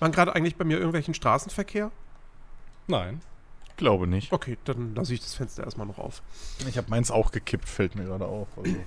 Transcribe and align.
Man 0.00 0.12
gerade 0.12 0.34
eigentlich 0.34 0.56
bei 0.56 0.64
mir 0.64 0.76
irgendwelchen 0.76 1.14
Straßenverkehr? 1.14 1.90
Nein. 2.86 3.20
Glaube 3.76 4.06
nicht. 4.06 4.32
Okay, 4.32 4.58
dann 4.64 4.94
lasse 4.94 5.14
ich 5.14 5.20
das 5.20 5.34
Fenster 5.34 5.64
erstmal 5.64 5.86
noch 5.86 5.98
auf. 5.98 6.22
Ich 6.68 6.76
habe 6.76 6.90
meins 6.90 7.10
auch 7.10 7.30
gekippt, 7.30 7.68
fällt 7.68 7.94
mir 7.94 8.04
gerade 8.04 8.26
auf. 8.26 8.48
Also, 8.56 8.70
ja. 8.72 8.84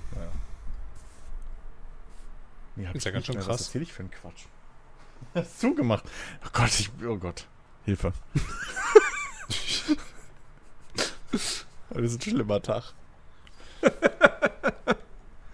Nee, 2.76 2.86
hab 2.86 2.94
Ist 2.94 3.00
ich 3.00 3.04
ja 3.06 3.10
ganz 3.10 3.26
schön 3.26 3.36
krass. 3.36 3.48
Was 3.48 3.66
erzähl 3.66 3.82
ich 3.82 3.92
für 3.92 4.00
einen 4.00 4.10
Quatsch? 4.10 4.44
Hast 5.34 5.62
du 5.62 5.74
gemacht? 5.74 6.04
Oh 6.44 6.48
Gott, 6.52 6.78
ich. 6.78 6.90
Oh 7.06 7.16
Gott. 7.16 7.46
Hilfe. 7.84 8.12
Heute 11.90 12.02
ist 12.02 12.14
ein 12.14 12.20
schlimmer 12.20 12.62
Tag. 12.62 12.94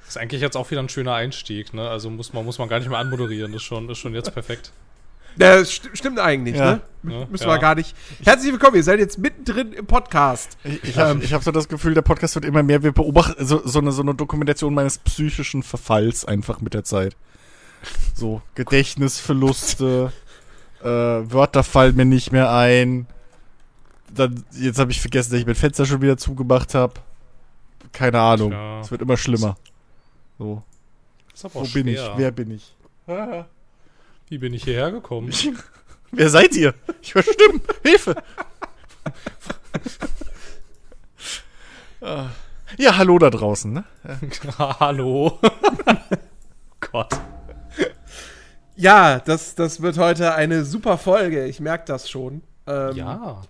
Ist 0.07 0.19
eigentlich 0.19 0.41
jetzt 0.41 0.57
auch 0.57 0.71
wieder 0.71 0.81
ein 0.83 0.89
schöner 0.89 1.15
Einstieg, 1.15 1.75
ne? 1.75 1.89
Also 1.89 2.11
muss 2.11 2.33
man, 2.33 2.45
muss 2.45 2.59
man 2.59 2.69
gar 2.69 2.79
nicht 2.79 2.89
mehr 2.89 2.99
anmoderieren. 2.99 3.53
Das 3.53 3.63
ist 3.63 3.67
schon, 3.67 3.89
ist 3.89 3.99
schon 3.99 4.15
jetzt 4.15 4.33
perfekt. 4.33 4.73
Das 5.37 5.71
st 5.71 5.91
stimmt 5.93 6.19
eigentlich, 6.19 6.57
Ja. 6.57 6.73
ne? 6.73 6.81
Ja, 7.05 7.27
Müssen 7.27 7.45
ja. 7.45 7.51
wir 7.55 7.59
gar 7.59 7.77
nicht. 7.77 7.95
Herzlich 8.25 8.51
willkommen, 8.51 8.75
ihr 8.77 8.83
seid 8.83 8.99
jetzt 8.99 9.19
mittendrin 9.19 9.73
im 9.73 9.87
Podcast. 9.87 10.59
Ich, 10.65 10.83
ich 10.83 10.99
habe 10.99 11.21
hab 11.25 11.43
so 11.45 11.53
das 11.53 11.69
Gefühl, 11.69 11.95
der 11.95 12.03
Podcast 12.03 12.35
wird 12.35 12.45
immer 12.45 12.65
mehr. 12.65 12.83
Wir 12.83 12.91
beobachten 12.91 13.47
so, 13.47 13.63
so, 13.65 13.79
eine, 13.79 13.93
so 13.93 14.03
eine 14.03 14.15
Dokumentation 14.17 14.75
meines 14.75 14.99
psychischen 14.99 15.63
Verfalls 15.63 16.25
einfach 16.25 16.61
mit 16.61 16.75
der 16.75 16.83
Zeit. 16.83 17.17
So, 18.15 18.43
Gedächtnisverluste, 18.57 20.13
äh, 20.83 20.85
Wörter 20.87 21.63
fallen 21.63 21.95
mir 21.95 22.05
nicht 22.05 22.33
mehr 22.33 22.51
ein. 22.51 23.07
Dann, 24.13 24.43
jetzt 24.53 24.81
habe 24.81 24.91
ich 24.91 25.01
vergessen, 25.01 25.31
dass 25.31 25.41
ich 25.41 25.47
mein 25.47 25.55
Fenster 25.55 25.87
schon 25.87 26.03
wieder 26.03 26.17
zugemacht 26.17 26.75
habe. 26.75 26.95
Keine 27.93 28.19
Ahnung. 28.21 28.53
Es 28.81 28.91
wird 28.91 29.03
immer 29.03 29.17
schlimmer. 29.17 29.57
So, 30.39 30.63
Ist 31.33 31.45
aber 31.45 31.55
wo 31.55 31.61
auch 31.61 31.73
bin 31.73 31.87
ich? 31.87 31.99
schwer. 32.01 32.15
Wer 32.17 32.31
bin 32.33 32.51
ich? 32.51 32.75
Wie 34.29 34.39
bin 34.39 34.53
ich 34.53 34.65
hierher 34.65 34.91
gekommen? 34.91 35.33
Wer 36.11 36.31
seid 36.31 36.55
ihr? 36.55 36.75
Ich 37.01 37.15
höre 37.15 37.23
Stimmen. 37.23 37.61
Hilfe. 37.83 38.15
Ah. 42.01 42.27
ja, 42.77 42.97
hallo 42.97 43.19
da 43.19 43.31
draußen, 43.31 43.73
ne? 43.73 43.85
Hallo. 44.59 45.39
Gott. 46.93 47.13
Ja, 48.77 49.19
das, 49.19 49.55
das 49.55 49.83
wird 49.83 49.99
heute 49.99 50.35
eine 50.35 50.65
super 50.65 50.99
Folge. 50.99 51.47
Ich 51.47 51.59
merke 51.61 51.85
das 51.87 52.09
schon. 52.09 52.43
Ähm, 52.67 52.97
Ja. 52.97 53.43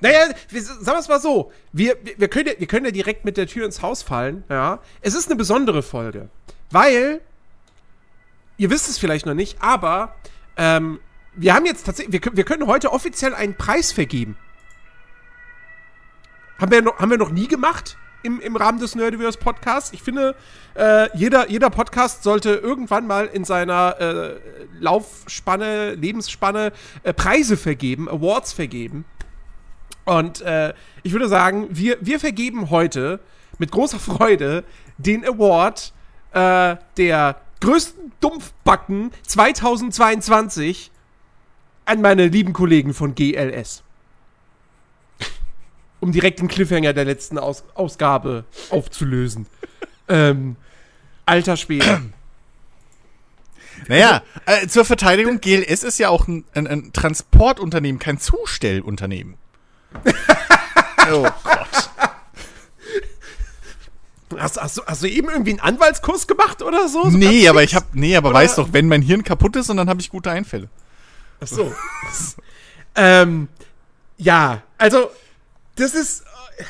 Naja, 0.00 0.30
wir, 0.48 0.62
sagen 0.62 0.84
wir 0.84 0.98
es 0.98 1.08
mal 1.08 1.20
so. 1.20 1.52
Wir, 1.72 1.96
wir, 2.02 2.18
wir, 2.18 2.28
können 2.28 2.48
ja, 2.48 2.54
wir 2.58 2.66
können 2.66 2.86
ja 2.86 2.90
direkt 2.90 3.24
mit 3.24 3.36
der 3.36 3.46
Tür 3.46 3.66
ins 3.66 3.82
Haus 3.82 4.02
fallen. 4.02 4.42
Ja. 4.48 4.80
Es 5.00 5.14
ist 5.14 5.26
eine 5.28 5.36
besondere 5.36 5.82
Folge. 5.82 6.28
Weil, 6.70 7.20
ihr 8.56 8.70
wisst 8.70 8.88
es 8.88 8.98
vielleicht 8.98 9.26
noch 9.26 9.34
nicht, 9.34 9.60
aber 9.62 10.14
ähm, 10.56 11.00
wir 11.34 11.54
haben 11.54 11.66
jetzt 11.66 11.84
tatsächlich, 11.84 12.12
wir, 12.12 12.20
können- 12.20 12.36
wir 12.36 12.44
können 12.44 12.66
heute 12.66 12.92
offiziell 12.92 13.34
einen 13.34 13.54
Preis 13.56 13.92
vergeben. 13.92 14.36
Haben 16.58 16.70
wir 16.72 16.82
noch, 16.82 16.98
haben 16.98 17.10
wir 17.10 17.18
noch 17.18 17.30
nie 17.30 17.48
gemacht 17.48 17.98
im, 18.22 18.40
im 18.40 18.56
Rahmen 18.56 18.80
des 18.80 18.94
Nerdiverse 18.94 19.38
Podcasts. 19.38 19.92
Ich 19.92 20.02
finde, 20.02 20.34
äh, 20.74 21.08
jeder, 21.16 21.50
jeder 21.50 21.68
Podcast 21.68 22.22
sollte 22.22 22.50
irgendwann 22.54 23.06
mal 23.06 23.26
in 23.26 23.44
seiner 23.44 24.00
äh, 24.00 24.36
Laufspanne, 24.80 25.94
Lebensspanne 25.94 26.72
äh, 27.02 27.12
Preise 27.12 27.56
vergeben, 27.58 28.08
Awards 28.08 28.54
vergeben. 28.54 29.04
Und 30.06 30.40
äh, 30.40 30.72
ich 31.02 31.12
würde 31.12 31.28
sagen, 31.28 31.66
wir, 31.70 31.98
wir 32.00 32.18
vergeben 32.20 32.70
heute 32.70 33.20
mit 33.58 33.70
großer 33.70 33.98
Freude 33.98 34.64
den 34.98 35.26
Award 35.26 35.92
äh, 36.32 36.76
der 36.96 37.40
größten 37.60 38.12
Dumpfbacken 38.20 39.12
2022 39.26 40.90
an 41.84 42.00
meine 42.00 42.28
lieben 42.28 42.52
Kollegen 42.52 42.94
von 42.94 43.14
GLS. 43.14 43.82
Um 46.00 46.12
direkt 46.12 46.40
den 46.40 46.48
Cliffhanger 46.48 46.92
der 46.92 47.04
letzten 47.04 47.38
Aus 47.38 47.64
Ausgabe 47.74 48.44
aufzulösen. 48.70 49.46
ähm, 50.08 50.56
alter 51.24 51.56
Schwede. 51.56 52.02
Naja, 53.88 54.22
äh, 54.46 54.66
zur 54.66 54.84
Verteidigung, 54.84 55.40
GLS 55.40 55.82
ist 55.82 55.98
ja 55.98 56.08
auch 56.08 56.28
ein, 56.28 56.44
ein, 56.54 56.66
ein 56.66 56.92
Transportunternehmen, 56.92 57.98
kein 57.98 58.18
Zustellunternehmen. 58.18 59.36
oh 61.12 61.28
Gott. 61.44 61.90
Hast, 64.38 64.60
hast, 64.60 64.78
du, 64.78 64.82
hast 64.86 65.02
du 65.02 65.08
eben 65.08 65.28
irgendwie 65.28 65.50
einen 65.52 65.60
Anwaltskurs 65.60 66.26
gemacht 66.26 66.62
oder 66.62 66.88
so? 66.88 67.10
so 67.10 67.16
Nee, 67.16 67.48
aber 67.48 67.60
fix? 67.60 67.72
ich 67.72 67.76
hab, 67.76 67.94
nee, 67.94 68.16
aber 68.16 68.30
Oder- 68.30 68.38
weißt 68.38 68.58
doch, 68.58 68.72
wenn 68.72 68.88
mein 68.88 69.02
Hirn 69.02 69.22
kaputt 69.24 69.56
ist 69.56 69.70
und 69.70 69.76
dann 69.76 69.88
habe 69.88 70.00
ich 70.00 70.10
gute 70.10 70.30
Einfälle. 70.30 70.68
Ach 71.40 71.46
so. 71.46 71.74
ähm, 72.94 73.48
ja, 74.16 74.62
also, 74.78 75.10
das 75.76 75.94
ist. 75.94 76.22
äh, 76.58 76.64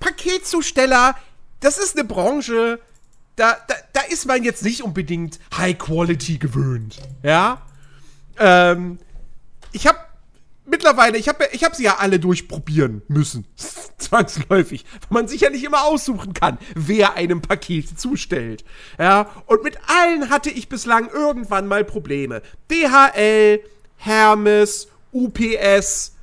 Paketzusteller, 0.00 1.16
das 1.60 1.78
ist 1.78 1.96
eine 1.98 2.06
Branche, 2.06 2.80
da, 3.36 3.56
da, 3.66 3.74
da 3.92 4.00
ist 4.02 4.26
man 4.26 4.42
jetzt 4.44 4.62
nicht 4.62 4.82
unbedingt 4.82 5.38
High 5.56 5.76
Quality 5.78 6.38
gewöhnt. 6.38 6.98
Ja? 7.22 7.62
Ähm, 8.38 8.98
ich 9.72 9.86
habe 9.86 9.98
mittlerweile, 10.68 11.18
ich 11.18 11.28
habe 11.28 11.48
ich 11.52 11.64
hab 11.64 11.74
sie 11.74 11.84
ja 11.84 11.96
alle 11.98 12.20
durchprobieren 12.20 13.02
müssen. 13.08 13.46
Zwangsläufig. 13.98 14.84
Weil 15.08 15.22
man 15.22 15.28
sich 15.28 15.40
ja 15.40 15.50
nicht 15.50 15.64
immer 15.64 15.84
aussuchen 15.84 16.34
kann, 16.34 16.58
wer 16.74 17.14
einem 17.14 17.42
Paket 17.42 17.98
zustellt. 17.98 18.64
Ja, 18.98 19.30
und 19.46 19.62
mit 19.64 19.78
allen 19.86 20.30
hatte 20.30 20.50
ich 20.50 20.68
bislang 20.68 21.08
irgendwann 21.08 21.66
mal 21.66 21.84
Probleme. 21.84 22.42
DHL, 22.70 23.60
Hermes, 23.96 24.88
UPS, 25.12 26.14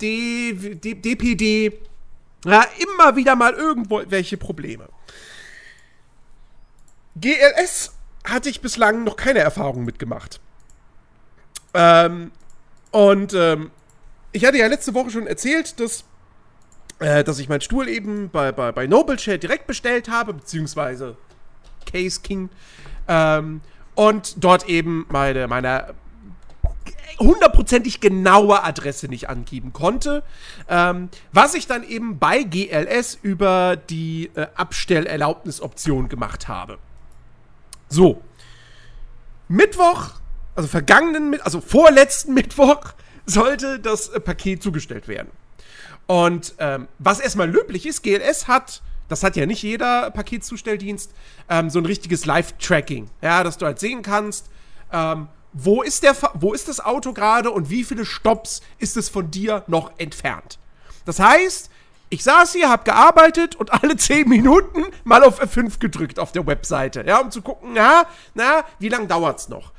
D, 0.00 0.52
D, 0.52 0.94
DPD. 0.94 1.78
Ja, 2.44 2.66
immer 2.78 3.14
wieder 3.16 3.36
mal 3.36 3.52
irgendwo 3.52 4.02
welche 4.08 4.36
Probleme. 4.36 4.88
GLS 7.14 7.92
hatte 8.24 8.48
ich 8.48 8.60
bislang 8.60 9.04
noch 9.04 9.16
keine 9.16 9.40
Erfahrung 9.40 9.84
mitgemacht. 9.84 10.40
Ähm, 11.74 12.32
und 12.90 13.34
ähm, 13.34 13.70
ich 14.32 14.44
hatte 14.44 14.58
ja 14.58 14.66
letzte 14.66 14.94
Woche 14.94 15.10
schon 15.10 15.26
erzählt, 15.26 15.78
dass, 15.78 16.04
äh, 16.98 17.22
dass 17.22 17.38
ich 17.38 17.48
meinen 17.48 17.60
Stuhl 17.60 17.88
eben 17.88 18.30
bei, 18.30 18.52
bei, 18.52 18.72
bei 18.72 18.86
NobleChat 18.86 19.42
direkt 19.42 19.66
bestellt 19.66 20.08
habe, 20.08 20.34
beziehungsweise 20.34 21.16
Case 21.90 22.20
King. 22.22 22.48
Ähm, 23.08 23.60
und 23.94 24.42
dort 24.42 24.68
eben 24.68 25.06
meine, 25.10 25.48
meine 25.48 25.94
hundertprozentig 27.18 28.00
genaue 28.00 28.62
Adresse 28.64 29.08
nicht 29.08 29.28
angeben 29.28 29.72
konnte. 29.72 30.22
Ähm, 30.68 31.08
was 31.32 31.54
ich 31.54 31.66
dann 31.66 31.84
eben 31.84 32.18
bei 32.18 32.42
GLS 32.42 33.18
über 33.20 33.76
die 33.76 34.30
äh, 34.34 34.46
Abstellerlaubnisoption 34.54 36.08
gemacht 36.08 36.48
habe. 36.48 36.78
So. 37.88 38.22
Mittwoch, 39.48 40.12
also 40.54 40.68
vergangenen, 40.68 41.40
also 41.42 41.60
vorletzten 41.60 42.34
Mittwoch, 42.34 42.94
sollte 43.26 43.78
das 43.78 44.08
äh, 44.08 44.20
Paket 44.20 44.62
zugestellt 44.62 45.08
werden. 45.08 45.30
Und 46.06 46.54
ähm, 46.58 46.88
was 46.98 47.20
erstmal 47.20 47.50
löblich 47.50 47.86
ist, 47.86 48.02
GLS 48.02 48.48
hat, 48.48 48.82
das 49.08 49.22
hat 49.22 49.36
ja 49.36 49.46
nicht 49.46 49.62
jeder 49.62 50.10
Paketzustelldienst, 50.10 51.12
ähm, 51.48 51.70
so 51.70 51.78
ein 51.78 51.86
richtiges 51.86 52.24
Live-Tracking. 52.24 53.10
Ja, 53.20 53.44
dass 53.44 53.58
du 53.58 53.66
halt 53.66 53.78
sehen 53.78 54.02
kannst, 54.02 54.46
ähm, 54.92 55.28
wo 55.52 55.82
ist, 55.82 56.02
der, 56.02 56.16
wo 56.34 56.54
ist 56.54 56.68
das 56.68 56.80
Auto 56.80 57.12
gerade 57.12 57.50
und 57.50 57.70
wie 57.70 57.84
viele 57.84 58.04
Stops 58.04 58.62
ist 58.78 58.96
es 58.96 59.08
von 59.08 59.30
dir 59.30 59.64
noch 59.66 59.92
entfernt. 59.98 60.58
Das 61.04 61.18
heißt, 61.18 61.70
ich 62.08 62.24
saß 62.24 62.52
hier, 62.52 62.68
hab 62.68 62.84
gearbeitet 62.84 63.56
und 63.56 63.72
alle 63.72 63.96
10 63.96 64.28
Minuten 64.28 64.84
mal 65.04 65.24
auf 65.24 65.42
F5 65.42 65.78
gedrückt 65.78 66.18
auf 66.18 66.32
der 66.32 66.46
Webseite, 66.46 67.04
ja, 67.06 67.20
um 67.20 67.30
zu 67.30 67.42
gucken, 67.42 67.70
na, 67.74 68.06
na, 68.34 68.64
wie 68.78 68.88
lange 68.88 69.06
dauert's 69.06 69.48
noch? 69.48 69.72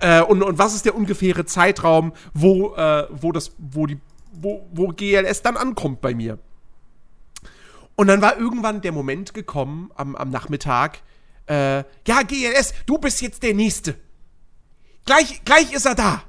Äh, 0.00 0.22
und, 0.22 0.42
und 0.42 0.58
was 0.58 0.74
ist 0.74 0.86
der 0.86 0.94
ungefähre 0.94 1.44
Zeitraum, 1.44 2.12
wo, 2.32 2.74
äh, 2.74 3.06
wo 3.10 3.32
das, 3.32 3.52
wo 3.58 3.86
die, 3.86 3.98
wo, 4.32 4.66
wo 4.72 4.88
GLS 4.88 5.42
dann 5.42 5.56
ankommt 5.56 6.00
bei 6.00 6.14
mir? 6.14 6.38
Und 7.96 8.06
dann 8.06 8.22
war 8.22 8.38
irgendwann 8.38 8.80
der 8.80 8.92
Moment 8.92 9.34
gekommen 9.34 9.90
am, 9.94 10.16
am 10.16 10.30
Nachmittag, 10.30 11.02
äh, 11.46 11.78
ja, 12.06 12.22
GLS, 12.26 12.72
du 12.86 12.96
bist 12.96 13.20
jetzt 13.20 13.42
der 13.42 13.54
Nächste. 13.54 13.96
Gleich, 15.04 15.44
gleich 15.44 15.72
ist 15.72 15.84
er 15.84 15.94
da. 15.94 16.22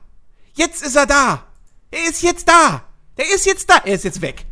Jetzt 0.54 0.84
ist 0.84 0.96
er 0.96 1.06
da. 1.06 1.46
Er 1.92 2.10
ist 2.10 2.24
jetzt 2.24 2.48
da. 2.48 2.84
Der 3.18 3.26
ist 3.34 3.46
jetzt 3.46 3.70
da. 3.70 3.78
Er 3.86 3.96
ist 3.96 4.04
jetzt 4.04 4.22
weg. 4.22 4.46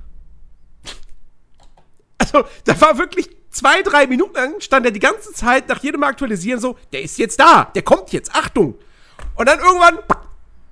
Also, 2.17 2.45
da 2.65 2.79
war 2.79 2.97
wirklich 2.97 3.29
zwei, 3.49 3.81
drei 3.81 4.05
Minuten 4.07 4.35
lang, 4.35 4.61
stand 4.61 4.85
er 4.85 4.91
die 4.91 4.99
ganze 4.99 5.33
Zeit 5.33 5.67
nach 5.67 5.81
jedem 5.81 6.03
Aktualisieren 6.03 6.59
so, 6.59 6.77
der 6.91 7.01
ist 7.01 7.17
jetzt 7.17 7.39
da. 7.39 7.65
Der 7.65 7.81
kommt 7.81 8.11
jetzt. 8.11 8.33
Achtung. 8.35 8.75
Und 9.39 9.47
dann 9.47 9.59
irgendwann 9.59 9.99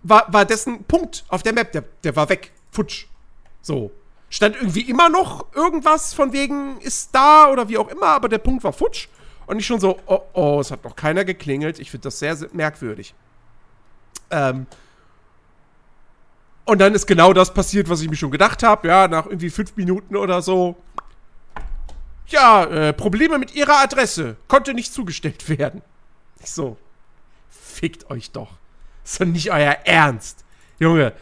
war, 0.03 0.25
war 0.27 0.43
dessen 0.43 0.83
Punkt 0.83 1.23
auf 1.29 1.41
der 1.41 1.53
Map. 1.53 1.71
Der, 1.71 1.85
der 2.03 2.17
war 2.17 2.27
weg. 2.27 2.51
Futsch. 2.69 3.05
So. 3.61 3.91
Stand 4.29 4.57
irgendwie 4.57 4.81
immer 4.81 5.07
noch 5.07 5.45
irgendwas 5.55 6.13
von 6.13 6.33
wegen 6.33 6.77
ist 6.81 7.15
da 7.15 7.49
oder 7.49 7.69
wie 7.69 7.77
auch 7.77 7.87
immer, 7.87 8.07
aber 8.07 8.27
der 8.27 8.39
Punkt 8.39 8.65
war 8.65 8.73
futsch. 8.73 9.07
Und 9.45 9.57
ich 9.57 9.65
schon 9.65 9.79
so, 9.79 9.97
oh, 10.05 10.19
oh, 10.33 10.59
es 10.59 10.69
hat 10.69 10.83
noch 10.83 10.97
keiner 10.97 11.23
geklingelt. 11.23 11.79
Ich 11.79 11.91
finde 11.91 12.03
das 12.03 12.19
sehr, 12.19 12.35
sehr 12.35 12.49
merkwürdig. 12.51 13.15
Ähm, 14.31 14.67
und 16.65 16.79
dann 16.79 16.93
ist 16.93 17.07
genau 17.07 17.31
das 17.31 17.53
passiert, 17.53 17.87
was 17.87 18.01
ich 18.01 18.09
mir 18.09 18.17
schon 18.17 18.31
gedacht 18.31 18.63
habe. 18.63 18.89
Ja, 18.89 19.07
nach 19.07 19.27
irgendwie 19.27 19.49
fünf 19.49 19.77
Minuten 19.77 20.17
oder 20.17 20.41
so. 20.41 20.75
Ja, 22.27 22.65
äh, 22.65 22.91
Probleme 22.91 23.39
mit 23.39 23.55
ihrer 23.55 23.79
Adresse. 23.79 24.35
Konnte 24.49 24.73
nicht 24.73 24.91
zugestellt 24.91 25.47
werden. 25.57 25.81
Ich 26.41 26.51
so, 26.51 26.75
fickt 27.77 28.09
euch 28.09 28.31
doch. 28.31 28.51
ist 29.03 29.19
doch 29.21 29.25
nicht 29.25 29.51
euer 29.51 29.77
Ernst. 29.85 30.43
Junge, 30.79 31.13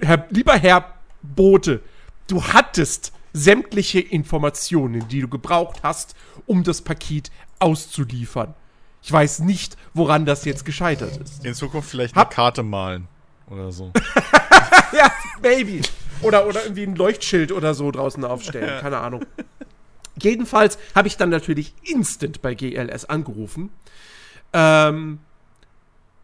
Herr, 0.00 0.26
lieber 0.30 0.54
Herr 0.54 0.94
Bote, 1.22 1.80
du 2.26 2.42
hattest 2.42 3.12
sämtliche 3.32 4.00
Informationen, 4.00 5.06
die 5.08 5.20
du 5.20 5.28
gebraucht 5.28 5.80
hast, 5.82 6.14
um 6.46 6.64
das 6.64 6.80
Paket 6.82 7.30
auszuliefern. 7.58 8.54
Ich 9.02 9.12
weiß 9.12 9.40
nicht, 9.40 9.76
woran 9.94 10.24
das 10.26 10.44
jetzt 10.44 10.64
gescheitert 10.64 11.16
ist. 11.18 11.44
In 11.44 11.54
Zukunft 11.54 11.88
vielleicht 11.90 12.14
Hab- 12.16 12.28
eine 12.28 12.34
Karte 12.34 12.62
malen. 12.62 13.08
Oder 13.48 13.70
so. 13.72 13.92
Ja, 14.92 15.12
Baby. 15.40 15.82
Oder, 16.20 16.46
oder 16.48 16.64
irgendwie 16.64 16.82
ein 16.82 16.96
Leuchtschild 16.96 17.52
oder 17.52 17.74
so 17.74 17.92
draußen 17.92 18.24
aufstellen. 18.24 18.80
Keine 18.80 18.98
Ahnung. 18.98 19.24
Jedenfalls 20.20 20.78
habe 20.96 21.06
ich 21.06 21.16
dann 21.16 21.30
natürlich 21.30 21.74
instant 21.84 22.42
bei 22.42 22.54
GLS 22.54 23.04
angerufen. 23.04 23.70
Ähm, 24.52 25.20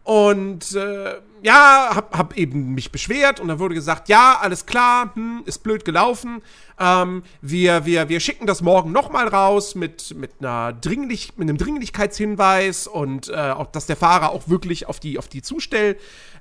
und 0.07 0.73
äh, 0.73 1.15
ja, 1.43 1.89
hab, 1.93 2.17
hab 2.17 2.37
eben 2.37 2.73
mich 2.73 2.93
beschwert 2.93 3.41
und 3.41 3.49
dann 3.49 3.59
wurde 3.59 3.75
gesagt, 3.75 4.07
ja, 4.07 4.37
alles 4.39 4.65
klar, 4.65 5.11
hm, 5.13 5.43
ist 5.45 5.63
blöd 5.63 5.83
gelaufen. 5.83 6.41
Ähm, 6.79 7.23
wir, 7.41 7.85
wir, 7.85 8.07
wir 8.07 8.21
schicken 8.21 8.47
das 8.47 8.61
morgen 8.61 8.93
nochmal 8.93 9.27
raus 9.27 9.75
mit, 9.75 10.15
mit, 10.15 10.31
einer 10.39 10.71
Dringlich, 10.71 11.33
mit 11.35 11.49
einem 11.49 11.57
Dringlichkeitshinweis 11.57 12.87
und 12.87 13.27
äh, 13.27 13.35
auch, 13.35 13.65
dass 13.65 13.85
der 13.85 13.97
Fahrer 13.97 14.29
auch 14.29 14.47
wirklich 14.47 14.87
auf 14.87 15.01
die, 15.01 15.19
auf 15.19 15.27
die 15.27 15.41
Zustell, 15.41 15.97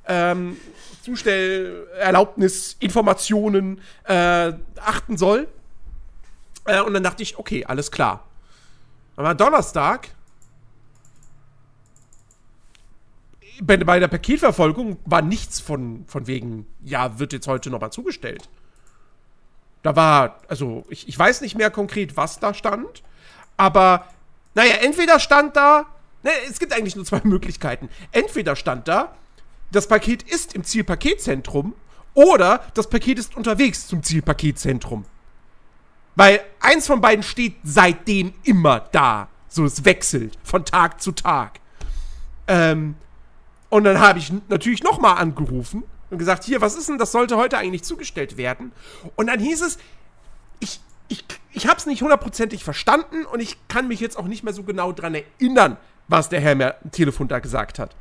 ähm, 0.07 0.57
Zustellerlaubnis, 1.03 2.77
Informationen 2.79 3.81
äh, 4.05 4.53
achten 4.77 5.17
soll. 5.17 5.49
Äh, 6.67 6.83
und 6.83 6.95
dann 6.95 7.03
dachte 7.03 7.25
ich, 7.25 7.37
okay, 7.37 7.65
alles 7.65 7.91
klar. 7.91 8.29
Aber 9.17 9.35
Donnerstag 9.35 10.11
bei, 13.63 13.77
bei 13.77 13.99
der 13.99 14.09
Paketverfolgung 14.09 14.99
war 15.05 15.23
nichts 15.23 15.61
von, 15.61 16.05
von 16.07 16.27
wegen, 16.27 16.67
ja, 16.85 17.19
wird 17.19 17.33
jetzt 17.33 17.47
heute 17.47 17.71
nochmal 17.71 17.93
zugestellt. 17.93 18.49
Da 19.83 19.95
war, 19.95 20.41
also 20.49 20.85
ich, 20.89 21.09
ich 21.09 21.19
weiß 21.19 21.41
nicht 21.41 21.57
mehr 21.57 21.71
konkret, 21.71 22.17
was 22.17 22.41
da 22.41 22.55
stand, 22.55 23.03
aber 23.57 24.07
naja, 24.55 24.77
entweder 24.83 25.21
stand 25.21 25.57
da, 25.57 25.87
ne, 26.23 26.31
es 26.49 26.59
gibt 26.59 26.73
eigentlich 26.73 26.97
nur 26.97 27.05
zwei 27.05 27.21
Möglichkeiten. 27.25 27.89
Entweder 28.13 28.57
stand 28.57 28.89
da, 28.89 29.15
das 29.71 29.89
Paket 29.89 30.23
ist 30.23 30.55
im 30.55 30.65
Zielpaketzentrum 30.65 31.75
oder 32.15 32.65
das 32.75 32.89
Paket 32.89 33.19
ist 33.19 33.37
unterwegs 33.37 33.87
zum 33.87 34.03
Zielpaketzentrum. 34.03 35.05
Weil 36.15 36.41
eins 36.61 36.87
von 36.87 37.01
beiden 37.01 37.23
steht 37.23 37.57
seitdem 37.63 38.33
immer 38.43 38.81
da. 38.81 39.29
So, 39.49 39.65
es 39.65 39.85
wechselt 39.85 40.39
von 40.43 40.65
Tag 40.65 41.01
zu 41.01 41.13
Tag. 41.13 41.61
Ähm, 42.49 42.97
und 43.69 43.85
dann 43.85 44.01
habe 44.01 44.19
ich 44.19 44.33
natürlich 44.49 44.83
nochmal 44.83 45.19
angerufen 45.19 45.83
und 46.11 46.19
gesagt, 46.19 46.45
hier, 46.45 46.61
was 46.61 46.77
ist 46.77 46.89
denn, 46.89 46.99
das 46.99 47.13
sollte 47.13 47.37
heute 47.37 47.59
eigentlich 47.59 47.83
zugestellt 47.83 48.37
werden. 48.37 48.73
Und 49.17 49.27
dann 49.27 49.41
hieß 49.41 49.63
es, 49.63 49.79
ich, 50.61 50.81
ich, 51.09 51.25
ich 51.53 51.67
habe 51.67 51.79
es 51.79 51.87
nicht 51.87 52.03
hundertprozentig 52.03 52.63
verstanden 52.63 53.27
und 53.27 53.41
ich 53.41 53.57
kann 53.69 53.89
mich 53.89 54.01
jetzt 54.01 54.17
auch 54.19 54.27
nicht 54.27 54.45
mehr 54.45 54.53
so 54.53 54.63
genau 54.63 54.93
dran 54.93 55.15
erinnern, 55.15 55.77
was 56.09 56.29
der 56.29 56.41
Herr 56.41 56.55
mir 56.55 56.77
am 56.83 56.93
Telefon 56.93 57.29
da 57.29 57.41
gesagt 57.41 57.79
hat. 57.79 57.97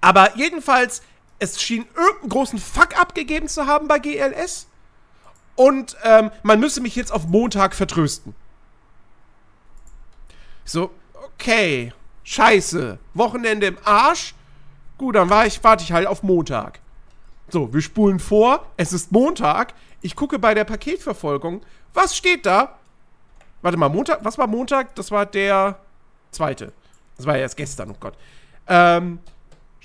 Aber 0.00 0.36
jedenfalls, 0.36 1.02
es 1.38 1.60
schien 1.62 1.86
irgendeinen 1.96 2.28
großen 2.28 2.58
Fuck 2.58 2.98
abgegeben 3.00 3.48
zu 3.48 3.66
haben 3.66 3.88
bei 3.88 3.98
GLS. 3.98 4.66
Und 5.56 5.96
ähm, 6.02 6.30
man 6.42 6.60
müsse 6.60 6.80
mich 6.80 6.96
jetzt 6.96 7.12
auf 7.12 7.26
Montag 7.26 7.74
vertrösten. 7.74 8.34
So, 10.64 10.90
okay, 11.14 11.92
scheiße, 12.24 12.98
Wochenende 13.14 13.68
im 13.68 13.78
Arsch. 13.84 14.34
Gut, 14.98 15.14
dann 15.14 15.30
ich, 15.46 15.62
warte 15.62 15.84
ich 15.84 15.92
halt 15.92 16.06
auf 16.06 16.22
Montag. 16.22 16.80
So, 17.48 17.72
wir 17.72 17.82
spulen 17.82 18.18
vor, 18.18 18.66
es 18.76 18.92
ist 18.92 19.12
Montag. 19.12 19.74
Ich 20.00 20.16
gucke 20.16 20.38
bei 20.38 20.54
der 20.54 20.64
Paketverfolgung. 20.64 21.62
Was 21.92 22.16
steht 22.16 22.46
da? 22.46 22.78
Warte 23.62 23.78
mal, 23.78 23.88
Montag, 23.88 24.24
was 24.24 24.36
war 24.38 24.46
Montag? 24.46 24.94
Das 24.94 25.10
war 25.10 25.24
der 25.26 25.78
zweite. 26.30 26.72
Das 27.16 27.26
war 27.26 27.36
ja 27.36 27.42
erst 27.42 27.56
gestern, 27.56 27.90
oh 27.90 27.96
Gott. 27.98 28.14
Ähm, 28.66 29.20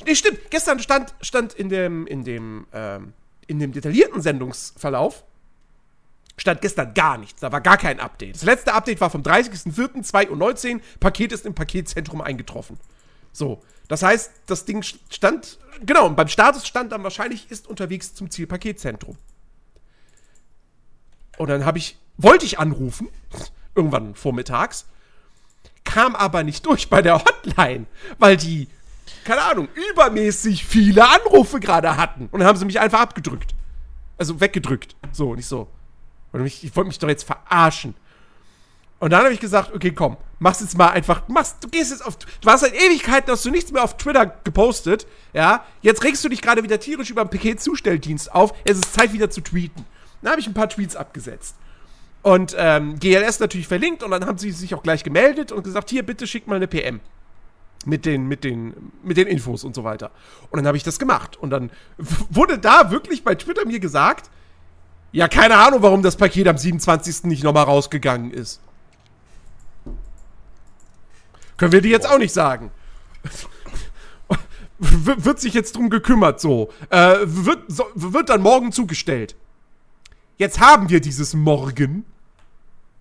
nee, 0.05 0.15
stimmt, 0.15 0.49
gestern 0.49 0.79
stand, 0.79 1.13
stand 1.21 1.53
in 1.53 1.69
dem, 1.69 2.07
in 2.07 2.23
dem, 2.23 2.65
ähm, 2.73 3.13
in 3.47 3.59
dem 3.59 3.71
detaillierten 3.71 4.21
Sendungsverlauf, 4.21 5.23
stand 6.39 6.61
gestern 6.61 6.93
gar 6.93 7.17
nichts. 7.17 7.41
Da 7.41 7.51
war 7.51 7.61
gar 7.61 7.77
kein 7.77 7.99
Update. 7.99 8.35
Das 8.35 8.43
letzte 8.43 8.73
Update 8.73 9.01
war 9.01 9.09
vom 9.09 9.21
30.04.2.19 9.21 10.75
Uhr. 10.75 10.81
Paket 10.99 11.31
ist 11.31 11.45
im 11.45 11.53
Paketzentrum 11.53 12.21
eingetroffen. 12.21 12.79
So. 13.31 13.61
Das 13.87 14.03
heißt, 14.03 14.31
das 14.45 14.65
Ding 14.65 14.83
stand, 14.83 15.57
genau, 15.83 16.05
und 16.05 16.15
beim 16.15 16.27
Status 16.27 16.67
stand 16.67 16.91
dann 16.91 17.03
wahrscheinlich, 17.03 17.49
ist 17.49 17.67
unterwegs 17.67 18.13
zum 18.13 18.29
Zielpaketzentrum. 18.29 19.17
Und 21.37 21.49
dann 21.49 21.65
habe 21.65 21.79
ich, 21.79 21.97
wollte 22.17 22.45
ich 22.45 22.59
anrufen, 22.59 23.09
irgendwann 23.75 24.13
vormittags, 24.13 24.85
kam 25.83 26.15
aber 26.15 26.43
nicht 26.43 26.65
durch 26.67 26.89
bei 26.89 27.01
der 27.01 27.23
Hotline, 27.23 27.87
weil 28.19 28.37
die, 28.37 28.67
keine 29.23 29.41
Ahnung, 29.41 29.69
übermäßig 29.91 30.65
viele 30.65 31.09
Anrufe 31.09 31.59
gerade 31.59 31.97
hatten. 31.97 32.27
Und 32.31 32.41
dann 32.41 32.47
haben 32.47 32.59
sie 32.59 32.65
mich 32.65 32.79
einfach 32.79 32.99
abgedrückt. 32.99 33.55
Also 34.19 34.39
weggedrückt. 34.39 34.95
So, 35.11 35.33
nicht 35.33 35.47
so. 35.47 35.67
Und 36.31 36.43
mich, 36.43 36.63
ich 36.63 36.75
wollte 36.75 36.87
mich 36.87 36.99
doch 36.99 37.09
jetzt 37.09 37.23
verarschen. 37.23 37.95
Und 38.99 39.11
dann 39.11 39.23
habe 39.23 39.33
ich 39.33 39.39
gesagt, 39.39 39.73
okay, 39.73 39.91
komm, 39.91 40.17
mach's 40.39 40.59
jetzt 40.59 40.77
mal 40.77 40.89
einfach, 40.89 41.27
machst, 41.29 41.57
du 41.61 41.69
gehst 41.69 41.91
jetzt 41.91 42.05
auf, 42.05 42.17
du 42.17 42.49
hast 42.49 42.61
seit 42.61 42.73
Ewigkeiten, 42.73 43.31
hast 43.31 43.45
du 43.45 43.49
nichts 43.49 43.71
mehr 43.71 43.83
auf 43.83 43.95
Twitter 43.95 44.25
gepostet, 44.25 45.07
ja, 45.33 45.63
jetzt 45.81 46.03
regst 46.03 46.23
du 46.23 46.29
dich 46.29 46.41
gerade 46.41 46.63
wieder 46.63 46.79
tierisch 46.79 47.09
über 47.09 47.23
den 47.23 47.29
Paketzustelldienst 47.29 48.33
auf, 48.33 48.53
es 48.65 48.77
ist 48.77 48.93
Zeit 48.93 49.13
wieder 49.13 49.29
zu 49.29 49.41
tweeten. 49.41 49.85
Dann 50.21 50.31
habe 50.31 50.41
ich 50.41 50.47
ein 50.47 50.53
paar 50.53 50.67
Tweets 50.69 50.97
abgesetzt. 50.97 51.55
Und 52.21 52.53
ähm, 52.57 52.99
GLS 52.99 53.39
natürlich 53.39 53.67
verlinkt 53.67 54.03
und 54.03 54.11
dann 54.11 54.25
haben 54.25 54.37
sie 54.37 54.51
sich 54.51 54.75
auch 54.75 54.83
gleich 54.83 55.03
gemeldet 55.03 55.53
und 55.53 55.63
gesagt, 55.63 55.89
hier, 55.89 56.03
bitte 56.03 56.27
schick 56.27 56.47
mal 56.47 56.55
eine 56.55 56.67
PM. 56.67 56.99
Mit 57.85 58.05
den, 58.05 58.27
mit 58.27 58.43
den, 58.43 58.91
mit 59.03 59.15
den 59.15 59.27
Infos 59.27 59.63
und 59.63 59.73
so 59.73 59.85
weiter. 59.85 60.11
Und 60.49 60.57
dann 60.57 60.67
habe 60.67 60.75
ich 60.75 60.83
das 60.83 60.99
gemacht. 60.99 61.37
Und 61.37 61.49
dann 61.51 61.71
wurde 62.29 62.59
da 62.59 62.91
wirklich 62.91 63.23
bei 63.23 63.35
Twitter 63.35 63.65
mir 63.65 63.79
gesagt, 63.79 64.29
ja, 65.11 65.27
keine 65.27 65.57
Ahnung, 65.57 65.81
warum 65.81 66.03
das 66.03 66.15
Paket 66.15 66.47
am 66.47 66.57
27. 66.57 67.23
nicht 67.23 67.43
nochmal 67.43 67.63
rausgegangen 67.65 68.31
ist. 68.31 68.61
Können 71.57 71.71
wir 71.71 71.81
dir 71.81 71.91
jetzt 71.91 72.09
auch 72.09 72.19
nicht 72.19 72.33
sagen. 72.33 72.71
Wird 74.79 75.41
sich 75.41 75.53
jetzt 75.53 75.75
drum 75.75 75.89
gekümmert, 75.89 76.39
so. 76.39 76.71
Äh, 76.89 77.17
wird, 77.23 77.65
so. 77.67 77.85
Wird 77.95 78.29
dann 78.29 78.41
morgen 78.41 78.71
zugestellt. 78.71 79.35
Jetzt 80.37 80.61
haben 80.61 80.89
wir 80.89 81.01
dieses 81.01 81.33
Morgen. 81.33 82.05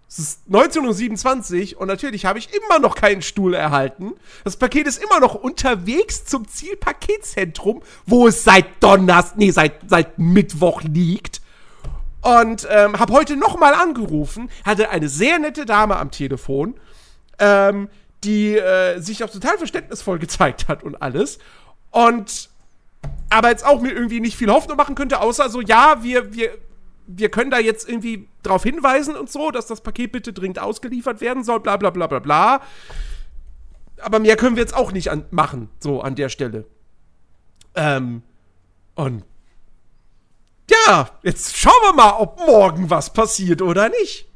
Es 0.09 0.19
ist 0.19 0.41
19.27 0.51 1.75
Uhr 1.75 1.83
und 1.83 1.89
natürlich 1.89 2.25
habe 2.25 2.41
ich 2.41 2.49
immer 2.53 2.81
noch 2.81 2.97
keinen 2.97 3.23
Stuhl 3.23 3.55
erhalten. 3.55 4.15
Das 4.43 4.57
Paket 4.57 4.89
ist 4.89 5.01
immer 5.01 5.21
noch 5.21 5.35
unterwegs 5.37 6.25
zum 6.25 6.49
Zielpaketzentrum, 6.49 7.83
wo 8.07 8.27
es 8.27 8.43
seit 8.43 8.83
Donnerstag, 8.83 9.37
nee, 9.37 9.51
seit, 9.51 9.75
seit 9.87 10.19
Mittwoch 10.19 10.83
liegt. 10.83 11.43
Und 12.29 12.69
ähm, 12.71 12.99
habe 12.99 13.15
heute 13.15 13.37
nochmal 13.37 13.73
angerufen, 13.73 14.51
hatte 14.63 14.91
eine 14.91 15.09
sehr 15.09 15.39
nette 15.39 15.65
Dame 15.65 15.97
am 15.97 16.11
Telefon, 16.11 16.75
ähm, 17.39 17.89
die 18.23 18.55
äh, 18.55 19.01
sich 19.01 19.25
auch 19.25 19.31
total 19.31 19.57
verständnisvoll 19.57 20.19
gezeigt 20.19 20.69
hat 20.69 20.83
und 20.83 21.01
alles. 21.01 21.39
Und 21.91 22.51
aber 23.31 23.49
jetzt 23.49 23.65
auch 23.65 23.81
mir 23.81 23.93
irgendwie 23.93 24.21
nicht 24.21 24.37
viel 24.37 24.51
Hoffnung 24.51 24.77
machen 24.77 24.95
könnte, 24.95 25.23
außer 25.23 25.49
so, 25.49 25.63
ja, 25.63 26.03
wir, 26.03 26.35
wir, 26.35 26.51
wir 27.07 27.31
können 27.31 27.51
da 27.51 27.61
jetzt 27.61 27.89
irgendwie 27.89 28.29
darauf 28.43 28.63
hinweisen 28.63 29.17
und 29.17 29.31
so, 29.31 29.51
dass 29.51 29.67
das 29.67 29.81
Paket 29.81 30.13
bitte 30.13 30.35
dringend 30.35 30.59
ausgeliefert 30.59 31.23
werden 31.23 31.45
soll, 31.45 31.61
bla 31.61 31.79
bla 31.79 31.89
bla 31.89 32.09
bla 32.09 32.19
bla. 32.19 32.61
Aber 34.03 34.19
mehr 34.19 34.37
können 34.37 34.57
wir 34.57 34.63
jetzt 34.63 34.77
auch 34.77 34.93
nicht 34.93 35.11
an 35.11 35.25
machen, 35.31 35.71
so 35.81 36.03
an 36.03 36.15
der 36.15 36.29
Stelle. 36.29 36.67
Ähm, 37.75 38.21
und 38.97 39.25
ja, 40.71 41.11
jetzt 41.23 41.57
schauen 41.57 41.83
wir 41.83 41.93
mal, 41.93 42.13
ob 42.19 42.39
morgen 42.39 42.91
was 42.91 43.13
passiert 43.13 43.63
oder 43.63 43.89
nicht. 43.89 44.27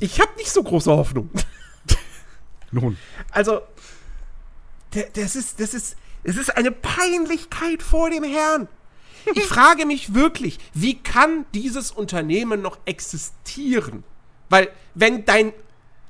Ich 0.00 0.20
habe 0.20 0.34
nicht 0.36 0.50
so 0.50 0.62
große 0.62 0.90
Hoffnung. 0.90 1.30
Nun. 2.70 2.96
Also, 3.30 3.62
das 5.14 5.36
ist, 5.36 5.60
das 5.60 5.74
ist, 5.74 5.96
es 6.22 6.36
ist 6.36 6.56
eine 6.56 6.70
Peinlichkeit 6.70 7.82
vor 7.82 8.10
dem 8.10 8.24
Herrn. 8.24 8.68
Ich 9.34 9.42
frage 9.46 9.86
mich 9.86 10.14
wirklich, 10.14 10.58
wie 10.74 11.00
kann 11.00 11.46
dieses 11.54 11.90
Unternehmen 11.90 12.62
noch 12.62 12.78
existieren? 12.84 14.04
Weil, 14.48 14.70
wenn 14.94 15.24
dein, 15.24 15.52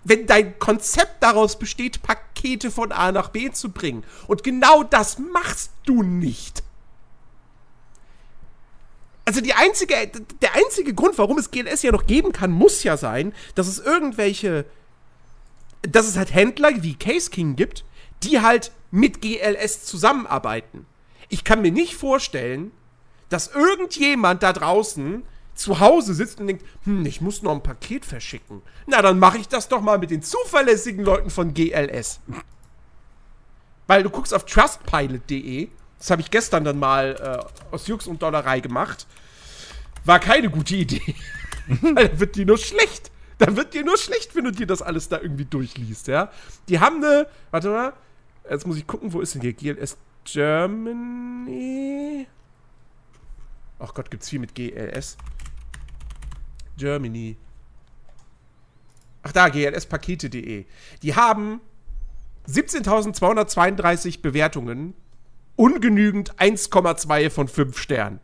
wenn 0.04 0.26
dein 0.26 0.58
Konzept 0.58 1.22
daraus 1.22 1.58
besteht, 1.58 2.02
Pakete 2.02 2.70
von 2.70 2.92
A 2.92 3.10
nach 3.12 3.30
B 3.30 3.50
zu 3.50 3.70
bringen. 3.70 4.04
Und 4.26 4.44
genau 4.44 4.82
das 4.84 5.18
machst 5.18 5.72
du 5.84 6.02
nicht. 6.02 6.62
Also 9.28 9.42
die 9.42 9.52
einzige, 9.52 9.94
der 10.40 10.54
einzige 10.54 10.94
Grund, 10.94 11.18
warum 11.18 11.36
es 11.36 11.50
GLS 11.50 11.82
ja 11.82 11.92
noch 11.92 12.06
geben 12.06 12.32
kann, 12.32 12.50
muss 12.50 12.82
ja 12.82 12.96
sein, 12.96 13.34
dass 13.56 13.66
es 13.68 13.78
irgendwelche, 13.78 14.64
dass 15.82 16.08
es 16.08 16.16
halt 16.16 16.32
Händler 16.32 16.70
wie 16.82 16.94
Case 16.94 17.28
King 17.28 17.54
gibt, 17.54 17.84
die 18.22 18.40
halt 18.40 18.72
mit 18.90 19.20
GLS 19.20 19.84
zusammenarbeiten. 19.84 20.86
Ich 21.28 21.44
kann 21.44 21.60
mir 21.60 21.70
nicht 21.70 21.94
vorstellen, 21.94 22.72
dass 23.28 23.48
irgendjemand 23.48 24.42
da 24.42 24.54
draußen 24.54 25.22
zu 25.54 25.78
Hause 25.78 26.14
sitzt 26.14 26.40
und 26.40 26.46
denkt, 26.46 26.64
hm, 26.84 27.04
ich 27.04 27.20
muss 27.20 27.42
noch 27.42 27.52
ein 27.52 27.62
Paket 27.62 28.06
verschicken. 28.06 28.62
Na, 28.86 29.02
dann 29.02 29.18
mache 29.18 29.36
ich 29.36 29.48
das 29.48 29.68
doch 29.68 29.82
mal 29.82 29.98
mit 29.98 30.10
den 30.10 30.22
zuverlässigen 30.22 31.04
Leuten 31.04 31.28
von 31.28 31.52
GLS. 31.52 32.20
Weil 33.86 34.04
du 34.04 34.08
guckst 34.08 34.32
auf 34.32 34.46
trustpilot.de, 34.46 35.68
das 35.98 36.10
habe 36.10 36.22
ich 36.22 36.30
gestern 36.30 36.64
dann 36.64 36.78
mal 36.78 37.48
äh, 37.70 37.74
aus 37.74 37.86
Jux 37.86 38.06
und 38.06 38.22
Dollerei 38.22 38.60
gemacht, 38.60 39.06
war 40.04 40.20
keine 40.20 40.50
gute 40.50 40.76
Idee. 40.76 41.14
Dann 41.82 42.18
wird 42.18 42.36
dir 42.36 42.46
nur 42.46 42.56
schlecht. 42.56 43.10
Dann 43.36 43.56
wird 43.56 43.74
dir 43.74 43.84
nur 43.84 43.98
schlecht, 43.98 44.34
wenn 44.34 44.44
du 44.44 44.52
dir 44.52 44.66
das 44.66 44.80
alles 44.80 45.08
da 45.08 45.20
irgendwie 45.20 45.44
durchliest, 45.44 46.08
ja. 46.08 46.30
Die 46.68 46.80
haben 46.80 47.04
eine, 47.04 47.26
warte 47.50 47.68
mal, 47.68 47.92
jetzt 48.50 48.66
muss 48.66 48.78
ich 48.78 48.86
gucken, 48.86 49.12
wo 49.12 49.20
ist 49.20 49.34
denn 49.34 49.42
hier 49.42 49.52
GLS 49.52 49.98
Germany? 50.24 52.26
Ach 53.78 53.94
Gott, 53.94 54.10
gibt's 54.10 54.28
viel 54.28 54.40
mit 54.40 54.54
GLS. 54.54 55.16
Germany. 56.76 57.36
Ach 59.22 59.32
da, 59.32 59.48
glspakete.de. 59.48 60.64
Die 61.02 61.14
haben 61.14 61.60
17.232 62.48 64.22
Bewertungen, 64.22 64.94
ungenügend 65.58 66.34
1,2 66.36 67.30
von 67.30 67.48
5 67.48 67.76
Sternen. 67.78 68.20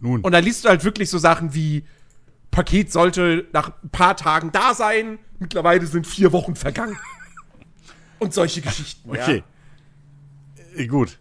Nun. 0.00 0.20
Und 0.20 0.30
da 0.32 0.38
liest 0.38 0.64
du 0.64 0.68
halt 0.68 0.84
wirklich 0.84 1.10
so 1.10 1.18
Sachen 1.18 1.54
wie, 1.54 1.84
Paket 2.52 2.92
sollte 2.92 3.46
nach 3.52 3.72
ein 3.82 3.90
paar 3.90 4.16
Tagen 4.16 4.52
da 4.52 4.74
sein, 4.74 5.18
mittlerweile 5.40 5.86
sind 5.86 6.06
vier 6.06 6.32
Wochen 6.32 6.54
vergangen. 6.54 6.96
Und 8.20 8.32
solche 8.32 8.60
Geschichten. 8.60 9.10
Okay. 9.10 9.42
Äh, 10.76 10.86
gut. 10.86 11.18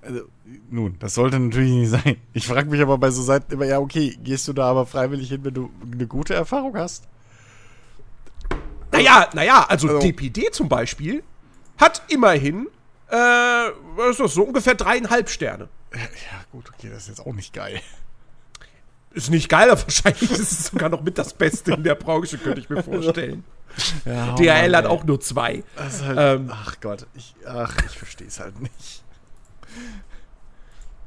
Also, 0.00 0.22
nun, 0.70 0.96
das 1.00 1.14
sollte 1.14 1.38
natürlich 1.38 1.70
nicht 1.72 1.90
sein. 1.90 2.16
Ich 2.32 2.46
frage 2.46 2.70
mich 2.70 2.80
aber 2.80 2.98
bei 2.98 3.10
so 3.10 3.22
Seiten 3.22 3.52
immer, 3.52 3.66
ja, 3.66 3.78
okay, 3.78 4.16
gehst 4.22 4.46
du 4.48 4.52
da 4.52 4.70
aber 4.70 4.86
freiwillig 4.86 5.28
hin, 5.28 5.44
wenn 5.44 5.54
du 5.54 5.70
eine 5.92 6.06
gute 6.06 6.34
Erfahrung 6.34 6.76
hast? 6.76 7.08
Naja, 8.92 9.28
naja, 9.34 9.66
also, 9.68 9.88
Also- 9.88 10.00
DPD 10.00 10.50
zum 10.52 10.68
Beispiel 10.68 11.22
hat 11.78 12.02
immerhin, 12.08 12.68
äh, 13.10 13.72
was 13.96 14.10
ist 14.12 14.20
das, 14.20 14.34
so 14.34 14.44
ungefähr 14.44 14.74
dreieinhalb 14.74 15.28
Sterne. 15.28 15.68
Ja, 15.92 16.00
gut, 16.52 16.70
okay, 16.72 16.88
das 16.90 17.02
ist 17.02 17.08
jetzt 17.08 17.26
auch 17.26 17.32
nicht 17.32 17.52
geil. 17.52 17.80
Ist 19.12 19.30
nicht 19.30 19.48
geil, 19.48 19.70
aber 19.70 19.82
wahrscheinlich 19.82 20.30
ist 20.30 20.40
es 20.52 20.66
sogar 20.66 20.88
noch 20.88 21.02
mit 21.02 21.18
das 21.18 21.34
Beste 21.34 21.72
in 21.74 21.82
der 21.82 21.96
Branche, 21.96 22.38
könnte 22.38 22.60
ich 22.60 22.70
mir 22.70 22.82
vorstellen. 22.82 23.44
Ja, 24.04 24.34
DHL 24.34 24.74
hat 24.74 24.86
auch 24.86 25.04
nur 25.04 25.20
zwei. 25.20 25.62
Halt, 25.76 26.18
Ähm. 26.18 26.50
ach 26.52 26.80
Gott, 26.80 27.06
ich, 27.14 27.36
ach, 27.46 27.72
ich 27.86 27.96
verstehe 27.98 28.26
es 28.26 28.40
halt 28.40 28.60
nicht. 28.60 29.04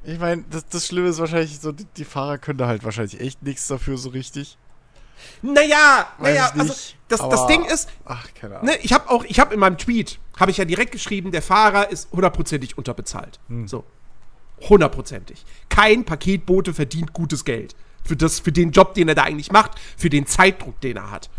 Ich 0.05 0.17
meine, 0.17 0.45
das, 0.49 0.65
das 0.69 0.87
Schlimme 0.87 1.09
ist 1.09 1.19
wahrscheinlich 1.19 1.59
so, 1.59 1.73
die, 1.73 1.83
die 1.97 2.05
Fahrer 2.05 2.37
können 2.37 2.57
da 2.57 2.67
halt 2.67 2.85
wahrscheinlich 2.85 3.19
echt 3.19 3.43
nichts 3.43 3.67
dafür 3.67 3.97
so 3.97 4.09
richtig. 4.09 4.57
Naja, 5.41 6.07
naja, 6.19 6.45
also 6.53 6.63
nicht, 6.63 6.97
das, 7.07 7.19
das 7.19 7.39
aber- 7.41 7.47
Ding 7.47 7.65
ist, 7.65 7.89
Ach, 8.05 8.27
keine 8.33 8.55
Ahnung. 8.59 8.67
ne, 8.67 8.77
ich 8.81 8.93
habe 8.93 9.09
auch, 9.09 9.23
ich 9.25 9.39
habe 9.39 9.53
in 9.53 9.59
meinem 9.59 9.77
Tweet, 9.77 10.19
habe 10.39 10.51
ich 10.51 10.57
ja 10.57 10.65
direkt 10.65 10.91
geschrieben, 10.91 11.31
der 11.31 11.41
Fahrer 11.41 11.89
ist 11.91 12.11
hundertprozentig 12.11 12.77
unterbezahlt. 12.77 13.39
Hm. 13.47 13.67
So. 13.67 13.83
Hundertprozentig. 14.69 15.43
Kein 15.69 16.05
Paketbote 16.05 16.73
verdient 16.73 17.13
gutes 17.13 17.43
Geld. 17.45 17.75
Für, 18.05 18.15
das, 18.15 18.39
für 18.39 18.51
den 18.51 18.71
Job, 18.71 18.93
den 18.95 19.07
er 19.07 19.15
da 19.15 19.23
eigentlich 19.23 19.51
macht, 19.51 19.71
für 19.97 20.09
den 20.09 20.25
Zeitdruck, 20.27 20.79
den 20.81 20.97
er 20.97 21.11
hat. 21.11 21.29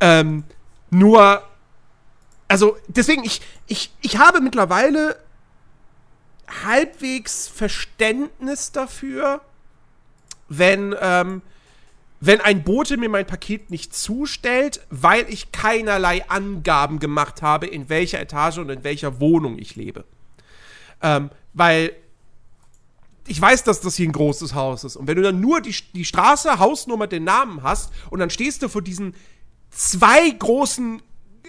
Ähm, 0.00 0.44
nur, 0.90 1.42
also 2.48 2.76
deswegen, 2.88 3.22
ich, 3.24 3.40
ich, 3.66 3.92
ich 4.00 4.18
habe 4.18 4.40
mittlerweile 4.40 5.16
halbwegs 6.64 7.48
Verständnis 7.48 8.72
dafür, 8.72 9.40
wenn, 10.48 10.94
ähm, 11.00 11.42
wenn 12.24 12.40
ein 12.40 12.62
Bote 12.62 12.98
mir 12.98 13.08
mein 13.08 13.26
Paket 13.26 13.72
nicht 13.72 13.96
zustellt, 13.96 14.86
weil 14.90 15.26
ich 15.28 15.50
keinerlei 15.50 16.24
Angaben 16.28 17.00
gemacht 17.00 17.42
habe, 17.42 17.66
in 17.66 17.88
welcher 17.88 18.20
Etage 18.20 18.58
und 18.58 18.70
in 18.70 18.84
welcher 18.84 19.18
Wohnung 19.18 19.58
ich 19.58 19.74
lebe. 19.74 20.04
Ähm, 21.02 21.30
weil 21.52 21.96
ich 23.26 23.40
weiß, 23.40 23.64
dass 23.64 23.80
das 23.80 23.96
hier 23.96 24.08
ein 24.08 24.12
großes 24.12 24.54
Haus 24.54 24.84
ist. 24.84 24.94
Und 24.94 25.08
wenn 25.08 25.16
du 25.16 25.22
dann 25.22 25.40
nur 25.40 25.60
die, 25.60 25.74
die 25.94 26.04
Straße, 26.04 26.60
Hausnummer, 26.60 27.08
den 27.08 27.24
Namen 27.24 27.64
hast 27.64 27.92
und 28.08 28.20
dann 28.20 28.30
stehst 28.30 28.62
du 28.62 28.68
vor 28.68 28.82
diesen 28.82 29.16
zwei 29.70 30.30
großen 30.30 31.02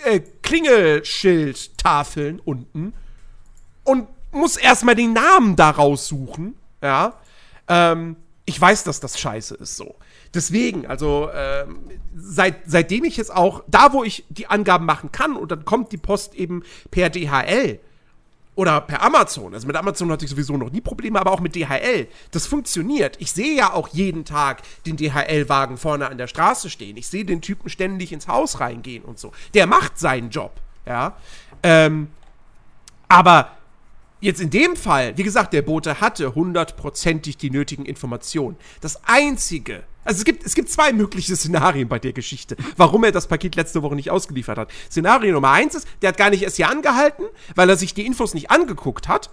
äh, 0.05 0.21
Klingelschildtafeln 0.41 2.39
unten 2.39 2.95
und 3.83 4.07
musst 4.31 4.59
erstmal 4.59 4.95
den 4.95 5.13
Namen 5.13 5.55
da 5.55 5.69
raussuchen, 5.69 6.55
ja, 6.81 7.13
ähm, 7.67 8.15
ich 8.45 8.59
weiß, 8.59 8.83
dass 8.85 8.99
das 8.99 9.19
scheiße 9.19 9.53
ist 9.53 9.77
so. 9.77 9.95
Deswegen, 10.33 10.87
also 10.87 11.29
ähm, 11.33 11.79
seit, 12.15 12.55
seitdem 12.65 13.03
ich 13.03 13.17
jetzt 13.17 13.33
auch, 13.33 13.63
da 13.67 13.93
wo 13.93 14.03
ich 14.03 14.25
die 14.29 14.47
Angaben 14.47 14.85
machen 14.85 15.11
kann 15.11 15.35
und 15.35 15.51
dann 15.51 15.65
kommt 15.65 15.91
die 15.91 15.97
Post 15.97 16.33
eben 16.35 16.63
per 16.89 17.09
DHL 17.09 17.79
oder 18.55 18.81
per 18.81 19.01
Amazon. 19.01 19.53
Also 19.53 19.67
mit 19.67 19.75
Amazon 19.75 20.11
hatte 20.11 20.25
ich 20.25 20.31
sowieso 20.31 20.57
noch 20.57 20.71
nie 20.71 20.81
Probleme, 20.81 21.19
aber 21.19 21.31
auch 21.31 21.39
mit 21.39 21.55
DHL. 21.55 22.07
Das 22.31 22.45
funktioniert. 22.45 23.15
Ich 23.19 23.31
sehe 23.31 23.55
ja 23.55 23.73
auch 23.73 23.87
jeden 23.89 24.25
Tag 24.25 24.61
den 24.85 24.97
DHL-Wagen 24.97 25.77
vorne 25.77 26.09
an 26.09 26.17
der 26.17 26.27
Straße 26.27 26.69
stehen. 26.69 26.97
Ich 26.97 27.07
sehe 27.07 27.25
den 27.25 27.41
Typen 27.41 27.69
ständig 27.69 28.11
ins 28.11 28.27
Haus 28.27 28.59
reingehen 28.59 29.03
und 29.03 29.19
so. 29.19 29.31
Der 29.53 29.67
macht 29.67 29.97
seinen 29.99 30.29
Job, 30.29 30.53
ja. 30.85 31.15
Ähm, 31.63 32.09
aber 33.07 33.51
jetzt 34.21 34.41
in 34.41 34.49
dem 34.49 34.75
Fall, 34.75 35.17
wie 35.17 35.23
gesagt, 35.23 35.53
der 35.53 35.61
Bote 35.61 35.99
hatte 35.99 36.35
hundertprozentig 36.35 37.37
die 37.37 37.49
nötigen 37.49 37.85
Informationen. 37.85 38.57
Das 38.81 39.01
einzige, 39.05 39.83
also 40.03 40.17
es 40.19 40.25
gibt, 40.25 40.45
es 40.45 40.55
gibt 40.55 40.69
zwei 40.69 40.93
mögliche 40.93 41.35
Szenarien 41.35 41.87
bei 41.87 41.99
der 41.99 42.13
Geschichte, 42.13 42.55
warum 42.77 43.03
er 43.03 43.11
das 43.11 43.27
Paket 43.27 43.55
letzte 43.55 43.81
Woche 43.83 43.95
nicht 43.95 44.11
ausgeliefert 44.11 44.57
hat. 44.57 44.71
Szenario 44.89 45.33
Nummer 45.33 45.51
eins 45.51 45.75
ist, 45.75 45.87
der 46.01 46.09
hat 46.09 46.17
gar 46.17 46.29
nicht 46.29 46.43
erst 46.43 46.57
hier 46.57 46.69
angehalten, 46.69 47.25
weil 47.55 47.69
er 47.69 47.77
sich 47.77 47.93
die 47.93 48.05
Infos 48.05 48.33
nicht 48.33 48.51
angeguckt 48.51 49.07
hat 49.07 49.29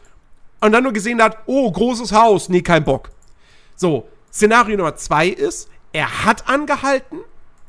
und 0.61 0.73
dann 0.73 0.83
nur 0.83 0.93
gesehen 0.93 1.23
hat, 1.23 1.39
oh, 1.47 1.71
großes 1.71 2.13
Haus, 2.13 2.49
nee, 2.49 2.63
kein 2.63 2.85
Bock. 2.85 3.11
So, 3.77 4.09
Szenario 4.33 4.77
Nummer 4.77 4.97
zwei 4.97 5.29
ist, 5.29 5.69
er 5.93 6.25
hat 6.25 6.49
angehalten, 6.49 7.19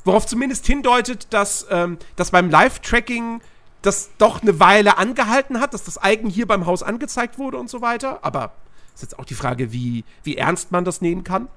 worauf 0.04 0.26
zumindest 0.26 0.66
hindeutet, 0.66 1.28
dass, 1.30 1.66
ähm, 1.70 1.98
dass 2.16 2.30
beim 2.30 2.50
Live-Tracking 2.50 3.40
das 3.82 4.10
doch 4.18 4.42
eine 4.42 4.60
Weile 4.60 4.96
angehalten 4.96 5.60
hat, 5.60 5.74
dass 5.74 5.82
das 5.82 6.00
Eigen 6.00 6.28
hier 6.28 6.46
beim 6.46 6.66
Haus 6.66 6.82
angezeigt 6.82 7.38
wurde 7.38 7.58
und 7.58 7.68
so 7.68 7.80
weiter. 7.82 8.20
Aber 8.22 8.52
ist 8.94 9.02
jetzt 9.02 9.18
auch 9.18 9.24
die 9.24 9.34
Frage, 9.34 9.72
wie, 9.72 10.04
wie 10.22 10.36
ernst 10.36 10.70
man 10.70 10.84
das 10.84 11.00
nehmen 11.00 11.24
kann. 11.24 11.48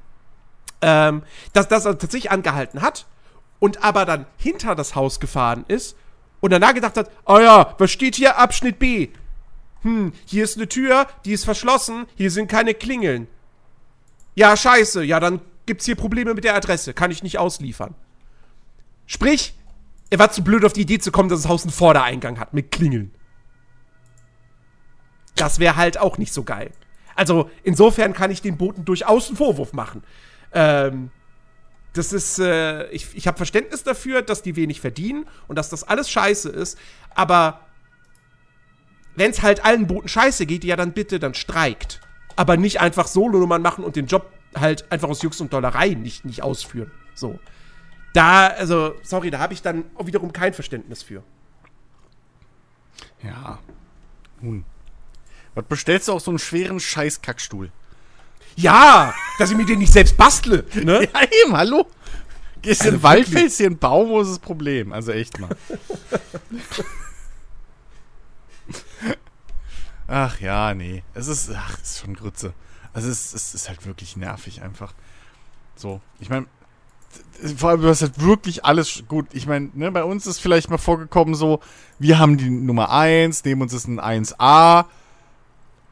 Ähm, 0.82 1.24
dass 1.54 1.68
das 1.68 1.84
tatsächlich 1.84 2.32
angehalten 2.32 2.82
hat 2.82 3.06
und 3.60 3.84
aber 3.84 4.06
dann 4.06 4.26
hinter 4.38 4.76
das 4.76 4.96
Haus 4.96 5.20
gefahren 5.20 5.66
ist 5.68 5.96
und 6.42 6.52
danach 6.52 6.74
gedacht 6.74 6.98
hat, 6.98 7.10
oh 7.26 7.40
ja, 7.40 7.74
was 7.78 7.92
steht 7.92 8.16
hier? 8.16 8.38
Abschnitt 8.38 8.78
B. 8.78 9.10
Hm, 9.82 10.14
hier 10.26 10.44
ist 10.44 10.58
eine 10.58 10.68
Tür, 10.68 11.08
die 11.26 11.34
ist 11.34 11.46
verschlossen, 11.46 12.06
hier 12.16 12.30
sind 12.30 12.48
keine 12.48 12.74
Klingeln. 12.74 13.28
Ja, 14.36 14.56
scheiße, 14.58 15.04
ja, 15.04 15.20
dann 15.20 15.42
gibt's 15.66 15.86
hier 15.86 15.96
Probleme 15.96 16.34
mit 16.34 16.44
der 16.44 16.56
Adresse, 16.56 16.94
kann 16.94 17.12
ich 17.12 17.24
nicht 17.24 17.40
ausliefern. 17.40 17.96
Sprich, 19.06 19.56
er 20.10 20.20
war 20.20 20.32
zu 20.32 20.44
blöd 20.44 20.66
auf 20.66 20.74
die 20.74 20.82
Idee 20.82 21.00
zu 21.00 21.12
kommen, 21.12 21.30
dass 21.30 21.42
das 21.42 21.50
Haus 21.50 21.64
einen 21.64 21.72
Vordereingang 21.72 22.40
hat 22.40 22.54
mit 22.54 22.72
Klingeln. 22.72 23.14
Das 25.36 25.60
wäre 25.60 25.76
halt 25.76 25.98
auch 25.98 26.18
nicht 26.18 26.34
so 26.34 26.44
geil. 26.44 26.72
Also 27.16 27.50
insofern 27.64 28.14
kann 28.14 28.32
ich 28.32 28.42
den 28.42 28.58
Boten 28.58 28.86
durchaus 28.86 29.28
einen 29.28 29.38
Vorwurf 29.38 29.74
machen. 29.74 30.04
Ähm, 30.56 31.12
das 31.94 32.12
ist, 32.12 32.40
äh, 32.40 32.90
ich, 32.90 33.16
ich 33.16 33.28
habe 33.28 33.38
Verständnis 33.38 33.84
dafür, 33.84 34.22
dass 34.22 34.42
die 34.42 34.56
wenig 34.56 34.82
verdienen 34.82 35.28
und 35.48 35.58
dass 35.58 35.70
das 35.70 35.84
alles 35.84 36.10
scheiße 36.10 36.50
ist, 36.50 36.78
aber 37.14 37.62
wenn 39.16 39.32
es 39.32 39.42
halt 39.44 39.64
allen 39.64 39.88
Boten 39.88 40.08
scheiße 40.08 40.46
geht, 40.46 40.64
ja 40.64 40.76
dann 40.76 40.92
bitte, 40.92 41.20
dann 41.20 41.34
streikt. 41.34 42.02
Aber 42.36 42.58
nicht 42.58 42.82
einfach 42.82 43.08
Solo-Nummern 43.08 43.62
machen 43.62 43.86
und 43.86 43.96
den 43.96 44.08
Job 44.08 44.30
halt 44.56 44.92
einfach 44.92 45.08
aus 45.08 45.22
Jux 45.22 45.40
und 45.40 45.54
Dollerei 45.54 45.90
nicht, 45.90 46.26
nicht 46.26 46.42
ausführen. 46.44 46.92
So. 47.14 47.40
Da, 48.14 48.48
also, 48.48 48.96
sorry, 49.04 49.32
da 49.32 49.40
habe 49.40 49.54
ich 49.54 49.62
dann 49.62 49.86
auch 49.96 50.06
wiederum 50.06 50.34
kein 50.34 50.54
Verständnis 50.54 51.02
für. 51.04 51.24
Ja. 53.24 53.60
Nun. 54.42 54.66
Was 55.54 55.66
bestellst 55.66 56.08
du 56.10 56.14
auch 56.14 56.20
so 56.20 56.32
einen 56.32 56.40
schweren 56.40 56.82
Scheiß-Kackstuhl? 56.82 57.72
Ja, 58.56 59.14
dass 59.38 59.52
ich 59.52 59.58
mir 59.58 59.66
den 59.66 59.80
nicht 59.80 59.92
selbst 59.92 60.16
bastle. 60.18 60.66
Ne? 60.74 61.08
Ja, 61.14 61.22
eben, 61.44 61.56
hallo. 61.56 61.88
Gehst 62.62 62.82
also 62.82 62.94
in 62.94 62.98
den 62.98 63.04
Wald, 63.04 63.28
ein 63.60 63.78
Baum, 63.78 64.10
wo 64.10 64.22
ist 64.22 64.32
das 64.32 64.40
Problem? 64.40 64.92
Also 64.92 65.12
echt 65.12 65.40
mal. 65.40 65.50
ach 70.08 70.40
ja, 70.40 70.74
nee. 70.74 71.04
Es 71.14 71.28
ist, 71.28 71.52
ach, 71.54 71.80
ist 71.82 72.00
schon 72.00 72.16
Grütze. 72.16 72.54
Also 72.94 73.10
es, 73.10 73.34
es 73.34 73.54
ist 73.54 73.70
halt 73.70 73.86
wirklich 73.86 74.18
nervig 74.18 74.62
einfach. 74.62 74.94
So, 75.76 76.02
ich 76.20 76.30
meine, 76.30 76.48
vor 77.58 77.70
allem, 77.70 77.82
du 77.82 77.90
hast 77.90 78.02
halt 78.02 78.22
wirklich 78.22 78.66
alles 78.66 79.04
gut. 79.08 79.28
Ich 79.34 79.46
meine, 79.46 79.70
ne, 79.74 79.92
bei 79.92 80.04
uns 80.04 80.26
ist 80.26 80.40
vielleicht 80.40 80.70
mal 80.70 80.78
vorgekommen 80.78 81.36
so, 81.36 81.60
wir 82.00 82.18
haben 82.20 82.38
die 82.38 82.50
Nummer 82.50 82.90
1, 82.90 83.44
neben 83.44 83.62
uns 83.62 83.74
ist 83.74 83.88
ein 83.88 84.00
1a 84.00 84.86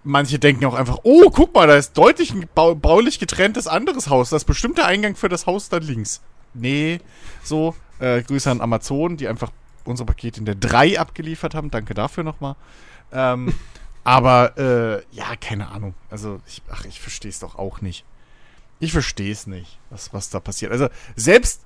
Manche 0.03 0.37
denken 0.37 0.65
auch 0.65 0.73
einfach, 0.73 0.99
oh, 1.03 1.29
guck 1.29 1.53
mal, 1.53 1.67
da 1.67 1.75
ist 1.75 1.97
deutlich 1.97 2.33
ein 2.33 2.49
bau 2.53 2.75
baulich 2.75 3.19
getrenntes 3.19 3.67
anderes 3.67 4.09
Haus. 4.09 4.29
Das 4.29 4.41
ist 4.41 4.47
bestimmt 4.47 4.77
der 4.77 4.85
Eingang 4.85 5.15
für 5.15 5.29
das 5.29 5.45
Haus 5.45 5.69
da 5.69 5.77
links. 5.77 6.21
Nee, 6.53 6.99
so, 7.43 7.73
äh, 7.99 8.21
Grüße 8.21 8.51
an 8.51 8.61
Amazon, 8.61 9.17
die 9.17 9.27
einfach 9.27 9.51
unsere 9.85 10.05
Pakete 10.05 10.39
in 10.39 10.45
der 10.45 10.55
3 10.55 10.99
abgeliefert 10.99 11.55
haben. 11.55 11.71
Danke 11.71 11.93
dafür 11.93 12.23
nochmal. 12.23 12.55
Ähm, 13.11 13.53
aber, 14.03 14.57
äh, 14.57 15.15
ja, 15.15 15.35
keine 15.39 15.69
Ahnung. 15.69 15.93
Also, 16.09 16.41
ich, 16.47 16.61
ach, 16.69 16.85
ich 16.85 16.99
verstehe 16.99 17.29
es 17.29 17.39
doch 17.39 17.55
auch 17.55 17.81
nicht. 17.81 18.05
Ich 18.79 18.91
verstehe 18.91 19.31
es 19.31 19.47
nicht, 19.47 19.79
was, 19.89 20.13
was 20.13 20.29
da 20.29 20.39
passiert. 20.41 20.71
Also, 20.71 20.89
selbst, 21.15 21.61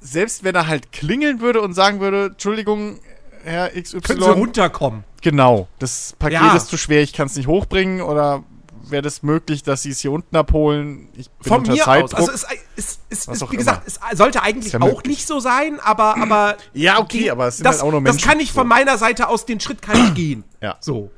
selbst 0.00 0.44
wenn 0.44 0.54
er 0.54 0.68
halt 0.68 0.92
klingeln 0.92 1.40
würde 1.40 1.60
und 1.60 1.74
sagen 1.74 2.00
würde, 2.00 2.26
Entschuldigung, 2.26 3.00
Herr 3.44 3.70
XY. 3.70 4.00
Können 4.00 4.20
Sie 4.22 4.30
runterkommen? 4.30 5.04
Genau, 5.20 5.68
das 5.78 6.14
Paket 6.18 6.40
Ja. 6.40 6.56
ist 6.56 6.68
zu 6.68 6.76
schwer, 6.76 7.02
ich 7.02 7.12
kann 7.12 7.26
es 7.26 7.36
nicht 7.36 7.46
hochbringen 7.46 8.00
oder 8.00 8.42
wäre 8.88 9.02
das 9.02 9.22
möglich, 9.22 9.62
dass 9.62 9.82
sie 9.82 9.90
es 9.90 10.00
hier 10.00 10.12
unten 10.12 10.34
abholen? 10.36 11.08
Ich 11.14 11.30
bin 11.30 11.48
Von 11.48 11.58
unter 11.60 11.72
mir 11.72 11.82
Zeitdruck. 11.82 12.20
aus. 12.20 12.28
Also 12.28 12.32
es, 12.76 12.98
es, 13.10 13.26
es, 13.28 13.42
es 13.42 13.50
wie 13.52 13.56
gesagt, 13.56 13.86
immer. 13.88 14.06
es 14.12 14.18
sollte 14.18 14.42
eigentlich 14.42 14.72
ja 14.72 14.80
auch 14.82 15.02
nicht 15.04 15.26
so 15.26 15.40
sein, 15.40 15.78
aber, 15.80 16.16
aber 16.20 16.56
Ja, 16.74 16.98
okay, 16.98 17.18
die- 17.18 17.30
aber 17.30 17.46
es 17.48 17.56
sind 17.58 17.64
das, 17.64 17.76
halt 17.76 17.84
auch 17.84 17.92
nur 17.92 18.02
das 18.02 18.14
Menschen. 18.16 18.28
kann 18.28 18.40
ich 18.40 18.52
von 18.52 18.66
meiner 18.66 18.98
Seite 18.98 19.28
aus, 19.28 19.46
den 19.46 19.60
Schritt 19.60 19.80
kann 19.82 20.08
ich 20.08 20.14
gehen. 20.14 20.44
Ja. 20.60 20.76
So. 20.80 21.10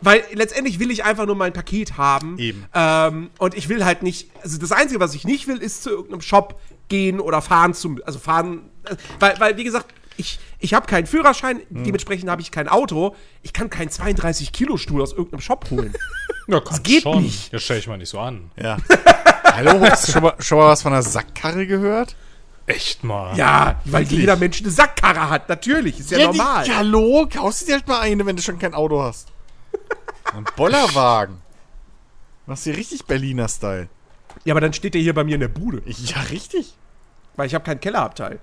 Weil 0.00 0.22
letztendlich 0.32 0.78
will 0.78 0.90
ich 0.92 1.04
einfach 1.04 1.26
nur 1.26 1.34
mein 1.34 1.52
Paket 1.52 1.96
haben. 1.98 2.38
Eben. 2.38 2.64
Ähm, 2.72 3.30
und 3.38 3.54
ich 3.56 3.68
will 3.68 3.84
halt 3.84 4.02
nicht, 4.04 4.30
also 4.42 4.56
das 4.58 4.70
Einzige, 4.72 5.00
was 5.00 5.12
ich 5.14 5.24
nicht 5.24 5.48
will, 5.48 5.58
ist 5.58 5.82
zu 5.82 5.90
irgendeinem 5.90 6.20
Shop 6.20 6.60
gehen 6.88 7.18
oder 7.20 7.42
fahren 7.42 7.74
zum, 7.74 8.00
also 8.06 8.18
fahren, 8.20 8.70
äh, 8.84 8.94
weil, 9.18 9.38
weil 9.40 9.56
wie 9.56 9.64
gesagt, 9.64 9.92
ich, 10.18 10.38
ich 10.58 10.74
habe 10.74 10.86
keinen 10.86 11.06
Führerschein, 11.06 11.60
Hm. 11.70 11.84
dementsprechend 11.84 12.28
habe 12.28 12.42
ich 12.42 12.50
kein 12.50 12.68
Auto. 12.68 13.14
Ich 13.42 13.52
kann 13.52 13.70
keinen 13.70 13.88
32-Kilo-Stuhl 13.88 15.00
aus 15.00 15.12
irgendeinem 15.12 15.40
Shop 15.40 15.70
holen. 15.70 15.94
Ja, 16.50 16.60
kannst 16.60 16.82
geht 16.82 17.02
schon. 17.02 17.22
nicht. 17.24 17.52
Jetzt 17.52 17.64
stell 17.64 17.76
ich 17.78 17.86
mal 17.88 17.98
nicht 17.98 18.08
so 18.08 18.18
an. 18.18 18.50
Ja. 18.56 18.78
Hallo, 19.44 19.80
hast 19.82 20.08
du 20.08 20.12
schon 20.12 20.22
mal, 20.22 20.32
schon 20.38 20.56
mal 20.56 20.68
was 20.68 20.80
von 20.80 20.94
einer 20.94 21.02
Sackkarre 21.02 21.66
gehört? 21.66 22.16
Echt 22.64 23.04
mal. 23.04 23.36
ja, 23.36 23.82
weil 23.84 24.04
jeder 24.04 24.34
Mensch 24.36 24.62
eine 24.62 24.70
Sackkarre 24.70 25.28
hat, 25.28 25.50
natürlich, 25.50 26.00
ist 26.00 26.10
ja, 26.10 26.26
normal. 26.26 26.64
Die, 26.64 26.72
hallo, 26.74 27.28
kaufst 27.30 27.60
du 27.60 27.66
dir 27.66 27.74
halt 27.74 27.86
mal 27.86 28.00
eine, 28.00 28.24
wenn 28.24 28.34
du 28.36 28.40
schon 28.40 28.58
kein 28.58 28.72
Auto 28.72 29.02
hast. 29.02 29.28
Ein 30.34 30.44
Bollerwagen. 30.56 31.36
Machst 32.46 32.64
du 32.64 32.70
hier 32.70 32.78
richtig 32.78 33.04
Berliner 33.04 33.48
Style. 33.48 33.90
Ja, 34.44 34.54
aber 34.54 34.62
dann 34.62 34.72
steht 34.72 34.94
der 34.94 35.02
hier 35.02 35.12
bei 35.12 35.24
mir 35.24 35.34
in 35.34 35.40
der 35.42 35.48
Bude, 35.48 35.82
Ja, 35.84 36.22
richtig. 36.30 36.74
weil 37.36 37.46
ich 37.46 37.54
habe 37.54 37.64
keinen 37.64 37.80
Kellerabteil. 37.80 38.40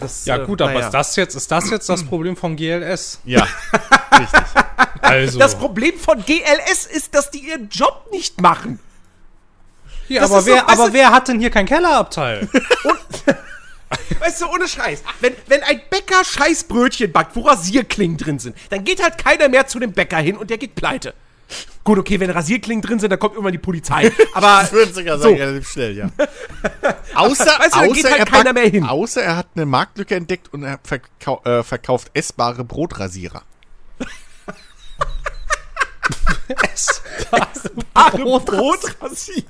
Das, 0.00 0.24
Ja, 0.26 0.36
äh, 0.36 0.46
gut, 0.46 0.62
aber 0.62 0.72
naja. 0.74 0.86
ist 0.86 0.92
das 0.92 1.16
jetzt, 1.16 1.34
ist 1.34 1.50
das 1.50 1.70
jetzt 1.70 1.88
das 1.88 2.04
Problem 2.04 2.36
von 2.36 2.56
GLS? 2.56 3.20
Ja, 3.24 3.46
richtig. 4.18 4.28
Also. 5.00 5.38
Das 5.38 5.54
Problem 5.56 5.96
von 5.98 6.22
GLS 6.24 6.84
ist, 6.86 7.14
dass 7.14 7.30
die 7.30 7.38
ihren 7.38 7.68
Job 7.70 8.08
nicht 8.10 8.40
machen. 8.40 8.78
ja, 10.08 10.20
das 10.22 10.30
aber, 10.30 10.40
so, 10.42 10.46
wer, 10.48 10.56
weißt 10.66 10.68
aber 10.68 10.86
du- 10.88 10.92
wer 10.92 11.10
hat 11.12 11.28
denn 11.28 11.38
hier 11.40 11.50
kein 11.50 11.66
Kellerabteil? 11.66 12.48
Weißt 14.18 14.42
du, 14.42 14.46
ohne 14.48 14.68
Scheiß. 14.68 15.02
Wenn, 15.20 15.32
wenn 15.46 15.62
ein 15.62 15.80
Bäcker 15.88 16.22
Scheißbrötchen 16.24 17.10
backt, 17.12 17.36
wo 17.36 17.42
Rasierklingen 17.42 18.18
drin 18.18 18.38
sind, 18.38 18.56
dann 18.68 18.84
geht 18.84 19.02
halt 19.02 19.16
keiner 19.16 19.48
mehr 19.48 19.66
zu 19.66 19.78
dem 19.78 19.92
Bäcker 19.92 20.18
hin 20.18 20.36
und 20.36 20.50
der 20.50 20.58
geht 20.58 20.74
pleite. 20.74 21.14
Gut, 21.84 21.98
okay, 21.98 22.20
wenn 22.20 22.30
Rasierklingen 22.30 22.82
drin 22.82 22.98
sind, 22.98 23.10
dann 23.10 23.18
kommt 23.18 23.34
irgendwann 23.34 23.52
die 23.52 23.58
Polizei. 23.58 24.12
Aber 24.34 24.62
Ich 24.64 24.72
würde 24.72 24.92
sogar 24.92 25.16
so. 25.16 25.24
sagen, 25.24 25.36
relativ 25.36 25.68
schnell, 25.70 25.96
ja. 25.96 26.10
Außer, 27.14 27.46
Weißt 27.46 27.74
du, 27.74 27.78
da 27.80 27.86
geht 27.86 28.04
halt 28.04 28.18
er 28.18 28.24
keiner 28.26 28.52
mehr 28.52 28.68
hin. 28.68 28.84
Außer 28.84 29.22
er 29.22 29.36
hat 29.36 29.46
eine 29.54 29.64
Marktlücke 29.64 30.14
entdeckt 30.14 30.52
und 30.52 30.64
er 30.64 30.78
verkau 30.82 31.42
äh, 31.44 31.62
verkauft 31.62 32.10
essbare 32.12 32.64
Brotrasierer. 32.64 33.42
Brot, 38.12 38.44
Brotrasierer. 38.46 39.44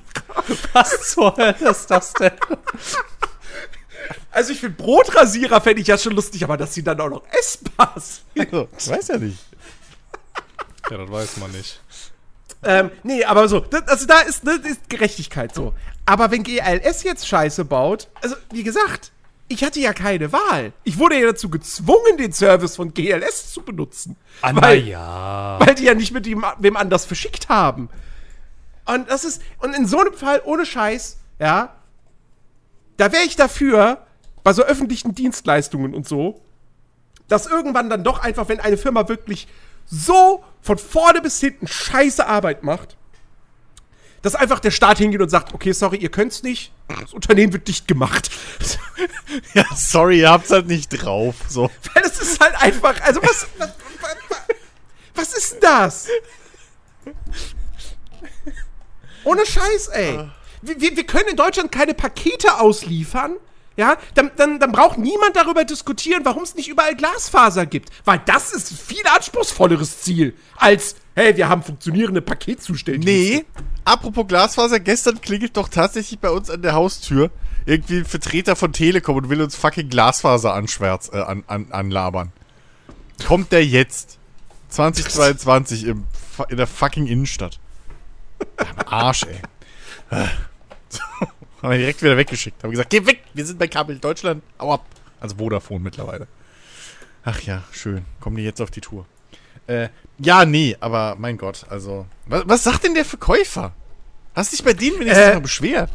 Was 0.72 1.10
zur 1.10 1.36
Hölle 1.36 1.70
ist 1.70 1.86
das 1.90 2.12
denn? 2.14 2.32
Also 4.30 4.52
ich 4.52 4.60
finde 4.60 4.76
Brotrasierer 4.76 5.60
fände 5.60 5.82
ich 5.82 5.88
ja 5.88 5.98
schon 5.98 6.14
lustig, 6.14 6.44
aber 6.44 6.56
dass 6.56 6.74
sie 6.74 6.82
dann 6.82 7.00
auch 7.00 7.08
noch 7.08 7.22
essbar 7.30 7.94
sind. 7.96 8.52
Also, 8.52 8.68
ich 8.78 8.88
weiß 8.88 9.08
ja 9.08 9.18
nicht. 9.18 9.38
Ja, 10.90 10.96
das 10.98 11.10
weiß 11.10 11.36
man 11.38 11.50
nicht. 11.50 11.80
Ähm, 12.62 12.90
nee, 13.02 13.24
aber 13.24 13.48
so, 13.48 13.60
das, 13.60 13.86
also 13.86 14.06
da 14.06 14.20
ist, 14.20 14.46
das 14.46 14.58
ist 14.58 14.88
Gerechtigkeit 14.88 15.54
so. 15.54 15.74
Aber 16.06 16.30
wenn 16.30 16.42
GLS 16.42 17.02
jetzt 17.04 17.28
Scheiße 17.28 17.64
baut, 17.64 18.08
also 18.22 18.34
wie 18.50 18.64
gesagt, 18.64 19.12
ich 19.48 19.64
hatte 19.64 19.80
ja 19.80 19.92
keine 19.92 20.32
Wahl. 20.32 20.72
Ich 20.84 20.98
wurde 20.98 21.18
ja 21.18 21.26
dazu 21.26 21.48
gezwungen, 21.48 22.18
den 22.18 22.32
Service 22.32 22.76
von 22.76 22.92
GLS 22.92 23.52
zu 23.52 23.62
benutzen. 23.62 24.16
Ah, 24.42 24.52
weil, 24.54 24.86
ja. 24.86 25.58
weil 25.60 25.74
die 25.74 25.84
ja 25.84 25.94
nicht 25.94 26.12
mit 26.12 26.26
ihm, 26.26 26.44
wem 26.58 26.76
anders 26.76 27.06
verschickt 27.06 27.48
haben. 27.48 27.88
Und 28.84 29.10
das 29.10 29.24
ist, 29.24 29.42
und 29.58 29.74
in 29.74 29.86
so 29.86 30.00
einem 30.00 30.14
Fall, 30.14 30.42
ohne 30.44 30.66
Scheiß, 30.66 31.18
ja, 31.38 31.74
da 32.96 33.12
wäre 33.12 33.24
ich 33.24 33.36
dafür, 33.36 34.06
bei 34.42 34.52
so 34.52 34.62
öffentlichen 34.62 35.14
Dienstleistungen 35.14 35.94
und 35.94 36.06
so, 36.08 36.40
dass 37.28 37.46
irgendwann 37.46 37.90
dann 37.90 38.04
doch 38.04 38.20
einfach, 38.20 38.48
wenn 38.48 38.60
eine 38.60 38.76
Firma 38.76 39.08
wirklich 39.08 39.46
so 39.90 40.44
von 40.60 40.78
vorne 40.78 41.20
bis 41.20 41.40
hinten 41.40 41.66
scheiße 41.66 42.26
Arbeit 42.26 42.62
macht, 42.62 42.96
dass 44.22 44.34
einfach 44.34 44.60
der 44.60 44.70
Staat 44.70 44.98
hingeht 44.98 45.20
und 45.20 45.28
sagt, 45.28 45.54
okay, 45.54 45.72
sorry, 45.72 45.98
ihr 45.98 46.10
könnt's 46.10 46.42
nicht, 46.42 46.72
das 46.88 47.12
Unternehmen 47.12 47.52
wird 47.52 47.68
dicht 47.68 47.88
gemacht. 47.88 48.30
Ja, 49.54 49.64
sorry, 49.76 50.18
ihr 50.18 50.30
habt's 50.30 50.50
halt 50.50 50.66
nicht 50.66 50.88
drauf. 50.88 51.36
So. 51.48 51.70
Weil 51.94 52.02
es 52.02 52.20
ist 52.20 52.40
halt 52.40 52.60
einfach, 52.60 53.00
also 53.02 53.22
was, 53.22 53.46
was, 53.56 53.68
was, 54.28 54.38
was 55.14 55.34
ist 55.34 55.52
denn 55.52 55.60
das? 55.60 56.08
Ohne 59.22 59.46
Scheiß, 59.46 59.88
ey. 59.88 60.28
Wir, 60.62 60.80
wir, 60.80 60.96
wir 60.96 61.06
können 61.06 61.28
in 61.28 61.36
Deutschland 61.36 61.70
keine 61.70 61.94
Pakete 61.94 62.58
ausliefern. 62.58 63.36
Ja, 63.78 63.96
dann, 64.14 64.32
dann, 64.36 64.58
dann 64.58 64.72
braucht 64.72 64.98
niemand 64.98 65.36
darüber 65.36 65.64
diskutieren, 65.64 66.24
warum 66.24 66.42
es 66.42 66.56
nicht 66.56 66.66
überall 66.66 66.96
Glasfaser 66.96 67.64
gibt. 67.64 67.90
Weil 68.04 68.20
das 68.26 68.52
ist 68.52 68.72
ein 68.72 68.76
viel 68.76 69.06
anspruchsvolleres 69.06 70.00
Ziel, 70.00 70.34
als, 70.56 70.96
hey, 71.14 71.36
wir 71.36 71.48
haben 71.48 71.62
funktionierende 71.62 72.20
Paketzustelldienste. 72.20 73.08
Nee, 73.08 73.44
apropos 73.84 74.26
Glasfaser, 74.26 74.80
gestern 74.80 75.20
klingelt 75.20 75.56
doch 75.56 75.68
tatsächlich 75.68 76.18
bei 76.18 76.28
uns 76.28 76.50
an 76.50 76.60
der 76.60 76.72
Haustür 76.72 77.30
irgendwie 77.66 77.98
ein 77.98 78.04
Vertreter 78.04 78.56
von 78.56 78.72
Telekom 78.72 79.14
und 79.14 79.30
will 79.30 79.40
uns 79.40 79.54
fucking 79.54 79.88
Glasfaser 79.88 80.54
anschwärz, 80.54 81.10
äh, 81.12 81.20
an, 81.20 81.44
an, 81.46 81.70
anlabern. 81.70 82.32
Kommt 83.28 83.52
der 83.52 83.64
jetzt? 83.64 84.18
2022 84.70 85.84
im, 85.84 86.04
in 86.48 86.56
der 86.56 86.66
fucking 86.66 87.06
Innenstadt. 87.06 87.60
Am 88.56 88.88
Arsch, 88.88 89.24
ey. 90.10 90.26
Haben 91.62 91.70
wir 91.70 91.78
direkt 91.78 92.02
wieder 92.02 92.16
weggeschickt. 92.16 92.62
Haben 92.62 92.70
gesagt, 92.70 92.90
geh 92.90 93.04
weg, 93.06 93.22
wir 93.34 93.44
sind 93.46 93.58
bei 93.58 93.66
Kabel 93.68 93.98
Deutschland. 93.98 94.42
Au 94.58 94.72
ab. 94.72 94.84
Also 95.20 95.36
Vodafone 95.36 95.80
mittlerweile. 95.80 96.26
Ach 97.24 97.40
ja, 97.42 97.64
schön. 97.72 98.04
Kommen 98.20 98.36
die 98.36 98.44
jetzt 98.44 98.60
auf 98.60 98.70
die 98.70 98.80
Tour. 98.80 99.06
Äh, 99.66 99.88
ja, 100.18 100.44
nee, 100.44 100.76
aber 100.80 101.16
mein 101.18 101.36
Gott, 101.36 101.66
also. 101.68 102.06
Was, 102.26 102.44
was 102.46 102.62
sagt 102.64 102.84
denn 102.84 102.94
der 102.94 103.04
Verkäufer? 103.04 103.72
Hast 104.34 104.52
du 104.52 104.56
dich 104.56 104.64
bei 104.64 104.72
denen 104.72 105.00
wenigstens 105.00 105.26
Äh, 105.26 105.34
mal 105.34 105.40
beschwert? 105.40 105.90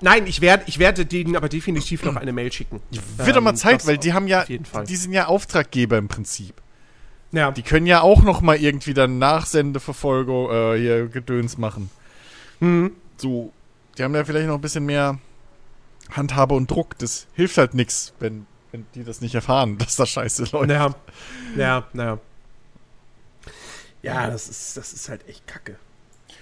Nein, 0.00 0.26
ich 0.26 0.40
werde 0.40 0.62
ich 0.66 0.78
werde 0.78 1.04
denen 1.04 1.36
aber 1.36 1.48
definitiv 1.50 2.02
noch 2.04 2.16
eine 2.16 2.32
Mail 2.32 2.50
schicken. 2.50 2.80
Wird 3.18 3.36
doch 3.36 3.42
mal 3.42 3.50
Ähm, 3.50 3.56
Zeit, 3.56 3.86
weil 3.86 3.98
die 3.98 4.14
haben 4.14 4.28
ja, 4.28 4.42
auf 4.42 4.48
jeden 4.48 4.64
Fall. 4.64 4.84
die 4.86 4.96
sind 4.96 5.12
ja 5.12 5.26
Auftraggeber 5.26 5.98
im 5.98 6.08
Prinzip. 6.08 6.54
Ja, 7.32 7.50
Die 7.50 7.62
können 7.62 7.86
ja 7.86 8.00
auch 8.00 8.22
noch 8.22 8.40
mal 8.40 8.56
irgendwie 8.56 8.94
dann 8.94 9.18
Nachsendeverfolgung 9.18 10.50
äh, 10.50 10.78
hier 10.78 11.06
Gedöns 11.08 11.58
machen. 11.58 11.90
Mhm. 12.60 12.92
So, 13.18 13.52
die 14.00 14.04
haben 14.04 14.14
ja 14.14 14.24
vielleicht 14.24 14.46
noch 14.48 14.54
ein 14.54 14.62
bisschen 14.62 14.86
mehr 14.86 15.18
Handhabe 16.10 16.54
und 16.54 16.70
Druck. 16.70 16.96
Das 16.98 17.26
hilft 17.34 17.58
halt 17.58 17.74
nix, 17.74 18.14
wenn, 18.18 18.46
wenn 18.72 18.86
die 18.94 19.04
das 19.04 19.20
nicht 19.20 19.34
erfahren, 19.34 19.76
dass 19.78 19.96
da 19.96 20.06
Scheiße 20.06 20.44
läuft. 20.52 20.70
Ja, 20.70 20.94
ja, 21.54 21.84
ja. 21.92 22.18
Ja, 24.02 24.30
das 24.30 24.48
ist, 24.48 24.78
das 24.78 24.94
ist 24.94 25.10
halt 25.10 25.28
echt 25.28 25.46
kacke. 25.46 25.76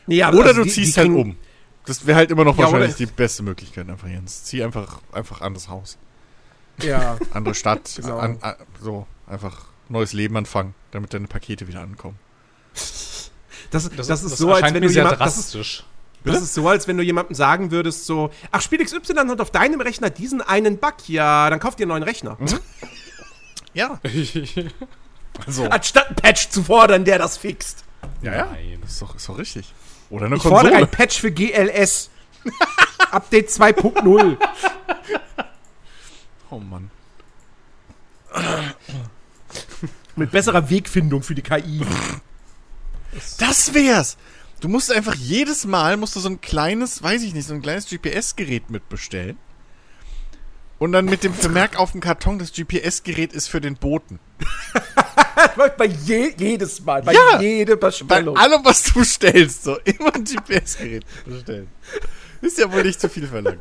Nee, 0.07 0.23
aber 0.23 0.39
Oder 0.39 0.49
also 0.51 0.61
du 0.61 0.67
die- 0.67 0.71
ziehst 0.71 0.97
die 0.97 1.01
halt 1.01 1.11
um. 1.11 1.37
Das 1.85 2.07
wäre 2.07 2.17
halt 2.19 2.31
immer 2.31 2.45
noch 2.45 2.57
Ja, 2.57 2.65
wahrscheinlich 2.65 2.95
die 2.95 3.07
beste 3.07 3.43
Möglichkeit 3.43 3.89
einfach, 3.91 4.07
Jens. 4.07 4.45
Zieh 4.45 4.63
einfach, 4.63 5.01
einfach 5.11 5.41
anderes 5.41 5.69
Haus. 5.69 5.99
Ja, 6.81 7.19
Andere 7.33 7.57
Stadt, 7.57 7.93
Genau. 8.01 8.19
an, 8.19 8.39
an, 8.41 8.55
so 8.81 9.09
einfach 9.27 9.65
neues 9.89 10.13
Leben 10.13 10.37
anfangen, 10.37 10.75
damit 10.93 11.13
deine 11.13 11.27
Pakete 11.27 11.67
wieder 11.67 11.81
ankommen. 11.81 12.21
das, 12.73 13.91
das, 13.97 14.23
ist 14.23 14.37
so, 14.37 14.51
als 14.51 14.59
erscheint 14.61 14.75
wenn 14.77 14.83
mir 14.83 14.87
du 14.87 14.93
sehr 14.93 15.03
jemand, 15.03 15.21
das, 15.21 15.87
drastisch. 16.25 16.41
das 16.41 16.43
ist 16.43 16.55
so, 16.55 16.69
als 16.69 16.87
wenn 16.89 16.97
du 16.97 17.03
jemandem 17.03 17.35
sagen 17.35 17.71
würdest, 17.71 18.07
so, 18.07 18.31
ach, 18.51 18.61
Spiel 18.63 18.85
XY 18.85 18.99
hat 19.15 19.41
auf 19.41 19.51
deinem 19.51 19.81
Rechner 19.81 20.11
diesen 20.11 20.41
einen 20.43 20.79
Bug, 20.79 20.95
ja, 21.09 21.49
dann 21.51 21.61
kauf 21.61 21.77
dir 21.77 21.85
einen 21.85 21.91
neuen 21.91 22.03
Rechner. 22.03 22.37
Ja. 23.75 24.01
So. 25.47 25.67
Anstatt 25.69 26.09
einen 26.09 26.17
Patch 26.17 26.49
zu 26.49 26.65
fordern, 26.65 27.05
der 27.05 27.19
das 27.19 27.37
fixt. 27.37 27.85
Ja, 28.23 28.33
ja. 28.35 28.47
Nein. 28.47 28.79
Das 28.83 28.91
ist 28.95 29.03
doch, 29.03 29.15
ist 29.15 29.29
doch 29.29 29.39
richtig. 29.39 29.73
Oder 30.11 30.27
eine 30.27 30.35
Ich 30.35 30.43
fordere 30.43 30.63
Konsole. 30.73 30.77
ein 30.85 30.91
Patch 30.91 31.21
für 31.21 31.31
GLS. 31.31 32.11
Update 33.13 33.49
2.0. 33.49 34.37
Oh 36.51 36.59
Mann. 36.59 36.91
Mit 40.17 40.31
besserer 40.33 40.69
Wegfindung 40.69 41.23
für 41.23 41.35
die 41.37 41.43
KI. 41.43 41.83
Das 43.39 43.73
wär's. 43.75 44.17
Du 44.61 44.69
musst 44.69 44.91
einfach 44.93 45.15
jedes 45.15 45.65
Mal 45.67 45.97
musst 45.97 46.17
du 46.17 46.21
so 46.21 46.29
ein 46.29 46.41
kleines, 46.41 47.03
weiß 47.03 47.23
ich 47.23 47.33
nicht, 47.35 47.47
so 47.47 47.55
ein 47.55 47.63
kleines 47.63 47.87
GPS-Gerät 47.89 48.71
mitbestellen. 48.71 49.39
Und 50.79 50.93
dann 50.93 51.07
mit 51.07 51.25
dem 51.25 51.35
Vermerk 51.35 51.77
auf 51.79 51.93
dem 51.93 52.01
Karton, 52.01 52.39
das 52.39 52.53
GPS-Gerät 52.53 53.33
ist 53.33 53.49
für 53.49 53.61
den 53.61 53.75
Boten. 53.77 54.19
Bei 55.77 55.87
je, 55.87 56.33
jedes 56.37 56.81
Mal, 56.85 57.03
bei 57.03 57.13
Ja. 57.13 57.41
jeder 57.41 57.77
Bei 57.77 57.89
Bestellung. 57.89 58.37
allem, 58.37 58.65
was 58.65 58.83
du 58.85 58.95
bestellst, 59.01 59.63
so 59.65 59.77
immer 59.85 60.13
ein 60.15 60.25
GPS-Gerät 60.25 61.05
bestellen. 61.25 61.69
Ist 62.41 62.59
ja 62.59 62.73
wohl 62.73 62.83
nicht 62.83 63.01
zu 63.01 63.09
viel 63.09 63.27
verlangt. 63.27 63.61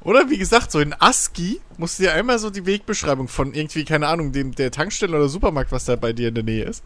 Oder 0.00 0.28
wie 0.28 0.38
gesagt, 0.38 0.72
so 0.72 0.80
in 0.80 0.92
ASCII 0.98 1.60
musst 1.76 1.98
du 1.98 2.04
dir 2.04 2.14
einmal 2.14 2.38
so 2.40 2.50
die 2.50 2.66
Wegbeschreibung 2.66 3.28
von 3.28 3.54
irgendwie, 3.54 3.84
keine 3.84 4.08
Ahnung, 4.08 4.32
dem, 4.32 4.52
der 4.54 4.72
Tankstelle 4.72 5.16
oder 5.16 5.28
Supermarkt, 5.28 5.70
was 5.70 5.84
da 5.84 5.94
bei 5.94 6.12
dir 6.12 6.28
in 6.28 6.34
der 6.34 6.44
Nähe 6.44 6.64
ist, 6.64 6.82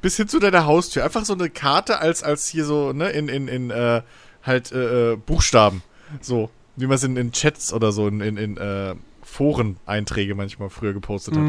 bis 0.00 0.16
hin 0.16 0.28
zu 0.28 0.38
deiner 0.38 0.66
Haustür. 0.66 1.04
Einfach 1.04 1.24
so 1.24 1.34
eine 1.34 1.50
Karte 1.50 1.98
als, 2.00 2.22
als 2.22 2.48
hier 2.48 2.64
so, 2.64 2.92
ne, 2.92 3.10
in, 3.10 3.28
in, 3.28 3.48
in, 3.48 3.70
äh, 3.70 4.02
halt, 4.42 4.72
äh, 4.72 5.12
äh, 5.12 5.16
Buchstaben. 5.16 5.82
So, 6.20 6.50
wie 6.76 6.86
man 6.86 6.94
es 6.94 7.04
in, 7.04 7.16
in 7.16 7.32
Chats 7.32 7.72
oder 7.72 7.92
so, 7.92 8.08
in, 8.08 8.20
in, 8.20 8.36
in 8.36 8.56
äh, 8.56 8.94
Foren-Einträge 9.22 10.34
manchmal 10.34 10.70
früher 10.70 10.94
gepostet 10.94 11.34
hat. 11.36 11.42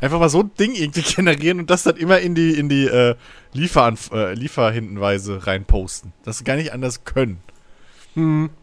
Einfach 0.00 0.18
mal 0.18 0.30
so 0.30 0.40
ein 0.40 0.50
Ding 0.58 0.74
irgendwie 0.74 1.02
generieren 1.14 1.60
und 1.60 1.70
das 1.70 1.82
dann 1.82 1.96
immer 1.96 2.18
in 2.18 2.34
die, 2.34 2.58
in 2.58 2.68
die 2.68 2.86
äh, 2.86 3.14
Lieferanf 3.52 4.10
äh, 4.12 4.32
Lieferhintenweise 4.34 5.46
reinposten. 5.46 6.12
Dass 6.24 6.38
sie 6.38 6.44
gar 6.44 6.56
nicht 6.56 6.72
anders 6.72 7.04
können. 7.04 7.38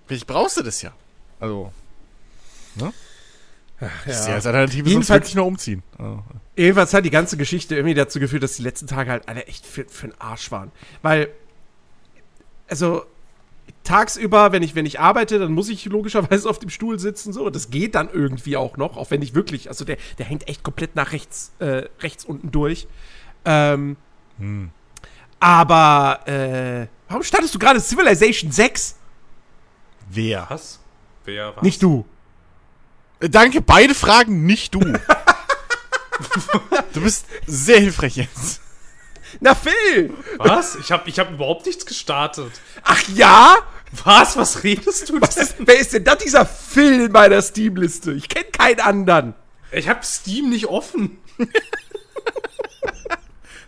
Vielleicht 0.07 0.25
brauchst 0.25 0.57
du 0.57 0.63
das 0.63 0.81
ja. 0.81 0.91
Also, 1.39 1.71
ne? 2.75 2.91
Ich 4.05 4.13
sehe 4.13 4.33
als 4.33 4.45
Alternative 4.45 4.83
sonst 4.89 4.91
Jedenfalls- 5.07 5.21
wirklich 5.21 5.35
nur 5.35 5.45
umziehen. 5.45 5.83
Also, 5.97 6.23
Jedenfalls 6.55 6.93
hat 6.93 7.03
die 7.05 7.09
ganze 7.09 7.35
Geschichte 7.37 7.75
irgendwie 7.75 7.95
dazu 7.95 8.19
geführt, 8.19 8.43
dass 8.43 8.55
die 8.55 8.63
letzten 8.63 8.87
Tage 8.87 9.09
halt 9.11 9.27
alle 9.27 9.45
echt 9.45 9.65
für, 9.65 9.85
für 9.85 10.07
den 10.07 10.21
Arsch 10.21 10.51
waren. 10.51 10.71
Weil, 11.01 11.29
also, 12.67 13.03
tagsüber, 13.83 14.51
wenn 14.51 14.61
ich, 14.63 14.75
wenn 14.75 14.85
ich 14.85 14.99
arbeite, 14.99 15.39
dann 15.39 15.51
muss 15.53 15.69
ich 15.69 15.85
logischerweise 15.85 16.49
auf 16.49 16.59
dem 16.59 16.69
Stuhl 16.69 16.99
sitzen, 16.99 17.33
so. 17.33 17.45
Und 17.45 17.55
das 17.55 17.69
geht 17.71 17.95
dann 17.95 18.09
irgendwie 18.11 18.55
auch 18.57 18.77
noch, 18.77 18.97
auch 18.97 19.09
wenn 19.11 19.21
ich 19.21 19.33
wirklich, 19.33 19.67
also 19.69 19.83
der, 19.85 19.97
der 20.17 20.25
hängt 20.25 20.47
echt 20.47 20.63
komplett 20.63 20.95
nach 20.95 21.11
rechts, 21.11 21.53
äh, 21.59 21.87
rechts 22.01 22.23
unten 22.25 22.51
durch. 22.51 22.87
Ähm, 23.45 23.97
hm. 24.37 24.69
aber, 25.39 26.19
äh, 26.27 26.87
warum 27.09 27.23
startest 27.23 27.53
du 27.55 27.59
gerade 27.59 27.79
Civilization 27.81 28.51
6? 28.51 28.95
Wer? 30.09 30.45
Was? 30.49 30.79
Wer 31.25 31.55
was? 31.55 31.63
Nicht 31.63 31.81
du. 31.81 32.05
Danke, 33.29 33.61
beide 33.61 33.95
Fragen, 33.95 34.45
nicht 34.45 34.75
du. 34.75 34.79
du 36.93 37.01
bist 37.01 37.25
sehr 37.47 37.79
hilfreich 37.79 38.17
jetzt. 38.17 38.61
Na, 39.39 39.55
Phil! 39.55 40.13
Was? 40.37 40.75
Ich 40.75 40.91
habe 40.91 41.09
ich 41.09 41.19
hab 41.19 41.31
überhaupt 41.31 41.65
nichts 41.65 41.85
gestartet. 41.85 42.51
Ach 42.83 43.01
ja? 43.09 43.57
Was? 44.03 44.35
Was 44.37 44.63
redest 44.63 45.09
du 45.09 45.21
Was 45.21 45.35
denn? 45.35 45.43
ist, 45.43 45.55
wer 45.59 45.79
ist 45.79 45.93
denn 45.93 46.03
da 46.03 46.15
dieser 46.15 46.45
Phil 46.45 47.05
in 47.05 47.11
meiner 47.11 47.41
Steam-Liste? 47.41 48.11
Ich 48.13 48.27
kenne 48.27 48.45
keinen 48.45 48.79
anderen. 48.81 49.33
Ich 49.71 49.87
habe 49.87 50.03
Steam 50.03 50.49
nicht 50.49 50.67
offen. 50.67 51.17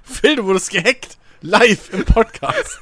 Phil, 0.03 0.35
du 0.35 0.45
wurdest 0.45 0.69
gehackt. 0.69 1.17
Live 1.41 1.93
im 1.93 2.05
Podcast. 2.05 2.79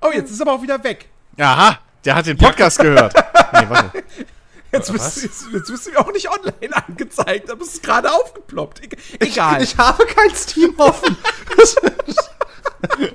Oh, 0.00 0.10
jetzt 0.12 0.30
ist 0.30 0.40
er 0.40 0.46
aber 0.46 0.56
auch 0.56 0.62
wieder 0.62 0.82
weg. 0.84 1.08
Aha, 1.38 1.78
der 2.04 2.14
hat 2.14 2.26
den 2.26 2.36
Podcast 2.36 2.78
gehört. 2.78 3.14
Nee, 3.52 3.68
warte. 3.68 4.04
Jetzt 4.70 4.92
bist, 4.92 5.22
jetzt, 5.24 5.46
jetzt 5.52 5.68
bist 5.68 5.86
du 5.86 5.90
mir 5.90 5.98
auch 5.98 6.12
nicht 6.12 6.28
online 6.30 6.86
angezeigt, 6.86 7.50
aber 7.50 7.62
es 7.62 7.74
ist 7.74 7.82
gerade 7.82 8.12
aufgeploppt. 8.12 8.80
E 8.84 8.96
egal. 9.18 9.60
Ich 9.60 9.76
habe 9.76 10.06
kein 10.06 10.32
Steam 10.32 10.72
offen. 10.78 11.16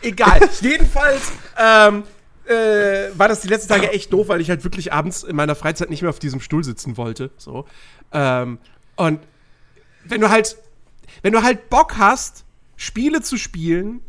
egal. 0.00 0.40
Jedenfalls 0.62 1.32
ähm, 1.58 2.04
äh, 2.46 3.10
war 3.18 3.28
das 3.28 3.40
die 3.40 3.48
letzten 3.48 3.68
Tage 3.68 3.92
echt 3.92 4.12
doof, 4.12 4.28
weil 4.28 4.40
ich 4.40 4.48
halt 4.48 4.64
wirklich 4.64 4.92
abends 4.92 5.22
in 5.22 5.36
meiner 5.36 5.54
Freizeit 5.54 5.90
nicht 5.90 6.00
mehr 6.00 6.10
auf 6.10 6.18
diesem 6.18 6.40
Stuhl 6.40 6.64
sitzen 6.64 6.96
wollte. 6.96 7.30
So. 7.36 7.66
Ähm, 8.12 8.58
und 8.96 9.20
wenn 10.04 10.22
du 10.22 10.30
halt, 10.30 10.56
wenn 11.22 11.32
du 11.32 11.42
halt 11.42 11.68
Bock 11.68 11.98
hast, 11.98 12.44
Spiele 12.76 13.20
zu 13.20 13.36
spielen, 13.36 14.00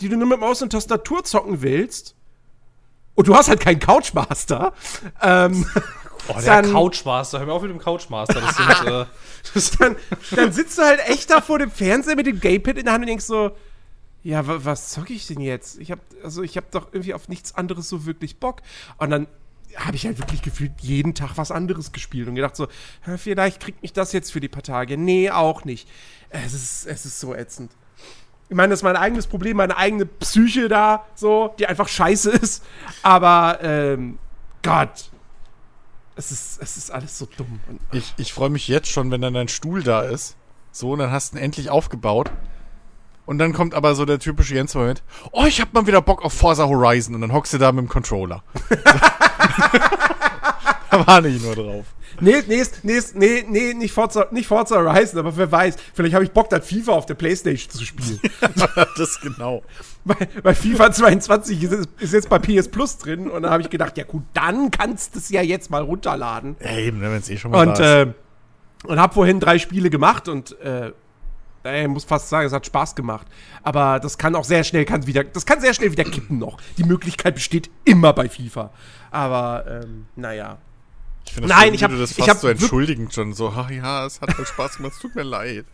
die 0.00 0.08
du 0.08 0.16
nur 0.16 0.28
mit 0.28 0.40
Maus 0.40 0.62
und 0.62 0.70
Tastatur 0.70 1.24
zocken 1.24 1.62
willst, 1.62 2.14
und 3.14 3.28
du 3.28 3.34
hast 3.34 3.48
halt 3.48 3.60
keinen 3.60 3.80
Couchmaster, 3.80 4.72
ähm, 5.20 5.66
Oh, 6.28 6.34
der 6.34 6.62
Dann- 6.62 6.72
Couchmaster. 6.72 7.40
Hör 7.40 7.46
mir 7.46 7.52
auf 7.52 7.62
mit 7.62 7.72
dem 7.72 7.80
Couchmaster. 7.80 8.40
Das 8.40 8.56
sind, 8.56 8.86
äh, 8.92 9.04
das 9.54 9.70
dann, 9.72 9.96
dann 10.30 10.52
sitzt 10.52 10.78
du 10.78 10.82
halt 10.82 11.00
echt 11.08 11.28
da 11.30 11.40
vor 11.40 11.58
dem 11.58 11.68
Fernseher 11.70 12.14
mit 12.14 12.26
dem 12.26 12.38
Gamepad 12.38 12.78
in 12.78 12.84
der 12.84 12.92
Hand 12.94 13.02
und 13.02 13.08
denkst 13.08 13.24
so, 13.24 13.50
ja, 14.22 14.46
wa 14.46 14.58
was 14.62 14.90
zocke 14.90 15.12
ich 15.12 15.26
denn 15.26 15.40
jetzt? 15.40 15.80
Ich 15.80 15.90
hab, 15.90 15.98
also 16.22 16.44
ich 16.44 16.56
habe 16.56 16.66
doch 16.70 16.86
irgendwie 16.92 17.14
auf 17.14 17.28
nichts 17.28 17.56
anderes 17.56 17.88
so 17.88 18.06
wirklich 18.06 18.38
Bock. 18.38 18.62
Und 18.98 19.10
dann 19.10 19.26
habe 19.74 19.96
ich 19.96 20.06
halt 20.06 20.18
wirklich 20.20 20.42
gefühlt 20.42 20.72
jeden 20.80 21.16
Tag 21.16 21.32
was 21.38 21.50
anderes 21.50 21.90
gespielt 21.90 22.28
und 22.28 22.36
gedacht 22.36 22.54
so, 22.54 22.68
vielleicht 23.16 23.58
kriegt 23.58 23.82
mich 23.82 23.92
das 23.92 24.12
jetzt 24.12 24.30
für 24.30 24.38
die 24.40 24.48
paar 24.48 24.62
Tage. 24.62 24.96
Nee, 24.96 25.30
auch 25.30 25.64
nicht. 25.64 25.88
Es 26.30 26.52
ist, 26.52 26.86
es 26.86 27.04
ist 27.04 27.18
so 27.18 27.34
ätzend. 27.34 27.72
Ich 28.52 28.56
meine, 28.56 28.68
das 28.68 28.80
ist 28.80 28.84
mein 28.84 28.96
eigenes 28.96 29.26
Problem, 29.26 29.56
meine 29.56 29.78
eigene 29.78 30.04
Psyche 30.04 30.68
da, 30.68 31.06
so, 31.14 31.54
die 31.58 31.66
einfach 31.66 31.88
scheiße 31.88 32.30
ist. 32.32 32.62
Aber, 33.02 33.60
ähm, 33.62 34.18
Gott. 34.62 35.10
Es 36.16 36.30
ist, 36.30 36.60
es 36.60 36.76
ist 36.76 36.90
alles 36.90 37.16
so 37.16 37.26
dumm. 37.34 37.60
Ich, 37.92 38.12
ich 38.18 38.34
freue 38.34 38.50
mich 38.50 38.68
jetzt 38.68 38.90
schon, 38.90 39.10
wenn 39.10 39.22
dann 39.22 39.32
dein 39.32 39.48
Stuhl 39.48 39.82
da 39.82 40.02
ist. 40.02 40.36
So, 40.70 40.90
und 40.90 40.98
dann 40.98 41.10
hast 41.10 41.32
du 41.32 41.38
ihn 41.38 41.42
endlich 41.42 41.70
aufgebaut. 41.70 42.30
Und 43.24 43.38
dann 43.38 43.54
kommt 43.54 43.72
aber 43.72 43.94
so 43.94 44.04
der 44.04 44.18
typische 44.18 44.54
Jens-Moment. 44.54 45.02
Oh, 45.30 45.46
ich 45.46 45.62
hab 45.62 45.72
mal 45.72 45.86
wieder 45.86 46.02
Bock 46.02 46.22
auf 46.22 46.34
Forza 46.34 46.68
Horizon. 46.68 47.14
Und 47.14 47.22
dann 47.22 47.32
hockst 47.32 47.54
du 47.54 47.58
da 47.58 47.72
mit 47.72 47.86
dem 47.86 47.88
Controller. 47.88 48.42
da 50.90 51.06
warte 51.06 51.28
ich 51.28 51.42
nur 51.42 51.54
drauf. 51.54 51.86
Nee, 52.22 52.42
nee, 52.46 52.62
nee, 52.84 53.00
nee, 53.14 53.44
nee, 53.48 53.74
nicht 53.74 53.92
Forza, 53.92 54.28
nicht 54.30 54.46
Forza 54.46 54.76
Horizon, 54.76 55.18
aber 55.18 55.36
wer 55.36 55.50
weiß, 55.50 55.76
vielleicht 55.92 56.14
habe 56.14 56.24
ich 56.24 56.30
Bock, 56.30 56.48
dann 56.50 56.62
FIFA 56.62 56.92
auf 56.92 57.06
der 57.06 57.14
Playstation 57.14 57.70
zu 57.70 57.84
spielen. 57.84 58.20
das 58.96 59.20
genau. 59.20 59.62
weil, 60.04 60.28
weil 60.42 60.54
FIFA 60.54 60.92
22 60.92 61.62
ist, 61.64 61.88
ist 61.98 62.12
jetzt 62.12 62.28
bei 62.28 62.38
PS 62.38 62.68
Plus 62.68 62.98
drin 62.98 63.28
und 63.28 63.42
da 63.42 63.50
habe 63.50 63.62
ich 63.62 63.70
gedacht, 63.70 63.98
ja 63.98 64.04
gut, 64.04 64.22
dann 64.34 64.70
kannst 64.70 65.14
du 65.14 65.18
es 65.18 65.30
ja 65.30 65.42
jetzt 65.42 65.70
mal 65.70 65.82
runterladen. 65.82 66.56
Ja, 66.62 66.78
eben, 66.78 67.00
ne, 67.00 67.10
wenn 67.10 67.18
es 67.18 67.28
eh 67.28 67.36
schon 67.36 67.50
mal 67.50 67.66
Und, 67.66 67.78
da 67.78 68.02
ist. 68.02 68.08
äh, 68.08 68.12
und 68.84 69.00
habe 69.00 69.14
vorhin 69.14 69.40
drei 69.40 69.58
Spiele 69.58 69.90
gemacht 69.90 70.28
und 70.28 70.58
äh, 70.60 70.92
ich 71.64 71.88
muss 71.88 72.04
fast 72.04 72.28
sagen, 72.28 72.46
es 72.46 72.52
hat 72.52 72.66
Spaß 72.66 72.94
gemacht. 72.94 73.26
Aber 73.62 74.00
das 74.00 74.18
kann 74.18 74.34
auch 74.34 74.44
sehr 74.44 74.64
schnell, 74.64 74.84
kann 74.84 75.06
wieder, 75.06 75.24
das 75.24 75.46
kann 75.46 75.60
sehr 75.60 75.74
schnell 75.74 75.92
wieder 75.92 76.04
kippen 76.04 76.38
noch. 76.38 76.58
Die 76.76 76.84
Möglichkeit 76.84 77.34
besteht 77.34 77.70
immer 77.84 78.12
bei 78.12 78.28
FIFA. 78.28 78.70
Aber, 79.10 79.64
ähm, 79.68 80.06
naja. 80.16 80.58
Ich 81.26 81.32
find 81.32 81.46
nein, 81.46 81.64
schön, 81.64 81.74
ich 81.74 81.80
wie 81.80 81.84
hab- 81.84 81.90
du 81.92 81.98
das 81.98 82.10
ich 82.10 82.16
fast 82.16 82.28
hab 82.28 82.38
so 82.38 82.48
entschuldigend 82.48 83.14
schon 83.14 83.32
so, 83.32 83.52
ach 83.56 83.70
ja, 83.70 84.06
es 84.06 84.20
hat 84.20 84.32
voll 84.32 84.46
Spaß 84.46 84.76
gemacht, 84.76 84.92
es 84.94 85.00
tut 85.00 85.14
mir 85.14 85.22
leid. 85.22 85.64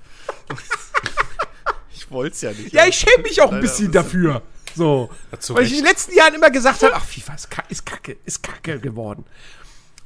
ich 1.94 2.10
wollte 2.10 2.34
es 2.34 2.40
ja 2.42 2.52
nicht. 2.52 2.72
Ja, 2.72 2.86
ich 2.86 2.96
schäme 2.96 3.22
mich 3.22 3.40
auch 3.40 3.52
ein 3.52 3.60
bisschen 3.60 3.90
dafür. 3.92 4.42
So. 4.74 5.10
Ja, 5.32 5.56
Weil 5.56 5.64
ich 5.64 5.72
in 5.72 5.78
den 5.78 5.86
letzten 5.86 6.14
Jahren 6.16 6.34
immer 6.34 6.50
gesagt 6.50 6.82
habe, 6.82 6.94
ach, 6.94 7.04
FIFA 7.04 7.34
ist, 7.34 7.50
ka 7.50 7.62
ist 7.68 7.84
kacke, 7.86 8.16
ist 8.24 8.42
kacke 8.42 8.78
geworden. 8.78 9.24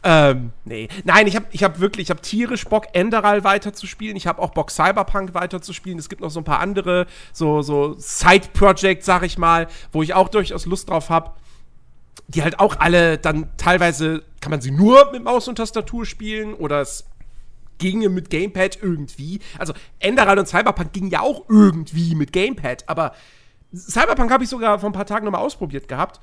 Ähm, 0.05 0.51
nee. 0.65 0.89
Nein, 1.05 1.27
ich 1.27 1.37
habe 1.37 1.47
ich 1.53 1.63
hab 1.63 1.79
wirklich, 1.79 2.07
ich 2.07 2.11
habe 2.11 2.21
tierisch 2.21 2.65
Bock, 2.65 2.87
Enderal 2.93 3.45
weiterzuspielen. 3.45 4.17
Ich 4.17 4.27
habe 4.27 4.43
auch 4.43 4.51
Bock, 4.51 4.71
Cyberpunk 4.71 5.35
weiterzuspielen. 5.35 5.99
Es 5.99 6.09
gibt 6.09 6.23
noch 6.23 6.31
so 6.31 6.41
ein 6.41 6.45
paar 6.45 6.59
andere, 6.61 7.07
so, 7.33 7.63
so 7.63 7.95
Side-Projects, 7.99 9.07
sag 9.07 9.23
ich 9.23 9.39
mal, 9.39 9.69
wo 9.93 10.03
ich 10.03 10.15
auch 10.15 10.29
durchaus 10.29 10.67
Lust 10.67 10.89
drauf 10.91 11.09
habe. 11.09 11.33
Die 12.29 12.43
halt 12.43 12.59
auch 12.59 12.77
alle 12.81 13.19
dann 13.19 13.49
teilweise, 13.57 14.25
kann 14.43 14.51
man 14.51 14.61
sie 14.61 14.73
nur 14.73 15.11
mit 15.13 15.23
Maus 15.23 15.49
und 15.49 15.55
Tastatur 15.55 16.05
spielen 16.05 16.53
oder 16.53 16.81
es 16.81 17.07
ginge 17.79 18.09
mit 18.09 18.29
Gamepad 18.29 18.77
irgendwie. 18.83 19.41
Also 19.57 19.73
Enderal 20.01 20.39
und 20.39 20.47
Cyberpunk 20.47 20.93
gingen 20.93 21.11
ja 21.11 21.21
auch 21.21 21.49
irgendwie 21.49 22.15
mit 22.15 22.33
Gamepad, 22.33 22.89
aber 22.89 23.15
Cyberpunk 23.75 24.31
habe 24.31 24.45
ich 24.45 24.51
sogar 24.51 24.79
vor 24.81 24.91
ein 24.91 24.93
paar 24.93 25.07
Tagen 25.07 25.25
nochmal 25.25 25.41
ausprobiert 25.43 25.87
gehabt. 25.89 26.21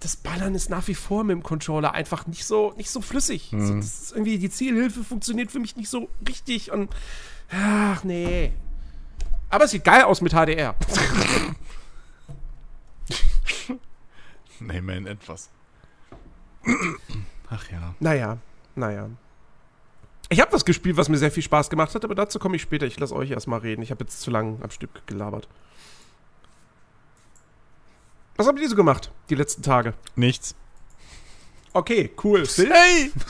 Das 0.00 0.14
Ballern 0.14 0.54
ist 0.54 0.70
nach 0.70 0.86
wie 0.86 0.94
vor 0.94 1.24
mit 1.24 1.34
dem 1.34 1.42
Controller 1.42 1.92
einfach 1.92 2.28
nicht 2.28 2.46
so, 2.46 2.72
nicht 2.76 2.88
so 2.88 3.00
flüssig. 3.00 3.50
So, 3.50 3.74
das 3.74 4.02
ist 4.02 4.12
irgendwie, 4.12 4.38
die 4.38 4.48
Zielhilfe 4.48 5.02
funktioniert 5.02 5.50
für 5.50 5.58
mich 5.58 5.76
nicht 5.76 5.90
so 5.90 6.08
richtig 6.26 6.70
und. 6.70 6.88
Ach, 7.50 8.04
nee. 8.04 8.52
Aber 9.50 9.64
es 9.64 9.72
sieht 9.72 9.84
geil 9.84 10.02
aus 10.02 10.20
mit 10.20 10.32
HDR. 10.32 10.76
Nee, 14.60 14.80
man, 14.80 15.06
etwas. 15.06 15.50
Ach 17.50 17.70
ja. 17.70 17.94
naja, 18.00 18.38
naja. 18.74 19.08
Ich 20.30 20.40
habe 20.40 20.52
was 20.52 20.64
gespielt, 20.64 20.96
was 20.96 21.08
mir 21.08 21.16
sehr 21.16 21.30
viel 21.30 21.42
Spaß 21.42 21.70
gemacht 21.70 21.94
hat, 21.94 22.04
aber 22.04 22.14
dazu 22.14 22.38
komme 22.38 22.56
ich 22.56 22.62
später. 22.62 22.86
Ich 22.86 22.98
lasse 22.98 23.14
euch 23.14 23.30
erstmal 23.30 23.60
reden. 23.60 23.82
Ich 23.82 23.90
habe 23.90 24.04
jetzt 24.04 24.20
zu 24.20 24.30
lang 24.30 24.58
am 24.62 24.70
Stück 24.70 25.06
gelabert. 25.06 25.48
Was 28.36 28.46
habt 28.46 28.60
ihr 28.60 28.68
so 28.68 28.76
gemacht, 28.76 29.10
die 29.30 29.34
letzten 29.34 29.62
Tage? 29.62 29.94
Nichts. 30.14 30.54
Okay, 31.72 32.10
cool. 32.22 32.46
Hey! 32.46 33.12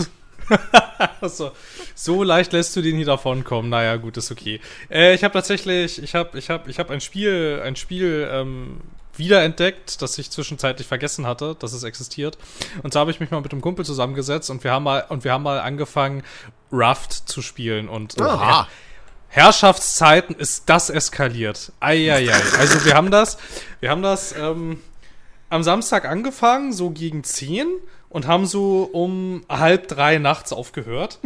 Also, 1.20 1.52
so 1.94 2.22
leicht 2.22 2.52
lässt 2.54 2.74
du 2.74 2.80
den 2.80 2.96
hier 2.96 3.04
davon 3.04 3.44
kommen. 3.44 3.68
Naja, 3.68 3.96
gut, 3.96 4.16
ist 4.16 4.30
okay. 4.30 4.60
Äh, 4.90 5.14
ich 5.14 5.22
habe 5.22 5.32
tatsächlich, 5.32 6.02
ich 6.02 6.14
habe, 6.14 6.38
ich 6.38 6.48
habe, 6.48 6.70
ich 6.70 6.78
habe 6.78 6.92
ein 6.94 7.02
Spiel, 7.02 7.60
ein 7.62 7.76
Spiel 7.76 8.26
ähm, 8.32 8.80
wiederentdeckt, 9.18 10.00
das 10.02 10.18
ich 10.18 10.30
zwischenzeitlich 10.30 10.86
vergessen 10.86 11.26
hatte, 11.26 11.56
dass 11.58 11.72
es 11.72 11.82
existiert. 11.82 12.38
Und 12.82 12.94
da 12.94 13.00
habe 13.00 13.10
ich 13.10 13.20
mich 13.20 13.30
mal 13.30 13.40
mit 13.40 13.52
einem 13.52 13.60
Kumpel 13.60 13.84
zusammengesetzt 13.84 14.50
und 14.50 14.64
wir 14.64 14.72
haben 14.72 14.84
mal 14.84 15.04
und 15.08 15.24
wir 15.24 15.32
haben 15.32 15.42
mal 15.42 15.60
angefangen, 15.60 16.22
Raft 16.70 17.12
zu 17.12 17.42
spielen 17.42 17.88
und 17.88 18.20
Aha. 18.20 18.68
Herrschaftszeiten 19.28 20.34
ist 20.34 20.64
das 20.66 20.90
eskaliert. 20.90 21.72
Eieiei. 21.80 22.32
Also 22.58 22.84
wir 22.84 22.94
haben 22.94 23.10
das, 23.10 23.38
wir 23.80 23.90
haben 23.90 24.02
das 24.02 24.34
ähm, 24.36 24.80
am 25.50 25.62
Samstag 25.62 26.04
angefangen, 26.04 26.72
so 26.72 26.90
gegen 26.90 27.24
10 27.24 27.66
und 28.08 28.26
haben 28.26 28.46
so 28.46 28.88
um 28.92 29.44
halb 29.48 29.88
drei 29.88 30.18
nachts 30.18 30.52
aufgehört. 30.52 31.18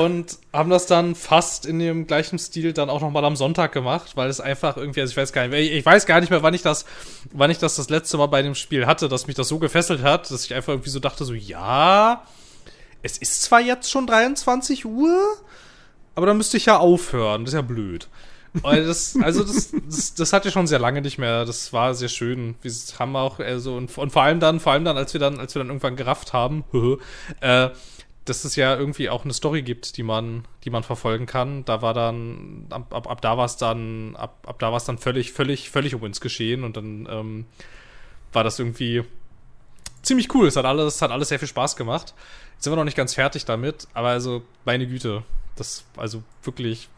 Und 0.00 0.38
haben 0.52 0.70
das 0.70 0.86
dann 0.86 1.14
fast 1.14 1.66
in 1.66 1.78
dem 1.78 2.06
gleichen 2.06 2.38
Stil 2.38 2.72
dann 2.72 2.90
auch 2.90 3.00
nochmal 3.00 3.24
am 3.24 3.36
Sonntag 3.36 3.72
gemacht, 3.72 4.16
weil 4.16 4.28
es 4.28 4.40
einfach 4.40 4.76
irgendwie, 4.76 5.00
also 5.00 5.10
ich 5.10 5.16
weiß 5.16 5.32
gar 5.32 5.48
nicht, 5.48 5.72
ich 5.72 5.86
weiß 5.86 6.06
gar 6.06 6.20
nicht 6.20 6.30
mehr, 6.30 6.42
wann 6.42 6.54
ich 6.54 6.62
das, 6.62 6.84
wann 7.32 7.50
ich 7.50 7.58
das 7.58 7.76
das 7.76 7.90
letzte 7.90 8.16
Mal 8.16 8.26
bei 8.26 8.42
dem 8.42 8.54
Spiel 8.54 8.86
hatte, 8.86 9.08
dass 9.08 9.26
mich 9.26 9.36
das 9.36 9.48
so 9.48 9.58
gefesselt 9.58 10.02
hat, 10.02 10.30
dass 10.30 10.44
ich 10.44 10.54
einfach 10.54 10.72
irgendwie 10.72 10.90
so 10.90 11.00
dachte, 11.00 11.24
so, 11.24 11.34
ja, 11.34 12.22
es 13.02 13.18
ist 13.18 13.42
zwar 13.42 13.60
jetzt 13.60 13.90
schon 13.90 14.06
23 14.06 14.84
Uhr, 14.84 15.36
aber 16.14 16.26
dann 16.26 16.36
müsste 16.36 16.56
ich 16.56 16.66
ja 16.66 16.78
aufhören. 16.78 17.44
Das 17.44 17.54
ist 17.54 17.56
ja 17.56 17.62
blöd. 17.62 18.08
Das, 18.62 19.16
also 19.22 19.44
das, 19.44 19.72
das, 19.88 20.14
das 20.14 20.32
hatte 20.32 20.48
ich 20.48 20.54
schon 20.54 20.66
sehr 20.66 20.78
lange 20.78 21.00
nicht 21.00 21.18
mehr. 21.18 21.44
Das 21.44 21.72
war 21.72 21.94
sehr 21.94 22.08
schön. 22.08 22.56
Wir 22.62 22.72
haben 22.98 23.14
auch 23.14 23.38
also 23.38 23.76
und, 23.76 23.96
und 23.96 24.10
vor 24.10 24.22
allem 24.22 24.40
dann, 24.40 24.58
vor 24.58 24.72
allem 24.72 24.84
dann, 24.84 24.96
als 24.96 25.12
wir 25.12 25.20
dann, 25.20 25.38
als 25.38 25.54
wir 25.54 25.60
dann 25.60 25.68
irgendwann 25.68 25.96
gerafft 25.96 26.32
haben, 26.32 26.64
äh, 27.40 27.68
dass 28.28 28.44
es 28.44 28.56
ja 28.56 28.76
irgendwie 28.76 29.08
auch 29.08 29.24
eine 29.24 29.32
Story 29.32 29.62
gibt, 29.62 29.96
die 29.96 30.02
man, 30.02 30.46
die 30.64 30.70
man 30.70 30.82
verfolgen 30.82 31.26
kann. 31.26 31.64
Da 31.64 31.82
war 31.82 31.94
dann, 31.94 32.66
ab, 32.70 32.94
ab, 32.94 33.10
ab 33.10 33.20
da 33.20 33.36
war 33.36 33.44
es 33.44 33.56
dann, 33.56 34.16
ab, 34.16 34.44
ab 34.46 34.58
da 34.58 34.70
war 34.70 34.76
es 34.76 34.84
dann 34.84 34.98
völlig, 34.98 35.32
völlig, 35.32 35.70
völlig 35.70 35.94
um 35.94 36.02
uns 36.02 36.20
geschehen 36.20 36.64
und 36.64 36.76
dann 36.76 37.08
ähm, 37.10 37.46
war 38.32 38.44
das 38.44 38.58
irgendwie 38.58 39.04
ziemlich 40.02 40.34
cool. 40.34 40.46
Es 40.46 40.56
hat 40.56 40.64
alles, 40.64 41.02
hat 41.02 41.10
alles 41.10 41.28
sehr 41.28 41.38
viel 41.38 41.48
Spaß 41.48 41.76
gemacht. 41.76 42.14
Jetzt 42.54 42.64
sind 42.64 42.72
wir 42.72 42.76
noch 42.76 42.84
nicht 42.84 42.96
ganz 42.96 43.14
fertig 43.14 43.44
damit, 43.44 43.88
aber 43.94 44.08
also, 44.08 44.42
meine 44.64 44.86
Güte, 44.86 45.22
das, 45.56 45.84
also 45.96 46.22
wirklich, 46.42 46.88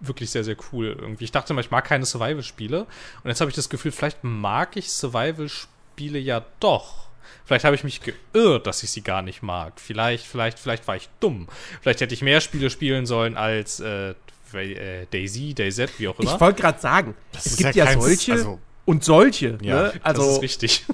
wirklich 0.00 0.30
sehr, 0.30 0.44
sehr 0.44 0.56
cool 0.72 0.96
irgendwie. 0.98 1.24
Ich 1.24 1.32
dachte 1.32 1.52
immer, 1.52 1.60
ich 1.60 1.70
mag 1.70 1.84
keine 1.84 2.06
Survival-Spiele. 2.06 2.82
Und 2.82 3.28
jetzt 3.28 3.40
habe 3.40 3.50
ich 3.50 3.56
das 3.56 3.68
Gefühl, 3.68 3.92
vielleicht 3.92 4.24
mag 4.24 4.76
ich 4.76 4.90
Survival-Spiele 4.90 6.18
ja 6.18 6.44
doch. 6.60 7.09
Vielleicht 7.44 7.64
habe 7.64 7.74
ich 7.74 7.84
mich 7.84 8.00
geirrt, 8.02 8.66
dass 8.66 8.82
ich 8.82 8.90
sie 8.90 9.02
gar 9.02 9.22
nicht 9.22 9.42
mag. 9.42 9.74
Vielleicht, 9.80 10.26
vielleicht, 10.26 10.58
vielleicht 10.58 10.86
war 10.88 10.96
ich 10.96 11.08
dumm. 11.20 11.48
Vielleicht 11.82 12.00
hätte 12.00 12.14
ich 12.14 12.22
mehr 12.22 12.40
Spiele 12.40 12.70
spielen 12.70 13.06
sollen 13.06 13.36
als 13.36 13.80
äh, 13.80 14.14
äh, 14.52 15.06
Daisy, 15.10 15.54
DayZ, 15.54 15.98
wie 15.98 16.08
auch 16.08 16.18
immer. 16.18 16.34
Ich 16.34 16.40
wollte 16.40 16.60
gerade 16.62 16.80
sagen, 16.80 17.14
Das 17.32 17.46
es 17.46 17.56
gibt 17.56 17.74
ja 17.74 17.84
ja, 17.84 17.90
kein- 17.92 18.00
solche 18.00 18.32
also- 18.32 18.58
und 18.84 19.04
solche. 19.04 19.58
Ja, 19.62 19.82
ne? 19.82 19.92
das 19.94 20.02
Also, 20.04 20.30
ist 20.36 20.42
richtig. 20.42 20.84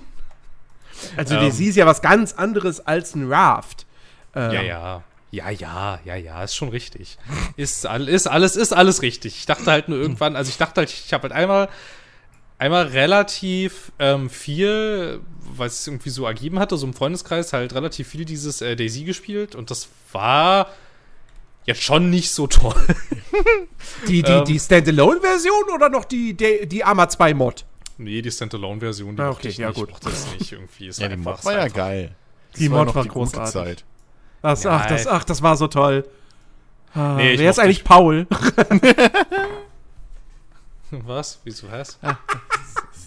also 1.17 1.35
Ähm. 1.35 1.41
Daisy 1.43 1.65
ist 1.67 1.77
ja 1.77 1.87
was 1.87 2.03
ganz 2.03 2.33
anderes 2.35 2.87
als 2.87 3.15
ein 3.15 3.31
Raft. 3.33 3.87
Ähm, 4.35 4.51
Ja, 4.53 4.63
ja. 4.63 5.03
Ja, 5.33 5.51
ja, 5.51 6.01
ja, 6.05 6.15
ja, 6.15 6.45
ist 6.45 6.55
schon 6.55 6.69
richtig. 6.69 7.19
Ist, 7.57 7.85
all- 7.85 8.09
ist 8.09 8.27
alles, 8.27 8.57
ist 8.57 8.73
alles 8.73 9.03
richtig. 9.03 9.37
Ich 9.37 9.45
dachte 9.47 9.67
halt 9.71 9.89
nur 9.89 9.99
irgendwann, 9.99 10.37
also 10.37 10.49
ich 10.49 10.57
dachte 10.57 10.81
halt, 10.81 10.91
ich 10.91 11.13
habe 11.13 11.25
halt 11.25 11.33
einmal, 11.33 11.69
einmal 12.59 12.87
relativ 12.87 13.93
ähm, 13.99 14.31
viel, 14.31 15.21
weil 15.57 15.69
es 15.69 15.87
irgendwie 15.87 16.11
so 16.11 16.25
ergeben 16.27 16.59
hatte, 16.59 16.77
so 16.77 16.87
im 16.87 16.95
Freundeskreis, 16.95 17.53
halt 17.53 17.75
relativ 17.75 18.09
viel 18.09 18.25
dieses 18.25 18.61
äh, 18.63 18.77
Daisy 18.77 19.05
gespielt 19.05 19.55
und 19.55 19.71
das 19.71 19.89
war 20.13 20.69
jetzt 21.65 21.83
schon 21.83 22.11
nicht 22.11 22.31
so 22.31 22.47
toll. 22.47 22.75
Die, 24.09 24.23
die, 24.23 24.31
Ähm. 24.33 24.45
die 24.45 24.59
Standalone-Version 24.59 25.65
oder 25.75 25.89
noch 25.89 26.05
die, 26.05 26.35
die, 26.35 26.67
die 26.67 26.83
Arma 26.85 27.09
2 27.09 27.35
Mod? 27.35 27.65
nee, 27.99 28.21
die 28.23 28.31
Standalone-Version, 28.31 29.17
die 29.17 29.23
Ah, 29.23 29.27
mochte 29.29 29.41
okay, 29.41 29.49
ich 29.49 29.57
ja, 29.59 29.69
nicht, 29.69 29.77
gut. 29.79 29.89
ich 29.89 29.95
mochte 29.95 30.11
das 30.11 30.27
nicht 30.39 30.53
irgendwie. 30.53 30.89
Es 30.89 30.99
Ja, 30.99 31.09
die 31.09 31.15
einfach- 31.15 31.37
Mod 31.37 31.45
war 31.45 31.53
ja 31.53 31.59
einfach- 31.61 31.77
geil. 31.77 32.15
Die 32.57 32.69
Mod 32.69 32.95
war 32.95 33.03
die 33.03 33.09
großartig. 33.09 33.53
Zeit. 33.53 33.85
Das, 34.43 34.63
Ja, 34.65 34.71
ach, 34.77 34.87
das, 34.87 35.07
ach, 35.07 35.25
das 35.25 35.43
war 35.43 35.57
so 35.57 35.67
toll. 35.67 36.07
Ah, 36.95 37.15
Nee, 37.17 37.33
ich 37.33 37.41
wer 37.41 37.51
ist 37.51 37.59
eigentlich 37.59 37.79
nicht. 37.79 37.85
Paul? 37.87 38.27
Was? 40.91 41.41
Wieso 41.45 41.71
heißt? 41.71 41.99
Lange 42.03 42.19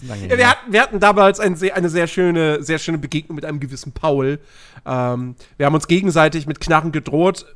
Ja, 0.02 0.38
wir, 0.38 0.48
hatten, 0.48 0.72
wir 0.72 0.82
hatten 0.82 1.00
damals 1.00 1.40
ein 1.40 1.56
eine 1.72 1.88
sehr 1.88 2.06
schöne, 2.06 2.62
sehr 2.62 2.78
schöne 2.78 2.98
Begegnung 2.98 3.36
mit 3.36 3.44
einem 3.44 3.60
gewissen 3.60 3.92
Paul. 3.92 4.38
Ähm, 4.86 5.34
wir 5.56 5.66
haben 5.66 5.74
uns 5.74 5.88
gegenseitig 5.88 6.46
mit 6.46 6.60
Knarren 6.60 6.92
gedroht. 6.92 7.46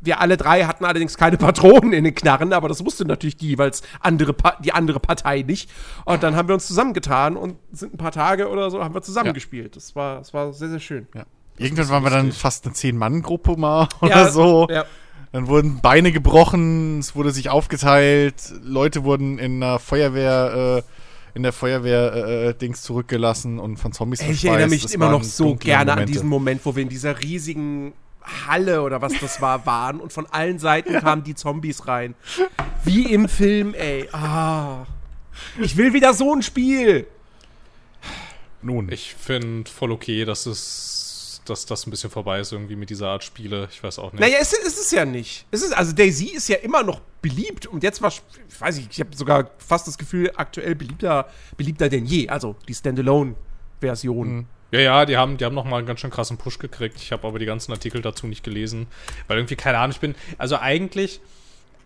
Wir 0.00 0.20
alle 0.20 0.36
drei 0.36 0.64
hatten 0.64 0.84
allerdings 0.84 1.16
keine 1.16 1.36
Patronen 1.38 1.92
in 1.92 2.04
den 2.04 2.14
Knarren, 2.14 2.52
aber 2.52 2.68
das 2.68 2.84
wusste 2.84 3.04
natürlich 3.04 3.36
die, 3.36 3.48
jeweils 3.48 3.82
andere 4.00 4.32
Pa- 4.32 4.56
die 4.60 4.72
andere 4.72 5.00
Partei 5.00 5.42
nicht. 5.42 5.68
Und 6.04 6.22
dann 6.22 6.36
haben 6.36 6.46
wir 6.48 6.54
uns 6.54 6.68
zusammengetan 6.68 7.36
und 7.36 7.56
sind 7.72 7.94
ein 7.94 7.98
paar 7.98 8.12
Tage 8.12 8.48
oder 8.48 8.70
so 8.70 8.82
haben 8.84 8.94
wir 8.94 9.02
zusammengespielt. 9.02 9.74
Das 9.74 9.96
war, 9.96 10.18
das 10.18 10.32
war 10.32 10.52
sehr, 10.52 10.68
sehr 10.68 10.78
schön. 10.78 11.08
Ja. 11.14 11.24
Irgendwann 11.56 11.88
waren 11.88 12.02
wir 12.04 12.10
dann 12.10 12.30
fast 12.30 12.64
eine 12.64 12.74
Zehn-Mann-Gruppe 12.74 13.56
mal 13.56 13.88
oder 14.00 14.10
Ja, 14.10 14.30
so. 14.30 14.68
Ja. 14.70 14.84
Dann 15.32 15.48
wurden 15.48 15.80
Beine 15.80 16.12
gebrochen, 16.12 17.00
es 17.00 17.16
wurde 17.16 17.32
sich 17.32 17.50
aufgeteilt, 17.50 18.34
Leute 18.62 19.02
wurden 19.04 19.38
in 19.38 19.60
der 19.60 19.78
Feuerwehr, 19.80 20.78
äh, 20.78 20.82
in 21.34 21.42
der 21.42 21.52
Feuerwehr 21.52 22.12
äh, 22.14 22.46
äh, 22.48 22.54
Dings 22.54 22.82
zurückgelassen 22.82 23.58
und 23.58 23.76
von 23.76 23.92
Zombies 23.92 24.20
Ey, 24.20 24.32
ich 24.32 24.44
erinnere 24.44 24.68
mich 24.68 24.82
Das 24.82 24.92
immer 24.94 25.10
noch 25.10 25.22
so 25.22 25.54
gerne 25.56 25.92
an 25.92 25.98
Momente. 25.98 26.12
diesen 26.12 26.28
Moment, 26.28 26.60
wo 26.64 26.74
wir 26.74 26.82
in 26.82 26.88
dieser 26.88 27.22
riesigen 27.22 27.92
Halle 28.46 28.82
oder 28.82 29.00
was 29.00 29.12
das 29.20 29.40
war, 29.40 29.64
waren 29.66 30.00
und 30.00 30.12
von 30.12 30.26
allen 30.26 30.58
Seiten 30.58 30.92
kamen 31.00 31.22
die 31.24 31.34
Zombies 31.34 31.86
rein. 31.86 32.14
Wie 32.84 33.12
im 33.12 33.28
Film, 33.28 33.74
ey. 33.74 34.08
Ah. 34.12 34.86
Ich 35.60 35.76
will 35.76 35.92
wieder 35.92 36.14
so 36.14 36.34
ein 36.34 36.42
Spiel. 36.42 37.06
Nun, 38.60 38.90
Ich 38.90 39.14
finde 39.14 39.70
voll 39.70 39.92
okay, 39.92 40.24
dass 40.24 40.46
es, 40.46 40.97
dass 41.50 41.66
das 41.66 41.86
ein 41.86 41.90
bisschen 41.90 42.10
vorbei 42.10 42.40
ist 42.40 42.52
irgendwie 42.52 42.76
mit 42.76 42.90
dieser 42.90 43.08
Art 43.08 43.24
Spiele. 43.24 43.68
Ich 43.70 43.82
weiß 43.82 43.98
auch 43.98 44.12
nicht. 44.12 44.20
Naja, 44.20 44.38
es 44.40 44.52
ist 44.52 44.78
es 44.78 44.90
ja 44.90 45.04
nicht. 45.04 45.46
Es 45.50 45.62
ist, 45.62 45.72
also 45.72 45.92
Daisy 45.92 46.26
ist 46.26 46.48
ja 46.48 46.56
immer 46.56 46.82
noch 46.82 47.00
beliebt 47.22 47.66
und 47.66 47.82
jetzt 47.82 48.00
war, 48.02 48.10
ich 48.10 48.22
weiß 48.60 48.76
nicht, 48.76 48.90
ich 48.92 49.00
habe 49.00 49.14
sogar 49.16 49.50
fast 49.58 49.86
das 49.86 49.98
Gefühl, 49.98 50.32
aktuell 50.36 50.74
beliebter, 50.74 51.28
beliebter 51.56 51.88
denn 51.88 52.06
je. 52.06 52.28
Also 52.28 52.56
die 52.66 52.74
Standalone-Version. 52.74 54.46
Ja, 54.70 54.80
ja, 54.80 55.06
die 55.06 55.16
haben, 55.16 55.38
die 55.38 55.44
haben 55.44 55.54
nochmal 55.54 55.78
einen 55.78 55.86
ganz 55.86 56.00
schön 56.00 56.10
krassen 56.10 56.36
Push 56.36 56.58
gekriegt. 56.58 56.96
Ich 57.00 57.12
habe 57.12 57.26
aber 57.26 57.38
die 57.38 57.46
ganzen 57.46 57.72
Artikel 57.72 58.02
dazu 58.02 58.26
nicht 58.26 58.44
gelesen. 58.44 58.86
Weil 59.26 59.38
irgendwie, 59.38 59.56
keine 59.56 59.78
Ahnung, 59.78 59.92
ich 59.92 60.00
bin, 60.00 60.14
also 60.36 60.56
eigentlich, 60.56 61.20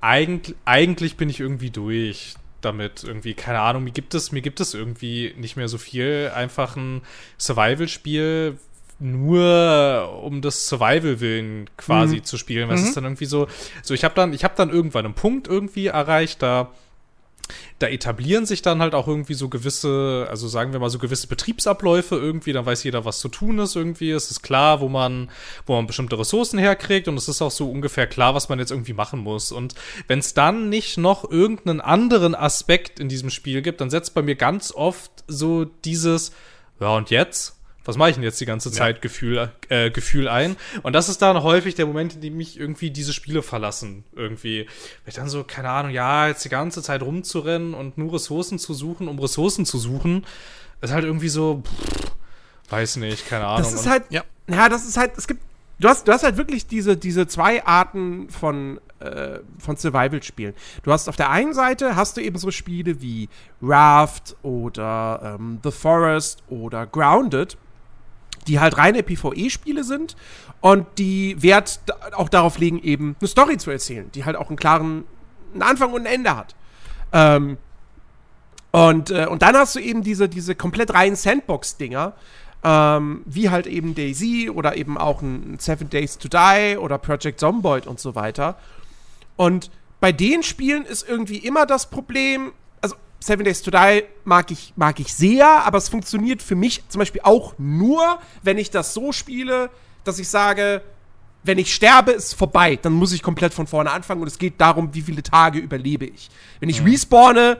eigentlich, 0.00 0.56
eigentlich 0.64 1.16
bin 1.16 1.30
ich 1.30 1.40
irgendwie 1.40 1.70
durch 1.70 2.34
damit 2.60 3.04
irgendwie, 3.04 3.34
keine 3.34 3.60
Ahnung, 3.60 3.84
mir 3.84 3.90
gibt 3.90 4.14
es, 4.14 4.32
mir 4.32 4.40
gibt 4.40 4.60
es 4.60 4.74
irgendwie 4.74 5.34
nicht 5.36 5.56
mehr 5.56 5.68
so 5.68 5.78
viel. 5.78 6.30
Einfach 6.34 6.76
ein 6.76 7.02
Survival-Spiel 7.38 8.58
nur 9.02 10.20
um 10.22 10.40
das 10.40 10.68
Survival 10.68 11.20
willen 11.20 11.68
quasi 11.76 12.22
zu 12.22 12.38
spielen. 12.38 12.68
Was 12.68 12.82
ist 12.82 12.96
dann 12.96 13.04
irgendwie 13.04 13.26
so, 13.26 13.48
so 13.82 13.94
ich 13.94 14.04
habe 14.04 14.14
dann, 14.14 14.32
ich 14.32 14.44
habe 14.44 14.54
dann 14.56 14.70
irgendwann 14.70 15.04
einen 15.04 15.14
Punkt 15.14 15.48
irgendwie 15.48 15.88
erreicht, 15.88 16.42
da 16.42 16.70
da 17.78 17.88
etablieren 17.88 18.46
sich 18.46 18.62
dann 18.62 18.80
halt 18.80 18.94
auch 18.94 19.08
irgendwie 19.08 19.34
so 19.34 19.48
gewisse, 19.48 20.26
also 20.30 20.46
sagen 20.48 20.72
wir 20.72 20.80
mal 20.80 20.90
so 20.90 20.98
gewisse 20.98 21.26
Betriebsabläufe 21.26 22.14
irgendwie, 22.14 22.52
dann 22.52 22.64
weiß 22.64 22.84
jeder, 22.84 23.04
was 23.04 23.18
zu 23.18 23.28
tun 23.28 23.58
ist 23.58 23.74
irgendwie. 23.74 24.10
Es 24.10 24.30
ist 24.30 24.42
klar, 24.42 24.80
wo 24.80 24.88
man, 24.88 25.30
wo 25.66 25.74
man 25.74 25.86
bestimmte 25.86 26.18
Ressourcen 26.18 26.58
herkriegt 26.58 27.08
und 27.08 27.16
es 27.16 27.28
ist 27.28 27.42
auch 27.42 27.50
so 27.50 27.70
ungefähr 27.70 28.06
klar, 28.06 28.34
was 28.34 28.48
man 28.48 28.58
jetzt 28.58 28.70
irgendwie 28.70 28.92
machen 28.92 29.20
muss. 29.20 29.52
Und 29.52 29.74
wenn 30.06 30.20
es 30.20 30.34
dann 30.34 30.68
nicht 30.68 30.96
noch 30.96 31.28
irgendeinen 31.28 31.80
anderen 31.80 32.34
Aspekt 32.34 33.00
in 33.00 33.08
diesem 33.08 33.30
Spiel 33.30 33.62
gibt, 33.62 33.80
dann 33.80 33.90
setzt 33.90 34.14
bei 34.14 34.22
mir 34.22 34.36
ganz 34.36 34.72
oft 34.72 35.24
so 35.26 35.64
dieses, 35.64 36.32
ja 36.80 36.96
und 36.96 37.10
jetzt? 37.10 37.58
Was 37.84 37.96
mache 37.96 38.10
ich 38.10 38.14
denn 38.14 38.22
jetzt 38.22 38.40
die 38.40 38.46
ganze 38.46 38.70
Zeit 38.70 39.02
Gefühl, 39.02 39.50
äh, 39.68 39.90
Gefühl 39.90 40.28
ein? 40.28 40.56
Und 40.82 40.92
das 40.92 41.08
ist 41.08 41.20
dann 41.20 41.42
häufig 41.42 41.74
der 41.74 41.86
Moment, 41.86 42.14
in 42.14 42.20
dem 42.20 42.36
mich 42.36 42.58
irgendwie 42.58 42.90
diese 42.90 43.12
Spiele 43.12 43.42
verlassen. 43.42 44.04
Irgendwie. 44.14 44.66
Weil 44.66 45.08
ich 45.08 45.14
dann 45.14 45.28
so, 45.28 45.42
keine 45.42 45.70
Ahnung, 45.70 45.90
ja, 45.90 46.28
jetzt 46.28 46.44
die 46.44 46.48
ganze 46.48 46.82
Zeit 46.82 47.02
rumzurennen 47.02 47.74
und 47.74 47.98
nur 47.98 48.14
Ressourcen 48.14 48.58
zu 48.58 48.72
suchen, 48.74 49.08
um 49.08 49.18
Ressourcen 49.18 49.66
zu 49.66 49.78
suchen, 49.78 50.24
ist 50.80 50.92
halt 50.92 51.04
irgendwie 51.04 51.28
so, 51.28 51.62
pff, 51.64 52.12
weiß 52.70 52.96
nicht, 52.96 53.28
keine 53.28 53.46
Ahnung. 53.46 53.62
Das 53.62 53.72
ist 53.72 53.88
halt, 53.88 54.04
ja. 54.10 54.22
ja. 54.48 54.68
das 54.68 54.86
ist 54.86 54.96
halt, 54.96 55.12
es 55.16 55.26
gibt, 55.26 55.42
du 55.78 55.88
hast, 55.88 56.06
du 56.06 56.12
hast 56.12 56.22
halt 56.22 56.36
wirklich 56.36 56.66
diese, 56.66 56.96
diese 56.96 57.26
zwei 57.26 57.64
Arten 57.64 58.28
von, 58.30 58.80
äh, 59.00 59.40
von 59.58 59.76
Survival-Spielen. 59.76 60.54
Du 60.82 60.92
hast 60.92 61.08
auf 61.08 61.16
der 61.16 61.30
einen 61.30 61.52
Seite 61.52 61.96
hast 61.96 62.16
du 62.16 62.20
eben 62.20 62.38
so 62.38 62.50
Spiele 62.50 63.00
wie 63.00 63.28
Raft 63.60 64.36
oder 64.42 65.36
ähm, 65.38 65.58
The 65.62 65.70
Forest 65.70 66.42
oder 66.48 66.86
Grounded, 66.86 67.56
die 68.46 68.60
halt 68.60 68.76
reine 68.78 69.02
PvE-Spiele 69.02 69.84
sind 69.84 70.16
und 70.60 70.86
die 70.98 71.40
Wert 71.42 71.80
auch 72.12 72.28
darauf 72.28 72.58
legen, 72.58 72.80
eben 72.82 73.16
eine 73.20 73.28
Story 73.28 73.56
zu 73.58 73.70
erzählen, 73.70 74.10
die 74.12 74.24
halt 74.24 74.36
auch 74.36 74.48
einen 74.48 74.56
klaren 74.56 75.04
einen 75.52 75.62
Anfang 75.62 75.92
und 75.92 76.02
ein 76.02 76.12
Ende 76.12 76.36
hat. 76.36 76.54
Ähm, 77.12 77.58
und, 78.70 79.10
äh, 79.10 79.26
und 79.26 79.42
dann 79.42 79.56
hast 79.56 79.76
du 79.76 79.80
eben 79.80 80.02
diese, 80.02 80.28
diese 80.28 80.54
komplett 80.54 80.94
reinen 80.94 81.16
Sandbox-Dinger, 81.16 82.14
ähm, 82.64 83.22
wie 83.26 83.50
halt 83.50 83.66
eben 83.66 83.94
Daisy 83.94 84.48
oder 84.48 84.76
eben 84.76 84.96
auch 84.96 85.20
ein 85.20 85.58
Seven 85.58 85.90
Days 85.90 86.16
to 86.18 86.28
Die 86.28 86.76
oder 86.78 86.98
Project 86.98 87.40
Zomboid 87.40 87.86
und 87.86 88.00
so 88.00 88.14
weiter. 88.14 88.56
Und 89.36 89.70
bei 90.00 90.12
den 90.12 90.42
Spielen 90.42 90.84
ist 90.84 91.06
irgendwie 91.06 91.38
immer 91.38 91.66
das 91.66 91.90
Problem, 91.90 92.52
Seven 93.22 93.44
Days 93.44 93.62
to 93.62 93.70
Die 93.70 94.02
mag 94.24 94.50
ich, 94.50 94.72
mag 94.76 94.98
ich 95.00 95.14
sehr, 95.14 95.46
aber 95.64 95.78
es 95.78 95.88
funktioniert 95.88 96.42
für 96.42 96.54
mich 96.54 96.82
zum 96.88 96.98
Beispiel 96.98 97.20
auch 97.24 97.54
nur, 97.58 98.18
wenn 98.42 98.58
ich 98.58 98.70
das 98.70 98.94
so 98.94 99.12
spiele, 99.12 99.70
dass 100.04 100.18
ich 100.18 100.28
sage, 100.28 100.82
wenn 101.44 101.58
ich 101.58 101.74
sterbe, 101.74 102.12
ist 102.12 102.34
vorbei. 102.34 102.78
Dann 102.80 102.92
muss 102.92 103.12
ich 103.12 103.22
komplett 103.22 103.54
von 103.54 103.66
vorne 103.66 103.90
anfangen 103.90 104.20
und 104.22 104.28
es 104.28 104.38
geht 104.38 104.60
darum, 104.60 104.94
wie 104.94 105.02
viele 105.02 105.22
Tage 105.22 105.58
überlebe 105.58 106.04
ich. 106.04 106.30
Wenn 106.60 106.68
ich 106.68 106.84
respawne, 106.84 107.58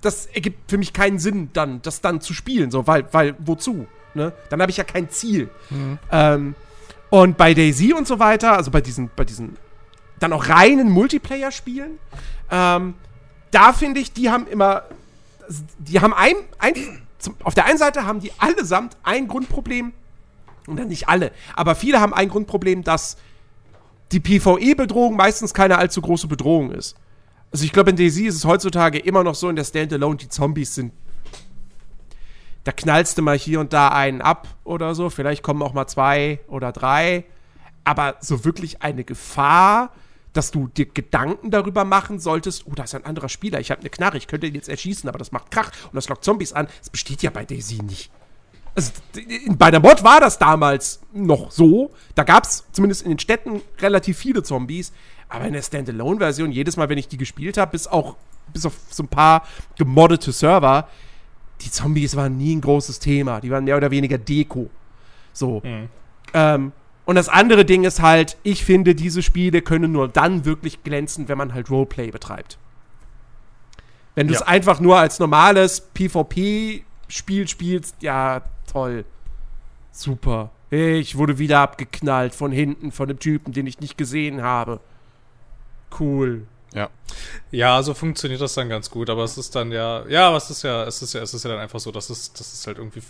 das 0.00 0.26
ergibt 0.26 0.70
für 0.70 0.78
mich 0.78 0.92
keinen 0.92 1.18
Sinn, 1.18 1.50
dann 1.52 1.80
das 1.82 2.00
dann 2.00 2.20
zu 2.20 2.34
spielen, 2.34 2.70
so, 2.70 2.86
weil, 2.86 3.04
weil, 3.12 3.34
wozu? 3.38 3.86
Ne? 4.14 4.32
Dann 4.50 4.60
habe 4.60 4.70
ich 4.70 4.76
ja 4.76 4.84
kein 4.84 5.08
Ziel. 5.10 5.48
Ähm, 6.10 6.54
und 7.10 7.36
bei 7.36 7.54
Daisy 7.54 7.92
und 7.92 8.06
so 8.06 8.18
weiter, 8.18 8.56
also 8.56 8.70
bei 8.70 8.80
diesen, 8.80 9.10
bei 9.14 9.24
diesen 9.24 9.56
dann 10.18 10.32
auch 10.32 10.48
reinen 10.48 10.90
Multiplayer-Spielen, 10.90 11.98
ähm, 12.50 12.94
da 13.52 13.72
finde 13.72 14.00
ich, 14.00 14.12
die 14.12 14.30
haben 14.30 14.48
immer, 14.48 14.82
die 15.78 16.00
haben 16.00 16.12
ein, 16.12 16.34
ein 16.58 16.74
zum, 17.18 17.36
auf 17.44 17.54
der 17.54 17.66
einen 17.66 17.78
Seite 17.78 18.04
haben 18.04 18.18
die 18.18 18.32
allesamt 18.38 18.96
ein 19.04 19.28
Grundproblem, 19.28 19.92
und 20.66 20.76
dann 20.76 20.88
nicht 20.88 21.08
alle, 21.08 21.32
aber 21.54 21.74
viele 21.74 22.00
haben 22.00 22.14
ein 22.14 22.28
Grundproblem, 22.28 22.82
dass 22.82 23.16
die 24.12 24.20
PvE-Bedrohung 24.20 25.16
meistens 25.16 25.54
keine 25.54 25.78
allzu 25.78 26.02
große 26.02 26.26
Bedrohung 26.26 26.70
ist. 26.70 26.96
Also 27.50 27.64
ich 27.64 27.72
glaube, 27.72 27.90
in 27.90 27.96
Daisy 27.96 28.26
ist 28.26 28.36
es 28.36 28.44
heutzutage 28.44 28.98
immer 28.98 29.24
noch 29.24 29.34
so 29.34 29.48
in 29.48 29.56
der 29.56 29.64
Standalone, 29.64 30.16
die 30.16 30.28
Zombies 30.28 30.74
sind. 30.74 30.92
Da 32.64 32.72
knallst 32.72 33.18
du 33.18 33.22
mal 33.22 33.36
hier 33.36 33.60
und 33.60 33.72
da 33.72 33.88
einen 33.88 34.22
ab 34.22 34.48
oder 34.64 34.94
so. 34.94 35.10
Vielleicht 35.10 35.42
kommen 35.42 35.62
auch 35.62 35.72
mal 35.72 35.86
zwei 35.86 36.40
oder 36.46 36.72
drei. 36.72 37.24
Aber 37.84 38.16
so 38.20 38.44
wirklich 38.44 38.82
eine 38.82 39.02
Gefahr, 39.04 39.90
dass 40.32 40.50
du 40.50 40.68
dir 40.68 40.86
Gedanken 40.86 41.50
darüber 41.50 41.84
machen 41.84 42.18
solltest, 42.18 42.64
oh, 42.66 42.74
da 42.74 42.84
ist 42.84 42.94
ein 42.94 43.04
anderer 43.04 43.28
Spieler, 43.28 43.60
ich 43.60 43.70
habe 43.70 43.80
eine 43.80 43.90
Knarre, 43.90 44.16
ich 44.16 44.26
könnte 44.26 44.46
ihn 44.46 44.54
jetzt 44.54 44.68
erschießen, 44.68 45.08
aber 45.08 45.18
das 45.18 45.32
macht 45.32 45.50
Krach 45.50 45.70
und 45.84 45.94
das 45.94 46.08
lockt 46.08 46.24
Zombies 46.24 46.52
an. 46.52 46.68
Das 46.80 46.90
besteht 46.90 47.22
ja 47.22 47.30
bei 47.30 47.44
Daisy 47.44 47.82
nicht. 47.82 48.10
Also, 48.74 48.92
bei 49.50 49.70
der 49.70 49.80
Mod 49.80 50.02
war 50.02 50.20
das 50.20 50.38
damals 50.38 51.00
noch 51.12 51.50
so. 51.50 51.90
Da 52.14 52.24
gab 52.24 52.44
es 52.44 52.64
zumindest 52.72 53.02
in 53.02 53.10
den 53.10 53.18
Städten 53.18 53.60
relativ 53.80 54.16
viele 54.16 54.42
Zombies. 54.42 54.92
Aber 55.28 55.46
in 55.46 55.52
der 55.52 55.62
Standalone-Version, 55.62 56.52
jedes 56.52 56.76
Mal, 56.76 56.88
wenn 56.88 56.98
ich 56.98 57.08
die 57.08 57.16
gespielt 57.18 57.58
habe, 57.58 57.72
bis 57.72 57.86
auch 57.86 58.16
bis 58.52 58.66
auf 58.66 58.74
so 58.90 59.02
ein 59.02 59.08
paar 59.08 59.46
gemoddete 59.76 60.32
Server, 60.32 60.88
die 61.60 61.70
Zombies 61.70 62.16
waren 62.16 62.36
nie 62.36 62.54
ein 62.54 62.60
großes 62.60 62.98
Thema. 62.98 63.40
Die 63.40 63.50
waren 63.50 63.64
mehr 63.64 63.76
oder 63.76 63.90
weniger 63.90 64.18
Deko. 64.18 64.68
So. 65.32 65.62
Ähm, 66.34 66.72
und 67.04 67.16
das 67.16 67.28
andere 67.28 67.64
Ding 67.64 67.84
ist 67.84 68.00
halt, 68.00 68.36
ich 68.42 68.64
finde, 68.64 68.94
diese 68.94 69.22
Spiele 69.22 69.62
können 69.62 69.92
nur 69.92 70.08
dann 70.08 70.44
wirklich 70.44 70.82
glänzen, 70.84 71.28
wenn 71.28 71.38
man 71.38 71.52
halt 71.54 71.70
Roleplay 71.70 72.10
betreibt. 72.10 72.58
Wenn 74.14 74.28
du 74.28 74.34
es 74.34 74.40
Ja. 74.40 74.46
einfach 74.46 74.78
nur 74.80 74.98
als 74.98 75.18
normales 75.18 75.80
PvP-Spiel 75.94 77.48
spielst, 77.48 77.96
ja, 78.02 78.42
toll. 78.70 79.04
Super. 79.90 80.50
Ich 80.70 81.16
wurde 81.18 81.38
wieder 81.38 81.60
abgeknallt 81.60 82.34
von 82.34 82.50
hinten 82.52 82.92
von 82.92 83.08
einem 83.08 83.18
Typen, 83.18 83.52
den 83.52 83.66
ich 83.66 83.80
nicht 83.80 83.98
gesehen 83.98 84.42
habe. 84.42 84.80
Cool. 85.98 86.46
Ja. 86.72 86.88
Ja, 87.50 87.82
so 87.82 87.92
funktioniert 87.92 88.40
das 88.40 88.54
dann 88.54 88.70
ganz 88.70 88.90
gut, 88.90 89.10
aber 89.10 89.24
es 89.24 89.36
ist 89.36 89.54
dann 89.54 89.72
ja, 89.72 90.06
ja, 90.08 90.28
aber 90.28 90.38
es 90.38 90.48
ist 90.48 90.62
ja, 90.62 90.84
es 90.84 91.02
ist 91.02 91.12
ja, 91.12 91.20
es 91.20 91.34
ist 91.34 91.44
ja 91.44 91.50
dann 91.50 91.58
einfach 91.60 91.80
so, 91.80 91.90
dass 91.92 92.08
es, 92.08 92.32
dass 92.32 92.52
es 92.54 92.66
halt 92.66 92.78
irgendwie 92.78 93.02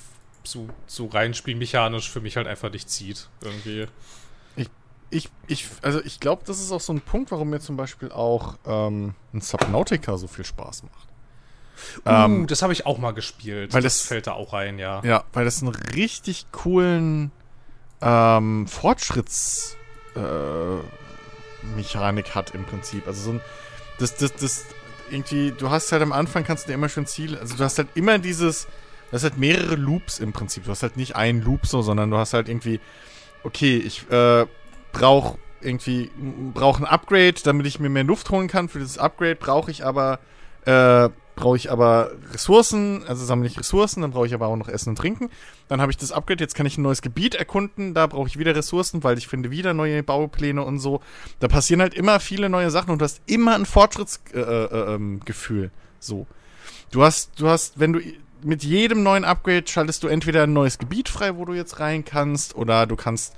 so, 0.44 0.68
so 0.87 1.07
rein 1.07 1.35
spielmechanisch 1.35 2.11
für 2.11 2.20
mich 2.20 2.37
halt 2.37 2.46
einfach 2.46 2.70
nicht 2.70 2.88
zieht. 2.90 3.28
Irgendwie. 3.42 3.87
Ich, 5.14 5.28
ich, 5.46 5.68
also 5.83 6.00
ich 6.02 6.20
glaube, 6.20 6.42
das 6.46 6.59
ist 6.59 6.72
auch 6.72 6.81
so 6.81 6.90
ein 6.90 7.02
Punkt, 7.02 7.31
warum 7.33 7.50
mir 7.50 7.61
zum 7.61 7.76
Beispiel 7.76 8.11
auch 8.11 8.55
ähm, 8.66 9.14
ein 9.35 9.42
Subnautica 9.42 10.16
so 10.16 10.26
viel 10.26 10.46
Spaß 10.46 10.85
macht. 10.85 11.09
uh, 12.07 12.46
das 12.46 12.62
habe 12.62 12.72
ich 12.72 12.87
auch 12.87 12.96
mal 12.96 13.11
gespielt. 13.12 13.68
Ähm, 13.70 13.74
weil 13.74 13.83
das, 13.83 13.98
das- 13.98 14.07
fällt 14.07 14.26
da 14.26 14.33
auch 14.33 14.55
rein, 14.55 14.78
ja. 14.78 15.02
Ja, 15.05 15.24
weil 15.35 15.44
das 15.44 15.61
einen 15.61 15.74
richtig 15.74 16.46
coolen 16.50 17.31
ähm, 18.00 18.66
Fortschritts 18.66 19.76
äh, 20.16 20.16
Mechanik 21.76 22.35
hat 22.35 22.55
im 22.55 22.64
Prinzip. 22.64 23.07
Also 23.07 23.20
so 23.22 23.31
ein 23.33 23.40
das, 23.98 24.16
das, 24.16 24.33
das 24.33 24.64
irgendwie, 25.11 25.52
du 25.52 25.68
hast 25.68 25.92
halt 25.92 26.00
am 26.00 26.12
Anfang 26.12 26.42
kannst 26.44 26.64
du 26.64 26.68
dir 26.68 26.74
immer 26.74 26.88
schon 26.88 27.05
Ziele, 27.07 27.38
also 27.38 27.55
du 27.55 27.62
hast 27.62 27.76
halt 27.76 27.88
immer 27.94 28.18
dieses, 28.18 28.66
du 29.12 29.16
hast 29.16 29.25
halt 29.25 29.37
mehrere 29.37 29.77
Loops 29.77 30.18
im 30.18 30.33
Prinzip. 30.33 30.64
Du 30.64 30.70
hast 30.70 30.83
halt 30.83 30.96
nicht 30.96 31.14
einen 31.16 31.42
Loop 31.42 31.66
so, 31.66 31.83
sondern 31.83 32.11
du 32.11 32.16
hast 32.16 32.33
halt 32.33 32.48
irgendwie, 32.48 32.81
okay, 33.44 33.77
ich 33.77 34.11
äh, 34.11 34.46
brauche 34.92 35.38
irgendwie, 35.61 36.11
brauche 36.55 36.83
ein 36.83 36.87
Upgrade, 36.87 37.35
damit 37.44 37.66
ich 37.66 37.79
mir 37.79 37.90
mehr 37.90 38.05
Luft 38.05 38.31
holen 38.31 38.48
kann. 38.48 38.70
Für 38.70 38.79
dieses 38.79 38.96
Upgrade 38.96 39.37
brauche 39.37 39.70
ich 39.70 39.85
aber, 39.85 40.18
äh, 40.64 41.11
brauche 41.37 41.57
ich 41.57 41.70
aber 41.70 42.12
Ressourcen, 42.33 43.05
also 43.07 43.22
sammle 43.25 43.46
ich 43.46 43.59
Ressourcen, 43.59 44.01
dann 44.01 44.12
brauche 44.12 44.27
ich 44.27 44.33
aber 44.35 44.46
auch 44.46 44.57
noch 44.57 44.68
Essen 44.68 44.88
und 44.88 44.96
Trinken. 44.96 45.29
Dann 45.68 45.83
habe 45.83 45.92
ich 45.92 45.98
das 45.98 46.11
Upgrade, 46.11 46.42
jetzt 46.42 46.55
kann 46.55 46.64
ich 46.64 46.79
ein 46.79 46.83
neues 46.83 47.03
Gebiet 47.03 47.35
erkunden, 47.35 47.92
da 47.92 48.07
brauche 48.07 48.29
ich 48.29 48.38
wieder 48.38 48.57
Ressourcen, 48.57 49.05
weil 49.05 49.18
ich 49.18 49.29
finde 49.29 49.51
wieder 49.51 49.75
neue 49.75 50.03
Baupläne 50.03 50.62
und 50.62 50.79
so. 50.79 51.03
Da 51.38 51.48
passieren 51.48 51.83
halt 51.83 51.92
immer 51.92 52.18
viele 52.18 52.48
neue 52.48 52.70
Sachen 52.70 52.90
und 52.90 53.01
du 53.01 53.05
hast 53.05 53.20
immer 53.27 53.55
ein 53.57 53.66
Fortschrittsgefühl. 53.66 54.42
Äh, 54.42 54.92
äh, 54.92 54.94
ähm, 54.94 55.70
so. 56.01 56.27
Du 56.90 57.03
hast, 57.03 57.38
du 57.38 57.48
hast, 57.48 57.79
wenn 57.79 57.92
du 57.92 58.01
mit 58.44 58.64
jedem 58.64 59.02
neuen 59.02 59.24
Upgrade 59.24 59.64
schaltest 59.66 60.02
du 60.02 60.09
entweder 60.09 60.44
ein 60.44 60.52
neues 60.52 60.78
Gebiet 60.78 61.09
frei, 61.09 61.37
wo 61.37 61.44
du 61.44 61.55
jetzt 61.55 61.81
rein 61.81 62.05
kannst, 62.05 62.55
oder 62.55 62.87
du 62.87 62.96
kannst 62.96 63.35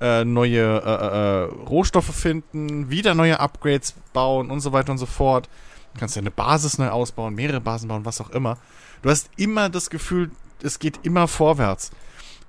äh, 0.00 0.24
neue 0.24 0.60
äh, 0.60 0.88
äh, 0.88 1.44
äh, 1.44 1.66
Rohstoffe 1.68 2.14
finden, 2.14 2.90
wieder 2.90 3.14
neue 3.14 3.40
Upgrades 3.40 3.94
bauen 4.12 4.50
und 4.50 4.60
so 4.60 4.72
weiter 4.72 4.92
und 4.92 4.98
so 4.98 5.06
fort. 5.06 5.48
Du 5.94 6.00
kannst 6.00 6.16
deine 6.16 6.30
Basis 6.30 6.78
neu 6.78 6.88
ausbauen, 6.88 7.34
mehrere 7.34 7.60
Basen 7.60 7.88
bauen, 7.88 8.04
was 8.04 8.20
auch 8.20 8.30
immer. 8.30 8.58
Du 9.02 9.10
hast 9.10 9.30
immer 9.36 9.68
das 9.68 9.90
Gefühl, 9.90 10.30
es 10.62 10.78
geht 10.78 11.00
immer 11.02 11.28
vorwärts. 11.28 11.90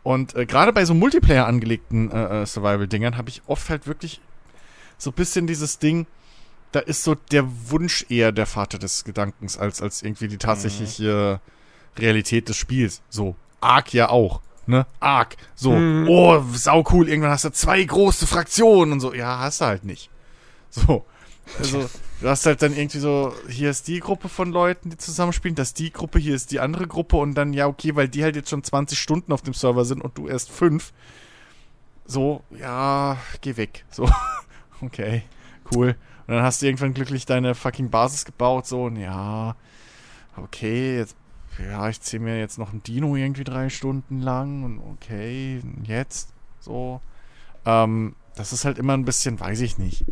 Und 0.03 0.35
äh, 0.35 0.45
gerade 0.45 0.73
bei 0.73 0.85
so 0.85 0.93
Multiplayer 0.93 1.45
angelegten 1.45 2.11
äh, 2.11 2.45
Survival-Dingern 2.45 3.17
habe 3.17 3.29
ich 3.29 3.41
oft 3.47 3.69
halt 3.69 3.87
wirklich 3.87 4.21
so 4.97 5.11
ein 5.11 5.13
bisschen 5.13 5.47
dieses 5.47 5.79
Ding, 5.79 6.05
da 6.71 6.79
ist 6.79 7.03
so 7.03 7.15
der 7.15 7.45
Wunsch 7.69 8.05
eher 8.09 8.31
der 8.31 8.45
Vater 8.45 8.77
des 8.77 9.03
Gedankens, 9.03 9.57
als, 9.57 9.81
als 9.81 10.03
irgendwie 10.03 10.27
die 10.27 10.37
tatsächliche 10.37 11.39
Realität 11.99 12.49
des 12.49 12.57
Spiels. 12.57 13.01
So, 13.09 13.35
Ark 13.61 13.93
ja 13.93 14.09
auch. 14.09 14.41
Ne? 14.65 14.85
Ark. 14.99 15.35
So, 15.55 15.71
oh, 15.71 16.43
sau 16.53 16.83
cool, 16.91 17.09
irgendwann 17.09 17.31
hast 17.31 17.45
du 17.45 17.51
zwei 17.51 17.83
große 17.83 18.27
Fraktionen 18.27 18.93
und 18.93 18.99
so. 18.99 19.13
Ja, 19.13 19.39
hast 19.39 19.61
du 19.61 19.65
halt 19.65 19.83
nicht. 19.83 20.09
So. 20.69 21.05
Also, 21.57 21.89
du 22.21 22.29
hast 22.29 22.45
halt 22.45 22.61
dann 22.61 22.75
irgendwie 22.75 22.99
so, 22.99 23.33
hier 23.49 23.71
ist 23.71 23.87
die 23.87 23.99
Gruppe 23.99 24.29
von 24.29 24.51
Leuten, 24.51 24.91
die 24.91 24.97
zusammenspielen, 24.97 25.55
das 25.55 25.69
ist 25.69 25.79
die 25.79 25.91
Gruppe, 25.91 26.19
hier 26.19 26.35
ist 26.35 26.51
die 26.51 26.59
andere 26.59 26.85
Gruppe 26.85 27.17
und 27.17 27.33
dann, 27.33 27.53
ja, 27.53 27.65
okay, 27.65 27.95
weil 27.95 28.07
die 28.07 28.23
halt 28.23 28.35
jetzt 28.35 28.49
schon 28.49 28.63
20 28.63 28.99
Stunden 28.99 29.33
auf 29.33 29.41
dem 29.41 29.53
Server 29.53 29.85
sind 29.85 30.01
und 30.01 30.17
du 30.17 30.27
erst 30.27 30.51
fünf. 30.51 30.93
So, 32.05 32.43
ja, 32.51 33.17
geh 33.41 33.57
weg. 33.57 33.85
So, 33.89 34.07
okay, 34.81 35.23
cool. 35.73 35.95
Und 36.27 36.35
dann 36.35 36.43
hast 36.43 36.61
du 36.61 36.67
irgendwann 36.67 36.93
glücklich 36.93 37.25
deine 37.25 37.55
fucking 37.55 37.89
Basis 37.89 38.25
gebaut, 38.25 38.67
so, 38.67 38.83
und 38.83 38.97
ja, 38.97 39.55
okay, 40.37 40.97
jetzt, 40.97 41.15
ja, 41.63 41.89
ich 41.89 42.01
ziehe 42.01 42.21
mir 42.21 42.39
jetzt 42.39 42.57
noch 42.57 42.73
ein 42.73 42.83
Dino 42.83 43.15
irgendwie 43.15 43.43
drei 43.43 43.69
Stunden 43.69 44.21
lang 44.21 44.63
und 44.63 44.79
okay, 44.79 45.61
jetzt, 45.83 46.33
so. 46.59 47.01
Ähm, 47.65 48.15
das 48.35 48.53
ist 48.53 48.65
halt 48.65 48.77
immer 48.77 48.93
ein 48.93 49.05
bisschen, 49.05 49.39
weiß 49.39 49.61
ich 49.61 49.77
nicht. 49.77 50.05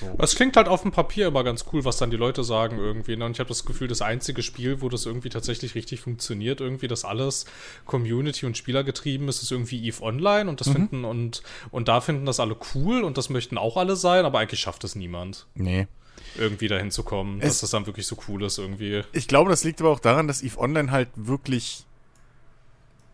So. 0.00 0.16
Es 0.18 0.34
klingt 0.34 0.56
halt 0.56 0.68
auf 0.68 0.82
dem 0.82 0.92
Papier 0.92 1.28
immer 1.28 1.44
ganz 1.44 1.66
cool, 1.72 1.84
was 1.84 1.96
dann 1.96 2.10
die 2.10 2.16
Leute 2.16 2.44
sagen 2.44 2.78
irgendwie. 2.78 3.16
Ne? 3.16 3.24
Und 3.24 3.32
ich 3.32 3.40
habe 3.40 3.48
das 3.48 3.64
Gefühl, 3.64 3.88
das 3.88 4.02
einzige 4.02 4.42
Spiel, 4.42 4.80
wo 4.80 4.88
das 4.88 5.04
irgendwie 5.06 5.28
tatsächlich 5.28 5.74
richtig 5.74 6.00
funktioniert, 6.00 6.60
irgendwie, 6.60 6.88
dass 6.88 7.04
alles 7.04 7.44
Community 7.84 8.46
und 8.46 8.56
Spieler 8.56 8.84
getrieben 8.84 9.28
ist, 9.28 9.42
ist 9.42 9.52
irgendwie 9.52 9.86
EVE 9.86 10.02
Online 10.02 10.48
und 10.48 10.60
das 10.60 10.70
finden 10.70 11.04
und, 11.04 11.42
und 11.70 11.88
da 11.88 12.00
finden 12.00 12.24
das 12.24 12.40
alle 12.40 12.56
cool 12.74 13.02
und 13.02 13.18
das 13.18 13.30
möchten 13.30 13.58
auch 13.58 13.76
alle 13.76 13.96
sein, 13.96 14.24
aber 14.24 14.38
eigentlich 14.38 14.60
schafft 14.60 14.84
es 14.84 14.94
niemand, 14.94 15.46
Nee. 15.54 15.86
Irgendwie 16.36 16.68
dahin 16.68 16.90
zu 16.90 17.02
kommen, 17.02 17.40
Es- 17.40 17.48
dass 17.48 17.60
das 17.60 17.70
dann 17.70 17.86
wirklich 17.86 18.06
so 18.06 18.16
cool 18.28 18.42
ist 18.44 18.58
irgendwie. 18.58 19.02
Ich 19.12 19.28
glaube, 19.28 19.50
das 19.50 19.64
liegt 19.64 19.80
aber 19.80 19.90
auch 19.90 20.00
daran, 20.00 20.26
dass 20.28 20.42
EVE 20.42 20.58
Online 20.58 20.90
halt 20.90 21.08
wirklich. 21.14 21.86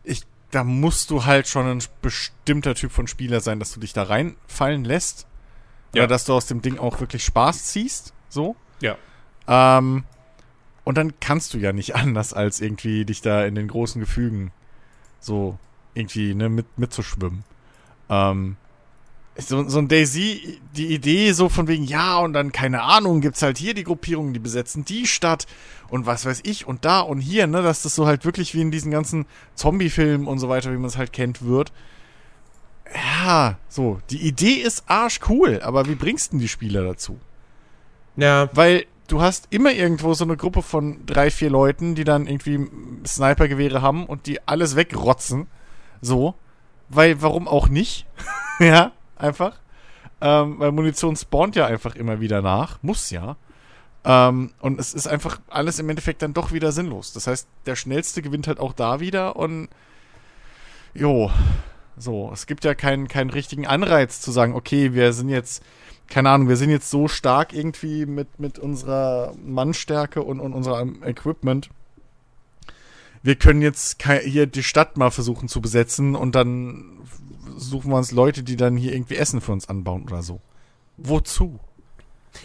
Ich, 0.03 0.23
da 0.51 0.63
musst 0.63 1.09
du 1.11 1.25
halt 1.25 1.47
schon 1.47 1.67
ein 1.67 1.83
bestimmter 2.01 2.75
Typ 2.75 2.91
von 2.91 3.07
Spieler 3.07 3.39
sein, 3.41 3.59
dass 3.59 3.71
du 3.73 3.79
dich 3.79 3.93
da 3.93 4.03
reinfallen 4.03 4.83
lässt. 4.83 5.27
Ja. 5.93 6.03
Oder 6.03 6.07
dass 6.07 6.25
du 6.25 6.33
aus 6.33 6.45
dem 6.47 6.61
Ding 6.61 6.77
auch 6.79 6.99
wirklich 6.99 7.23
Spaß 7.23 7.65
ziehst. 7.65 8.13
So. 8.29 8.55
Ja. 8.81 8.97
Ähm, 9.47 10.03
und 10.83 10.97
dann 10.97 11.19
kannst 11.19 11.53
du 11.53 11.57
ja 11.57 11.73
nicht 11.73 11.95
anders, 11.95 12.33
als 12.33 12.61
irgendwie 12.61 13.05
dich 13.05 13.21
da 13.21 13.45
in 13.45 13.55
den 13.55 13.67
großen 13.67 13.99
Gefügen 14.01 14.51
so 15.19 15.59
irgendwie 15.93 16.33
ne, 16.33 16.49
mit, 16.49 16.65
mitzuschwimmen. 16.79 17.43
Ähm, 18.09 18.55
so, 19.37 19.67
so 19.67 19.79
ein 19.79 19.87
Daisy, 19.87 20.59
die 20.75 20.93
Idee 20.93 21.31
so 21.31 21.49
von 21.49 21.67
wegen, 21.67 21.83
ja, 21.83 22.19
und 22.19 22.33
dann, 22.33 22.51
keine 22.51 22.83
Ahnung, 22.83 23.21
gibt's 23.21 23.41
halt 23.41 23.57
hier 23.57 23.73
die 23.73 23.83
Gruppierungen, 23.83 24.33
die 24.33 24.39
besetzen 24.39 24.85
die 24.85 25.07
Stadt 25.07 25.47
und 25.89 26.05
was 26.05 26.25
weiß 26.25 26.41
ich 26.43 26.67
und 26.67 26.85
da 26.85 26.99
und 26.99 27.21
hier, 27.21 27.47
ne, 27.47 27.61
dass 27.61 27.81
das 27.81 27.95
so 27.95 28.05
halt 28.05 28.25
wirklich 28.25 28.53
wie 28.53 28.61
in 28.61 28.71
diesen 28.71 28.91
ganzen 28.91 29.25
Zombie-Filmen 29.55 30.27
und 30.27 30.39
so 30.39 30.49
weiter, 30.49 30.71
wie 30.71 30.77
man 30.77 30.85
es 30.85 30.97
halt 30.97 31.13
kennt, 31.13 31.43
wird. 31.45 31.71
Ja, 32.93 33.57
so, 33.69 33.99
die 34.09 34.21
Idee 34.21 34.55
ist 34.55 34.83
arschcool, 34.87 35.61
aber 35.61 35.87
wie 35.87 35.95
bringst 35.95 36.27
du 36.27 36.31
denn 36.31 36.39
die 36.39 36.49
Spieler 36.49 36.83
dazu? 36.83 37.19
Ja. 38.17 38.49
Weil 38.53 38.85
du 39.07 39.21
hast 39.21 39.47
immer 39.49 39.71
irgendwo 39.71 40.13
so 40.13 40.23
eine 40.23 40.37
Gruppe 40.37 40.61
von 40.61 41.05
drei, 41.05 41.31
vier 41.31 41.49
Leuten, 41.49 41.95
die 41.95 42.03
dann 42.03 42.27
irgendwie 42.27 42.67
Snipergewehre 43.05 43.81
haben 43.81 44.05
und 44.05 44.27
die 44.27 44.45
alles 44.47 44.75
wegrotzen. 44.75 45.47
So. 46.01 46.35
Weil, 46.89 47.21
warum 47.21 47.47
auch 47.47 47.69
nicht? 47.69 48.05
ja, 48.59 48.91
einfach. 49.21 49.59
Ähm, 50.19 50.59
weil 50.59 50.71
Munition 50.71 51.15
spawnt 51.15 51.55
ja 51.55 51.65
einfach 51.65 51.95
immer 51.95 52.19
wieder 52.19 52.41
nach. 52.41 52.81
Muss 52.83 53.09
ja. 53.09 53.37
Ähm, 54.03 54.51
und 54.59 54.79
es 54.79 54.93
ist 54.93 55.07
einfach 55.07 55.39
alles 55.47 55.79
im 55.79 55.89
Endeffekt 55.89 56.21
dann 56.21 56.33
doch 56.33 56.51
wieder 56.51 56.71
sinnlos. 56.71 57.13
Das 57.13 57.27
heißt, 57.27 57.47
der 57.65 57.75
Schnellste 57.75 58.21
gewinnt 58.21 58.47
halt 58.47 58.59
auch 58.59 58.73
da 58.73 58.99
wieder 58.99 59.35
und 59.35 59.69
jo, 60.93 61.31
so, 61.97 62.31
es 62.33 62.47
gibt 62.47 62.63
ja 62.63 62.73
keinen, 62.73 63.07
keinen 63.07 63.29
richtigen 63.29 63.67
Anreiz 63.67 64.21
zu 64.21 64.31
sagen, 64.31 64.55
okay, 64.55 64.93
wir 64.93 65.13
sind 65.13 65.29
jetzt, 65.29 65.63
keine 66.07 66.29
Ahnung, 66.29 66.49
wir 66.49 66.57
sind 66.57 66.71
jetzt 66.71 66.89
so 66.89 67.07
stark 67.07 67.53
irgendwie 67.53 68.05
mit, 68.05 68.39
mit 68.39 68.57
unserer 68.57 69.33
Mannstärke 69.43 70.23
und, 70.23 70.39
und 70.39 70.53
unserem 70.53 71.03
Equipment. 71.03 71.69
Wir 73.21 73.35
können 73.35 73.61
jetzt 73.61 74.03
hier 74.23 74.47
die 74.47 74.63
Stadt 74.63 74.97
mal 74.97 75.11
versuchen 75.11 75.47
zu 75.47 75.61
besetzen 75.61 76.15
und 76.15 76.33
dann 76.33 76.97
suchen 77.69 77.91
wir 77.91 77.97
uns 77.97 78.11
Leute, 78.11 78.43
die 78.43 78.55
dann 78.55 78.75
hier 78.77 78.93
irgendwie 78.93 79.15
Essen 79.15 79.41
für 79.41 79.51
uns 79.51 79.69
anbauen 79.69 80.03
oder 80.03 80.23
so. 80.23 80.39
Wozu? 80.97 81.59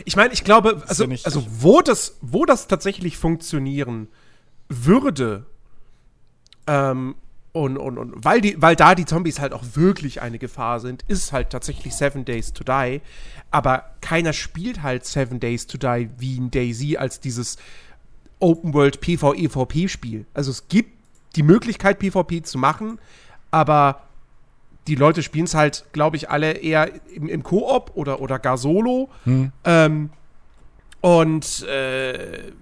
Ich 0.04 0.16
meine, 0.16 0.32
ich 0.32 0.44
glaube, 0.44 0.82
also, 0.86 1.04
ja 1.04 1.08
nicht- 1.08 1.26
also 1.26 1.44
wo, 1.48 1.80
das, 1.80 2.16
wo 2.20 2.44
das 2.44 2.66
tatsächlich 2.68 3.16
funktionieren 3.18 4.08
würde, 4.68 5.46
ähm, 6.66 7.14
und, 7.52 7.78
und, 7.78 7.96
und 7.96 8.22
weil, 8.24 8.42
die, 8.42 8.60
weil 8.60 8.76
da 8.76 8.94
die 8.94 9.06
Zombies 9.06 9.38
halt 9.40 9.54
auch 9.54 9.64
wirklich 9.74 10.20
eine 10.20 10.38
Gefahr 10.38 10.78
sind, 10.78 11.04
ist 11.08 11.32
halt 11.32 11.48
tatsächlich 11.50 11.94
Seven 11.94 12.26
Days 12.26 12.52
to 12.52 12.64
Die. 12.64 13.00
Aber 13.50 13.84
keiner 14.02 14.34
spielt 14.34 14.82
halt 14.82 15.06
Seven 15.06 15.40
Days 15.40 15.66
to 15.66 15.78
Die 15.78 16.10
wie 16.18 16.36
in 16.36 16.50
Daisy 16.50 16.98
als 16.98 17.18
dieses 17.20 17.56
Open 18.40 18.74
World 18.74 19.00
PvE-VP-Spiel. 19.00 20.26
Also 20.34 20.50
es 20.50 20.68
gibt 20.68 20.90
die 21.36 21.42
Möglichkeit, 21.42 21.98
PvP 22.00 22.42
zu 22.42 22.58
machen, 22.58 22.98
aber 23.50 24.02
die 24.86 24.94
Leute 24.94 25.22
spielen 25.22 25.44
es 25.44 25.54
halt, 25.54 25.84
glaube 25.92 26.16
ich, 26.16 26.30
alle 26.30 26.52
eher 26.52 26.90
im, 27.14 27.28
im 27.28 27.42
Koop 27.42 27.92
oder, 27.94 28.20
oder 28.20 28.38
gar 28.38 28.58
solo. 28.58 29.08
Ähm, 29.64 30.10
und 31.00 31.62
äh, 31.64 32.52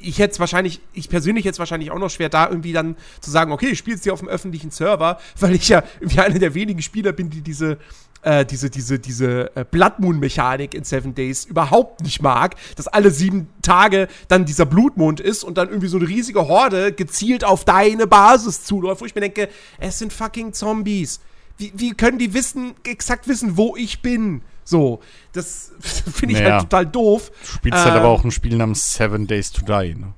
ich 0.00 0.18
hätte 0.18 0.38
wahrscheinlich, 0.38 0.80
ich 0.92 1.08
persönlich 1.08 1.44
jetzt 1.44 1.58
wahrscheinlich 1.58 1.90
auch 1.90 1.98
noch 1.98 2.10
schwer, 2.10 2.28
da 2.28 2.48
irgendwie 2.48 2.72
dann 2.72 2.96
zu 3.20 3.30
sagen, 3.30 3.52
okay, 3.52 3.68
ich 3.68 3.78
spiele 3.78 3.96
es 3.96 4.02
dir 4.02 4.12
auf 4.12 4.20
dem 4.20 4.28
öffentlichen 4.28 4.70
Server, 4.70 5.18
weil 5.40 5.54
ich 5.54 5.68
ja 5.68 5.82
irgendwie 6.00 6.20
einer 6.20 6.38
der 6.38 6.54
wenigen 6.54 6.82
Spieler 6.82 7.12
bin, 7.12 7.30
die 7.30 7.40
diese 7.40 7.78
äh, 8.22 8.46
diese, 8.46 8.70
diese, 8.70 8.98
diese 8.98 9.54
äh, 9.54 9.64
Blood 9.70 9.98
Moon-Mechanik 9.98 10.74
in 10.74 10.82
Seven 10.82 11.14
Days 11.14 11.44
überhaupt 11.44 12.02
nicht 12.02 12.22
mag, 12.22 12.56
dass 12.76 12.88
alle 12.88 13.10
sieben 13.10 13.48
Tage 13.60 14.08
dann 14.28 14.46
dieser 14.46 14.64
Blutmond 14.64 15.20
ist 15.20 15.44
und 15.44 15.58
dann 15.58 15.68
irgendwie 15.68 15.88
so 15.88 15.98
eine 15.98 16.08
riesige 16.08 16.48
Horde 16.48 16.92
gezielt 16.92 17.44
auf 17.44 17.66
deine 17.66 18.06
Basis 18.06 18.64
zuläuft, 18.64 19.02
wo 19.02 19.04
ich 19.04 19.14
mir 19.14 19.20
denke, 19.20 19.50
es 19.78 19.98
sind 19.98 20.12
fucking 20.12 20.54
Zombies. 20.54 21.20
Wie, 21.56 21.72
wie 21.76 21.92
können 21.94 22.18
die 22.18 22.34
wissen, 22.34 22.74
exakt 22.84 23.28
wissen, 23.28 23.56
wo 23.56 23.76
ich 23.76 24.02
bin? 24.02 24.42
So, 24.64 25.00
das 25.32 25.72
finde 25.80 26.34
ich 26.34 26.40
Naja. 26.40 26.54
halt 26.54 26.62
total 26.62 26.86
doof. 26.86 27.30
Du 27.42 27.46
spielst 27.46 27.84
halt 27.84 27.94
Äh, 27.94 27.98
aber 27.98 28.08
auch 28.08 28.24
ein 28.24 28.30
Spiel 28.30 28.56
namens 28.56 28.94
Seven 28.94 29.26
Days 29.26 29.52
to 29.52 29.64
Die, 29.64 29.94
ne? 29.94 30.12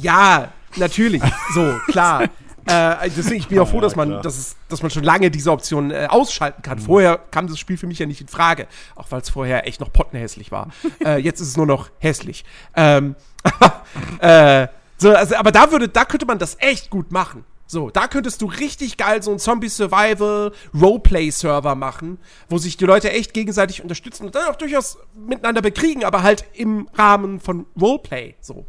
Ja, 0.00 0.52
natürlich. 0.76 1.22
So, 1.54 1.78
klar. 1.88 2.22
äh, 2.66 3.10
deswegen, 3.14 3.36
ich 3.36 3.48
bin 3.48 3.58
auch 3.58 3.68
froh, 3.68 3.76
Ja, 3.76 3.82
dass 3.82 3.94
man, 3.96 4.22
dass, 4.22 4.38
es, 4.38 4.56
dass 4.70 4.80
man 4.80 4.90
schon 4.90 5.04
lange 5.04 5.30
diese 5.30 5.52
Option 5.52 5.90
äh, 5.90 6.06
ausschalten 6.08 6.62
kann. 6.62 6.78
Vorher 6.78 7.18
kam 7.30 7.46
das 7.46 7.58
Spiel 7.58 7.76
für 7.76 7.86
mich 7.86 7.98
ja 7.98 8.06
nicht 8.06 8.22
in 8.22 8.28
Frage, 8.28 8.66
auch 8.96 9.10
weil 9.10 9.20
es 9.20 9.28
vorher 9.28 9.68
echt 9.68 9.80
noch 9.80 9.92
pottenhässlich 9.92 10.50
war. 10.50 10.70
äh, 11.04 11.18
jetzt 11.18 11.40
ist 11.40 11.48
es 11.48 11.56
nur 11.58 11.66
noch 11.66 11.90
hässlich. 11.98 12.44
Ähm, 12.74 13.14
äh, 14.20 14.68
so, 14.96 15.10
also, 15.14 15.36
aber 15.36 15.52
da 15.52 15.70
würde, 15.70 15.88
da 15.88 16.06
könnte 16.06 16.24
man 16.24 16.38
das 16.38 16.56
echt 16.60 16.88
gut 16.88 17.12
machen. 17.12 17.44
So, 17.66 17.88
da 17.90 18.08
könntest 18.08 18.42
du 18.42 18.46
richtig 18.46 18.98
geil 18.98 19.22
so 19.22 19.30
einen 19.30 19.38
Zombie-Survival-Roleplay-Server 19.38 21.74
machen, 21.74 22.18
wo 22.48 22.58
sich 22.58 22.76
die 22.76 22.84
Leute 22.84 23.10
echt 23.10 23.32
gegenseitig 23.32 23.82
unterstützen 23.82 24.26
und 24.26 24.34
dann 24.34 24.48
auch 24.48 24.56
durchaus 24.56 24.98
miteinander 25.14 25.62
bekriegen, 25.62 26.04
aber 26.04 26.22
halt 26.22 26.44
im 26.52 26.90
Rahmen 26.94 27.40
von 27.40 27.64
Roleplay. 27.80 28.34
So. 28.40 28.66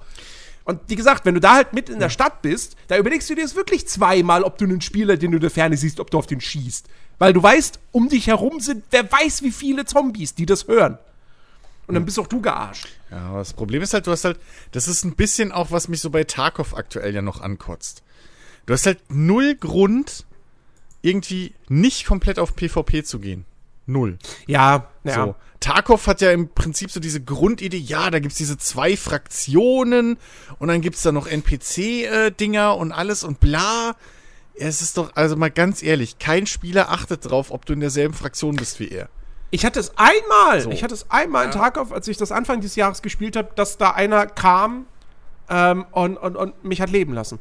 Und 0.64 0.80
wie 0.88 0.96
gesagt, 0.96 1.26
wenn 1.26 1.34
du 1.36 1.42
da 1.42 1.56
halt 1.56 1.74
mit 1.74 1.90
in 1.90 2.00
der 2.00 2.10
Stadt 2.10 2.42
bist, 2.42 2.78
da 2.88 2.98
überlegst 2.98 3.30
du 3.30 3.36
dir 3.36 3.44
es 3.46 3.56
wirklich 3.56 3.88
zweimal, 3.88 4.44
ob 4.44 4.58
du 4.58 4.66
einen 4.66 4.82
Spieler, 4.82 5.18
den 5.18 5.32
du 5.32 5.38
in 5.38 5.42
der 5.42 5.52
Ferne 5.52 5.78
siehst, 5.78 6.00
ob 6.00 6.10
du 6.10 6.18
auf 6.18 6.26
den 6.26 6.42
schießt. 6.42 6.88
Weil 7.20 7.34
du 7.34 7.44
weißt, 7.44 7.80
um 7.92 8.10
dich 8.10 8.28
herum 8.28 8.60
sind, 8.60 8.84
wer 8.92 9.12
weiß, 9.12 9.44
wie 9.44 9.52
viele 9.52 9.86
Zombies, 9.86 10.36
die 10.36 10.46
das 10.46 10.68
hören. 10.68 10.98
Und 11.88 11.94
dann 11.94 12.06
bist 12.06 12.18
auch 12.18 12.28
du 12.28 12.42
gearscht. 12.42 12.88
Ja, 13.12 13.28
aber 13.28 13.40
das 13.40 13.54
Problem 13.54 13.84
ist 13.84 13.94
halt, 13.94 14.08
du 14.08 14.12
hast 14.12 14.26
halt, 14.26 14.40
das 14.72 14.88
ist 14.88 15.04
ein 15.04 15.16
bisschen 15.16 15.52
auch, 15.52 15.70
was 15.70 15.88
mich 15.88 16.02
so 16.02 16.10
bei 16.10 16.24
Tarkov 16.24 16.76
aktuell 16.76 17.14
ja 17.14 17.22
noch 17.22 17.42
ankotzt. 17.42 18.02
Du 18.66 18.74
hast 18.74 18.86
halt 18.86 19.00
null 19.10 19.56
Grund, 19.56 20.26
irgendwie 21.02 21.54
nicht 21.68 22.06
komplett 22.06 22.40
auf 22.40 22.56
PvP 22.56 23.04
zu 23.04 23.20
gehen. 23.20 23.46
Null. 23.86 24.18
Ja, 24.48 24.88
ja. 25.04 25.14
So. 25.14 25.36
Tarkov 25.60 26.08
hat 26.08 26.22
ja 26.22 26.32
im 26.32 26.50
Prinzip 26.50 26.92
so 26.92 27.00
diese 27.00 27.22
Grundidee, 27.24 27.78
ja, 27.78 28.10
da 28.12 28.20
gibt's 28.20 28.38
diese 28.38 28.58
zwei 28.58 28.98
Fraktionen 28.98 30.18
und 30.60 30.68
dann 30.68 30.82
gibt's 30.82 31.04
da 31.04 31.12
noch 31.12 31.28
NPC-Dinger 31.28 32.76
und 32.76 32.92
alles 32.92 33.24
und 33.24 33.40
bla. 33.40 33.96
Es 34.56 34.82
ist 34.82 34.98
doch, 34.98 35.16
also 35.16 35.36
mal 35.36 35.52
ganz 35.52 35.84
ehrlich, 35.84 36.20
kein 36.20 36.46
Spieler 36.48 36.90
achtet 36.90 37.30
drauf, 37.30 37.52
ob 37.52 37.66
du 37.66 37.74
in 37.74 37.80
derselben 37.80 38.14
Fraktion 38.14 38.56
bist 38.56 38.80
wie 38.80 38.90
er. 38.90 39.10
Ich 39.52 39.66
hatte 39.66 39.80
es 39.80 39.92
einmal, 39.98 40.62
So. 40.62 40.72
ich 40.72 40.84
hatte 40.84 40.94
es 40.94 41.10
einmal 41.10 41.46
in 41.46 41.52
Tarkov, 41.52 41.92
als 41.92 42.08
ich 42.08 42.18
das 42.18 42.32
Anfang 42.32 42.62
dieses 42.62 42.76
Jahres 42.76 43.02
gespielt 43.02 43.36
habe, 43.36 43.52
dass 43.56 43.78
da 43.78 43.92
einer 43.92 44.26
kam 44.28 44.88
ähm, 45.50 45.86
und, 45.92 46.18
und, 46.18 46.36
und 46.36 46.64
mich 46.64 46.82
hat 46.82 46.90
leben 46.90 47.14
lassen. 47.14 47.40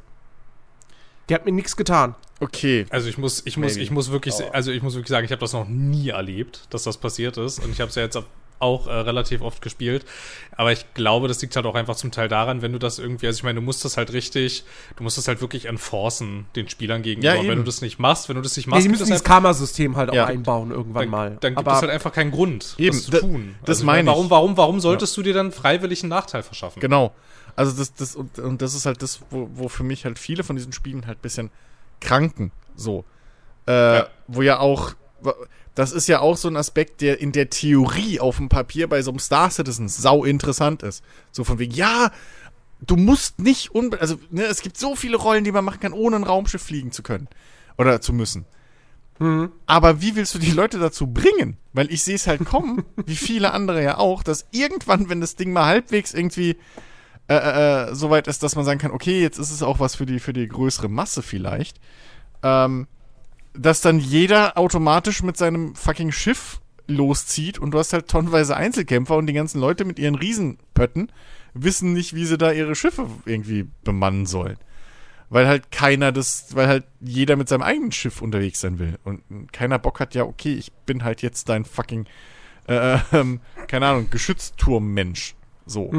Der 1.29 1.37
hat 1.37 1.45
mir 1.47 1.53
nichts 1.53 1.77
getan. 1.77 2.14
Okay. 2.41 2.87
Also 2.91 3.09
ich 3.09 3.16
muss, 3.18 3.43
ich 3.47 3.57
muss, 3.57 3.72
Maybe. 3.72 3.83
ich 3.83 3.91
muss 3.91 4.11
wirklich, 4.11 4.35
Aber- 4.35 4.55
also 4.55 4.70
ich 4.72 4.83
muss 4.83 4.95
wirklich 4.95 5.09
sagen, 5.11 5.25
ich 5.25 5.31
habe 5.33 5.41
das 5.41 5.53
noch 5.53 5.66
nie 5.68 6.11
erlebt, 6.11 6.66
dass 6.70 6.83
das 6.83 6.99
passiert 6.99 7.37
ist. 7.39 7.59
Und 7.64 7.70
ich 7.72 7.81
habe 7.81 7.89
es 7.89 7.95
ja 7.95 8.03
jetzt 8.03 8.18
auch 8.61 8.87
äh, 8.87 8.93
relativ 8.93 9.41
oft 9.43 9.61
gespielt. 9.62 10.05
Aber 10.57 10.70
ich 10.72 10.87
glaube, 10.95 11.29
das 11.29 11.41
liegt 11.43 11.55
halt 11.57 11.66
auch 11.66 11.75
einfach 11.75 11.97
zum 11.97 12.12
Teil 12.12 12.29
daran, 12.29 12.62
wenn 12.62 12.72
du 12.72 12.79
das 12.79 12.99
irgendwie, 12.99 13.27
also 13.27 13.39
ich 13.39 13.43
meine, 13.43 13.57
du 13.61 13.62
musst 13.64 13.85
das 13.85 13.97
halt 13.97 14.12
richtig, 14.12 14.64
du 14.97 15.03
musst 15.03 15.18
das 15.18 15.27
halt 15.29 15.41
wirklich 15.41 15.64
enforcen 15.66 16.47
den 16.57 16.68
Spielern 16.68 17.03
gegenüber. 17.03 17.35
Ja, 17.35 17.41
Und 17.41 17.49
wenn 17.49 17.59
du 17.59 17.64
das 17.64 17.81
nicht 17.83 17.99
machst, 17.99 18.29
wenn 18.29 18.37
du 18.37 18.43
das 18.43 18.57
nicht 18.57 18.66
Nee, 18.66 18.70
machst, 18.70 18.83
sie 18.83 18.89
gibt 18.89 18.93
müssen 19.01 19.12
es 19.12 19.18
dieses 19.18 19.25
Karma-System 19.25 19.97
halt 19.97 20.14
Ja. 20.14 20.25
auch 20.25 20.29
einbauen 20.29 20.70
irgendwann 20.70 21.03
dann, 21.03 21.11
mal. 21.11 21.37
dann 21.41 21.55
gibt 21.57 21.66
Aber 21.66 21.77
es 21.77 21.83
halt 21.83 21.91
einfach 21.91 22.12
keinen 22.12 22.31
Grund, 22.31 22.75
Eben, 22.79 22.97
das 22.97 23.05
zu 23.07 23.11
tun. 23.20 23.55
das 23.64 23.79
ich 23.81 23.85
meine 23.85 24.03
ich. 24.03 24.07
Warum, 24.07 24.31
warum, 24.31 24.57
warum 24.57 24.81
solltest 24.81 25.16
du 25.16 25.22
dir 25.22 25.35
dann 25.35 25.51
freiwillig 25.53 26.03
einen 26.03 26.11
Nachteil 26.11 26.43
verschaffen? 26.43 26.81
Genau. 26.81 27.12
Also 27.57 27.77
das, 27.77 27.95
das, 27.95 28.17
und, 28.17 28.39
und 28.39 28.63
das 28.63 28.75
ist 28.75 28.87
halt 28.87 29.03
das, 29.03 29.21
wo, 29.31 29.49
wo 29.55 29.69
für 29.69 29.85
mich 29.85 30.05
halt 30.05 30.19
viele 30.19 30.43
von 30.45 30.57
diesen 30.57 30.73
Spielen 30.73 31.07
halt 31.07 31.19
ein 31.19 31.23
bisschen 31.23 31.51
kranken. 32.01 32.51
So. 32.77 33.05
Äh, 33.67 33.73
Ja. 33.73 34.09
Wo 34.27 34.43
ja 34.43 34.59
auch, 34.59 34.95
das 35.75 35.93
ist 35.93 36.07
ja 36.09 36.21
auch 36.21 36.37
so 36.37 36.49
ein 36.49 36.57
Aspekt, 36.57 37.01
der 37.01 37.21
in 37.21 37.33
der 37.33 37.51
Theorie 37.51 38.21
auf 38.21 38.37
dem 38.37 38.49
Papier 38.49 38.89
bei 38.89 39.03
so 39.03 39.11
einem 39.11 39.19
Star 39.21 39.51
Citizen 39.51 39.89
sau 39.89 40.25
interessant 40.25 40.83
ist. 40.83 41.03
So 41.33 41.45
von 41.45 41.59
wegen, 41.59 41.73
ja, 41.75 42.11
du 42.81 42.97
musst 42.97 43.39
nicht 43.39 43.75
unbe 43.75 44.01
also 44.01 44.19
ne, 44.31 44.45
es 44.45 44.61
gibt 44.61 44.77
so 44.77 44.97
viele 44.97 45.17
Rollen, 45.17 45.45
die 45.45 45.53
man 45.53 45.65
machen 45.65 45.81
kann, 45.81 45.93
ohne 45.93 46.17
ein 46.17 46.25
Raumschiff 46.25 46.63
fliegen 46.63 46.93
zu 46.93 47.03
können. 47.03 47.29
Oder 47.79 48.01
zu 48.01 48.13
müssen. 48.13 48.45
Aber 49.67 50.01
wie 50.01 50.17
willst 50.17 50.35
du 50.35 50.41
die 50.41 50.51
Leute 50.51 50.79
dazu 50.81 51.07
bringen? 51.07 51.57
Weil 51.73 51.91
ich 51.93 52.03
sehe 52.03 52.17
es 52.17 52.27
halt 52.27 52.45
kommen, 52.45 52.85
wie 53.07 53.15
viele 53.17 53.53
andere 53.53 53.83
ja 53.83 53.99
auch, 53.99 54.25
dass 54.25 54.47
irgendwann, 54.51 55.09
wenn 55.09 55.21
das 55.21 55.37
Ding 55.37 55.53
mal 55.53 55.67
halbwegs 55.67 56.15
irgendwie 56.15 56.57
äh, 57.29 57.89
äh, 57.89 57.95
so 57.95 58.11
weit 58.11 58.29
ist, 58.29 58.43
dass 58.43 58.57
man 58.57 58.64
sagen 58.64 58.79
kann, 58.79 58.91
okay, 58.91 59.20
jetzt 59.20 59.39
ist 59.39 59.51
es 59.51 59.62
auch 59.62 59.81
was 59.81 59.97
für 59.97 60.07
die, 60.07 60.20
für 60.20 60.33
die 60.33 60.47
größere 60.47 60.89
Masse 60.89 61.22
vielleicht, 61.22 61.79
ähm, 62.43 62.87
dass 63.55 63.81
dann 63.81 63.99
jeder 63.99 64.59
automatisch 64.59 65.22
mit 65.22 65.37
seinem 65.37 65.75
fucking 65.75 66.12
Schiff 66.12 66.61
loszieht 66.87 67.59
und 67.59 67.70
du 67.70 67.79
hast 67.79 67.93
halt 67.93 68.09
tonnenweise 68.09 68.57
Einzelkämpfer 68.57 69.16
und 69.16 69.27
die 69.27 69.33
ganzen 69.33 69.61
Leute 69.61 69.85
mit 69.85 69.99
ihren 69.99 70.16
Riesenpötten 70.16 71.11
wissen 71.55 71.93
nicht, 71.93 72.14
wie 72.14 72.27
sie 72.27 72.37
da 72.37 72.53
ihre 72.53 72.75
Schiffe 72.75 73.09
irgendwie 73.25 73.66
bemannen 73.85 74.27
sollen. 74.27 74.57
Weil 75.31 75.49
halt 75.49 75.72
keiner 75.72 76.12
das, 76.12 76.55
weil 76.55 76.68
halt 76.68 76.85
jeder 77.01 77.37
mit 77.37 77.49
seinem 77.49 77.62
eigenen 77.62 77.93
Schiff 77.93 78.20
unterwegs 78.20 78.61
sein 78.61 78.79
will. 78.79 78.99
Und 79.05 79.22
keiner 79.53 79.79
Bock 79.79 79.99
hat, 80.01 80.14
ja, 80.14 80.25
okay, 80.25 80.53
ich 80.53 80.72
bin 80.85 81.05
halt 81.05 81.22
jetzt 81.22 81.49
dein 81.49 81.64
fucking, 81.64 82.07
äh, 82.66 82.99
ähm, 83.12 83.41
keine 83.66 83.87
Ahnung, 83.87 84.11
Geschützturmmensch. 84.11 85.35
So. 85.67 85.91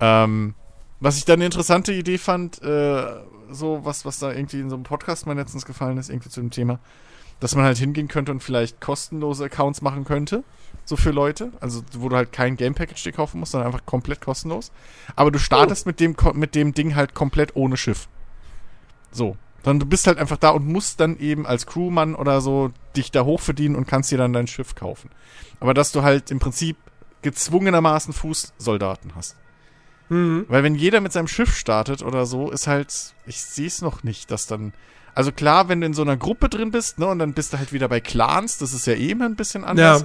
Ähm, 0.00 0.54
Was 1.00 1.16
ich 1.16 1.24
dann 1.24 1.36
eine 1.36 1.46
interessante 1.46 1.92
Idee 1.92 2.18
fand, 2.18 2.62
äh, 2.62 3.04
so 3.50 3.80
was, 3.84 4.04
was 4.04 4.18
da 4.18 4.32
irgendwie 4.32 4.60
in 4.60 4.70
so 4.70 4.76
einem 4.76 4.84
Podcast 4.84 5.26
mal 5.26 5.36
letztens 5.36 5.66
gefallen 5.66 5.98
ist, 5.98 6.10
irgendwie 6.10 6.28
zu 6.30 6.40
dem 6.40 6.50
Thema, 6.50 6.78
dass 7.40 7.54
man 7.54 7.64
halt 7.64 7.78
hingehen 7.78 8.08
könnte 8.08 8.30
und 8.32 8.42
vielleicht 8.42 8.80
kostenlose 8.80 9.44
Accounts 9.46 9.82
machen 9.82 10.04
könnte, 10.04 10.44
so 10.84 10.96
für 10.96 11.10
Leute, 11.10 11.52
also 11.60 11.82
wo 11.98 12.08
du 12.08 12.16
halt 12.16 12.32
kein 12.32 12.56
Game 12.56 12.74
Package 12.74 13.02
dir 13.02 13.12
kaufen 13.12 13.40
musst, 13.40 13.52
sondern 13.52 13.66
einfach 13.66 13.84
komplett 13.84 14.20
kostenlos. 14.20 14.70
Aber 15.16 15.30
du 15.30 15.38
startest 15.38 15.86
mit 15.86 15.98
dem 16.00 16.14
mit 16.34 16.54
dem 16.54 16.72
Ding 16.72 16.94
halt 16.94 17.14
komplett 17.14 17.56
ohne 17.56 17.76
Schiff. 17.76 18.08
So, 19.10 19.36
dann 19.62 19.80
du 19.80 19.86
bist 19.86 20.06
halt 20.06 20.18
einfach 20.18 20.36
da 20.36 20.50
und 20.50 20.66
musst 20.66 21.00
dann 21.00 21.18
eben 21.18 21.46
als 21.46 21.66
Crewmann 21.66 22.14
oder 22.14 22.40
so 22.40 22.70
dich 22.96 23.10
da 23.10 23.24
hochverdienen 23.24 23.76
und 23.76 23.86
kannst 23.86 24.10
dir 24.10 24.18
dann 24.18 24.32
dein 24.32 24.46
Schiff 24.46 24.74
kaufen. 24.74 25.10
Aber 25.60 25.74
dass 25.74 25.92
du 25.92 26.02
halt 26.02 26.30
im 26.30 26.38
Prinzip 26.38 26.76
gezwungenermaßen 27.22 28.12
Fußsoldaten 28.12 29.14
hast. 29.14 29.36
Mhm. 30.08 30.44
Weil 30.48 30.62
wenn 30.62 30.74
jeder 30.74 31.00
mit 31.00 31.12
seinem 31.12 31.28
Schiff 31.28 31.56
startet 31.56 32.02
oder 32.02 32.26
so, 32.26 32.50
ist 32.50 32.66
halt, 32.66 33.14
ich 33.26 33.40
sehe 33.40 33.66
es 33.66 33.80
noch 33.80 34.02
nicht, 34.02 34.30
dass 34.30 34.46
dann. 34.46 34.72
Also 35.14 35.30
klar, 35.30 35.68
wenn 35.68 35.80
du 35.80 35.86
in 35.86 35.94
so 35.94 36.02
einer 36.02 36.16
Gruppe 36.16 36.48
drin 36.48 36.70
bist, 36.70 36.98
ne, 36.98 37.06
und 37.06 37.18
dann 37.18 37.34
bist 37.34 37.52
du 37.52 37.58
halt 37.58 37.72
wieder 37.72 37.88
bei 37.88 38.00
Clans, 38.00 38.58
das 38.58 38.72
ist 38.72 38.86
ja 38.86 38.94
eh 38.94 39.10
immer 39.10 39.26
ein 39.26 39.36
bisschen 39.36 39.62
anders. 39.62 40.02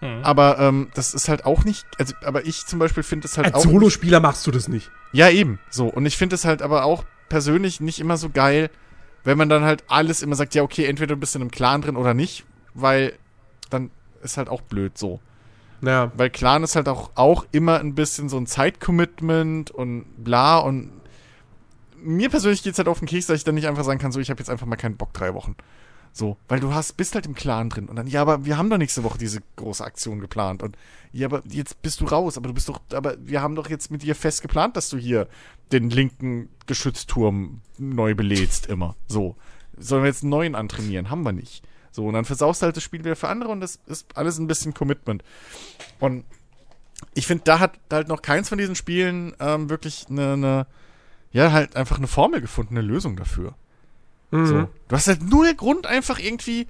Ja. 0.00 0.08
Mhm. 0.08 0.24
Aber 0.24 0.58
ähm, 0.58 0.88
das 0.94 1.14
ist 1.14 1.28
halt 1.28 1.44
auch 1.44 1.64
nicht, 1.64 1.86
also, 1.98 2.14
aber 2.24 2.44
ich 2.44 2.66
zum 2.66 2.78
Beispiel 2.78 3.02
finde 3.02 3.26
es 3.26 3.36
halt 3.36 3.46
Als 3.46 3.54
auch. 3.54 3.70
Solospieler 3.70 4.20
machst 4.20 4.46
du 4.46 4.50
das 4.50 4.68
nicht. 4.68 4.90
Ja, 5.12 5.30
eben. 5.30 5.58
So. 5.70 5.86
Und 5.86 6.06
ich 6.06 6.16
finde 6.16 6.34
es 6.34 6.44
halt 6.44 6.60
aber 6.60 6.84
auch 6.84 7.04
persönlich 7.28 7.80
nicht 7.80 8.00
immer 8.00 8.16
so 8.16 8.30
geil, 8.30 8.70
wenn 9.24 9.38
man 9.38 9.48
dann 9.48 9.64
halt 9.64 9.84
alles 9.88 10.22
immer 10.22 10.36
sagt, 10.36 10.54
ja, 10.54 10.62
okay, 10.62 10.84
entweder 10.84 11.14
du 11.14 11.20
bist 11.20 11.34
in 11.34 11.42
einem 11.42 11.50
Clan 11.50 11.82
drin 11.82 11.96
oder 11.96 12.14
nicht, 12.14 12.44
weil 12.74 13.14
dann 13.70 13.90
ist 14.22 14.36
halt 14.36 14.48
auch 14.48 14.60
blöd 14.60 14.98
so. 14.98 15.20
Ja. 15.82 16.12
Weil 16.16 16.30
Clan 16.30 16.62
ist 16.62 16.76
halt 16.76 16.88
auch, 16.88 17.10
auch 17.14 17.46
immer 17.52 17.80
ein 17.80 17.94
bisschen 17.94 18.28
so 18.28 18.36
ein 18.36 18.46
Zeitcommitment 18.46 19.70
und 19.70 20.04
bla 20.16 20.58
und 20.58 20.92
mir 21.96 22.30
persönlich 22.30 22.62
geht's 22.62 22.78
halt 22.78 22.88
auf 22.88 23.00
den 23.00 23.08
Keks, 23.08 23.26
dass 23.26 23.38
ich 23.38 23.44
dann 23.44 23.54
nicht 23.54 23.66
einfach 23.66 23.84
sagen 23.84 23.98
kann, 23.98 24.12
so, 24.12 24.20
ich 24.20 24.30
habe 24.30 24.38
jetzt 24.38 24.50
einfach 24.50 24.66
mal 24.66 24.76
keinen 24.76 24.96
Bock, 24.96 25.12
drei 25.12 25.34
Wochen. 25.34 25.56
So, 26.12 26.38
weil 26.48 26.60
du 26.60 26.72
hast, 26.72 26.96
bist 26.96 27.14
halt 27.14 27.26
im 27.26 27.34
Clan 27.34 27.68
drin 27.68 27.88
und 27.88 27.96
dann, 27.96 28.06
ja, 28.06 28.22
aber 28.22 28.46
wir 28.46 28.56
haben 28.56 28.70
doch 28.70 28.78
nächste 28.78 29.04
Woche 29.04 29.18
diese 29.18 29.42
große 29.56 29.84
Aktion 29.84 30.20
geplant 30.20 30.62
und 30.62 30.76
ja, 31.12 31.26
aber 31.26 31.42
jetzt 31.46 31.82
bist 31.82 32.00
du 32.00 32.06
raus, 32.06 32.38
aber 32.38 32.48
du 32.48 32.54
bist 32.54 32.68
doch, 32.68 32.80
aber 32.92 33.16
wir 33.20 33.42
haben 33.42 33.54
doch 33.54 33.68
jetzt 33.68 33.90
mit 33.90 34.02
dir 34.02 34.14
fest 34.14 34.40
geplant, 34.40 34.76
dass 34.76 34.88
du 34.88 34.96
hier 34.96 35.28
den 35.72 35.90
linken 35.90 36.48
Geschützturm 36.66 37.60
neu 37.78 38.14
belädst 38.14 38.66
immer. 38.66 38.96
So. 39.08 39.36
Sollen 39.78 40.04
wir 40.04 40.08
jetzt 40.08 40.22
einen 40.22 40.30
neuen 40.30 40.54
antrainieren? 40.54 41.10
Haben 41.10 41.22
wir 41.22 41.32
nicht. 41.32 41.62
So, 41.96 42.04
und 42.08 42.12
dann 42.12 42.26
versaust 42.26 42.60
du 42.60 42.66
halt 42.66 42.76
das 42.76 42.82
Spiel 42.84 43.02
wieder 43.02 43.16
für 43.16 43.28
andere 43.28 43.48
und 43.48 43.62
das 43.62 43.78
ist 43.86 44.06
alles 44.18 44.36
ein 44.36 44.46
bisschen 44.46 44.74
Commitment. 44.74 45.24
Und 45.98 46.24
ich 47.14 47.26
finde, 47.26 47.44
da 47.44 47.58
hat 47.58 47.78
halt 47.90 48.06
noch 48.08 48.20
keins 48.20 48.50
von 48.50 48.58
diesen 48.58 48.74
Spielen 48.74 49.34
ähm, 49.40 49.70
wirklich 49.70 50.04
eine, 50.10 50.34
eine, 50.34 50.66
ja, 51.32 51.52
halt 51.52 51.74
einfach 51.74 51.96
eine 51.96 52.06
Formel 52.06 52.42
gefunden, 52.42 52.76
eine 52.76 52.86
Lösung 52.86 53.16
dafür. 53.16 53.54
Mhm. 54.30 54.46
So. 54.46 54.68
Du 54.88 54.94
hast 54.94 55.06
halt 55.08 55.22
null 55.22 55.54
Grund 55.54 55.86
einfach 55.86 56.18
irgendwie, 56.18 56.68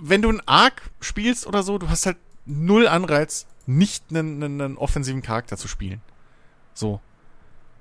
wenn 0.00 0.22
du 0.22 0.30
ein 0.30 0.40
Arc 0.46 0.80
spielst 1.00 1.44
oder 1.48 1.64
so, 1.64 1.78
du 1.78 1.88
hast 1.88 2.06
halt 2.06 2.16
null 2.44 2.86
Anreiz, 2.86 3.48
nicht 3.66 4.04
einen, 4.10 4.40
einen, 4.44 4.60
einen 4.60 4.76
offensiven 4.76 5.22
Charakter 5.22 5.56
zu 5.56 5.66
spielen. 5.66 6.00
So. 6.72 7.00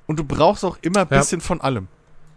Und 0.07 0.18
du 0.18 0.24
brauchst 0.24 0.66
auch 0.66 0.80
immer 0.82 1.01
ein 1.01 1.07
Ja. 1.11 1.20
bisschen 1.20 1.41
von 1.41 1.61
allem. 1.61 1.89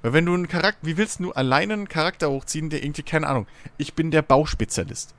Weil 0.03 0.12
wenn 0.12 0.26
du 0.26 0.34
einen 0.34 0.49
Charakter, 0.49 0.86
wie 0.86 0.96
willst 0.96 1.20
du 1.20 1.32
alleine 1.32 1.72
einen 1.72 1.88
Charakter 1.88 2.30
hochziehen, 2.30 2.70
der 2.70 2.82
irgendwie, 2.82 3.03
keine 3.03 3.26
Ahnung, 3.26 3.46
ich 3.78 3.94
bin 3.94 4.11
der 4.11 4.22
Bauspezialist. 4.22 5.14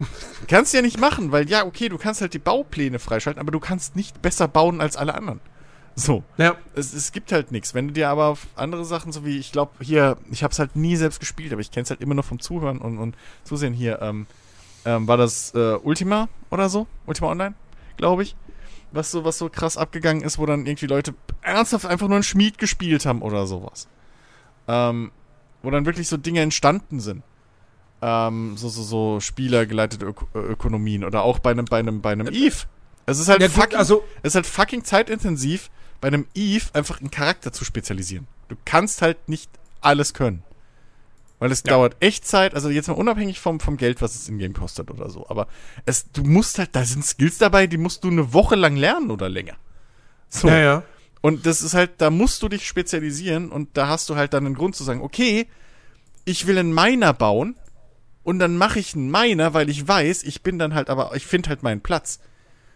kannst 0.48 0.72
du 0.72 0.78
ja 0.78 0.82
nicht 0.82 0.98
machen, 0.98 1.32
weil 1.32 1.48
ja, 1.48 1.64
okay, 1.64 1.88
du 1.88 1.98
kannst 1.98 2.20
halt 2.20 2.34
die 2.34 2.38
Baupläne 2.38 2.98
freischalten, 2.98 3.40
aber 3.40 3.52
du 3.52 3.60
kannst 3.60 3.96
nicht 3.96 4.22
besser 4.22 4.48
bauen 4.48 4.80
als 4.80 4.96
alle 4.96 5.14
anderen. 5.14 5.40
So 5.96 6.24
Ja. 6.38 6.56
es, 6.74 6.92
es 6.92 7.12
gibt 7.12 7.30
halt 7.30 7.52
nichts. 7.52 7.74
Wenn 7.74 7.88
du 7.88 7.94
dir 7.94 8.08
aber 8.08 8.26
auf 8.26 8.48
andere 8.56 8.84
Sachen, 8.84 9.12
so 9.12 9.24
wie, 9.24 9.38
ich 9.38 9.52
glaube, 9.52 9.72
hier, 9.80 10.16
ich 10.30 10.42
habe 10.42 10.50
es 10.52 10.58
halt 10.58 10.74
nie 10.74 10.96
selbst 10.96 11.20
gespielt, 11.20 11.52
aber 11.52 11.60
ich 11.60 11.70
kenne 11.70 11.84
es 11.84 11.90
halt 11.90 12.00
immer 12.00 12.14
nur 12.14 12.24
vom 12.24 12.40
Zuhören 12.40 12.78
und, 12.78 12.98
und 12.98 13.16
Zusehen 13.44 13.74
hier, 13.74 14.02
ähm, 14.02 14.26
ähm, 14.84 15.06
war 15.06 15.16
das 15.16 15.54
äh, 15.54 15.76
Ultima 15.82 16.28
oder 16.50 16.68
so? 16.68 16.86
Ultima 17.06 17.28
Online, 17.28 17.54
glaube 17.96 18.24
ich. 18.24 18.36
Was 18.90 19.10
so, 19.10 19.24
was 19.24 19.38
so 19.38 19.48
krass 19.48 19.76
abgegangen 19.76 20.22
ist, 20.22 20.38
wo 20.38 20.46
dann 20.46 20.66
irgendwie 20.66 20.86
Leute 20.86 21.14
ernsthaft 21.42 21.86
einfach 21.86 22.06
nur 22.06 22.16
einen 22.16 22.22
Schmied 22.22 22.58
gespielt 22.58 23.06
haben 23.06 23.22
oder 23.22 23.46
sowas. 23.46 23.88
Ähm, 24.68 25.12
wo 25.62 25.70
dann 25.70 25.86
wirklich 25.86 26.08
so 26.08 26.16
Dinge 26.16 26.40
entstanden 26.40 27.00
sind. 27.00 27.22
Ähm, 28.02 28.56
so, 28.56 28.68
so, 28.68 28.82
so 28.82 29.20
spielergeleitete 29.20 30.04
Ök 30.06 30.26
Ökonomien 30.34 31.04
oder 31.04 31.22
auch 31.22 31.38
bei 31.38 31.50
einem, 31.52 31.64
bei 31.64 31.78
einem, 31.78 32.00
bei 32.02 32.12
einem 32.12 32.28
Eve. 32.28 32.66
Es 33.06 33.18
ist 33.18 33.28
halt 33.28 33.40
Ja, 33.42 33.48
fucking, 33.48 33.78
also- 33.78 34.04
es 34.22 34.30
ist 34.30 34.34
halt 34.34 34.46
fucking 34.46 34.84
zeitintensiv, 34.84 35.70
bei 36.00 36.08
einem 36.08 36.26
Eve 36.34 36.66
einfach 36.74 37.00
einen 37.00 37.10
Charakter 37.10 37.52
zu 37.52 37.64
spezialisieren. 37.64 38.26
Du 38.48 38.56
kannst 38.64 39.00
halt 39.00 39.28
nicht 39.28 39.50
alles 39.80 40.12
können. 40.12 40.42
Weil 41.38 41.50
es 41.50 41.62
dauert 41.62 41.96
echt 42.00 42.26
Zeit, 42.26 42.54
also 42.54 42.70
jetzt 42.70 42.88
mal 42.88 42.94
unabhängig 42.94 43.40
vom, 43.40 43.58
vom 43.60 43.76
Geld, 43.76 44.00
was 44.00 44.14
es 44.14 44.28
in 44.28 44.38
Game 44.38 44.52
kostet 44.54 44.90
oder 44.90 45.10
so. 45.10 45.26
Aber 45.28 45.46
es, 45.84 46.10
du 46.12 46.22
musst 46.24 46.58
halt, 46.58 46.70
da 46.76 46.84
sind 46.84 47.04
Skills 47.04 47.38
dabei, 47.38 47.66
die 47.66 47.76
musst 47.76 48.04
du 48.04 48.08
eine 48.08 48.32
Woche 48.32 48.54
lang 48.54 48.76
lernen 48.76 49.10
oder 49.10 49.28
länger. 49.28 49.56
So. 50.28 50.48
Ja, 50.48 50.58
ja. 50.58 50.82
Und 51.24 51.46
das 51.46 51.62
ist 51.62 51.72
halt, 51.72 51.92
da 52.02 52.10
musst 52.10 52.42
du 52.42 52.50
dich 52.50 52.66
spezialisieren 52.66 53.50
und 53.50 53.78
da 53.78 53.88
hast 53.88 54.10
du 54.10 54.14
halt 54.14 54.34
dann 54.34 54.44
einen 54.44 54.54
Grund 54.54 54.76
zu 54.76 54.84
sagen, 54.84 55.00
okay, 55.00 55.46
ich 56.26 56.46
will 56.46 56.58
einen 56.58 56.74
Miner 56.74 57.14
bauen 57.14 57.56
und 58.24 58.38
dann 58.40 58.58
mache 58.58 58.78
ich 58.78 58.94
einen 58.94 59.10
Miner, 59.10 59.54
weil 59.54 59.70
ich 59.70 59.88
weiß, 59.88 60.22
ich 60.24 60.42
bin 60.42 60.58
dann 60.58 60.74
halt 60.74 60.90
aber, 60.90 61.16
ich 61.16 61.26
finde 61.26 61.48
halt 61.48 61.62
meinen 61.62 61.80
Platz. 61.80 62.18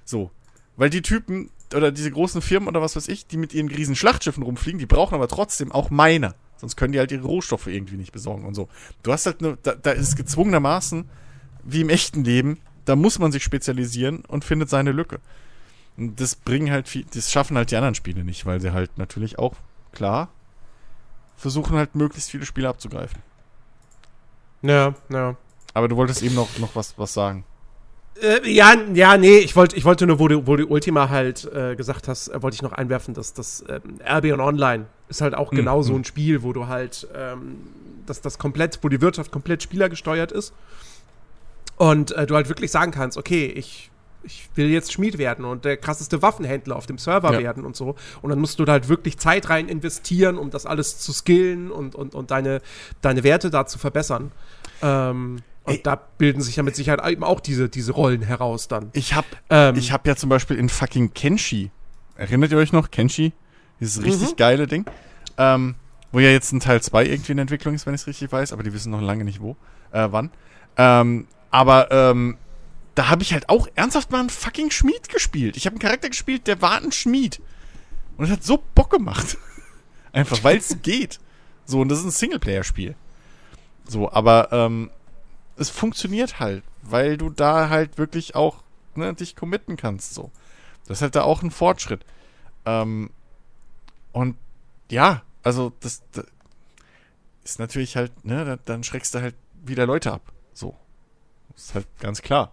So. 0.07 0.31
Weil 0.79 0.89
die 0.89 1.03
Typen 1.03 1.51
oder 1.75 1.93
diese 1.93 2.11
großen 2.11 2.41
Firmen 2.41 2.71
oder 2.71 2.81
was 2.81 2.97
weiß 2.97 3.09
ich, 3.09 3.27
die 3.27 3.37
mit 3.37 3.53
ihren 3.53 3.69
riesen 3.69 3.95
Schlachtschiffen 3.95 4.43
rumfliegen, 4.43 4.79
die 4.79 4.87
brauchen 4.87 5.15
aber 5.15 5.29
trotzdem 5.29 5.71
auch 5.71 5.91
Miner. 5.91 6.35
Sonst 6.57 6.77
können 6.77 6.95
die 6.95 7.01
halt 7.01 7.13
ihre 7.13 7.27
Rohstoffe 7.27 7.67
irgendwie 7.67 7.97
nicht 7.97 8.13
besorgen 8.13 8.47
und 8.47 8.55
so. 8.55 8.71
Du 9.03 9.13
hast 9.13 9.27
halt 9.27 9.45
eine, 9.45 9.59
da, 9.63 9.75
da 9.75 9.91
ist 9.91 10.17
gezwungenermaßen, 10.17 11.05
wie 11.65 11.83
im 11.83 11.91
echten 11.91 12.25
Leben, 12.25 12.61
da 12.87 12.97
muss 12.97 13.19
man 13.19 13.31
sich 13.31 13.45
spezialisieren 13.45 14.25
und 14.25 14.47
findet 14.47 14.71
seine 14.71 14.93
Lücke. 14.93 15.21
Und 15.99 16.21
das 16.21 16.37
bringen 16.37 16.71
halt 16.71 16.89
viel, 16.89 17.05
das 17.13 17.31
schaffen 17.31 17.57
halt 17.57 17.71
die 17.73 17.77
anderen 17.77 17.97
Spiele 17.97 18.25
nicht, 18.25 18.47
weil 18.47 18.61
sie 18.61 18.73
halt 18.73 18.97
natürlich 18.99 19.39
auch, 19.39 19.55
klar, 19.93 20.29
versuchen 21.37 21.77
halt 21.77 21.97
möglichst 21.97 22.31
viele 22.31 22.47
Spiele 22.47 22.69
abzugreifen. 22.69 23.21
Ja, 24.63 24.95
ja. 25.11 25.37
Aber 25.75 25.89
du 25.89 25.97
wolltest 25.97 26.23
eben 26.23 26.35
noch, 26.35 26.59
noch 26.59 26.75
was, 26.75 26.97
was 26.99 27.13
sagen. 27.13 27.45
Äh, 28.21 28.51
ja, 28.51 28.75
ja, 28.95 29.17
nee, 29.17 29.39
ich 29.39 29.55
wollte 29.55 29.77
ich 29.77 29.85
wollte 29.85 30.07
nur, 30.07 30.19
wo 30.19 30.27
du, 30.27 30.47
wo 30.47 30.57
du 30.57 30.67
Ultima 30.67 31.09
halt 31.09 31.45
äh, 31.53 31.77
gesagt 31.77 32.09
hast, 32.09 32.29
äh, 32.29 32.43
wollte 32.43 32.57
ich 32.57 32.63
noch 32.63 32.73
einwerfen, 32.73 33.15
dass 33.15 33.33
das 33.33 33.65
ähm, 33.69 34.01
Albion 34.05 34.41
Online 34.41 34.87
ist 35.09 35.21
halt 35.21 35.35
auch 35.35 35.51
Hm, 35.51 35.59
genau 35.59 35.83
so 35.83 35.93
hm. 35.93 36.01
ein 36.01 36.05
Spiel, 36.05 36.43
wo 36.43 36.53
du 36.53 36.67
halt, 36.67 37.07
ähm, 37.15 37.59
dass 38.07 38.21
das 38.21 38.39
komplett, 38.39 38.81
wo 38.83 38.89
die 38.89 39.01
Wirtschaft 39.01 39.31
komplett 39.31 39.63
spielergesteuert 39.63 40.33
ist. 40.33 40.53
Und 41.77 42.11
äh, 42.13 42.27
du 42.27 42.35
halt 42.35 42.49
wirklich 42.49 42.73
sagen 42.73 42.91
kannst, 42.91 43.17
okay, 43.17 43.47
ich, 43.47 43.91
ich 44.23 44.49
will 44.55 44.69
jetzt 44.69 44.93
Schmied 44.93 45.17
werden 45.19 45.45
und 45.45 45.65
der 45.65 45.77
krasseste 45.77 46.21
Waffenhändler 46.23 46.77
auf 46.77 46.87
dem 46.87 46.99
Server 46.99 47.33
Ja. 47.33 47.39
werden 47.41 47.65
und 47.65 47.77
so. 47.77 47.95
Und 48.23 48.31
dann 48.31 48.39
musst 48.41 48.59
du 48.59 48.65
da 48.65 48.73
halt 48.73 48.89
wirklich 48.89 49.19
Zeit 49.19 49.49
rein 49.49 49.69
investieren, 49.69 50.37
um 50.39 50.51
das 50.51 50.67
alles 50.67 50.99
zu 50.99 51.13
skillen 51.13 51.71
und, 51.71 51.95
und, 51.95 52.15
und 52.15 52.31
deine, 52.31 52.61
deine 53.01 53.23
Werte 53.25 53.51
da 53.51 53.67
zu 53.67 53.79
verbessern. 53.79 54.33
Ähm, 54.83 55.37
und 55.65 55.75
Ey. 55.75 55.83
da 55.83 55.97
bilden 55.97 56.41
sich 56.41 56.57
ja 56.57 56.63
mit 56.63 56.75
Sicherheit 56.77 57.07
eben 57.11 57.23
auch 57.25 57.41
diese, 57.41 57.69
diese 57.69 57.93
Rollen 57.93 58.23
heraus 58.23 58.69
dann. 58.69 58.91
Ich 58.93 59.15
hab, 59.15 59.25
Ähm, 59.51 59.77
ich 59.77 59.93
hab 59.93 60.07
ja 60.07 60.17
zum 60.17 60.31
Beispiel 60.31 60.57
in 60.57 60.69
fucking 60.69 61.13
Kenshi, 61.15 61.71
erinnert 62.17 62.51
ihr 62.53 62.59
euch 62.59 62.73
noch? 62.73 62.91
Kenshi? 62.91 63.33
Dieses 63.81 64.03
richtig 64.03 64.31
Mhm. 64.33 64.37
geile 64.37 64.67
Ding. 64.67 64.85
Ähm, 65.37 65.75
wo 66.11 66.21
ja 66.21 66.31
jetzt 66.31 66.53
ein 66.53 66.61
Teil 66.61 66.81
2 66.81 67.05
irgendwie 67.07 67.33
in 67.33 67.39
Entwicklung 67.39 67.75
ist, 67.75 67.85
wenn 67.87 67.95
ich 67.95 68.01
es 68.01 68.07
richtig 68.07 68.33
weiß, 68.33 68.53
aber 68.55 68.63
die 68.63 68.73
wissen 68.73 68.91
noch 68.91 69.03
lange 69.03 69.25
nicht 69.25 69.41
wo, 69.41 69.57
äh, 69.93 70.09
wann. 70.11 70.31
Ähm, 70.79 71.27
aber 71.51 71.91
ähm, 71.91 72.39
da 72.99 73.09
habe 73.09 73.23
ich 73.23 73.33
halt 73.33 73.49
auch 73.49 73.69
ernsthaft 73.77 74.11
mal 74.11 74.19
einen 74.19 74.29
fucking 74.29 74.73
Schmied 74.73 75.09
gespielt. 75.09 75.57
Ich 75.57 75.67
habe 75.67 75.75
einen 75.75 75.81
Charakter 75.81 76.09
gespielt, 76.09 76.49
der 76.49 76.61
war 76.61 76.83
ein 76.83 76.91
Schmied. 76.91 77.41
Und 78.17 78.25
es 78.25 78.31
hat 78.33 78.43
so 78.43 78.61
Bock 78.75 78.91
gemacht. 78.91 79.39
Einfach, 80.13 80.43
weil 80.43 80.57
es 80.57 80.77
geht. 80.83 81.21
So, 81.65 81.81
und 81.81 81.91
das 81.91 82.01
ist 82.01 82.07
ein 82.07 82.11
Singleplayer-Spiel. 82.11 82.97
So, 83.87 84.11
aber 84.11 84.49
ähm, 84.51 84.91
es 85.57 85.71
funktioniert 85.71 86.41
halt, 86.41 86.65
weil 86.83 87.17
du 87.17 87.31
da 87.31 87.69
halt 87.69 87.99
wirklich 87.99 88.35
auch 88.35 88.65
ne, 88.97 89.15
dich 89.15 89.37
committen 89.37 89.77
kannst. 89.77 90.15
So. 90.15 90.33
Das 90.89 90.99
ist 90.99 91.03
halt 91.03 91.15
da 91.15 91.23
auch 91.23 91.45
ein 91.45 91.53
Fortschritt. 91.53 92.05
Ähm, 92.67 93.11
und 94.11 94.37
ja, 94.91 95.23
also 95.45 95.73
das, 95.79 96.03
das 96.11 96.27
ist 97.45 97.61
natürlich 97.61 97.95
halt, 97.95 98.25
ne, 98.25 98.45
da, 98.45 98.57
dann 98.57 98.83
schreckst 98.83 99.15
du 99.15 99.21
halt 99.21 99.37
wieder 99.65 99.87
Leute 99.87 100.11
ab. 100.11 100.33
So. 100.53 100.75
Das 101.53 101.67
ist 101.67 101.75
halt 101.77 101.87
ganz 102.01 102.23
klar. 102.23 102.51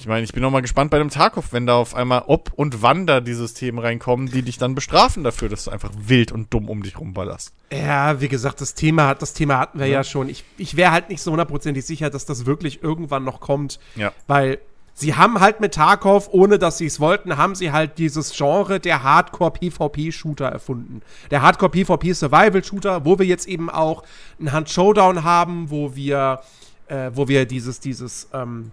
Ich 0.00 0.06
meine, 0.06 0.22
ich 0.22 0.32
bin 0.32 0.42
noch 0.42 0.52
mal 0.52 0.60
gespannt 0.62 0.92
bei 0.92 0.98
dem 0.98 1.10
Tarkov, 1.10 1.52
wenn 1.52 1.66
da 1.66 1.74
auf 1.74 1.96
einmal 1.96 2.22
ob 2.28 2.52
und 2.54 2.82
wann 2.82 3.04
da 3.08 3.20
die 3.20 3.34
Systeme 3.34 3.82
reinkommen, 3.82 4.28
die 4.30 4.42
dich 4.42 4.56
dann 4.56 4.76
bestrafen 4.76 5.24
dafür, 5.24 5.48
dass 5.48 5.64
du 5.64 5.72
einfach 5.72 5.90
wild 5.98 6.30
und 6.30 6.54
dumm 6.54 6.68
um 6.68 6.84
dich 6.84 7.00
rumballerst. 7.00 7.52
Ja, 7.72 8.20
wie 8.20 8.28
gesagt, 8.28 8.60
das 8.60 8.74
Thema, 8.74 9.14
das 9.16 9.34
Thema 9.34 9.58
hatten 9.58 9.80
wir 9.80 9.86
ja, 9.86 9.94
Ja. 9.98 10.04
schon. 10.04 10.28
Ich, 10.28 10.44
ich 10.56 10.76
wäre 10.76 10.92
halt 10.92 11.08
nicht 11.08 11.20
so 11.20 11.32
hundertprozentig 11.32 11.84
sicher, 11.84 12.10
dass 12.10 12.26
das 12.26 12.46
wirklich 12.46 12.80
irgendwann 12.80 13.24
noch 13.24 13.40
kommt, 13.40 13.80
Ja. 13.96 14.12
weil 14.28 14.60
sie 14.94 15.16
haben 15.16 15.40
halt 15.40 15.58
mit 15.58 15.74
Tarkov, 15.74 16.28
ohne 16.30 16.60
dass 16.60 16.78
sie 16.78 16.86
es 16.86 17.00
wollten, 17.00 17.36
haben 17.36 17.56
sie 17.56 17.72
halt 17.72 17.98
dieses 17.98 18.30
Genre 18.36 18.78
der 18.78 19.02
Hardcore-PvP-Shooter 19.02 20.46
erfunden. 20.46 21.02
Der 21.32 21.42
Hardcore-PvP-Survival-Shooter, 21.42 23.04
wo 23.04 23.18
wir 23.18 23.26
jetzt 23.26 23.48
eben 23.48 23.68
auch 23.68 24.04
einen 24.38 24.52
Hand-Showdown 24.52 25.24
haben, 25.24 25.70
wo 25.70 25.96
wir, 25.96 26.40
äh, 26.86 27.10
wo 27.14 27.26
wir 27.26 27.46
dieses, 27.46 27.80
dieses, 27.80 28.28
ähm, 28.32 28.70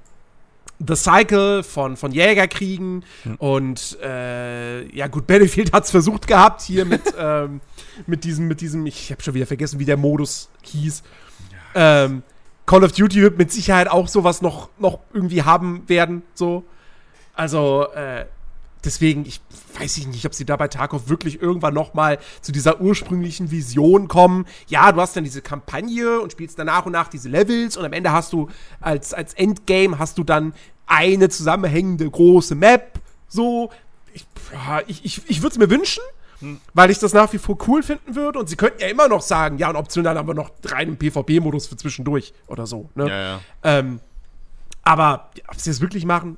The 0.79 0.95
Cycle 0.95 1.63
von, 1.63 1.97
von 1.97 2.11
Jäger 2.11 2.47
kriegen. 2.47 3.03
Und 3.37 3.97
äh, 4.01 4.85
ja, 4.95 5.07
gut, 5.07 5.27
Battlefield 5.27 5.73
hat 5.73 5.85
es 5.85 5.91
versucht 5.91 6.27
gehabt 6.27 6.61
hier 6.61 6.85
mit, 6.85 7.01
ähm, 7.17 7.61
mit 8.07 8.23
diesem, 8.23 8.47
mit 8.47 8.61
diesem, 8.61 8.85
ich 8.85 9.11
habe 9.11 9.21
schon 9.21 9.33
wieder 9.33 9.47
vergessen, 9.47 9.79
wie 9.79 9.85
der 9.85 9.97
Modus 9.97 10.49
hieß. 10.63 11.03
Ähm, 11.75 12.23
Call 12.65 12.83
of 12.83 12.93
Duty 12.93 13.21
wird 13.21 13.37
mit 13.37 13.51
Sicherheit 13.51 13.87
auch 13.87 14.07
sowas 14.07 14.41
noch, 14.41 14.69
noch 14.79 14.99
irgendwie 15.13 15.43
haben 15.43 15.87
werden. 15.87 16.23
So. 16.33 16.63
Also, 17.35 17.87
äh, 17.93 18.25
deswegen, 18.85 19.25
ich 19.25 19.41
weiß 19.79 19.97
ich 19.97 20.07
nicht, 20.07 20.25
ob 20.25 20.33
sie 20.33 20.45
da 20.45 20.55
bei 20.55 20.67
Tarkov 20.67 21.09
wirklich 21.09 21.41
irgendwann 21.41 21.73
noch 21.73 21.93
mal 21.93 22.19
zu 22.41 22.51
dieser 22.51 22.79
ursprünglichen 22.79 23.51
Vision 23.51 24.07
kommen. 24.07 24.45
Ja, 24.67 24.91
du 24.91 25.01
hast 25.01 25.15
dann 25.15 25.23
diese 25.23 25.41
Kampagne 25.41 26.19
und 26.19 26.31
spielst 26.31 26.57
dann 26.59 26.67
nach 26.67 26.85
und 26.85 26.93
nach 26.93 27.07
diese 27.07 27.29
Levels 27.29 27.77
und 27.77 27.85
am 27.85 27.93
Ende 27.93 28.11
hast 28.11 28.33
du 28.33 28.49
als, 28.79 29.13
als 29.13 29.33
Endgame 29.33 29.99
hast 29.99 30.17
du 30.17 30.23
dann 30.23 30.53
eine 30.87 31.29
zusammenhängende 31.29 32.09
große 32.09 32.55
Map. 32.55 32.99
So, 33.27 33.71
ich, 34.13 34.25
ich, 34.87 35.05
ich, 35.05 35.29
ich 35.29 35.41
würde 35.41 35.53
es 35.53 35.57
mir 35.57 35.69
wünschen, 35.69 36.03
weil 36.73 36.91
ich 36.91 36.99
das 36.99 37.13
nach 37.13 37.31
wie 37.33 37.37
vor 37.37 37.57
cool 37.67 37.83
finden 37.83 38.15
würde. 38.15 38.39
Und 38.39 38.47
sie 38.47 38.55
könnten 38.55 38.81
ja 38.81 38.87
immer 38.87 39.07
noch 39.07 39.21
sagen, 39.21 39.57
ja, 39.57 39.69
und 39.69 39.75
optional 39.75 40.17
haben 40.17 40.27
wir 40.27 40.35
noch 40.35 40.51
reinen 40.65 40.97
PvP-Modus 40.97 41.67
für 41.67 41.75
zwischendurch 41.75 42.33
oder 42.47 42.67
so. 42.67 42.89
Ne? 42.95 43.09
Ja, 43.09 43.21
ja. 43.21 43.39
Ähm, 43.63 43.99
aber 44.83 45.31
ob 45.47 45.59
sie 45.59 45.71
es 45.71 45.81
wirklich 45.81 46.05
machen, 46.05 46.37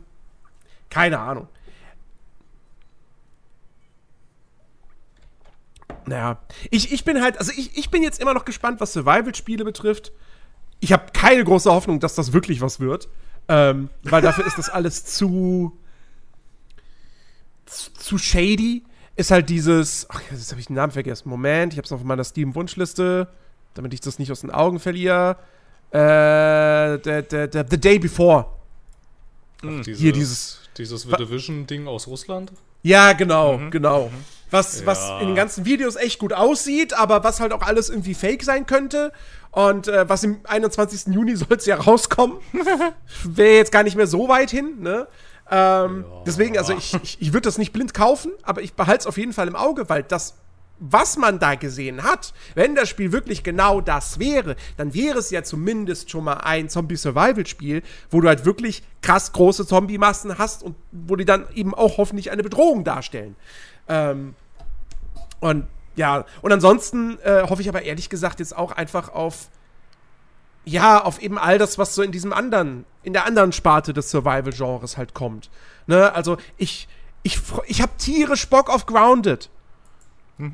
keine 0.89 1.19
Ahnung. 1.19 1.47
Naja, 6.07 6.39
ich, 6.71 6.93
ich 6.93 7.03
bin 7.03 7.21
halt, 7.21 7.37
also 7.37 7.51
ich, 7.55 7.77
ich 7.77 7.89
bin 7.89 8.01
jetzt 8.01 8.21
immer 8.21 8.33
noch 8.33 8.45
gespannt, 8.45 8.79
was 8.79 8.93
Survival-Spiele 8.93 9.65
betrifft. 9.65 10.13
Ich 10.79 10.93
habe 10.93 11.11
keine 11.11 11.43
große 11.43 11.69
Hoffnung, 11.69 11.99
dass 11.99 12.15
das 12.15 12.31
wirklich 12.31 12.61
was 12.61 12.79
wird. 12.79 13.09
Ähm, 13.49 13.89
weil 14.03 14.21
dafür 14.21 14.45
ist 14.45 14.57
das 14.57 14.69
alles 14.69 15.05
zu, 15.05 15.77
zu, 17.65 17.91
zu 17.93 18.17
shady. 18.17 18.83
Ist 19.17 19.31
halt 19.31 19.49
dieses, 19.49 20.07
ach, 20.09 20.21
jetzt 20.31 20.51
habe 20.51 20.61
ich 20.61 20.67
den 20.67 20.75
Namen 20.75 20.93
vergessen. 20.93 21.27
Moment, 21.27 21.73
ich 21.73 21.77
habe 21.77 21.85
es 21.85 21.91
auf 21.91 22.03
meiner 22.03 22.23
Steam-Wunschliste, 22.23 23.27
damit 23.73 23.93
ich 23.93 23.99
das 23.99 24.17
nicht 24.19 24.31
aus 24.31 24.41
den 24.41 24.51
Augen 24.51 24.79
verliere. 24.79 25.37
Äh, 25.91 25.97
der, 26.99 27.21
der, 27.23 27.47
der, 27.47 27.65
The 27.69 27.79
Day 27.79 27.99
Before. 27.99 28.45
Ach, 29.61 29.81
diese, 29.83 29.99
Hier 29.99 30.13
dieses. 30.13 30.61
dieses 30.77 31.01
The 31.01 31.15
Division-Ding 31.17 31.87
aus 31.87 32.07
Russland. 32.07 32.53
Ja, 32.83 33.13
genau, 33.13 33.59
genau. 33.71 34.05
Was, 34.05 34.36
was 34.51 34.81
Ja. 34.85 35.19
in 35.19 35.27
den 35.27 35.35
ganzen 35.35 35.65
Videos 35.65 35.95
echt 35.95 36.19
gut 36.19 36.33
aussieht, 36.33 36.93
aber 36.93 37.23
was 37.23 37.39
halt 37.39 37.51
auch 37.53 37.61
alles 37.61 37.89
irgendwie 37.89 38.13
fake 38.13 38.43
sein 38.43 38.65
könnte. 38.65 39.11
Und 39.51 39.87
äh, 39.87 40.07
was 40.07 40.23
im 40.23 40.39
21. 40.43 41.13
Juni 41.13 41.35
soll 41.35 41.57
es 41.57 41.65
ja 41.65 41.77
rauskommen. 41.77 42.37
Wäre 43.23 43.55
jetzt 43.57 43.71
gar 43.71 43.83
nicht 43.83 43.95
mehr 43.95 44.07
so 44.07 44.27
weit 44.27 44.51
hin, 44.51 44.81
ne? 44.81 45.07
Ähm, 45.49 46.03
Deswegen, 46.25 46.57
also 46.57 46.73
ich, 46.73 46.93
ich, 47.01 47.21
ich 47.21 47.29
würde 47.33 47.45
das 47.47 47.57
nicht 47.57 47.71
blind 47.71 47.93
kaufen, 47.93 48.31
aber 48.43 48.61
ich 48.61 48.73
behalte 48.73 49.01
es 49.01 49.07
auf 49.07 49.17
jeden 49.17 49.31
Fall 49.31 49.47
im 49.47 49.55
Auge, 49.55 49.87
weil 49.87 50.03
das, 50.03 50.35
was 50.79 51.15
man 51.17 51.39
da 51.39 51.55
gesehen 51.55 52.03
hat, 52.03 52.33
wenn 52.53 52.75
das 52.75 52.89
Spiel 52.89 53.13
wirklich 53.13 53.43
genau 53.43 53.79
das 53.79 54.19
wäre, 54.19 54.57
dann 54.75 54.93
wäre 54.93 55.17
es 55.19 55.29
ja 55.31 55.43
zumindest 55.43 56.11
schon 56.11 56.25
mal 56.25 56.33
ein 56.35 56.67
Zombie-Survival-Spiel, 56.69 57.81
wo 58.11 58.19
du 58.19 58.27
halt 58.27 58.43
wirklich 58.43 58.83
krass 59.01 59.31
große 59.31 59.65
Zombie-Massen 59.65 60.37
hast 60.37 60.63
und 60.63 60.75
wo 60.91 61.15
die 61.15 61.25
dann 61.25 61.45
eben 61.55 61.73
auch 61.73 61.97
hoffentlich 61.97 62.29
eine 62.29 62.43
Bedrohung 62.43 62.83
darstellen. 62.83 63.35
Ähm, 63.87 64.35
und 65.39 65.67
ja, 65.95 66.25
und 66.41 66.51
ansonsten 66.51 67.19
äh, 67.19 67.43
hoffe 67.49 67.61
ich 67.61 67.69
aber 67.69 67.81
ehrlich 67.81 68.09
gesagt 68.09 68.39
jetzt 68.39 68.55
auch 68.55 68.71
einfach 68.71 69.09
auf, 69.09 69.47
ja, 70.63 71.03
auf 71.03 71.21
eben 71.21 71.37
all 71.37 71.57
das, 71.57 71.77
was 71.77 71.95
so 71.95 72.03
in 72.03 72.11
diesem 72.11 72.33
anderen, 72.33 72.85
in 73.03 73.13
der 73.13 73.25
anderen 73.25 73.51
Sparte 73.51 73.93
des 73.93 74.11
Survival-Genres 74.11 74.97
halt 74.97 75.13
kommt. 75.13 75.49
Ne, 75.87 76.13
also 76.13 76.37
ich, 76.57 76.87
ich, 77.23 77.39
ich 77.65 77.81
habe 77.81 77.91
tierisch 77.97 78.47
Bock 78.47 78.69
auf 78.69 78.85
Grounded. 78.85 79.49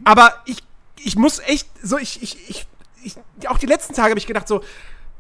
Aber 0.06 0.42
ich, 0.46 0.64
ich 1.04 1.16
muss 1.16 1.40
echt, 1.40 1.68
so, 1.82 1.98
ich, 1.98 2.22
ich, 2.22 2.50
ich, 2.50 2.68
ich 3.04 3.18
auch 3.50 3.58
die 3.58 3.66
letzten 3.66 3.94
Tage 3.94 4.12
habe 4.12 4.20
ich 4.20 4.28
gedacht 4.28 4.48
so, 4.48 4.64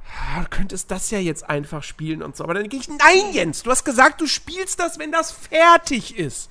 ah, 0.07 0.41
du 0.41 0.49
könntest 0.49 0.89
das 0.89 1.11
ja 1.11 1.19
jetzt 1.19 1.49
einfach 1.49 1.83
spielen 1.83 2.23
und 2.23 2.37
so. 2.37 2.43
Aber 2.43 2.53
dann 2.53 2.69
gehe 2.69 2.79
ich, 2.79 2.87
nein, 2.87 3.33
Jens, 3.33 3.63
du 3.63 3.71
hast 3.71 3.83
gesagt, 3.83 4.21
du 4.21 4.27
spielst 4.27 4.79
das, 4.79 4.99
wenn 4.99 5.11
das 5.11 5.31
fertig 5.31 6.17
ist. 6.17 6.49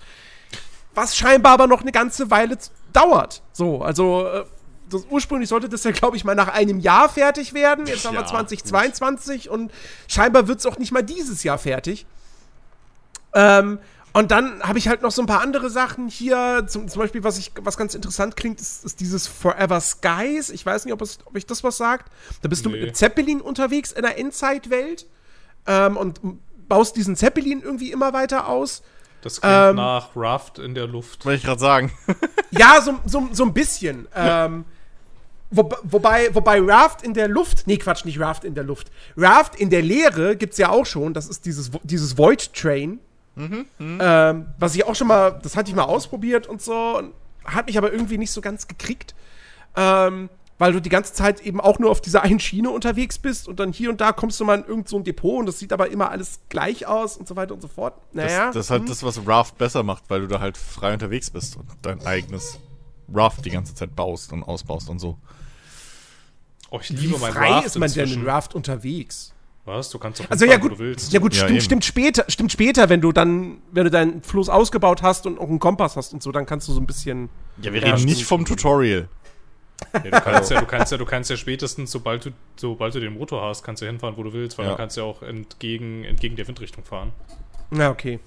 Was 0.95 1.17
scheinbar 1.17 1.53
aber 1.53 1.67
noch 1.67 1.81
eine 1.83 1.93
ganze 1.93 2.31
Weile 2.31 2.59
dauert. 2.93 3.43
So, 3.53 3.83
also 3.83 4.27
äh, 4.27 4.45
das, 4.91 5.07
ursprünglich 5.09 5.49
sollte 5.49 5.69
das 5.69 5.85
ja, 5.85 5.91
glaube 5.91 6.17
ich, 6.17 6.25
mal 6.25 6.35
nach 6.35 6.49
einem 6.49 6.81
Jahr 6.81 7.09
fertig 7.09 7.55
werden. 7.55 7.87
Jetzt 7.87 8.05
haben 8.05 8.15
wir 8.15 8.21
Ja, 8.23 8.27
2022 8.27 9.49
und 9.49 9.73
scheinbar 10.07 10.49
wird 10.49 10.59
es 10.59 10.67
auch 10.67 10.77
nicht 10.79 10.93
mal 10.93 11.03
dieses 11.03 11.43
Jahr 11.45 11.57
fertig. 11.59 12.05
Ähm, 13.35 13.79
und 14.15 14.31
dann 14.31 14.63
habe 14.63 14.79
ich 14.79 14.89
halt 14.89 15.01
noch 15.01 15.11
so 15.11 15.23
ein 15.23 15.27
paar 15.27 15.41
andere 15.41 15.71
Sachen 15.71 16.09
hier. 16.09 16.67
Zum, 16.69 16.87
zum 16.89 17.01
Beispiel, 17.01 17.25
was, 17.25 17.39
ich, 17.39 17.53
was 17.63 17.79
ganz 17.79 17.95
interessant 17.95 18.37
klingt, 18.37 18.61
ist, 18.61 18.85
ist 18.85 19.01
dieses 19.01 19.27
Forever 19.27 19.81
Skies. 19.81 20.51
Ich 20.51 20.67
weiß 20.67 20.85
nicht, 20.85 20.93
ob, 20.93 21.01
es, 21.01 21.19
ob 21.25 21.35
ich 21.37 21.47
das 21.47 21.65
was 21.65 21.79
sagt. 21.79 22.13
Da 22.43 22.49
bist 22.49 22.67
du 22.67 22.69
mit 22.69 22.81
Nee. 22.81 22.87
einem 22.89 22.95
Zeppelin 22.95 23.41
unterwegs 23.41 23.91
in 23.93 24.03
der 24.03 24.19
Endzeitwelt 24.19 25.07
ähm, 25.67 25.97
und 25.97 26.21
baust 26.69 26.97
diesen 26.97 27.17
Zeppelin 27.17 27.63
irgendwie 27.63 27.91
immer 27.91 28.13
weiter 28.13 28.49
aus. 28.49 28.83
Das 29.23 29.41
klingt 29.41 29.55
Ähm, 29.55 29.77
nach 29.77 30.11
Raft 30.15 30.59
in 30.59 30.75
der 30.75 30.87
Luft. 30.87 31.25
Wollte 31.25 31.39
ich 31.39 31.45
gerade 31.45 31.61
sagen. 31.61 31.93
Ja, 32.51 32.83
so, 32.83 32.99
so, 33.07 33.29
so 33.33 33.45
ein 33.45 33.55
bisschen. 33.55 34.07
Ähm, 34.15 34.67
wo, 35.51 35.71
wobei, 35.85 36.35
wobei 36.35 36.61
Raft 36.61 37.03
in 37.03 37.15
der 37.15 37.29
Luft, 37.29 37.67
nee, 37.67 37.79
Quatsch, 37.79 38.05
nicht 38.05 38.21
Raft 38.21 38.45
in 38.45 38.55
der 38.55 38.65
Luft. 38.65 38.91
Raft 39.17 39.57
in 39.57 39.71
der 39.71 39.81
Leere 39.81 40.37
gibt's 40.37 40.59
ja 40.59 40.69
auch 40.69 40.85
schon. 40.85 41.15
Das 41.15 41.29
ist 41.29 41.47
dieses, 41.47 41.71
dieses 41.83 42.19
Void 42.19 42.53
Train. 42.53 42.99
Ähm, 43.81 44.47
was 44.59 44.75
ich 44.75 44.85
auch 44.85 44.95
schon 44.95 45.09
mal, 45.09 45.39
das 45.43 45.57
hatte 45.57 45.71
ich 45.71 45.75
mal 45.75 45.85
ausprobiert 45.85 46.47
und 46.47 46.61
so. 46.61 46.99
Und 46.99 47.15
hat 47.45 47.67
mich 47.67 47.79
aber 47.79 47.91
irgendwie 47.91 48.19
nicht 48.19 48.31
so 48.33 48.43
ganz 48.43 48.69
gekriegt. 48.69 49.15
Ähm, 49.77 50.29
weil 50.63 50.73
du 50.73 50.81
die 50.81 50.91
ganze 50.91 51.13
Zeit 51.13 51.41
eben 51.41 51.61
auch 51.61 51.81
nur 51.81 51.91
auf 51.91 52.01
dieser 52.01 52.23
einen 52.23 52.39
Schiene 52.39 52.71
unterwegs 52.71 53.19
bist 53.19 53.49
und 53.49 53.59
dann 53.59 53.73
hier 53.73 53.91
und 53.91 54.01
da 54.01 54.13
kommst 54.13 54.39
du 54.39 54.45
mal 54.45 54.61
in 54.61 54.65
irgend 54.65 54.89
so 54.89 54.97
ein 54.97 55.03
Depot 55.03 55.41
und 55.41 55.47
das 55.47 55.59
sieht 55.59 55.73
aber 55.73 55.91
immer 55.91 56.09
alles 56.13 56.39
gleich 56.51 56.87
aus 56.87 57.17
und 57.17 57.27
so 57.27 57.35
weiter 57.35 57.53
und 57.53 57.61
so 57.61 57.67
fort. 57.67 57.95
Das, 58.13 58.27
Naja. 58.31 58.47
das 58.53 58.67
ist 58.67 58.71
halt 58.71 58.89
das, 58.89 59.03
was 59.03 59.27
Raft 59.27 59.59
besser 59.59 59.83
macht, 59.83 60.05
weil 60.07 60.21
du 60.21 60.29
da 60.29 60.39
halt 60.39 60.57
frei 60.57 60.93
unterwegs 60.93 61.31
bist 61.31 61.57
und 61.57 61.67
dein 61.83 62.07
eigenes 62.07 62.61
Raft 63.13 63.45
die 63.45 63.51
ganze 63.51 63.75
Zeit 63.75 63.97
baust 63.97 64.33
und 64.33 64.45
ausbaust 64.45 64.89
und 64.89 65.01
so. 65.01 65.19
Oh, 66.71 66.79
ich 66.81 66.91
Wie 66.93 67.07
liebe 67.07 67.19
mein 67.19 67.33
frei 67.33 67.51
Raft 67.51 67.67
ist 67.67 67.79
man 67.79 67.91
denn 67.91 68.01
inzwischen. 68.05 68.23
in 68.23 68.29
Raft 68.29 68.55
unterwegs? 68.55 69.35
Was? 69.65 69.91
Du 69.91 69.99
kannst 69.99 70.21
doch 70.21 70.31
Also 70.31 70.45
ja 70.45 70.57
gut, 70.59 70.71
wo 70.73 70.75
du 70.77 70.79
willst. 70.81 71.13
ja 71.13 71.19
gut, 71.21 71.33
Ja, 71.35 71.39
stimmt, 71.41 71.51
eben. 71.53 71.61
stimmt 71.61 71.85
später, 71.85 72.25
stimmt 72.29 72.53
später, 72.53 72.89
wenn 72.89 73.01
du 73.01 73.11
dann, 73.13 73.59
wenn 73.73 73.85
du 73.85 73.91
deinen 73.91 74.23
Fluss 74.23 74.49
ausgebaut 74.49 75.03
hast 75.03 75.27
und 75.27 75.39
auch 75.39 75.49
einen 75.49 75.59
Kompass 75.59 75.97
hast 75.97 76.13
und 76.13 76.23
so, 76.23 76.33
dann 76.33 76.47
kannst 76.47 76.69
du 76.69 76.73
so 76.73 76.81
ein 76.81 76.87
bisschen. 76.87 77.29
Ja, 77.61 77.73
wir 77.73 77.83
reden 77.83 78.05
nicht 78.05 78.25
vom 78.25 78.45
Tutorial. 78.45 79.09
Ja, 79.93 80.01
du 80.01 80.21
kannst 80.21 80.51
ja, 80.51 80.61
du 80.61 80.67
kannst 80.67 80.93
ja, 80.93 80.99
du 80.99 81.05
kannst 81.05 81.31
ja 81.31 81.37
spätestens, 81.37 81.91
sobald 81.91 82.25
du, 82.27 82.31
sobald 82.57 82.95
du 82.95 83.01
den 83.01 83.15
Motor 83.15 83.43
hast, 83.43 83.63
kannst 83.63 83.83
du 83.83 83.87
hinfahren, 83.87 84.17
wo 84.17 84.23
du 84.23 84.33
willst, 84.33 84.59
weil 84.59 84.65
Ja. 84.67 84.71
dann 84.73 84.79
kannst 84.79 84.97
ja 84.97 85.03
auch 85.03 85.23
entgegen, 85.23 86.05
entgegen 86.05 86.37
der 86.37 86.47
Windrichtung 86.49 86.85
fahren. 86.85 87.13
Na, 87.71 87.89
okay. 87.91 88.19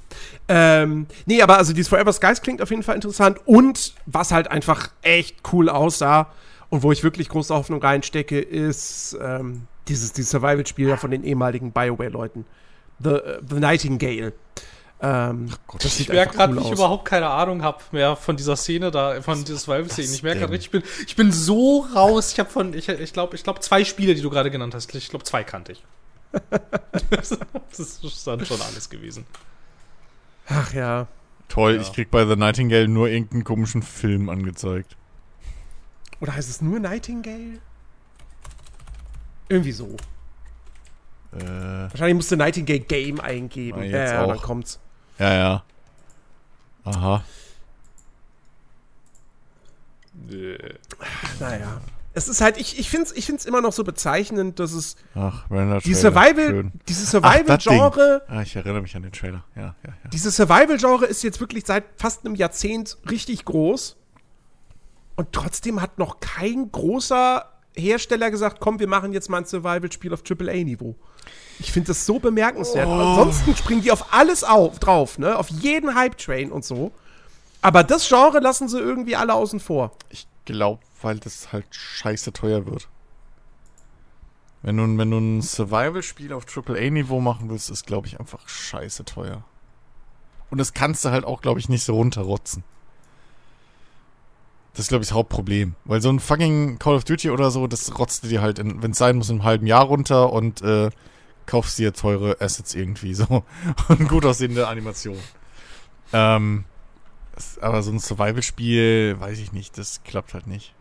Ähm, 0.47 1.05
nee, 1.27 1.41
aber 1.41 1.57
also 1.57 1.71
dieses 1.73 1.87
Forever 1.89 2.11
Skies 2.11 2.41
klingt 2.41 2.61
auf 2.61 2.71
jeden 2.71 2.81
Fall 2.83 2.95
interessant 2.95 3.39
und 3.45 3.93
was 4.07 4.31
halt 4.31 4.49
einfach 4.49 4.89
echt 5.03 5.37
cool 5.53 5.69
aussah 5.69 6.31
und 6.69 6.81
wo 6.81 6.91
ich 6.91 7.03
wirklich 7.03 7.29
große 7.29 7.53
Hoffnung 7.53 7.79
reinstecke, 7.81 8.39
ist 8.39 9.15
ähm, 9.21 9.67
dieses, 9.87 10.13
dieses 10.13 10.31
Survival-Spiel 10.31 10.97
von 10.97 11.11
den 11.11 11.23
ehemaligen 11.23 11.71
BioWare-Leuten. 11.71 12.45
The, 13.03 13.09
äh, 13.09 13.39
The 13.47 13.55
Nightingale. 13.59 14.33
Ähm, 15.01 15.49
das 15.79 15.99
Ich 15.99 16.07
merke 16.09 16.35
gerade, 16.37 16.53
cool 16.53 16.59
wie 16.59 16.61
ich 16.65 16.71
aus. 16.71 16.77
überhaupt 16.79 17.05
keine 17.05 17.29
Ahnung 17.29 17.63
habe 17.63 17.83
mehr 17.91 18.15
von 18.15 18.37
dieser 18.37 18.55
Szene 18.55 18.91
da, 18.91 19.21
von 19.21 19.43
dieser 19.43 19.59
Survival-Szene. 19.59 20.07
Ich 20.07 20.23
merke 20.23 20.39
gerade 20.39 20.53
richtig, 20.53 20.67
ich 20.67 20.71
bin, 20.71 20.83
ich 21.07 21.15
bin 21.15 21.31
so 21.31 21.85
raus. 21.93 22.31
Ich 22.31 22.39
habe 22.39 22.49
von, 22.49 22.73
ich, 22.73 22.87
ich 22.87 23.13
glaube, 23.13 23.35
ich 23.35 23.43
glaube 23.43 23.59
zwei 23.59 23.83
Spiele, 23.83 24.15
die 24.15 24.21
du 24.21 24.29
gerade 24.29 24.49
genannt 24.51 24.73
hast. 24.73 24.93
Ich 24.95 25.09
glaube, 25.09 25.25
zwei 25.25 25.43
kannte 25.43 25.73
ich. 25.73 25.83
das 27.11 27.31
ist 27.79 28.27
dann 28.27 28.45
schon 28.45 28.61
alles 28.61 28.89
gewesen. 28.89 29.25
Ach 30.47 30.73
ja. 30.73 31.07
Toll, 31.49 31.75
Ja. 31.75 31.81
ich 31.81 31.93
krieg 31.93 32.09
bei 32.09 32.25
The 32.25 32.35
Nightingale 32.35 32.87
nur 32.87 33.07
irgendeinen 33.09 33.43
komischen 33.43 33.83
Film 33.83 34.29
angezeigt. 34.29 34.95
Oder 36.21 36.33
heißt 36.35 36.49
es 36.49 36.61
nur 36.61 36.79
Nightingale? 36.79 37.59
Irgendwie 39.49 39.71
so. 39.73 39.95
Äh, 41.33 41.43
Wahrscheinlich 41.45 42.15
musste 42.15 42.37
Nightingale 42.37 42.79
Game 42.79 43.19
eingeben. 43.19 43.81
Ah, 43.81 43.83
ja, 43.83 43.97
jetzt 44.01 44.11
dann 44.13 44.31
auch. 44.31 44.41
kommt's. 44.41 44.79
Ja, 45.19 45.33
ja. 45.33 45.63
Aha. 46.83 47.23
Äh, 50.29 50.57
Naja. 51.39 51.81
es 52.13 52.27
ist 52.27 52.41
halt, 52.41 52.57
ich, 52.57 52.79
ich 52.79 52.89
finde 52.89 53.07
es 53.07 53.11
ich 53.11 53.25
find's 53.25 53.45
immer 53.45 53.61
noch 53.61 53.73
so 53.73 53.83
bezeichnend, 53.83 54.59
dass 54.59 54.71
es 54.73 54.95
Ach, 55.13 55.45
die 55.83 55.93
Survival, 55.93 56.71
dieses 56.87 57.11
Survival-Genre, 57.11 58.23
Ah, 58.27 58.41
ich 58.41 58.55
erinnere 58.55 58.81
mich 58.81 58.95
an 58.95 59.03
den 59.03 59.11
Trailer. 59.11 59.43
Ja, 59.55 59.61
ja, 59.61 59.73
ja. 59.83 60.09
dieses 60.13 60.35
Survival-Genre 60.35 61.05
ist 61.05 61.23
jetzt 61.23 61.39
wirklich 61.39 61.65
seit 61.65 61.83
fast 61.97 62.25
einem 62.25 62.35
Jahrzehnt 62.35 62.97
richtig 63.09 63.45
groß. 63.45 63.97
Und 65.17 65.31
trotzdem 65.31 65.81
hat 65.81 65.97
noch 65.97 66.19
kein 66.19 66.71
großer 66.71 67.49
Hersteller 67.75 68.31
gesagt, 68.31 68.59
komm, 68.59 68.79
wir 68.79 68.87
machen 68.87 69.13
jetzt 69.13 69.29
mal 69.29 69.37
ein 69.39 69.45
Survival-Spiel 69.45 70.13
auf 70.13 70.23
AAA-Niveau. 70.29 70.95
Ich 71.59 71.71
finde 71.71 71.87
das 71.87 72.05
so 72.05 72.19
bemerkenswert. 72.19 72.87
Ansonsten 72.87 73.55
springen 73.55 73.81
die 73.81 73.91
auf 73.91 74.13
alles 74.13 74.43
auf, 74.43 74.79
drauf, 74.79 75.17
ne? 75.17 75.37
Auf 75.37 75.49
jeden 75.49 75.95
Hype-Train 75.95 76.51
und 76.51 76.65
so. 76.65 76.91
Aber 77.61 77.83
das 77.83 78.07
Genre 78.07 78.39
lassen 78.39 78.67
sie 78.67 78.79
irgendwie 78.79 79.15
alle 79.15 79.33
außen 79.33 79.59
vor. 79.59 79.91
Ich 80.09 80.27
glaube, 80.45 80.81
weil 81.01 81.17
das 81.17 81.51
halt 81.51 81.65
scheiße 81.71 82.33
teuer 82.33 82.65
wird. 82.65 82.87
Wenn 84.61 84.77
du, 84.77 84.97
wenn 84.97 85.11
du 85.11 85.17
ein 85.17 85.41
Survival-Spiel 85.41 86.33
auf 86.33 86.45
AAA-Niveau 86.45 87.19
machen 87.21 87.49
willst, 87.49 87.69
ist, 87.69 87.85
glaube 87.85 88.07
ich, 88.07 88.19
einfach 88.19 88.47
scheiße 88.47 89.05
teuer. 89.05 89.43
Und 90.49 90.57
das 90.57 90.73
kannst 90.73 91.05
du 91.05 91.09
halt 91.09 91.25
auch, 91.25 91.41
glaube 91.41 91.59
ich, 91.59 91.69
nicht 91.69 91.83
so 91.83 91.95
runterrotzen. 91.95 92.63
Das 94.73 94.85
ist, 94.85 94.89
glaube 94.89 95.03
ich, 95.03 95.09
das 95.09 95.15
Hauptproblem. 95.15 95.75
Weil 95.85 96.01
so 96.01 96.09
ein 96.09 96.19
fucking 96.19 96.79
Call 96.79 96.95
of 96.95 97.03
Duty 97.03 97.29
oder 97.29 97.49
so, 97.49 97.67
das 97.67 97.97
rotzt 97.97 98.23
dir 98.23 98.41
halt, 98.41 98.59
wenn 98.59 98.91
es 98.91 98.97
sein 98.97 99.15
muss, 99.15 99.29
in 99.29 99.35
einem 99.35 99.43
halben 99.43 99.67
Jahr 99.67 99.85
runter 99.85 100.33
und 100.33 100.61
äh, 100.61 100.89
kaufst 101.45 101.77
dir 101.77 101.93
teure 101.93 102.41
Assets 102.41 102.75
irgendwie 102.75 103.13
so. 103.13 103.43
Und 103.87 104.07
gut 104.07 104.25
aussehende 104.25 104.67
Animation. 104.67 105.19
Ähm, 106.13 106.65
aber 107.61 107.83
so 107.83 107.91
ein 107.91 107.99
Survival-Spiel, 107.99 109.17
weiß 109.19 109.39
ich 109.39 109.51
nicht, 109.51 109.77
das 109.77 110.03
klappt 110.03 110.33
halt 110.33 110.47
nicht. 110.47 110.73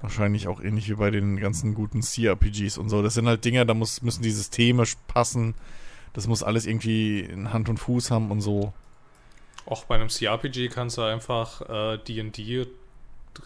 Wahrscheinlich 0.00 0.48
auch 0.48 0.60
ähnlich 0.60 0.88
wie 0.88 0.94
bei 0.94 1.10
den 1.10 1.38
ganzen 1.38 1.74
guten 1.74 2.00
CRPGs 2.00 2.78
und 2.78 2.88
so. 2.88 3.02
Das 3.02 3.14
sind 3.14 3.26
halt 3.26 3.44
Dinger, 3.44 3.64
da 3.64 3.74
muss, 3.74 4.02
müssen 4.02 4.22
die 4.22 4.30
Systeme 4.30 4.84
passen. 5.06 5.54
Das 6.12 6.26
muss 6.26 6.42
alles 6.42 6.66
irgendwie 6.66 7.20
in 7.20 7.52
Hand 7.52 7.68
und 7.68 7.78
Fuß 7.78 8.10
haben 8.10 8.30
und 8.30 8.40
so. 8.40 8.72
Auch 9.64 9.84
bei 9.84 9.94
einem 9.94 10.08
CRPG 10.08 10.68
kannst 10.68 10.98
du 10.98 11.02
einfach 11.02 11.62
äh, 11.68 11.98
D&D 11.98 12.66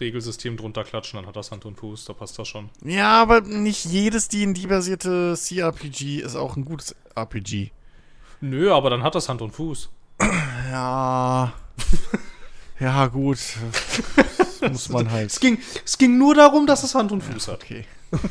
Regelsystem 0.00 0.56
drunter 0.56 0.84
klatschen, 0.84 1.18
dann 1.18 1.26
hat 1.26 1.36
das 1.36 1.50
Hand 1.50 1.64
und 1.64 1.76
Fuß, 1.76 2.06
da 2.06 2.12
passt 2.12 2.38
das 2.38 2.48
schon. 2.48 2.70
Ja, 2.84 3.22
aber 3.22 3.40
nicht 3.40 3.84
jedes 3.84 4.28
D&D-basierte 4.28 5.34
CRPG 5.36 6.20
ist 6.20 6.36
auch 6.36 6.56
ein 6.56 6.64
gutes 6.64 6.94
RPG. 7.14 7.70
Nö, 8.40 8.72
aber 8.72 8.90
dann 8.90 9.02
hat 9.02 9.14
das 9.14 9.28
Hand 9.28 9.42
und 9.42 9.52
Fuß. 9.52 9.90
Ja. 10.68 11.52
ja, 12.80 13.06
gut. 13.06 13.38
Das 14.60 14.72
muss 14.72 14.88
man 14.88 15.10
halt. 15.10 15.30
Es 15.30 15.38
ging, 15.38 15.58
es 15.84 15.96
ging 15.96 16.18
nur 16.18 16.34
darum, 16.34 16.66
dass 16.66 16.82
es 16.82 16.94
Hand 16.94 17.12
und 17.12 17.22
Fuß 17.22 17.48
hat. 17.48 17.62
Okay. 17.62 17.84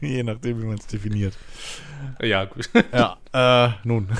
Je 0.00 0.22
nachdem, 0.22 0.62
wie 0.62 0.66
man 0.66 0.78
es 0.78 0.86
definiert. 0.86 1.36
Ja, 2.20 2.46
gut. 2.46 2.70
Ja, 2.92 3.18
äh, 3.32 3.72
nun. 3.84 4.08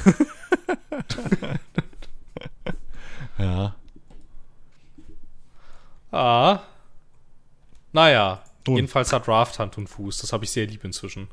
ja. 3.38 3.74
Ah. 6.12 6.60
Naja. 7.92 8.42
Nun. 8.66 8.76
Jedenfalls 8.76 9.12
hat 9.12 9.26
Raft 9.26 9.58
Hand 9.58 9.76
und 9.76 9.88
Fuß. 9.88 10.18
Das 10.18 10.32
habe 10.32 10.44
ich 10.44 10.50
sehr 10.50 10.66
lieb 10.66 10.84
inzwischen. 10.84 11.28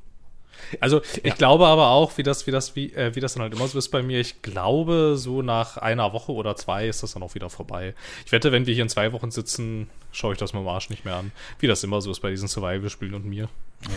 Also, 0.79 1.01
ich 1.23 1.35
glaube 1.35 1.67
aber 1.67 1.87
auch, 1.87 2.17
wie 2.17 2.23
das, 2.23 2.45
wie 2.45 2.51
das, 2.51 2.75
wie, 2.75 2.91
äh, 2.93 3.15
wie 3.15 3.19
das 3.19 3.33
dann 3.33 3.43
halt 3.43 3.53
immer 3.53 3.67
so 3.67 3.77
ist 3.77 3.89
bei 3.89 4.01
mir, 4.03 4.19
ich 4.19 4.41
glaube, 4.41 5.15
so 5.15 5.41
nach 5.41 5.77
einer 5.77 6.11
Woche 6.11 6.31
oder 6.33 6.55
zwei 6.55 6.87
ist 6.87 7.01
das 7.01 7.13
dann 7.13 7.23
auch 7.23 7.35
wieder 7.35 7.49
vorbei. 7.49 7.95
Ich 8.25 8.31
wette, 8.31 8.51
wenn 8.51 8.65
wir 8.65 8.73
hier 8.73 8.83
in 8.83 8.89
zwei 8.89 9.13
Wochen 9.13 9.31
sitzen, 9.31 9.89
schaue 10.11 10.33
ich 10.33 10.39
das 10.39 10.53
mit 10.53 10.61
dem 10.61 10.67
Arsch 10.67 10.89
nicht 10.89 11.05
mehr 11.05 11.15
an. 11.15 11.31
Wie 11.59 11.67
das 11.67 11.83
immer 11.83 12.01
so 12.01 12.11
ist 12.11 12.19
bei 12.19 12.29
diesen 12.29 12.47
Survival-Spielen 12.47 13.13
und 13.13 13.25
mir. 13.25 13.47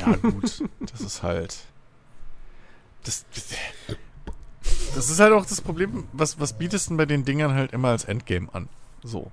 Ja, 0.00 0.14
gut. 0.16 0.62
Das 0.80 1.00
ist 1.00 1.22
halt. 1.22 1.56
Das, 3.04 3.24
das 4.94 5.10
ist 5.10 5.18
halt 5.18 5.32
auch 5.32 5.44
das 5.44 5.60
Problem, 5.60 6.06
was, 6.12 6.38
was 6.38 6.56
bietest 6.56 6.86
du 6.86 6.90
denn 6.90 6.96
bei 6.98 7.06
den 7.06 7.24
Dingern 7.24 7.54
halt 7.54 7.72
immer 7.72 7.88
als 7.88 8.04
Endgame 8.04 8.48
an? 8.52 8.68
So. 9.02 9.32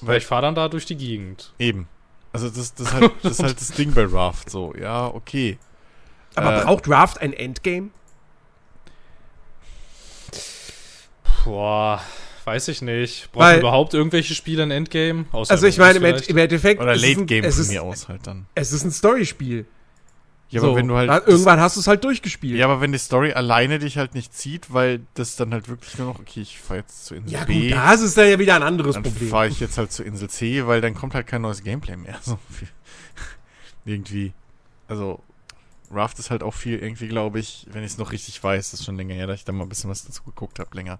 Weil 0.00 0.18
ich 0.18 0.26
fahre 0.26 0.42
dann 0.42 0.54
da 0.54 0.68
durch 0.68 0.86
die 0.86 0.96
Gegend. 0.96 1.52
Eben. 1.58 1.88
Also 2.32 2.48
das, 2.48 2.74
das, 2.74 2.88
ist 2.88 2.92
halt, 2.94 3.12
das 3.22 3.32
ist 3.32 3.42
halt 3.42 3.60
das 3.60 3.70
Ding 3.72 3.92
bei 3.94 4.04
Raft. 4.04 4.50
So, 4.50 4.74
ja, 4.80 5.06
okay. 5.06 5.58
Aber 6.34 6.60
Äh, 6.60 6.64
braucht 6.64 6.88
Raft 6.88 7.20
ein 7.20 7.32
Endgame? 7.32 7.90
Boah, 11.44 12.00
weiß 12.44 12.68
ich 12.68 12.82
nicht. 12.82 13.28
Weil- 13.32 13.54
Brauchen 13.54 13.60
überhaupt 13.60 13.94
irgendwelche 13.94 14.34
Spiele 14.34 14.62
ein 14.62 14.70
Endgame? 14.70 15.24
Außer 15.32 15.50
Also 15.52 15.66
ich 15.66 15.78
meine, 15.78 15.98
im, 15.98 16.36
Endeffekt, 16.36 16.80
Oder 16.80 16.92
es 16.92 17.02
ist 17.02 17.08
Late 17.08 17.20
ein- 17.22 17.26
Game 17.26 17.44
es 17.44 17.54
von 17.54 17.62
ist, 17.62 17.70
mir 17.70 17.82
aus 17.82 18.08
halt 18.08 18.26
dann. 18.26 18.46
es 18.54 18.72
ist 18.72 18.84
ein 18.84 18.90
Storyspiel. 18.90 19.66
Ja, 20.50 20.60
So, 20.62 20.68
aber 20.68 20.76
wenn 20.76 20.88
du 20.88 20.96
halt. 20.96 21.26
irgendwann 21.26 21.60
hast 21.60 21.76
du 21.76 21.80
es 21.80 21.86
halt 21.86 22.04
durchgespielt. 22.04 22.56
ja, 22.58 22.64
aber 22.66 22.80
wenn 22.80 22.90
die 22.92 22.98
Story 22.98 23.32
alleine 23.32 23.78
dich 23.78 23.98
halt 23.98 24.14
nicht 24.14 24.32
zieht, 24.34 24.72
weil 24.72 25.00
das 25.14 25.36
dann 25.36 25.52
halt 25.52 25.68
wirklich 25.68 25.98
nur 25.98 26.08
noch, 26.12 26.20
okay, 26.20 26.40
ich 26.40 26.58
fahre 26.58 26.80
jetzt 26.80 27.04
zu 27.06 27.14
Insel 27.14 27.32
Ja, 27.32 27.44
B. 27.44 27.68
gut, 27.68 27.72
das 27.78 28.00
ist 28.00 28.16
dann 28.16 28.28
ja 28.28 28.38
wieder 28.38 28.54
ein 28.56 28.62
anderes 28.62 28.94
dann 28.94 29.02
Problem. 29.02 29.28
fahre 29.28 29.48
ich 29.48 29.60
jetzt 29.60 29.76
halt 29.76 29.92
zu 29.92 30.02
Insel 30.02 30.30
C, 30.30 30.66
weil 30.66 30.80
dann 30.80 30.94
kommt 30.94 31.14
halt 31.14 31.26
kein 31.26 31.42
neues 31.42 31.62
Gameplay 31.62 31.96
mehr. 31.96 32.18
So 32.22 32.38
viel. 32.50 32.68
irgendwie. 33.84 34.32
Also, 34.88 35.20
Raft 35.90 36.18
ist 36.18 36.30
halt 36.30 36.42
auch 36.42 36.54
viel 36.54 36.78
irgendwie, 36.78 37.08
glaube 37.08 37.38
ich, 37.40 37.66
wenn 37.70 37.82
ich 37.84 37.92
es 37.92 37.98
noch 37.98 38.12
richtig 38.12 38.42
weiß, 38.42 38.70
das 38.70 38.80
ist 38.80 38.86
schon 38.86 38.96
länger 38.96 39.14
her, 39.14 39.26
dass 39.26 39.40
ich 39.40 39.44
da 39.44 39.52
mal 39.52 39.64
ein 39.64 39.68
bisschen 39.68 39.90
was 39.90 40.04
dazu 40.04 40.22
geguckt 40.22 40.58
habe, 40.58 40.74
länger. 40.74 40.98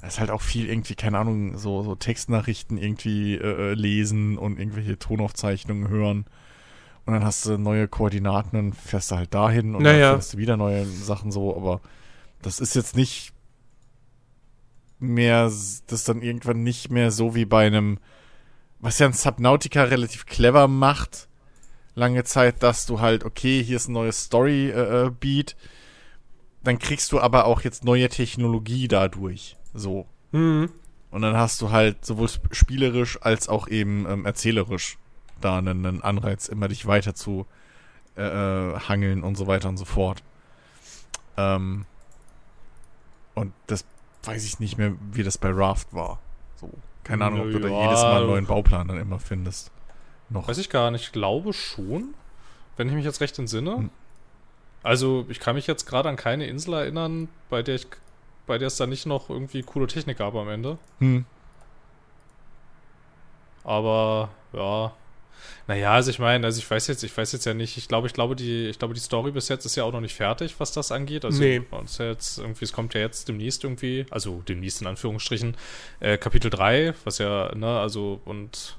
Da 0.00 0.08
ist 0.08 0.20
halt 0.20 0.30
auch 0.30 0.42
viel 0.42 0.68
irgendwie, 0.68 0.94
keine 0.94 1.18
Ahnung, 1.18 1.56
so, 1.58 1.82
so 1.82 1.94
Textnachrichten 1.94 2.76
irgendwie 2.76 3.34
äh, 3.36 3.70
äh, 3.70 3.74
lesen 3.74 4.36
und 4.36 4.58
irgendwelche 4.58 4.98
Tonaufzeichnungen 4.98 5.88
hören. 5.88 6.26
Und 7.06 7.12
dann 7.14 7.24
hast 7.24 7.46
du 7.46 7.56
neue 7.56 7.86
Koordinaten 7.88 8.58
und 8.58 8.74
fährst 8.74 9.10
du 9.12 9.16
halt 9.16 9.32
dahin 9.32 9.74
und 9.76 9.82
Naja. 9.84 10.00
dann 10.00 10.10
findest 10.16 10.34
du 10.34 10.38
wieder 10.38 10.56
neue 10.56 10.84
Sachen 10.86 11.30
so, 11.30 11.56
aber 11.56 11.80
das 12.42 12.58
ist 12.60 12.74
jetzt 12.74 12.96
nicht 12.96 13.32
mehr, 14.98 15.44
das 15.44 15.82
ist 15.88 16.08
dann 16.08 16.22
irgendwann 16.22 16.62
nicht 16.62 16.90
mehr 16.90 17.10
so 17.10 17.34
wie 17.34 17.44
bei 17.44 17.66
einem, 17.66 17.98
was 18.80 18.98
ja 18.98 19.06
ein 19.06 19.12
Subnautica 19.12 19.84
relativ 19.84 20.26
clever 20.26 20.68
macht, 20.68 21.28
lange 21.94 22.24
Zeit, 22.24 22.62
dass 22.62 22.86
du 22.86 23.00
halt, 23.00 23.24
okay, 23.24 23.62
hier 23.62 23.76
ist 23.76 23.88
ein 23.88 23.92
neues 23.92 24.24
Story-Beat, 24.24 25.56
dann 26.64 26.78
kriegst 26.78 27.12
du 27.12 27.20
aber 27.20 27.44
auch 27.44 27.60
jetzt 27.62 27.84
neue 27.84 28.08
Technologie 28.08 28.88
dadurch, 28.88 29.56
so. 29.74 30.06
Mhm. 30.32 30.70
Und 31.12 31.22
dann 31.22 31.36
hast 31.36 31.62
du 31.62 31.70
halt 31.70 32.04
sowohl 32.04 32.26
sp- 32.28 32.50
spielerisch 32.52 33.18
als 33.22 33.48
auch 33.48 33.68
eben 33.68 34.06
ähm, 34.08 34.26
erzählerisch 34.26 34.98
da 35.40 35.58
einen, 35.58 35.84
einen 35.86 36.02
Anreiz, 36.02 36.48
immer 36.48 36.68
dich 36.68 36.86
weiter 36.86 37.14
zu 37.14 37.46
äh, 38.16 38.22
äh, 38.22 38.78
hangeln 38.80 39.22
und 39.22 39.36
so 39.36 39.46
weiter 39.46 39.68
und 39.68 39.76
so 39.76 39.84
fort. 39.84 40.22
Ähm, 41.36 41.84
und 43.34 43.52
das 43.66 43.84
weiß 44.24 44.44
ich 44.44 44.60
nicht 44.60 44.78
mehr, 44.78 44.94
wie 45.12 45.22
das 45.22 45.38
bei 45.38 45.50
Raft 45.50 45.92
war. 45.92 46.18
So. 46.56 46.70
Keine 47.04 47.26
Ahnung, 47.26 47.42
ob 47.42 47.52
du 47.52 47.60
da 47.60 47.68
Ja. 47.68 47.82
jedes 47.84 48.02
Mal 48.02 48.16
einen 48.18 48.26
neuen 48.26 48.46
Bauplan 48.46 48.88
dann 48.88 48.98
immer 48.98 49.20
findest. 49.20 49.70
Noch. 50.28 50.48
Weiß 50.48 50.58
ich 50.58 50.70
gar 50.70 50.90
nicht. 50.90 51.04
Ich 51.04 51.12
glaube 51.12 51.52
schon, 51.52 52.14
wenn 52.76 52.88
ich 52.88 52.94
mich 52.94 53.04
jetzt 53.04 53.20
recht 53.20 53.38
entsinne. 53.38 53.76
Hm. 53.76 53.90
Also, 54.82 55.26
ich 55.28 55.38
kann 55.38 55.54
mich 55.54 55.66
jetzt 55.66 55.86
gerade 55.86 56.08
an 56.08 56.16
keine 56.16 56.46
Insel 56.46 56.74
erinnern, 56.74 57.28
bei 57.50 57.62
der 57.62 57.76
ich 57.76 57.86
bei 58.46 58.58
der 58.58 58.68
es 58.68 58.76
da 58.76 58.86
nicht 58.86 59.06
noch 59.06 59.28
irgendwie 59.28 59.62
coole 59.62 59.88
Technik 59.88 60.18
gab 60.18 60.34
am 60.36 60.48
Ende. 60.48 60.78
Hm. 61.00 61.24
Aber 63.64 64.30
ja. 64.52 64.92
Naja, 65.66 65.92
also 65.92 66.10
ich 66.10 66.18
meine, 66.18 66.46
also 66.46 66.58
ich 66.58 66.70
weiß 66.70 66.86
jetzt, 66.86 67.02
ich 67.02 67.16
weiß 67.16 67.32
jetzt 67.32 67.44
ja 67.44 67.54
nicht, 67.54 67.76
ich 67.76 67.88
glaube, 67.88 68.06
ich 68.06 68.12
glaube, 68.12 68.36
die, 68.36 68.66
ich 68.68 68.78
glaube, 68.78 68.94
die 68.94 69.00
Story 69.00 69.32
bis 69.32 69.48
jetzt 69.48 69.64
ist 69.64 69.76
ja 69.76 69.84
auch 69.84 69.92
noch 69.92 70.00
nicht 70.00 70.14
fertig, 70.14 70.54
was 70.58 70.72
das 70.72 70.92
angeht. 70.92 71.24
Also 71.24 71.42
Nee. 71.42 71.62
uns 71.70 71.98
ja 71.98 72.06
jetzt 72.06 72.38
irgendwie, 72.38 72.64
es 72.64 72.72
kommt 72.72 72.94
ja 72.94 73.00
jetzt 73.00 73.28
demnächst 73.28 73.64
irgendwie, 73.64 74.06
also 74.10 74.42
demnächst 74.48 74.80
in 74.80 74.86
Anführungsstrichen, 74.86 75.56
äh, 76.00 76.18
Kapitel 76.18 76.50
3, 76.50 76.94
was 77.04 77.18
ja, 77.18 77.54
ne, 77.54 77.80
also 77.80 78.20
und 78.24 78.76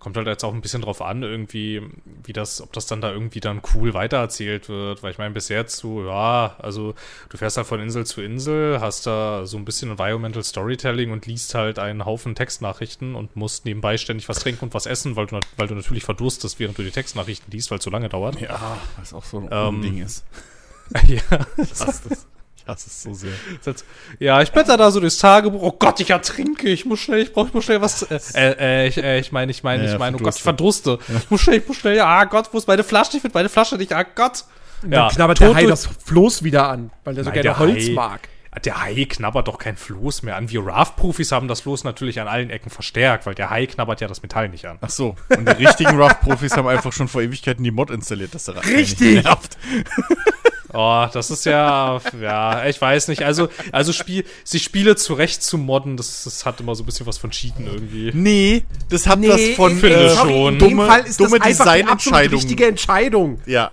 kommt 0.00 0.16
halt 0.16 0.26
jetzt 0.26 0.44
auch 0.44 0.52
ein 0.54 0.62
bisschen 0.62 0.82
drauf 0.82 1.02
an, 1.02 1.22
irgendwie, 1.22 1.82
wie 2.24 2.32
das, 2.32 2.60
ob 2.60 2.72
das 2.72 2.86
dann 2.86 3.00
da 3.00 3.12
irgendwie 3.12 3.40
dann 3.40 3.60
cool 3.74 3.94
weitererzählt 3.94 4.68
wird. 4.68 5.02
Weil 5.02 5.12
ich 5.12 5.18
meine, 5.18 5.32
bis 5.32 5.48
jetzt 5.48 5.76
so, 5.76 6.04
ja, 6.04 6.56
also 6.58 6.94
du 7.28 7.36
fährst 7.36 7.58
halt 7.58 7.66
von 7.66 7.80
Insel 7.80 8.06
zu 8.06 8.22
Insel, 8.22 8.80
hast 8.80 9.06
da 9.06 9.46
so 9.46 9.58
ein 9.58 9.64
bisschen 9.64 9.90
Environmental 9.90 10.42
Storytelling 10.42 11.12
und 11.12 11.26
liest 11.26 11.54
halt 11.54 11.78
einen 11.78 12.06
Haufen 12.06 12.34
Textnachrichten 12.34 13.14
und 13.14 13.36
musst 13.36 13.66
nebenbei 13.66 13.98
ständig 13.98 14.28
was 14.28 14.40
trinken 14.40 14.64
und 14.64 14.74
was 14.74 14.86
essen, 14.86 15.16
weil 15.16 15.26
du, 15.26 15.38
weil 15.56 15.68
du 15.68 15.74
natürlich 15.74 16.04
verdurstest, 16.04 16.58
während 16.58 16.78
du 16.78 16.82
die 16.82 16.90
Textnachrichten 16.90 17.52
liest, 17.52 17.70
weil 17.70 17.78
es 17.78 17.84
so 17.84 17.90
lange 17.90 18.08
dauert. 18.08 18.40
Ja, 18.40 18.78
was 18.98 19.12
auch 19.12 19.24
so 19.24 19.38
ein 19.38 19.48
Ähm, 19.52 19.82
Ding 19.82 20.02
ist. 20.02 20.24
ja. 21.06 21.20
Ich 21.58 21.70
hasse 21.78 22.08
das. 22.08 22.26
Ich 22.62 22.66
hasse 22.68 22.88
es 22.88 23.02
so 23.02 23.14
sehr. 23.14 23.32
Ja, 24.18 24.42
ich 24.42 24.52
blätter 24.52 24.76
da 24.76 24.90
so 24.90 25.00
durchs 25.00 25.18
Tagebuch. 25.18 25.62
Oh 25.62 25.72
Gott, 25.72 26.00
ich 26.00 26.10
ertrinke. 26.10 26.68
Ich 26.68 26.84
muss 26.84 27.00
schnell, 27.00 27.20
ich 27.20 27.32
brauche 27.32 27.48
ich 27.48 27.54
muss 27.54 27.64
schnell 27.64 27.80
was. 27.80 28.02
Äh, 28.02 28.18
äh, 28.36 28.86
ich 28.88 28.98
äh, 28.98 29.18
ich 29.18 29.32
meine, 29.32 29.50
ich 29.50 29.62
meine, 29.62 29.84
Ja, 29.86 29.92
ich 29.92 29.98
meine, 29.98 30.16
oh 30.16 30.20
Gott, 30.20 30.36
ich 30.36 30.42
verdurste. 30.42 30.98
Ich 31.16 31.30
muss 31.30 31.40
schnell, 31.40 31.58
ich 31.58 31.66
muss 31.68 31.76
schnell. 31.78 32.00
Ah 32.00 32.24
Gott, 32.24 32.48
wo 32.52 32.58
ist 32.58 32.68
meine 32.68 32.84
Flasche? 32.84 33.16
Ich 33.16 33.22
finde 33.22 33.34
meine 33.34 33.48
Flasche 33.48 33.76
nicht. 33.76 33.92
Ah 33.92 34.02
Gott. 34.04 34.44
Dann 34.82 35.10
knabbert 35.10 35.40
der 35.40 35.54
Hai 35.54 35.66
das 35.66 35.86
Floß 36.04 36.42
wieder 36.42 36.68
an, 36.68 36.90
weil 37.04 37.14
der 37.14 37.24
so 37.24 37.30
Nein, 37.30 37.34
gerne 37.42 37.48
der 37.50 37.58
Holz 37.58 37.88
Hai- 37.88 37.92
mag. 37.92 38.28
Der 38.64 38.82
Hai 38.82 39.04
knabbert 39.04 39.46
doch 39.46 39.58
kein 39.58 39.76
Floß 39.76 40.22
mehr 40.22 40.36
an. 40.36 40.50
Wir 40.50 40.66
Raft-Profis 40.66 41.30
haben 41.32 41.46
das 41.48 41.60
Floß 41.60 41.84
natürlich 41.84 42.18
an 42.18 42.26
allen 42.28 42.50
Ecken 42.50 42.68
verstärkt, 42.70 43.24
weil 43.26 43.34
der 43.34 43.48
Hai 43.50 43.66
knabbert 43.66 44.00
ja 44.00 44.08
das 44.08 44.22
Metall 44.22 44.48
nicht 44.48 44.64
an. 44.66 44.78
Ach 44.80 44.90
so. 44.90 45.14
Und 45.28 45.46
die 45.48 45.64
richtigen 45.64 46.00
Rough-Profis 46.00 46.56
haben 46.56 46.66
einfach 46.66 46.92
schon 46.92 47.06
vor 47.08 47.22
Ewigkeiten 47.22 47.62
die 47.62 47.70
Mod 47.70 47.90
installiert, 47.90 48.34
dass 48.34 48.46
der 48.46 48.56
Richtig. 48.66 49.22
nervt. 49.22 49.56
Oh, 50.72 51.06
das 51.12 51.30
ist 51.30 51.44
ja, 51.46 52.00
ja, 52.20 52.64
ich 52.66 52.80
weiß 52.80 53.08
nicht. 53.08 53.22
Also, 53.22 53.48
also 53.72 53.92
Spiel, 53.92 54.24
sich 54.44 54.62
Spiele 54.62 54.94
zurecht 54.96 55.42
zu 55.42 55.58
modden, 55.58 55.96
das, 55.96 56.24
das 56.24 56.46
hat 56.46 56.60
immer 56.60 56.74
so 56.74 56.82
ein 56.82 56.86
bisschen 56.86 57.06
was 57.06 57.18
von 57.18 57.30
Cheaten 57.30 57.66
irgendwie. 57.66 58.10
Nee, 58.14 58.64
das 58.88 59.06
hat 59.06 59.18
was 59.26 59.40
von 59.56 59.76
finde 59.76 60.06
äh, 60.06 60.16
schon. 60.16 60.54
In 60.54 60.58
dem 60.58 60.70
dumme, 60.70 60.86
Fall 60.86 61.00
ist 61.00 61.18
das 61.20 61.28
dumme 61.30 61.42
einfach 61.42 61.64
die 61.64 61.84
absolut 61.84 61.90
Designentscheidungen. 61.90 62.34
richtige 62.42 62.66
Entscheidung. 62.66 63.40
Ja, 63.46 63.72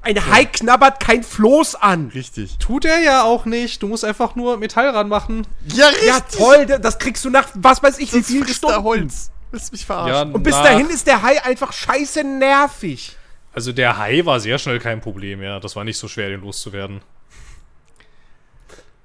Ein 0.00 0.26
Hai 0.30 0.46
knabbert 0.46 1.00
kein 1.00 1.22
Floß 1.22 1.74
an. 1.76 2.10
richtig. 2.14 2.56
Tut 2.58 2.84
er 2.86 2.98
ja 3.00 3.22
auch 3.24 3.44
nicht. 3.44 3.82
Du 3.82 3.88
musst 3.88 4.04
einfach 4.04 4.34
nur 4.34 4.56
Metall 4.56 4.88
ranmachen. 4.88 5.46
Ja, 5.68 5.88
richtig. 5.88 6.08
Ja, 6.08 6.20
toll, 6.20 6.66
das 6.66 6.98
kriegst 6.98 7.24
du 7.24 7.30
nach 7.30 7.48
was 7.54 7.82
weiß 7.82 7.98
ich 7.98 8.12
wie 8.14 8.18
Das 8.18 8.26
vielen 8.26 8.46
da 8.46 8.52
Stunden. 8.52 8.82
Holz. 8.84 9.30
Willst 9.50 9.70
mich 9.70 9.84
verarschen? 9.84 10.32
Und 10.32 10.42
bis 10.44 10.54
dahin 10.56 10.88
ist 10.88 11.06
der 11.06 11.22
Hai 11.22 11.44
einfach 11.44 11.72
scheiße 11.74 12.24
nervig. 12.24 13.16
Also 13.52 13.72
der 13.72 13.98
Hai 13.98 14.24
war 14.24 14.40
sehr 14.40 14.58
schnell 14.58 14.78
kein 14.78 15.00
Problem, 15.00 15.42
ja. 15.42 15.60
Das 15.60 15.76
war 15.76 15.84
nicht 15.84 15.98
so 15.98 16.08
schwer, 16.08 16.30
den 16.30 16.40
loszuwerden. 16.40 17.00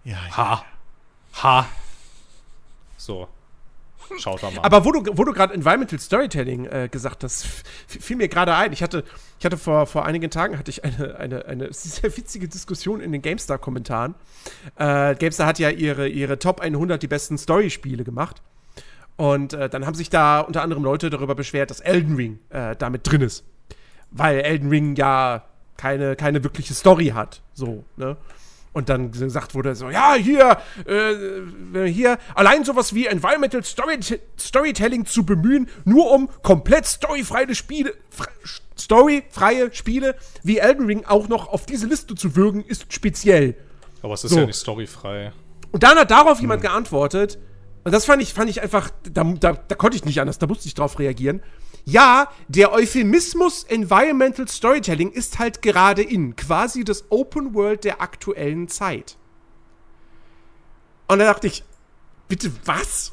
ja, 0.03 0.17
ja. 0.29 0.37
Ha. 0.37 0.65
Ha. 1.43 1.67
So. 2.97 3.27
Schaut 4.17 4.41
da 4.41 4.51
mal. 4.51 4.61
Aber 4.61 4.85
wo 4.85 4.91
du, 4.91 5.17
wo 5.17 5.23
du 5.23 5.33
gerade 5.33 5.53
Environmental 5.53 5.99
Storytelling 5.99 6.65
äh, 6.65 6.87
gesagt 6.89 7.23
hast, 7.23 7.45
fiel 7.87 8.15
mir 8.15 8.29
gerade 8.29 8.55
ein. 8.55 8.71
Ich 8.71 8.81
hatte, 8.81 9.03
ich 9.37 9.45
hatte 9.45 9.57
vor, 9.57 9.85
vor 9.85 10.05
einigen 10.05 10.31
Tagen 10.31 10.57
hatte 10.57 10.71
ich 10.71 10.83
eine, 10.83 11.17
eine, 11.17 11.45
eine 11.45 11.67
sehr 11.73 12.15
witzige 12.15 12.47
Diskussion 12.47 13.01
in 13.01 13.11
den 13.11 13.21
GameStar-Kommentaren. 13.21 14.15
Äh, 14.77 15.15
GameStar 15.15 15.47
hat 15.47 15.59
ja 15.59 15.69
ihre, 15.69 16.07
ihre 16.07 16.39
Top 16.39 16.61
100 16.61 17.01
die 17.01 17.07
besten 17.07 17.37
Story-Spiele 17.37 18.03
gemacht. 18.03 18.41
Und 19.17 19.53
äh, 19.53 19.67
dann 19.67 19.85
haben 19.85 19.95
sich 19.95 20.09
da 20.09 20.39
unter 20.39 20.61
anderem 20.61 20.83
Leute 20.83 21.09
darüber 21.09 21.35
beschwert, 21.35 21.69
dass 21.69 21.79
Elden 21.79 22.15
Ring 22.15 22.39
äh, 22.49 22.75
damit 22.75 23.09
drin 23.09 23.21
ist. 23.21 23.43
Weil 24.11 24.39
Elden 24.39 24.69
Ring 24.69 24.95
ja 24.95 25.43
keine, 25.77 26.15
keine 26.15 26.43
wirkliche 26.43 26.73
Story 26.73 27.07
hat. 27.07 27.41
So, 27.53 27.83
ne? 27.95 28.17
Und 28.73 28.89
dann 28.89 29.11
gesagt 29.11 29.55
wurde 29.55 29.73
so, 29.73 29.89
ja, 29.89 30.13
hier, 30.13 30.59
äh, 30.85 31.85
hier, 31.87 32.19
allein 32.35 32.63
sowas 32.63 32.93
wie 32.93 33.07
Environmental 33.07 33.63
Story 33.63 33.97
Storytelling 34.39 35.05
zu 35.07 35.25
bemühen, 35.25 35.67
nur 35.83 36.11
um 36.11 36.29
komplett 36.43 36.85
storyfreie 36.85 37.55
Spiele, 37.55 37.95
fre 38.11 38.27
storyfreie 38.77 39.73
Spiele 39.73 40.15
wie 40.43 40.59
Elden 40.59 40.85
Ring 40.85 41.05
auch 41.05 41.27
noch 41.27 41.47
auf 41.47 41.65
diese 41.65 41.87
Liste 41.87 42.13
zu 42.13 42.35
würgen, 42.35 42.63
ist 42.63 42.93
speziell. 42.93 43.55
Aber 44.03 44.13
es 44.13 44.23
ist 44.23 44.31
so. 44.31 44.41
ja 44.41 44.45
nicht 44.45 44.57
storyfrei. 44.59 45.31
Und 45.71 45.81
dann 45.81 45.97
hat 45.97 46.11
darauf 46.11 46.39
jemand 46.39 46.61
geantwortet, 46.61 47.39
und 47.83 47.93
das 47.93 48.05
fand 48.05 48.21
ich, 48.21 48.33
fand 48.33 48.49
ich 48.49 48.61
einfach, 48.61 48.91
da, 49.09 49.23
da, 49.23 49.53
da 49.53 49.75
konnte 49.75 49.97
ich 49.97 50.05
nicht 50.05 50.21
anders, 50.21 50.37
da 50.37 50.45
musste 50.45 50.67
ich 50.67 50.75
drauf 50.75 50.99
reagieren. 50.99 51.41
Ja, 51.89 52.29
der 52.49 52.73
Euphemismus 52.73 53.63
Environmental 53.63 54.45
Storytelling 54.45 55.09
ist 55.09 55.39
halt 55.39 55.61
gerade 55.61 56.01
in, 56.01 56.35
quasi 56.35 56.83
das 56.83 57.05
Open 57.09 57.53
World 57.53 57.85
der 57.85 58.01
aktuellen 58.01 58.67
Zeit. 58.67 59.15
Und 61.07 61.19
da 61.19 61.25
dachte 61.25 61.47
ich, 61.47 61.63
bitte 62.27 62.51
was? 62.65 63.09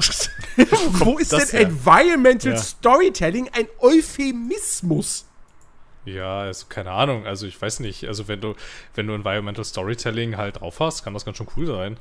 Wo 0.90 1.18
ist 1.18 1.30
denn 1.30 1.46
her? 1.50 1.60
Environmental 1.60 2.54
Ja. 2.54 2.58
Storytelling 2.58 3.48
ein 3.52 3.68
Euphemismus? 3.78 5.24
Ja, 6.04 6.40
also 6.40 6.66
keine 6.68 6.90
Ahnung. 6.90 7.26
Also 7.26 7.46
ich 7.46 7.62
weiß 7.62 7.78
nicht. 7.78 8.08
Also 8.08 8.26
wenn 8.26 8.40
du, 8.40 8.54
wenn 8.96 9.06
du 9.06 9.14
Environmental 9.14 9.64
Storytelling 9.64 10.36
halt 10.36 10.58
drauf 10.60 10.80
hast, 10.80 11.04
kann 11.04 11.14
das 11.14 11.24
ganz 11.24 11.36
schön 11.36 11.46
cool 11.56 11.66
sein. 11.68 11.96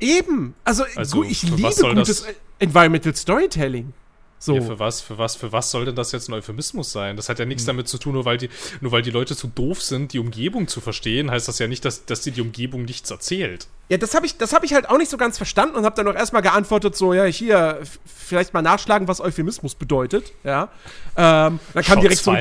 Eben. 0.00 0.54
Also, 0.64 0.84
Also, 0.96 1.18
gut, 1.18 1.26
ich 1.30 1.42
liebe 1.42 1.60
gutes 1.62 2.22
das- 2.22 2.34
Environmental 2.58 3.14
Storytelling. 3.14 3.92
So. 4.38 4.54
Ja, 4.54 4.60
für 4.60 4.78
was, 4.78 5.00
für 5.00 5.18
was, 5.18 5.34
für 5.36 5.52
was 5.52 5.70
soll 5.70 5.86
denn 5.86 5.96
das 5.96 6.12
jetzt 6.12 6.28
ein 6.28 6.34
Euphemismus 6.34 6.92
sein? 6.92 7.16
Das 7.16 7.28
hat 7.28 7.38
ja 7.38 7.44
nichts 7.46 7.62
Hm. 7.62 7.68
damit 7.68 7.88
zu 7.88 7.98
tun, 7.98 8.12
nur 8.14 8.24
weil 8.24 8.36
die, 8.38 8.50
nur 8.80 8.92
weil 8.92 9.02
die 9.02 9.10
Leute 9.10 9.34
zu 9.34 9.48
doof 9.48 9.82
sind, 9.82 10.12
die 10.12 10.18
Umgebung 10.18 10.68
zu 10.68 10.80
verstehen, 10.80 11.30
heißt 11.30 11.48
das 11.48 11.58
ja 11.58 11.66
nicht, 11.68 11.84
dass, 11.84 12.04
dass 12.04 12.20
dir 12.20 12.32
die 12.32 12.42
Umgebung 12.42 12.84
nichts 12.84 13.10
erzählt. 13.10 13.68
Ja, 13.88 13.98
das 13.98 14.14
habe 14.14 14.26
ich, 14.26 14.36
das 14.36 14.52
hab 14.52 14.64
ich 14.64 14.74
halt 14.74 14.90
auch 14.90 14.98
nicht 14.98 15.10
so 15.10 15.16
ganz 15.16 15.36
verstanden 15.36 15.76
und 15.76 15.84
habe 15.84 15.94
dann 15.94 16.08
auch 16.08 16.18
erstmal 16.18 16.42
geantwortet, 16.42 16.96
so, 16.96 17.14
ja, 17.14 17.24
hier, 17.24 17.80
vielleicht 18.04 18.52
mal 18.52 18.62
nachschlagen, 18.62 19.06
was 19.06 19.20
Euphemismus 19.20 19.76
bedeutet, 19.76 20.32
ja. 20.42 20.70
Ähm, 21.16 21.60
dann 21.72 21.84
kam 21.84 22.00
direkt 22.00 22.20
so, 22.20 22.32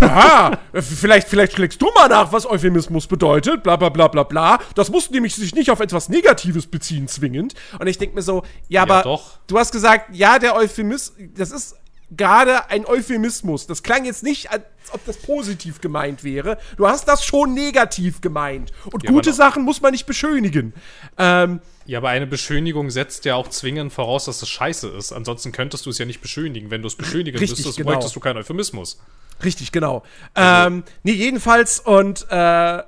aha, 0.00 0.58
äh, 0.72 0.82
vielleicht, 0.82 1.28
vielleicht 1.28 1.52
schlägst 1.52 1.80
du 1.80 1.88
mal 1.94 2.08
nach, 2.08 2.32
was 2.32 2.46
Euphemismus 2.46 3.06
bedeutet, 3.06 3.62
bla 3.62 3.76
bla 3.76 3.90
bla 3.90 4.08
bla 4.08 4.24
bla. 4.24 4.58
Das 4.74 4.90
muss 4.90 5.08
nämlich 5.10 5.36
sich 5.36 5.54
nicht 5.54 5.70
auf 5.70 5.78
etwas 5.78 6.08
Negatives 6.08 6.66
beziehen, 6.66 7.06
zwingend. 7.06 7.54
Und 7.78 7.86
ich 7.86 7.98
denke 7.98 8.16
mir 8.16 8.22
so, 8.22 8.42
ja, 8.68 8.82
aber 8.82 9.02
doch. 9.02 9.38
du 9.46 9.58
hast 9.58 9.70
gesagt, 9.70 10.14
ja, 10.14 10.40
der 10.40 10.56
Euphemismus, 10.56 11.16
das 11.36 11.52
ist 11.52 11.76
gerade 12.16 12.70
ein 12.70 12.86
Euphemismus. 12.86 13.66
Das 13.66 13.82
klang 13.82 14.04
jetzt 14.04 14.22
nicht, 14.22 14.50
als 14.50 14.64
ob 14.92 15.04
das 15.06 15.16
positiv 15.16 15.80
gemeint 15.80 16.24
wäre. 16.24 16.58
Du 16.76 16.86
hast 16.86 17.08
das 17.08 17.24
schon 17.24 17.54
negativ 17.54 18.20
gemeint. 18.20 18.72
Und 18.90 19.04
Ja, 19.04 19.10
gute. 19.10 19.32
Sachen 19.32 19.62
muss 19.62 19.80
man 19.80 19.92
nicht 19.92 20.06
beschönigen. 20.06 20.74
Ähm, 21.18 21.60
Ja, 21.86 21.98
aber 21.98 22.10
eine 22.10 22.26
Beschönigung 22.26 22.90
setzt 22.90 23.24
ja 23.24 23.34
auch 23.34 23.48
zwingend 23.48 23.92
voraus, 23.92 24.26
dass 24.26 24.42
es 24.42 24.48
scheiße 24.48 24.88
ist. 24.88 25.12
Ansonsten 25.12 25.52
könntest 25.52 25.86
du 25.86 25.90
es 25.90 25.98
ja 25.98 26.04
nicht 26.04 26.20
beschönigen. 26.20 26.70
Wenn 26.70 26.82
du 26.82 26.88
es 26.88 26.96
beschönigen 26.96 27.38
Richtig, 27.38 27.58
müsstest, 27.58 27.78
genau. 27.78 27.92
bräuchtest 27.92 28.14
du 28.14 28.20
keinen 28.20 28.36
Euphemismus. 28.36 29.00
Richtig, 29.42 29.72
genau. 29.72 30.02
Ähm, 30.36 30.84
nee, 31.02 31.12
jedenfalls, 31.12 31.80
und 31.80 32.26
äh, 32.30 32.82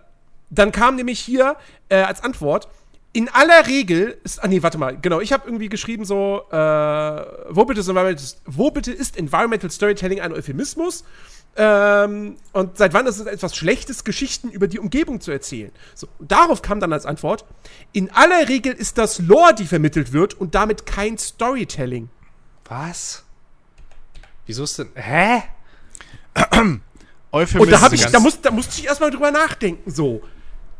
dann 0.51 0.73
kam 0.73 0.97
nämlich 0.97 1.19
hier 1.19 1.57
äh, 1.89 1.97
als 1.97 2.23
Antwort, 2.23 2.69
in 3.15 3.29
aller 3.29 3.69
Regel 3.69 4.19
ist, 4.25 4.43
ah 4.43 4.49
nee, 4.49 4.63
warte 4.63 4.77
mal, 4.77 4.99
genau, 5.01 5.21
ich 5.21 5.33
habe 5.33 5.47
irgendwie 5.47 5.69
geschrieben 5.69 6.05
so, 6.05 6.43
äh, 6.51 6.57
wo, 7.49 7.65
bitte 7.65 7.81
ist 7.81 7.89
Environmental, 7.89 8.27
wo 8.45 8.71
bitte 8.73 8.93
ist 8.93 9.17
Environmental 9.17 9.71
Storytelling 9.71 10.21
ein 10.21 10.33
Euphemismus? 10.33 11.05
Ähm, 11.57 12.37
und 12.53 12.77
seit 12.77 12.93
wann 12.93 13.07
ist 13.07 13.21
es 13.21 13.27
etwas 13.27 13.55
Schlechtes, 13.55 14.03
Geschichten 14.03 14.51
über 14.51 14.67
die 14.67 14.81
Umgebung 14.81 15.21
zu 15.21 15.31
erzählen? 15.31 15.71
So, 15.95 16.09
darauf 16.19 16.61
kam 16.61 16.81
dann 16.81 16.93
als 16.93 17.07
Antwort, 17.07 17.45
in 17.93 18.11
aller 18.11 18.49
Regel 18.49 18.73
ist 18.73 18.99
das 18.99 19.21
Lore, 19.21 19.55
die 19.55 19.67
vermittelt 19.67 20.13
wird 20.13 20.35
und 20.35 20.57
damit 20.57 20.85
kein 20.85 21.17
Storytelling. 21.17 22.09
Was? 22.65 23.23
Wieso 24.47 24.65
ist 24.65 24.77
denn. 24.81 24.89
Hä? 24.97 25.45
Euphemismus. 27.31 27.63
Und 27.63 27.71
da, 27.71 27.81
hab 27.81 27.93
ich, 27.93 28.05
da, 28.07 28.19
muss, 28.19 28.41
da 28.41 28.51
musste 28.51 28.81
ich 28.81 28.87
erstmal 28.87 29.13
drüber 29.13 29.31
nachdenken, 29.31 29.89
so. 29.89 30.21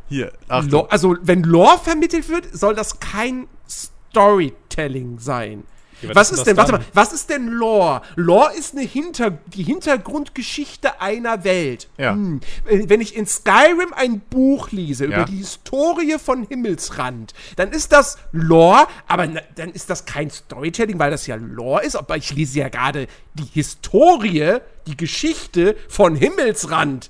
Hier, 0.07 0.31
Achtung. 0.47 0.71
Lore, 0.71 0.91
also, 0.91 1.15
wenn 1.21 1.43
Lore 1.43 1.79
vermittelt 1.79 2.29
wird, 2.29 2.47
soll 2.55 2.75
das 2.75 2.99
kein 2.99 3.47
Storytelling 3.67 5.19
sein. 5.19 5.63
Ja, 6.01 6.13
was 6.13 6.31
ist 6.31 6.43
denn, 6.45 6.57
warte 6.57 6.73
mal, 6.73 6.81
was 6.93 7.13
ist 7.13 7.29
denn 7.29 7.47
Lore? 7.47 8.01
Lore 8.15 8.53
ist 8.55 8.73
eine 8.75 8.85
Hinter, 8.85 9.31
die 9.47 9.63
Hintergrundgeschichte 9.63 10.99
einer 11.01 11.43
Welt. 11.45 11.87
Ja. 11.97 12.11
Hm. 12.11 12.41
Wenn 12.65 12.89
wenn 12.89 13.01
ich 13.01 13.15
in 13.15 13.25
Skyrim 13.25 13.93
ein 13.95 14.19
Buch 14.19 14.71
lese 14.71 15.05
Ja. 15.05 15.15
über 15.15 15.25
die 15.25 15.37
Historie 15.37 16.17
von 16.19 16.45
Himmelsrand, 16.47 17.33
dann 17.55 17.71
ist 17.71 17.93
das 17.93 18.17
Lore, 18.33 18.87
aber 19.07 19.25
na, 19.27 19.41
dann 19.55 19.71
ist 19.71 19.89
das 19.89 20.05
kein 20.05 20.29
Storytelling, 20.29 20.99
weil 20.99 21.11
das 21.11 21.27
ja 21.27 21.35
Lore 21.35 21.83
ist. 21.83 21.95
Aber 21.95 22.17
ich 22.17 22.33
lese 22.35 22.59
ja 22.59 22.69
gerade 22.69 23.07
die 23.33 23.47
Historie, 23.53 24.57
die 24.87 24.97
Geschichte 24.97 25.77
von 25.87 26.15
Himmelsrand. 26.15 27.09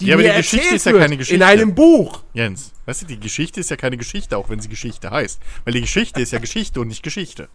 Ja, 0.00 0.14
aber 0.14 0.22
die 0.24 0.30
Geschichte 0.30 0.74
ist 0.74 0.86
ja 0.86 0.92
wird 0.92 1.02
keine 1.02 1.16
Geschichte. 1.16 1.36
In 1.36 1.42
einem 1.42 1.74
Buch. 1.74 2.22
Jens, 2.34 2.72
weißt 2.84 3.02
du, 3.02 3.06
die 3.06 3.18
Geschichte 3.20 3.60
ist 3.60 3.70
ja 3.70 3.76
keine 3.76 3.96
Geschichte, 3.96 4.36
auch 4.36 4.48
wenn 4.50 4.60
sie 4.60 4.68
Geschichte 4.68 5.10
heißt. 5.10 5.40
Weil 5.64 5.72
die 5.74 5.80
Geschichte 5.80 6.20
ist 6.20 6.32
ja 6.32 6.38
Geschichte 6.38 6.80
und 6.80 6.88
nicht 6.88 7.02
Geschichte. 7.02 7.48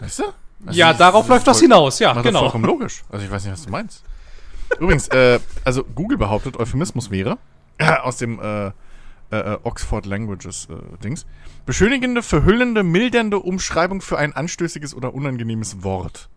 Weißt 0.00 0.18
du? 0.20 0.24
Also 0.66 0.78
Ja, 0.78 0.92
ich- 0.92 0.98
darauf 0.98 1.26
läuft 1.28 1.46
das 1.46 1.58
voll- 1.58 1.66
hinaus, 1.68 1.98
ja, 1.98 2.08
macht 2.14 2.18
doch 2.18 2.30
genau. 2.30 2.40
vollkommen 2.40 2.64
logisch. 2.64 3.02
Also 3.10 3.24
ich 3.24 3.30
weiß 3.30 3.44
nicht, 3.44 3.52
was 3.54 3.64
du 3.64 3.70
meinst. 3.70 4.04
Übrigens, 4.78 5.08
äh, 5.08 5.40
also 5.64 5.82
Google 5.84 6.16
behauptet, 6.18 6.56
Euphemismus 6.58 7.10
wäre, 7.10 7.38
aus 8.02 8.18
dem 8.18 8.38
äh, 8.40 8.66
äh, 8.68 8.72
äh, 9.32 9.58
Oxford 9.64 10.06
Languages 10.06 10.68
äh, 10.70 10.74
Dings, 11.02 11.26
beschönigende, 11.66 12.22
verhüllende, 12.22 12.82
mildernde 12.82 13.38
Umschreibung 13.40 14.00
für 14.00 14.18
ein 14.18 14.32
anstößiges 14.34 14.94
oder 14.94 15.14
unangenehmes 15.14 15.82
Wort. 15.82 16.28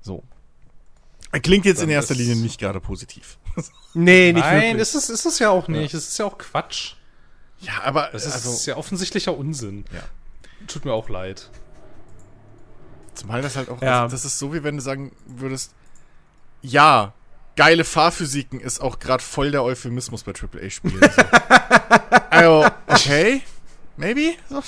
So. 0.00 0.22
Klingt 1.42 1.64
jetzt 1.64 1.80
in 1.82 1.88
erster 1.90 2.14
Linie 2.14 2.36
nicht 2.36 2.58
gerade 2.60 2.80
positiv. 2.80 3.38
Nee, 3.92 4.32
nicht 4.32 4.44
Nein, 4.44 4.62
wirklich. 4.62 4.82
ist 4.82 4.94
es, 4.94 5.10
ist 5.10 5.26
es 5.26 5.38
ja 5.40 5.50
auch 5.50 5.66
nicht. 5.66 5.92
Es 5.94 6.06
ist 6.06 6.18
ja 6.18 6.24
auch 6.24 6.38
Quatsch. 6.38 6.94
ja, 7.58 7.72
aber 7.82 8.10
Das 8.12 8.24
ist, 8.24 8.34
also, 8.34 8.52
ist 8.52 8.66
ja 8.66 8.76
offensichtlicher 8.76 9.36
Unsinn. 9.36 9.84
Ja. 9.92 10.02
Tut 10.68 10.84
mir 10.84 10.92
auch 10.92 11.08
leid. 11.08 11.50
Zumal 13.14 13.42
das 13.42 13.56
halt 13.56 13.68
auch, 13.68 13.82
Ja. 13.82 14.02
also 14.04 14.14
das 14.14 14.24
ist 14.24 14.38
so, 14.38 14.54
wie 14.54 14.62
wenn 14.62 14.76
du 14.76 14.82
sagen 14.82 15.10
würdest, 15.26 15.72
ja, 16.62 17.12
geile 17.56 17.84
Fahrphysiken 17.84 18.60
ist 18.60 18.80
auch 18.80 19.00
gerade 19.00 19.22
voll 19.24 19.50
der 19.50 19.64
Euphemismus 19.64 20.22
bei 20.22 20.32
AAA-Spielen. 20.32 21.00
So. 21.00 21.22
also, 22.30 22.70
okay, 22.86 23.42
maybe? 23.96 24.34
So. 24.48 24.62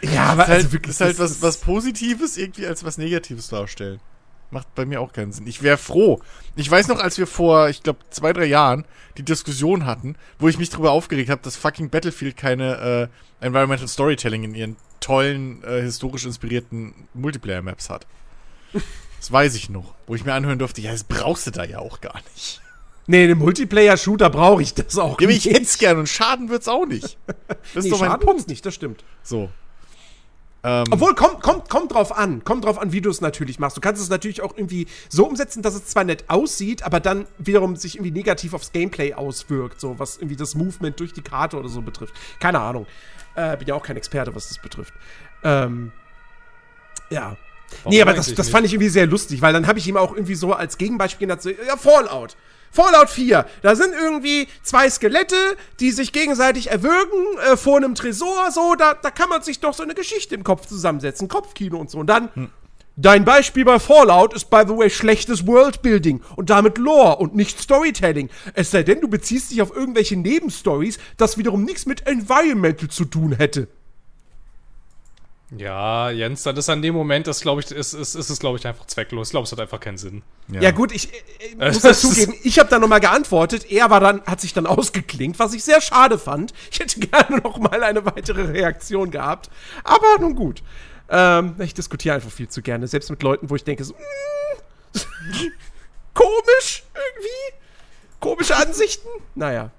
Ja, 0.00 0.24
aber 0.30 0.44
Ist 0.44 0.48
halt, 0.48 0.56
also 0.64 0.72
wirklich, 0.72 0.90
ist 0.92 1.00
halt 1.02 1.18
was, 1.18 1.42
was 1.42 1.58
Positives 1.58 2.38
irgendwie 2.38 2.66
als 2.66 2.82
was 2.82 2.96
Negatives 2.96 3.48
darstellen. 3.48 4.00
Macht 4.50 4.74
bei 4.74 4.84
mir 4.84 5.00
auch 5.00 5.12
keinen 5.12 5.32
Sinn. 5.32 5.46
Ich 5.46 5.62
wäre 5.62 5.76
froh. 5.78 6.20
Ich 6.56 6.68
weiß 6.68 6.88
noch, 6.88 6.98
als 6.98 7.18
wir 7.18 7.26
vor, 7.28 7.68
ich 7.68 7.82
glaube, 7.84 8.00
zwei, 8.10 8.32
drei 8.32 8.46
Jahren 8.46 8.84
die 9.16 9.22
Diskussion 9.22 9.86
hatten, 9.86 10.16
wo 10.40 10.48
ich 10.48 10.58
mich 10.58 10.70
darüber 10.70 10.90
aufgeregt 10.90 11.30
habe, 11.30 11.40
dass 11.42 11.54
fucking 11.56 11.88
Battlefield 11.90 12.36
keine 12.36 13.10
äh, 13.40 13.44
Environmental 13.46 13.86
Storytelling 13.86 14.42
in 14.42 14.54
ihren 14.54 14.76
tollen, 14.98 15.62
äh, 15.62 15.80
historisch 15.82 16.26
inspirierten 16.26 16.94
Multiplayer-Maps 17.14 17.90
hat. 17.90 18.06
Das 19.18 19.30
weiß 19.30 19.54
ich 19.54 19.70
noch. 19.70 19.94
Wo 20.06 20.14
ich 20.16 20.24
mir 20.24 20.34
anhören 20.34 20.58
durfte, 20.58 20.80
ja, 20.80 20.90
das 20.92 21.04
brauchst 21.04 21.46
du 21.46 21.50
da 21.52 21.64
ja 21.64 21.78
auch 21.78 22.00
gar 22.00 22.20
nicht. 22.34 22.60
Nee, 23.06 23.24
in 23.24 23.30
einem 23.30 23.40
Multiplayer-Shooter 23.40 24.30
brauche 24.30 24.62
ich 24.62 24.74
das 24.74 24.98
auch 24.98 25.20
Ja, 25.20 25.26
aber 25.28 25.34
ich 25.36 25.44
hätte 25.46 25.62
es 25.62 25.78
gern 25.78 25.98
und 25.98 26.08
schaden 26.08 26.48
wird's 26.48 26.68
auch 26.68 26.86
nicht. 26.86 27.18
Das 27.74 27.84
Nee, 27.84 27.90
ist 27.90 27.92
doch 27.92 28.00
mein 28.00 28.10
Schaden 28.10 28.26
Punkt. 28.26 28.48
nicht, 28.48 28.64
das 28.66 28.74
stimmt. 28.74 29.04
So. 29.22 29.50
Ähm, 30.62 30.84
Obwohl, 30.90 31.14
kommt, 31.14 31.42
kommt, 31.42 31.70
kommt 31.70 31.92
drauf 31.92 32.16
an. 32.16 32.44
Kommt 32.44 32.64
drauf 32.64 32.78
an, 32.78 32.92
wie 32.92 33.00
du 33.00 33.08
es 33.08 33.20
natürlich 33.20 33.58
machst. 33.58 33.76
Du 33.76 33.80
kannst 33.80 34.02
es 34.02 34.10
natürlich 34.10 34.42
auch 34.42 34.56
irgendwie 34.56 34.86
so 35.08 35.26
umsetzen, 35.26 35.62
dass 35.62 35.74
es 35.74 35.86
zwar 35.86 36.04
nett 36.04 36.24
aussieht, 36.28 36.82
aber 36.82 37.00
dann 37.00 37.26
wiederum 37.38 37.76
sich 37.76 37.96
irgendwie 37.96 38.10
negativ 38.10 38.52
aufs 38.52 38.72
Gameplay 38.72 39.14
auswirkt. 39.14 39.80
So, 39.80 39.98
was 39.98 40.18
irgendwie 40.18 40.36
das 40.36 40.54
Movement 40.54 41.00
durch 41.00 41.12
die 41.12 41.22
Karte 41.22 41.56
oder 41.56 41.68
so 41.68 41.80
betrifft. 41.80 42.14
Keine 42.40 42.60
Ahnung. 42.60 42.86
Äh, 43.36 43.56
bin 43.56 43.68
ja 43.68 43.74
auch 43.74 43.82
kein 43.82 43.96
Experte, 43.96 44.34
was 44.34 44.48
das 44.48 44.58
betrifft. 44.58 44.92
Ähm, 45.44 45.92
ja. 47.08 47.36
Warum 47.82 47.92
nee, 47.92 48.02
aber 48.02 48.14
das, 48.14 48.34
das 48.34 48.50
fand 48.50 48.66
ich 48.66 48.72
irgendwie 48.72 48.88
sehr 48.88 49.06
lustig, 49.06 49.42
weil 49.42 49.52
dann 49.52 49.66
habe 49.66 49.78
ich 49.78 49.86
ihm 49.86 49.96
auch 49.96 50.12
irgendwie 50.12 50.34
so 50.34 50.52
als 50.52 50.76
Gegenbeispiel 50.76 51.26
genannt, 51.26 51.42
so, 51.42 51.50
ja, 51.50 51.76
Fallout. 51.76 52.36
Fallout 52.72 53.10
4, 53.10 53.46
da 53.62 53.74
sind 53.74 53.92
irgendwie 53.94 54.46
zwei 54.62 54.88
Skelette, 54.88 55.36
die 55.80 55.90
sich 55.90 56.12
gegenseitig 56.12 56.70
erwürgen 56.70 57.38
äh, 57.50 57.56
vor 57.56 57.78
einem 57.78 57.94
Tresor, 57.94 58.50
so, 58.52 58.74
da, 58.76 58.94
da 58.94 59.10
kann 59.10 59.28
man 59.28 59.42
sich 59.42 59.60
doch 59.60 59.74
so 59.74 59.82
eine 59.82 59.94
Geschichte 59.94 60.34
im 60.36 60.44
Kopf 60.44 60.66
zusammensetzen, 60.66 61.28
Kopfkino 61.28 61.78
und 61.78 61.90
so. 61.90 61.98
Und 61.98 62.06
dann, 62.06 62.28
dein 62.96 63.24
Beispiel 63.24 63.64
bei 63.64 63.78
Fallout 63.78 64.34
ist, 64.34 64.50
by 64.50 64.62
the 64.66 64.76
way, 64.76 64.88
schlechtes 64.88 65.46
Worldbuilding 65.46 66.22
und 66.36 66.50
damit 66.50 66.78
Lore 66.78 67.16
und 67.16 67.34
nicht 67.34 67.60
Storytelling. 67.60 68.30
Es 68.54 68.70
sei 68.70 68.84
denn, 68.84 69.00
du 69.00 69.08
beziehst 69.08 69.50
dich 69.50 69.62
auf 69.62 69.74
irgendwelche 69.74 70.16
Nebenstories, 70.16 70.98
das 71.16 71.38
wiederum 71.38 71.64
nichts 71.64 71.86
mit 71.86 72.06
Environmental 72.06 72.88
zu 72.88 73.04
tun 73.04 73.32
hätte. 73.32 73.68
Ja, 75.56 76.10
Jens, 76.10 76.44
dann 76.44 76.56
ist 76.56 76.68
an 76.68 76.80
dem 76.80 76.94
Moment, 76.94 77.26
das 77.26 77.40
glaube 77.40 77.60
ich, 77.60 77.70
ist, 77.72 77.92
ist, 77.92 78.14
ist 78.14 78.30
es, 78.30 78.38
glaube 78.38 78.58
ich, 78.58 78.66
einfach 78.66 78.86
zwecklos. 78.86 79.28
Ich 79.28 79.30
glaube, 79.32 79.46
es 79.46 79.52
hat 79.52 79.58
einfach 79.58 79.80
keinen 79.80 79.98
Sinn. 79.98 80.22
Ja, 80.48 80.70
gut, 80.70 80.92
ich, 80.92 81.12
äh, 81.12 81.56
Das 81.58 81.74
muss 81.74 81.82
dazu 82.04 82.08
ist- 82.08 82.14
geben, 82.16 82.34
ich 82.44 82.58
habe 82.60 82.70
da 82.70 82.78
nochmal 82.78 83.00
geantwortet. 83.00 83.68
Er 83.70 83.90
war 83.90 83.98
dann, 83.98 84.22
hat 84.22 84.40
sich 84.40 84.52
dann 84.52 84.66
ausgeklinkt, 84.66 85.38
was 85.40 85.52
ich 85.52 85.64
sehr 85.64 85.80
schade 85.80 86.18
fand. 86.18 86.52
Ich 86.70 86.78
hätte 86.78 87.00
gerne 87.06 87.38
noch 87.38 87.58
mal 87.58 87.82
eine 87.82 88.04
weitere 88.06 88.42
Reaktion 88.42 89.10
gehabt. 89.10 89.50
Aber 89.82 90.18
nun 90.20 90.36
gut. 90.36 90.62
Ähm, 91.08 91.56
ich 91.58 91.74
diskutiere 91.74 92.14
einfach 92.14 92.30
viel 92.30 92.48
zu 92.48 92.62
gerne, 92.62 92.86
selbst 92.86 93.10
mit 93.10 93.20
Leuten, 93.24 93.50
wo 93.50 93.56
ich 93.56 93.64
denke, 93.64 93.82
so, 93.82 93.94
mm, 93.94 94.98
komisch 96.14 96.84
irgendwie. 96.94 97.56
Komische 98.20 98.56
Ansichten. 98.56 99.08
Naja. 99.34 99.70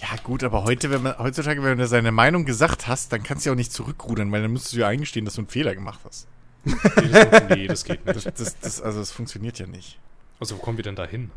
Ja, 0.00 0.08
gut, 0.22 0.42
aber 0.42 0.64
heute, 0.64 0.90
wenn 0.90 1.02
man, 1.02 1.18
heutzutage, 1.18 1.62
wenn 1.62 1.78
du 1.78 1.86
seine 1.86 2.10
Meinung 2.10 2.44
gesagt 2.44 2.88
hast, 2.88 3.12
dann 3.12 3.22
kannst 3.22 3.44
du 3.44 3.50
ja 3.50 3.52
auch 3.52 3.56
nicht 3.56 3.72
zurückrudern, 3.72 4.32
weil 4.32 4.42
dann 4.42 4.52
müsstest 4.52 4.74
du 4.74 4.80
ja 4.80 4.88
eingestehen, 4.88 5.24
dass 5.24 5.34
du 5.34 5.42
einen 5.42 5.48
Fehler 5.48 5.74
gemacht 5.74 6.00
hast. 6.04 6.26
Nee, 6.64 7.66
das, 7.66 7.84
geht 7.84 8.04
nicht. 8.04 8.16
Das, 8.16 8.34
das, 8.34 8.58
das, 8.58 8.82
also, 8.82 8.98
das 8.98 9.12
funktioniert 9.12 9.58
ja 9.58 9.66
nicht. 9.66 9.98
Also, 10.40 10.56
wo 10.56 10.60
kommen 10.60 10.78
wir 10.78 10.82
denn 10.82 10.96
da 10.96 11.04
hin? 11.04 11.30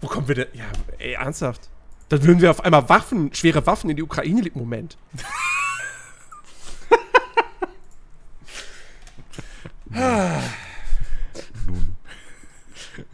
Wo 0.00 0.06
kommen 0.06 0.28
wir 0.28 0.34
denn? 0.34 0.46
Ja, 0.52 0.66
ey, 0.98 1.14
ernsthaft. 1.14 1.68
Dann 2.08 2.22
würden 2.22 2.40
wir 2.40 2.50
auf 2.50 2.64
einmal 2.64 2.88
Waffen, 2.88 3.34
schwere 3.34 3.66
Waffen 3.66 3.90
in 3.90 3.96
die 3.96 4.02
Ukraine 4.02 4.42
liegen. 4.42 4.60
Moment. 4.60 4.96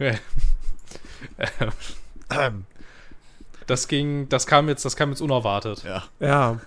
Ähm, 2.31 2.65
Das 3.71 3.87
ging, 3.87 4.27
das 4.27 4.45
kam 4.47 4.67
jetzt, 4.67 4.83
das 4.83 4.97
kam 4.97 5.11
jetzt 5.11 5.21
unerwartet. 5.21 5.83
ja. 5.85 6.03
Ja. 6.19 6.59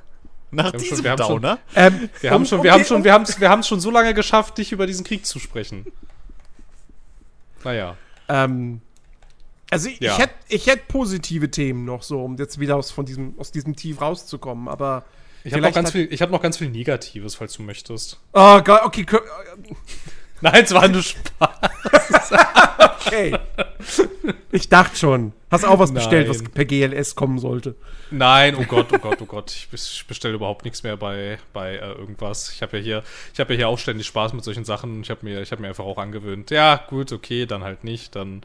Nach 0.51 0.71
schon- 0.71 0.81
diesem 0.81 1.05
wir 1.05 1.11
haben 1.11 1.19
schon- 1.19 1.43
Downer. 1.43 1.59
Ähm, 1.75 2.09
Wir 2.23 2.31
haben 2.31 2.37
um- 2.43 2.47
schon, 2.47 2.59
um 2.61 2.65
wir 2.65 2.73
haben 2.73 2.85
schon, 2.87 3.05
wir 3.05 3.13
haben 3.13 3.27
wir 3.27 3.51
haben 3.51 3.63
schon 3.63 3.79
so 3.79 3.91
lange 3.91 4.15
geschafft, 4.15 4.57
dich 4.57 4.73
über 4.73 4.87
diesen 4.87 5.05
Krieg 5.05 5.27
zu 5.27 5.39
sprechen. 5.39 5.85
Naja. 7.63 7.97
Ähm, 8.29 8.81
also 9.71 9.89
ich, 9.91 10.01
Ja. 10.01 10.13
ich 10.13 10.19
hätte 10.19 10.35
ich 10.49 10.67
hätt 10.67 10.89
positive 10.89 11.51
Themen 11.51 11.85
noch 11.85 12.03
so, 12.03 12.23
um 12.25 12.37
jetzt 12.37 12.59
wieder 12.59 12.77
aus, 12.77 12.91
von 12.91 13.05
diesem, 13.05 13.39
aus 13.39 13.51
diesem 13.53 13.77
Tief 13.77 14.01
rauszukommen, 14.01 14.69
aber. 14.69 15.05
Ich 15.43 15.53
habe 15.53 15.61
noch 15.63 15.73
ganz 15.75 15.89
hat- 15.89 15.93
viel, 15.93 16.11
ich 16.11 16.23
habe 16.23 16.33
noch 16.33 16.41
ganz 16.41 16.57
viel 16.57 16.71
Negatives, 16.71 17.35
falls 17.35 17.53
du 17.53 17.63
möchtest. 17.63 18.19
Oh 18.33 18.63
Gott, 18.63 18.81
okay, 18.85 19.05
Nein, 20.45 20.63
es 20.63 20.75
war 20.75 20.87
nur 20.89 21.03
Spaß. 21.03 22.33
okay. 23.07 23.35
ich 24.53 24.69
dachte 24.69 24.95
schon. 24.95 25.33
Hast 25.51 25.65
auch 25.65 25.79
was 25.79 25.95
bestellt, 25.95 26.29
was 26.29 26.43
Nein. 26.43 26.51
per 26.51 26.67
GLS 26.67 27.15
kommen 27.15 27.39
sollte. 27.39 27.77
Nein, 28.11 28.55
oh 28.55 28.65
Gott, 28.65 28.89
oh 28.93 28.99
Gott, 28.99 29.23
oh 29.23 29.25
Gott. 29.25 29.51
Ich 29.53 29.69
bes- 29.73 30.07
bestelle 30.07 30.35
überhaupt 30.35 30.67
nichts 30.67 30.83
mehr 30.83 30.99
bei, 30.99 31.39
bei 31.55 31.77
äh, 31.77 31.93
irgendwas. 31.93 32.53
Ich 32.53 32.61
habe 32.61 32.77
ja 32.77 32.83
hier, 32.83 33.03
ich 33.33 33.41
habe 33.41 33.55
ja 33.55 33.57
hier 33.57 33.69
auch 33.69 33.79
ständig 33.79 34.07
Spaß 34.07 34.35
mit 34.35 34.45
solchen 34.45 34.67
Sachen. 34.67 35.01
Ich 35.01 35.09
habe 35.09 35.21
mir, 35.25 35.41
ich 35.41 35.51
habe 35.51 35.63
mir 35.63 35.69
einfach 35.69 35.87
auch 35.87 35.97
angewöhnt. 35.97 36.51
Ja, 36.51 36.85
gut, 36.91 37.11
okay, 37.13 37.47
dann 37.47 37.65
halt 37.65 37.83
nicht. 37.83 38.15
Dann, 38.15 38.43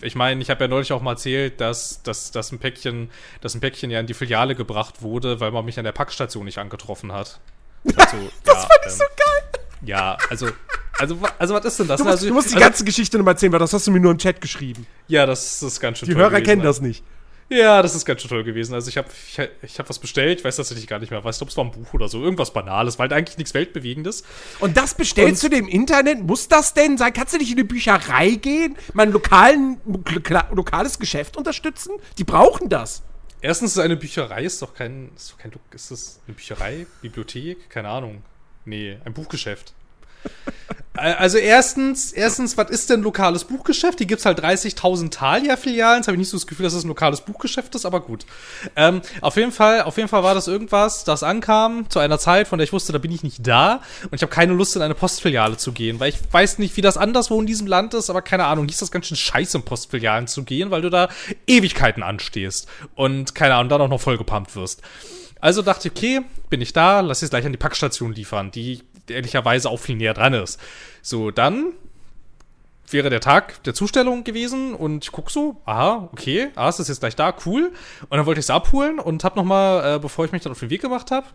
ich 0.00 0.14
meine, 0.14 0.40
ich 0.40 0.48
habe 0.48 0.64
ja 0.64 0.68
neulich 0.68 0.94
auch 0.94 1.02
mal 1.02 1.12
erzählt, 1.12 1.60
dass, 1.60 2.02
dass, 2.02 2.30
dass 2.30 2.50
ein 2.50 2.60
Päckchen, 2.60 3.10
dass 3.42 3.54
ein 3.54 3.60
Päckchen 3.60 3.90
ja 3.90 4.00
in 4.00 4.06
die 4.06 4.14
Filiale 4.14 4.54
gebracht 4.54 5.02
wurde, 5.02 5.38
weil 5.38 5.50
man 5.50 5.66
mich 5.66 5.76
an 5.78 5.84
der 5.84 5.92
Packstation 5.92 6.46
nicht 6.46 6.56
angetroffen 6.56 7.12
hat. 7.12 7.40
Also, 7.94 8.30
das 8.42 8.64
fand 8.64 8.80
ich 8.86 8.92
so 8.92 9.04
geil. 9.16 9.65
Ja, 9.84 10.16
also, 10.30 10.48
also, 10.98 11.18
also 11.38 11.54
was 11.54 11.64
ist 11.64 11.78
denn 11.80 11.88
das? 11.88 11.98
Du 11.98 12.04
musst, 12.04 12.12
also, 12.16 12.28
du 12.28 12.34
musst 12.34 12.50
die 12.50 12.54
also, 12.54 12.66
ganze 12.66 12.84
Geschichte 12.84 13.18
nochmal 13.18 13.34
erzählen, 13.34 13.52
weil 13.52 13.58
das 13.60 13.72
hast 13.72 13.86
du 13.86 13.90
mir 13.90 14.00
nur 14.00 14.12
im 14.12 14.18
Chat 14.18 14.40
geschrieben. 14.40 14.86
ja, 15.08 15.26
das 15.26 15.62
ist 15.62 15.80
ganz 15.80 15.98
schön 15.98 16.06
Die 16.08 16.12
toll 16.14 16.22
Hörer 16.22 16.30
gewesen. 16.40 16.44
kennen 16.46 16.62
das 16.62 16.80
nicht. 16.80 17.04
Ja, 17.48 17.80
das 17.80 17.94
ist 17.94 18.04
ganz 18.04 18.20
schön 18.22 18.28
toll 18.28 18.42
gewesen. 18.42 18.74
Also 18.74 18.88
ich 18.88 18.96
habe 18.98 19.06
ich, 19.28 19.38
ich 19.62 19.78
hab 19.78 19.88
was 19.88 20.00
bestellt, 20.00 20.40
ich 20.40 20.44
weiß 20.44 20.56
tatsächlich 20.56 20.88
gar 20.88 20.98
nicht 20.98 21.10
mehr, 21.10 21.22
weiß 21.22 21.36
nicht, 21.36 21.42
ob 21.42 21.48
es 21.50 21.56
war 21.56 21.64
ein 21.64 21.70
Buch 21.70 21.94
oder 21.94 22.08
so, 22.08 22.20
irgendwas 22.20 22.52
Banales, 22.52 22.98
weil 22.98 23.12
eigentlich 23.12 23.38
nichts 23.38 23.54
Weltbewegendes. 23.54 24.24
Und 24.58 24.76
das 24.76 24.94
bestellst 24.94 25.44
du 25.44 25.48
dem 25.48 25.68
Internet? 25.68 26.22
Muss 26.24 26.48
das 26.48 26.74
denn 26.74 26.98
sein? 26.98 27.12
Kannst 27.12 27.34
du 27.34 27.38
nicht 27.38 27.52
in 27.52 27.58
eine 27.58 27.64
Bücherei 27.64 28.30
gehen, 28.30 28.76
mein 28.94 29.12
lokalen, 29.12 29.76
loka- 29.86 30.52
lokales 30.52 30.98
Geschäft 30.98 31.36
unterstützen? 31.36 31.92
Die 32.18 32.24
brauchen 32.24 32.68
das. 32.68 33.02
Erstens 33.42 33.72
ist 33.72 33.78
eine 33.78 33.96
Bücherei, 33.96 34.42
ist 34.42 34.60
doch 34.60 34.74
kein, 34.74 35.10
ist 35.14 35.30
doch 35.30 35.38
kein, 35.38 35.52
ist 35.72 35.92
das 35.92 36.18
eine 36.26 36.34
Bücherei, 36.34 36.86
Bibliothek, 37.00 37.70
keine 37.70 37.90
Ahnung. 37.90 38.22
Nee, 38.66 38.98
ein 39.04 39.14
Buchgeschäft. 39.14 39.72
Also 40.98 41.36
erstens, 41.36 42.12
erstens, 42.12 42.56
was 42.56 42.70
ist 42.70 42.88
denn 42.88 43.02
lokales 43.02 43.44
Buchgeschäft? 43.44 43.98
Hier 43.98 44.06
gibt's 44.06 44.24
halt 44.24 44.42
30.000 44.42 45.10
Thalia-Filialen. 45.10 45.98
Jetzt 45.98 46.06
habe 46.06 46.14
ich 46.14 46.20
nicht 46.20 46.30
so 46.30 46.38
das 46.38 46.46
Gefühl, 46.46 46.64
dass 46.64 46.72
das 46.72 46.84
ein 46.84 46.88
lokales 46.88 47.20
Buchgeschäft 47.20 47.74
ist, 47.74 47.84
aber 47.84 48.00
gut. 48.00 48.24
Ähm, 48.76 49.02
auf 49.20 49.36
jeden 49.36 49.52
Fall, 49.52 49.82
auf 49.82 49.98
jeden 49.98 50.08
Fall 50.08 50.22
war 50.22 50.34
das 50.34 50.48
irgendwas, 50.48 51.04
das 51.04 51.22
ankam 51.22 51.90
zu 51.90 51.98
einer 51.98 52.18
Zeit, 52.18 52.48
von 52.48 52.58
der 52.58 52.64
ich 52.64 52.72
wusste, 52.72 52.94
da 52.94 52.98
bin 52.98 53.12
ich 53.12 53.22
nicht 53.22 53.46
da 53.46 53.82
und 54.04 54.14
ich 54.14 54.22
habe 54.22 54.32
keine 54.32 54.54
Lust, 54.54 54.74
in 54.74 54.80
eine 54.80 54.94
Postfiliale 54.94 55.58
zu 55.58 55.72
gehen, 55.72 56.00
weil 56.00 56.08
ich 56.08 56.18
weiß 56.30 56.58
nicht, 56.58 56.78
wie 56.78 56.82
das 56.82 56.96
anderswo 56.96 57.38
in 57.40 57.46
diesem 57.46 57.66
Land 57.66 57.92
ist, 57.92 58.08
aber 58.08 58.22
keine 58.22 58.46
Ahnung, 58.46 58.66
hieß 58.66 58.78
das 58.78 58.90
ganz 58.90 59.06
schön 59.06 59.18
scheiße, 59.18 59.58
in 59.58 59.64
Postfilialen 59.64 60.28
zu 60.28 60.44
gehen, 60.44 60.70
weil 60.70 60.80
du 60.80 60.88
da 60.88 61.10
Ewigkeiten 61.46 62.02
anstehst 62.02 62.68
und 62.94 63.34
keine 63.34 63.56
Ahnung, 63.56 63.68
dann 63.68 63.82
auch 63.82 63.88
noch 63.88 64.00
vollgepumpt 64.00 64.56
wirst. 64.56 64.80
Also 65.46 65.62
dachte 65.62 65.86
ich, 65.86 65.94
okay, 65.96 66.22
bin 66.50 66.60
ich 66.60 66.72
da, 66.72 66.98
lass 66.98 67.20
jetzt 67.20 67.30
gleich 67.30 67.46
an 67.46 67.52
die 67.52 67.56
Packstation 67.56 68.12
liefern, 68.12 68.50
die 68.50 68.82
ehrlicherweise 69.08 69.70
auch 69.70 69.76
viel 69.76 69.94
näher 69.94 70.12
dran 70.12 70.34
ist. 70.34 70.58
So, 71.02 71.30
dann 71.30 71.72
wäre 72.90 73.10
der 73.10 73.20
Tag 73.20 73.62
der 73.62 73.72
Zustellung 73.72 74.24
gewesen 74.24 74.74
und 74.74 75.04
ich 75.04 75.12
guck 75.12 75.30
so, 75.30 75.62
aha, 75.64 76.08
okay, 76.10 76.48
ah, 76.56 76.68
es 76.68 76.80
ist 76.80 76.88
jetzt 76.88 76.98
gleich 76.98 77.14
da, 77.14 77.32
cool. 77.46 77.70
Und 78.08 78.16
dann 78.16 78.26
wollte 78.26 78.40
ich 78.40 78.46
es 78.46 78.50
abholen 78.50 78.98
und 78.98 79.22
hab 79.22 79.36
noch 79.36 79.44
mal, 79.44 79.94
äh, 79.94 79.98
bevor 80.00 80.24
ich 80.24 80.32
mich 80.32 80.42
dann 80.42 80.50
auf 80.50 80.58
den 80.58 80.70
Weg 80.70 80.82
gemacht 80.82 81.12
habe, 81.12 81.28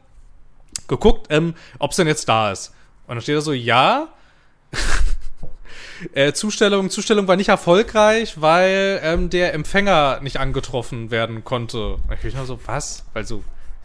geguckt, 0.90 1.28
ähm, 1.30 1.54
ob 1.80 1.92
es 1.92 1.96
denn 1.96 2.08
jetzt 2.08 2.28
da 2.28 2.52
ist. 2.52 2.74
Und 3.08 3.16
dann 3.16 3.22
steht 3.22 3.38
da 3.38 3.42
so, 3.42 3.54
ja. 3.54 4.10
äh, 6.16 6.34
Zustellung, 6.34 6.90
Zustellung 6.90 7.30
war 7.30 7.38
nicht 7.38 7.48
erfolgreich, 7.48 8.42
weil 8.42 9.00
ähm, 9.04 9.30
der 9.30 9.54
Empfänger 9.54 10.20
nicht 10.20 10.36
angetroffen 10.36 11.12
werden 11.12 11.46
konnte. 11.46 11.94
Und 11.94 12.18
ich 12.22 12.36
nur 12.36 12.46
so, 12.46 12.60
was? 12.66 13.06
Weil 13.14 13.24
so, 13.24 13.42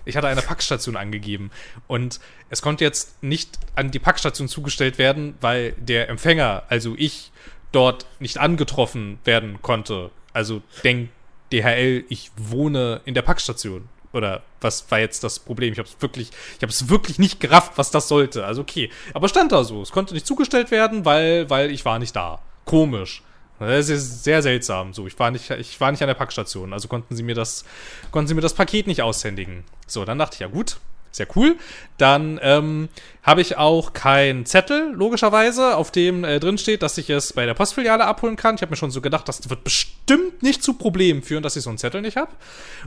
ich 0.06 0.16
hatte 0.16 0.28
eine 0.28 0.40
Packstation 0.40 0.96
angegeben 0.96 1.50
und 1.86 2.20
es 2.48 2.62
konnte 2.62 2.84
jetzt 2.84 3.22
nicht 3.22 3.58
an 3.74 3.90
die 3.90 3.98
Packstation 3.98 4.48
zugestellt 4.48 4.96
werden, 4.98 5.34
weil 5.40 5.72
der 5.72 6.08
Empfänger, 6.08 6.62
also 6.68 6.94
ich, 6.96 7.32
dort 7.72 8.06
nicht 8.20 8.38
angetroffen 8.38 9.18
werden 9.24 9.60
konnte. 9.60 10.10
Also 10.32 10.62
denkt 10.84 11.12
DHL, 11.52 12.04
ich 12.08 12.30
wohne 12.36 13.02
in 13.04 13.14
der 13.14 13.22
Packstation. 13.22 13.88
Oder 14.12 14.42
was 14.60 14.90
war 14.90 14.98
jetzt 14.98 15.24
das 15.24 15.38
Problem? 15.40 15.72
Ich 15.72 15.78
habe 15.78 15.88
es 15.88 16.00
wirklich, 16.00 16.30
ich 16.56 16.62
habe 16.62 16.72
es 16.72 16.88
wirklich 16.88 17.18
nicht 17.18 17.38
gerafft, 17.40 17.72
was 17.76 17.90
das 17.90 18.08
sollte. 18.08 18.46
Also 18.46 18.62
okay, 18.62 18.90
aber 19.12 19.28
stand 19.28 19.52
da 19.52 19.62
so. 19.64 19.82
Es 19.82 19.92
konnte 19.92 20.14
nicht 20.14 20.26
zugestellt 20.26 20.70
werden, 20.70 21.04
weil, 21.04 21.50
weil 21.50 21.70
ich 21.70 21.84
war 21.84 21.98
nicht 21.98 22.16
da. 22.16 22.40
Komisch. 22.64 23.22
Das 23.58 23.88
ist 23.88 24.24
sehr 24.24 24.42
seltsam. 24.42 24.92
So, 24.92 25.06
ich 25.06 25.18
war 25.18 25.30
nicht, 25.30 25.50
ich 25.50 25.80
war 25.80 25.90
nicht 25.90 26.02
an 26.02 26.08
der 26.08 26.14
Packstation. 26.14 26.72
Also 26.72 26.88
konnten 26.88 27.16
sie 27.16 27.22
mir 27.22 27.34
das, 27.34 27.64
konnten 28.10 28.28
sie 28.28 28.34
mir 28.34 28.40
das 28.40 28.54
Paket 28.54 28.86
nicht 28.86 29.02
aushändigen. 29.02 29.64
So, 29.86 30.04
dann 30.04 30.18
dachte 30.18 30.34
ich 30.34 30.40
ja 30.40 30.48
gut, 30.48 30.76
sehr 31.16 31.26
cool. 31.34 31.56
Dann 31.96 32.38
ähm, 32.42 32.90
habe 33.22 33.40
ich 33.40 33.56
auch 33.56 33.94
keinen 33.94 34.44
Zettel, 34.44 34.92
logischerweise, 34.94 35.76
auf 35.76 35.90
dem 35.90 36.24
äh, 36.24 36.38
drin 36.38 36.58
steht, 36.58 36.82
dass 36.82 36.98
ich 36.98 37.08
es 37.08 37.32
bei 37.32 37.46
der 37.46 37.54
Postfiliale 37.54 38.04
abholen 38.04 38.36
kann. 38.36 38.56
Ich 38.56 38.62
habe 38.62 38.70
mir 38.70 38.76
schon 38.76 38.90
so 38.90 39.00
gedacht, 39.00 39.26
das 39.26 39.48
wird 39.48 39.64
bestimmt 39.64 40.42
nicht 40.42 40.62
zu 40.62 40.74
Problemen 40.74 41.22
führen, 41.22 41.42
dass 41.42 41.56
ich 41.56 41.62
so 41.62 41.70
einen 41.70 41.78
Zettel 41.78 42.02
nicht 42.02 42.18
habe. 42.18 42.32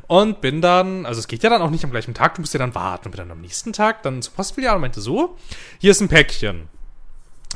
Und 0.05 0.41
bin 0.41 0.61
dann, 0.61 1.07
also 1.07 1.19
es 1.19 1.27
geht 1.27 1.41
ja 1.41 1.49
dann 1.49 1.63
auch 1.63 1.71
nicht 1.71 1.83
am 1.83 1.91
gleichen 1.91 2.13
Tag, 2.13 2.35
du 2.35 2.41
musst 2.41 2.53
ja 2.53 2.59
dann 2.59 2.75
warten. 2.75 3.07
Und 3.07 3.11
bin 3.11 3.19
dann 3.19 3.31
am 3.31 3.41
nächsten 3.41 3.73
Tag 3.73 4.03
dann 4.03 4.21
zur 4.21 4.33
Postfiliale 4.33 4.75
und 4.75 4.81
meinte 4.81 5.01
so, 5.01 5.35
hier 5.79 5.91
ist 5.91 6.01
ein 6.01 6.07
Päckchen. 6.07 6.69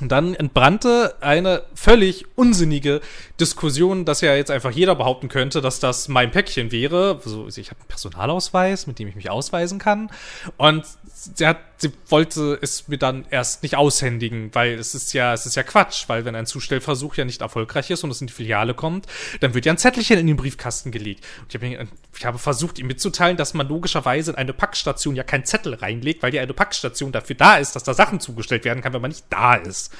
Und 0.01 0.11
dann 0.11 0.33
entbrannte 0.33 1.15
eine 1.21 1.63
völlig 1.75 2.25
unsinnige 2.35 3.01
Diskussion, 3.39 4.05
dass 4.05 4.21
ja 4.21 4.35
jetzt 4.35 4.51
einfach 4.51 4.69
jeder 4.69 4.93
behaupten 4.93 5.27
könnte, 5.27 5.59
dass 5.59 5.79
das 5.79 6.07
mein 6.07 6.29
Päckchen 6.29 6.71
wäre. 6.71 7.19
So, 7.25 7.47
ich 7.47 7.71
habe 7.71 7.79
einen 7.79 7.87
Personalausweis, 7.87 8.85
mit 8.85 8.99
dem 8.99 9.07
ich 9.07 9.15
mich 9.15 9.31
ausweisen 9.31 9.79
kann. 9.79 10.11
Und 10.57 10.85
sie 11.13 11.47
hat, 11.47 11.57
sie 11.77 11.91
wollte 12.09 12.59
es 12.61 12.87
mir 12.87 12.99
dann 12.99 13.25
erst 13.31 13.63
nicht 13.63 13.75
aushändigen, 13.75 14.53
weil 14.53 14.73
es 14.75 14.93
ist 14.93 15.13
ja, 15.13 15.33
es 15.33 15.47
ist 15.47 15.55
ja 15.55 15.63
Quatsch, 15.63 16.05
weil 16.07 16.25
wenn 16.25 16.35
ein 16.35 16.45
Zustellversuch 16.45 17.15
ja 17.15 17.25
nicht 17.25 17.41
erfolgreich 17.41 17.89
ist 17.89 18.03
und 18.03 18.11
es 18.11 18.21
in 18.21 18.27
die 18.27 18.33
Filiale 18.33 18.75
kommt, 18.75 19.07
dann 19.39 19.55
wird 19.55 19.65
ja 19.65 19.73
ein 19.73 19.79
Zettelchen 19.79 20.19
in 20.19 20.27
den 20.27 20.37
Briefkasten 20.37 20.91
gelegt. 20.91 21.25
Und 21.41 21.55
ich 21.55 21.55
habe, 21.55 21.87
ich 22.15 22.25
habe 22.25 22.37
versucht, 22.37 22.77
ihm 22.77 22.85
mitzuteilen, 22.85 23.35
dass 23.35 23.55
man 23.55 23.67
logischerweise 23.67 24.31
in 24.31 24.37
eine 24.37 24.53
Packstation 24.53 25.15
ja 25.15 25.23
keinen 25.23 25.45
Zettel 25.45 25.73
reinlegt, 25.73 26.21
weil 26.21 26.35
ja 26.35 26.43
eine 26.43 26.53
Packstation 26.53 27.11
dafür 27.11 27.35
da 27.35 27.57
ist, 27.57 27.75
dass 27.75 27.83
da 27.83 27.95
Sachen 27.95 28.19
zugestellt 28.19 28.63
werden 28.63 28.83
kann, 28.83 28.93
wenn 28.93 29.01
man 29.01 29.11
nicht 29.11 29.25
da 29.31 29.55
ist. 29.55 29.91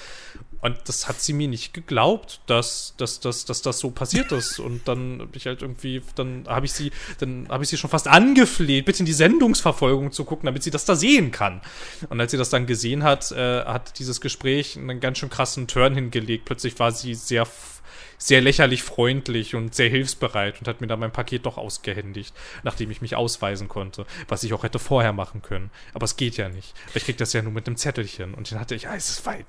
Und 0.64 0.78
das 0.86 1.10
hat 1.10 1.20
sie 1.20 1.34
mir 1.34 1.50
nicht 1.50 1.74
geglaubt, 1.74 2.40
dass, 2.48 2.94
dass, 2.98 3.20
dass, 3.20 3.44
dass 3.44 3.62
das 3.62 3.80
so 3.80 3.92
passiert 3.92 4.32
ist. 4.32 4.60
Und 4.62 4.88
dann 4.88 5.20
habe 5.20 5.36
ich 5.36 5.46
halt 5.46 5.62
irgendwie, 5.62 6.02
dann 6.16 6.46
habe 6.48 6.66
ich 6.66 6.72
sie, 6.72 6.92
dann 7.20 7.50
habe 7.50 7.66
ich 7.66 7.70
sie 7.70 7.76
schon 7.76 7.90
fast 7.90 8.08
angefleht, 8.08 8.86
bitte 8.86 9.00
in 9.00 9.06
die 9.06 9.12
Sendungsverfolgung 9.14 10.14
zu 10.14 10.24
gucken, 10.24 10.46
damit 10.46 10.64
sie 10.64 10.72
das 10.72 10.86
da 10.86 10.96
sehen 10.96 11.32
kann. 11.32 11.62
Und 12.10 12.22
als 12.22 12.32
sie 12.32 12.38
das 12.38 12.50
dann 12.50 12.66
gesehen 12.66 13.04
hat, 13.04 13.34
äh, 13.34 13.66
hat 13.66 14.00
dieses 14.00 14.22
Gespräch 14.22 14.78
einen 14.78 15.02
ganz 15.02 15.18
schön 15.18 15.30
krassen 15.30 15.68
Turn 15.68 15.96
hingelegt. 15.96 16.46
Plötzlich 16.46 16.80
war 16.80 16.94
sie 16.94 17.14
sehr 17.14 17.46
sehr 18.18 18.40
lächerlich 18.40 18.84
freundlich 18.84 19.54
und 19.54 19.76
sehr 19.76 19.90
hilfsbereit 19.90 20.60
und 20.60 20.68
hat 20.70 20.80
mir 20.80 20.88
dann 20.88 21.00
mein 21.00 21.12
Paket 21.12 21.46
doch 21.46 21.58
ausgehändigt, 21.58 22.34
nachdem 22.64 22.90
ich 22.90 23.02
mich 23.02 23.18
ausweisen 23.18 23.68
konnte, 23.68 24.06
was 24.30 24.44
ich 24.44 24.54
auch 24.54 24.64
hätte 24.64 24.80
vorher 24.80 25.12
machen 25.12 25.42
können. 25.42 25.72
Aber 25.94 26.06
es 26.06 26.16
geht 26.16 26.38
ja 26.38 26.48
nicht. 26.48 26.74
Ich 26.94 27.04
krieg 27.04 27.18
das 27.18 27.34
ja 27.34 27.42
nur 27.42 27.52
mit 27.52 27.68
einem 27.68 27.76
Zettelchen 27.76 28.34
und 28.34 28.50
den 28.50 28.62
hatte 28.62 28.76
ich, 28.76 28.88
ah, 28.88 28.96
es 28.96 29.10
ist 29.10 29.26
weit. 29.26 29.46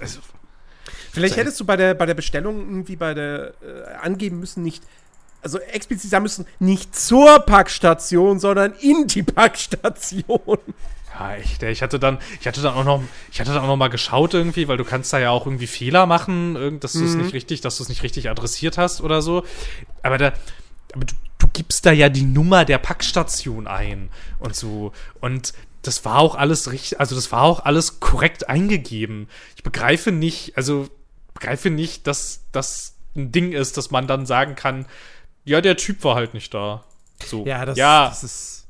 Also, 0.00 0.20
Vielleicht 1.12 1.36
hättest 1.36 1.58
du 1.60 1.64
bei 1.64 1.76
der, 1.76 1.94
bei 1.94 2.06
der 2.06 2.14
Bestellung 2.14 2.60
irgendwie 2.60 2.96
bei 2.96 3.14
der 3.14 3.54
äh, 3.62 3.94
angeben 4.02 4.40
müssen, 4.40 4.62
nicht, 4.62 4.82
also 5.42 5.58
explizit 5.58 6.10
sagen 6.10 6.22
müssen, 6.22 6.46
nicht 6.58 6.96
zur 6.96 7.40
Packstation, 7.40 8.38
sondern 8.38 8.72
in 8.80 9.06
die 9.06 9.22
Packstation. 9.22 10.58
Ja, 11.18 11.36
ich, 11.36 11.62
ich 11.62 11.82
hatte 11.82 11.98
dann, 11.98 12.18
ich 12.40 12.46
hatte 12.46 12.60
dann 12.60 12.74
auch 12.74 12.84
noch, 12.84 13.02
ich 13.30 13.40
hatte 13.40 13.52
dann 13.52 13.62
auch 13.62 13.68
noch 13.68 13.76
mal 13.76 13.88
geschaut 13.88 14.34
irgendwie, 14.34 14.66
weil 14.66 14.76
du 14.76 14.84
kannst 14.84 15.12
da 15.12 15.18
ja 15.18 15.30
auch 15.30 15.46
irgendwie 15.46 15.68
Fehler 15.68 16.06
machen, 16.06 16.80
dass 16.80 16.94
du 16.94 17.04
es 17.04 17.14
mhm. 17.14 17.22
nicht 17.22 17.34
richtig, 17.34 17.60
dass 17.60 17.76
du 17.76 17.84
es 17.84 17.88
nicht 17.88 18.02
richtig 18.02 18.28
adressiert 18.28 18.78
hast 18.78 19.00
oder 19.00 19.22
so. 19.22 19.44
Aber 20.02 20.18
da, 20.18 20.32
aber 20.92 21.04
du, 21.04 21.14
du 21.38 21.46
gibst 21.52 21.86
da 21.86 21.92
ja 21.92 22.08
die 22.08 22.24
Nummer 22.24 22.64
der 22.64 22.78
Packstation 22.78 23.68
ein 23.68 24.10
und 24.40 24.56
so. 24.56 24.92
Und 25.20 25.52
das 25.86 26.04
war 26.04 26.18
auch 26.18 26.34
alles 26.34 26.72
richtig, 26.72 27.00
also 27.00 27.14
das 27.14 27.30
war 27.32 27.42
auch 27.42 27.64
alles 27.64 28.00
korrekt 28.00 28.48
eingegeben. 28.48 29.28
Ich 29.56 29.62
begreife 29.62 30.12
nicht, 30.12 30.56
also 30.56 30.88
begreife 31.34 31.70
nicht, 31.70 32.06
dass 32.06 32.44
das 32.52 32.94
ein 33.16 33.32
Ding 33.32 33.52
ist, 33.52 33.76
dass 33.76 33.90
man 33.90 34.06
dann 34.06 34.26
sagen 34.26 34.54
kann, 34.54 34.86
ja, 35.44 35.60
der 35.60 35.76
Typ 35.76 36.02
war 36.04 36.14
halt 36.14 36.34
nicht 36.34 36.52
da. 36.54 36.84
So. 37.24 37.44
Ja, 37.46 37.64
das, 37.64 37.76
ja, 37.76 38.08
das 38.08 38.24
ist. 38.24 38.66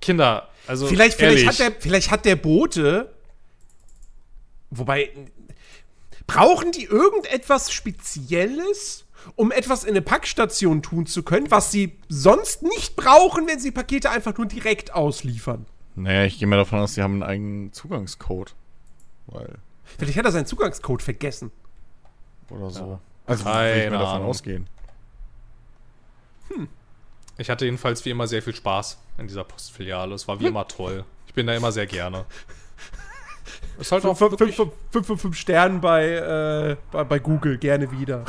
Kinder, 0.00 0.48
also. 0.66 0.86
Vielleicht, 0.86 1.18
vielleicht, 1.18 1.46
hat 1.46 1.58
der, 1.58 1.72
vielleicht 1.78 2.10
hat 2.10 2.24
der 2.24 2.36
Bote. 2.36 3.12
Wobei. 4.70 5.10
Brauchen 6.26 6.72
die 6.72 6.84
irgendetwas 6.84 7.72
Spezielles, 7.72 9.04
um 9.34 9.50
etwas 9.50 9.82
in 9.82 9.90
eine 9.90 10.02
Packstation 10.02 10.82
tun 10.82 11.04
zu 11.06 11.24
können, 11.24 11.50
was 11.50 11.72
sie 11.72 11.98
sonst 12.08 12.62
nicht 12.62 12.96
brauchen, 12.96 13.48
wenn 13.48 13.58
sie 13.58 13.72
Pakete 13.72 14.10
einfach 14.10 14.36
nur 14.38 14.46
direkt 14.46 14.94
ausliefern? 14.94 15.66
Naja, 15.94 16.24
ich 16.24 16.38
gehe 16.38 16.48
mal 16.48 16.56
davon 16.56 16.80
aus, 16.80 16.94
sie 16.94 17.02
haben 17.02 17.14
einen 17.14 17.22
eigenen 17.22 17.72
Zugangscode. 17.72 18.54
Weil. 19.26 19.58
Vielleicht 19.98 20.18
hat 20.18 20.24
er 20.24 20.32
seinen 20.32 20.46
Zugangscode 20.46 21.02
vergessen. 21.02 21.50
Oder 22.50 22.70
so. 22.70 22.84
Ja. 22.84 23.00
Also 23.26 23.44
würde 23.44 23.84
ich 23.84 23.90
mir 23.90 23.98
davon 23.98 24.22
ausgehen. 24.22 24.68
Hm. 26.48 26.68
Ich 27.38 27.50
hatte 27.50 27.64
jedenfalls 27.64 28.04
wie 28.04 28.10
immer 28.10 28.26
sehr 28.26 28.42
viel 28.42 28.54
Spaß 28.54 28.98
in 29.18 29.26
dieser 29.26 29.44
Postfiliale. 29.44 30.14
Es 30.14 30.28
war 30.28 30.40
wie 30.40 30.46
immer 30.46 30.66
toll. 30.68 31.04
Ich 31.26 31.34
bin 31.34 31.46
da 31.46 31.54
immer 31.54 31.72
sehr 31.72 31.86
gerne. 31.86 32.24
Ist 33.78 33.90
halt 33.90 34.04
auch 34.04 34.16
5 34.16 34.54
von 34.90 35.18
5 35.18 35.36
Sternen 35.36 35.80
bei, 35.80 36.08
äh, 36.08 36.76
bei, 36.92 37.04
bei, 37.04 37.18
Google, 37.18 37.58
gerne 37.58 37.90
wieder. 37.90 38.24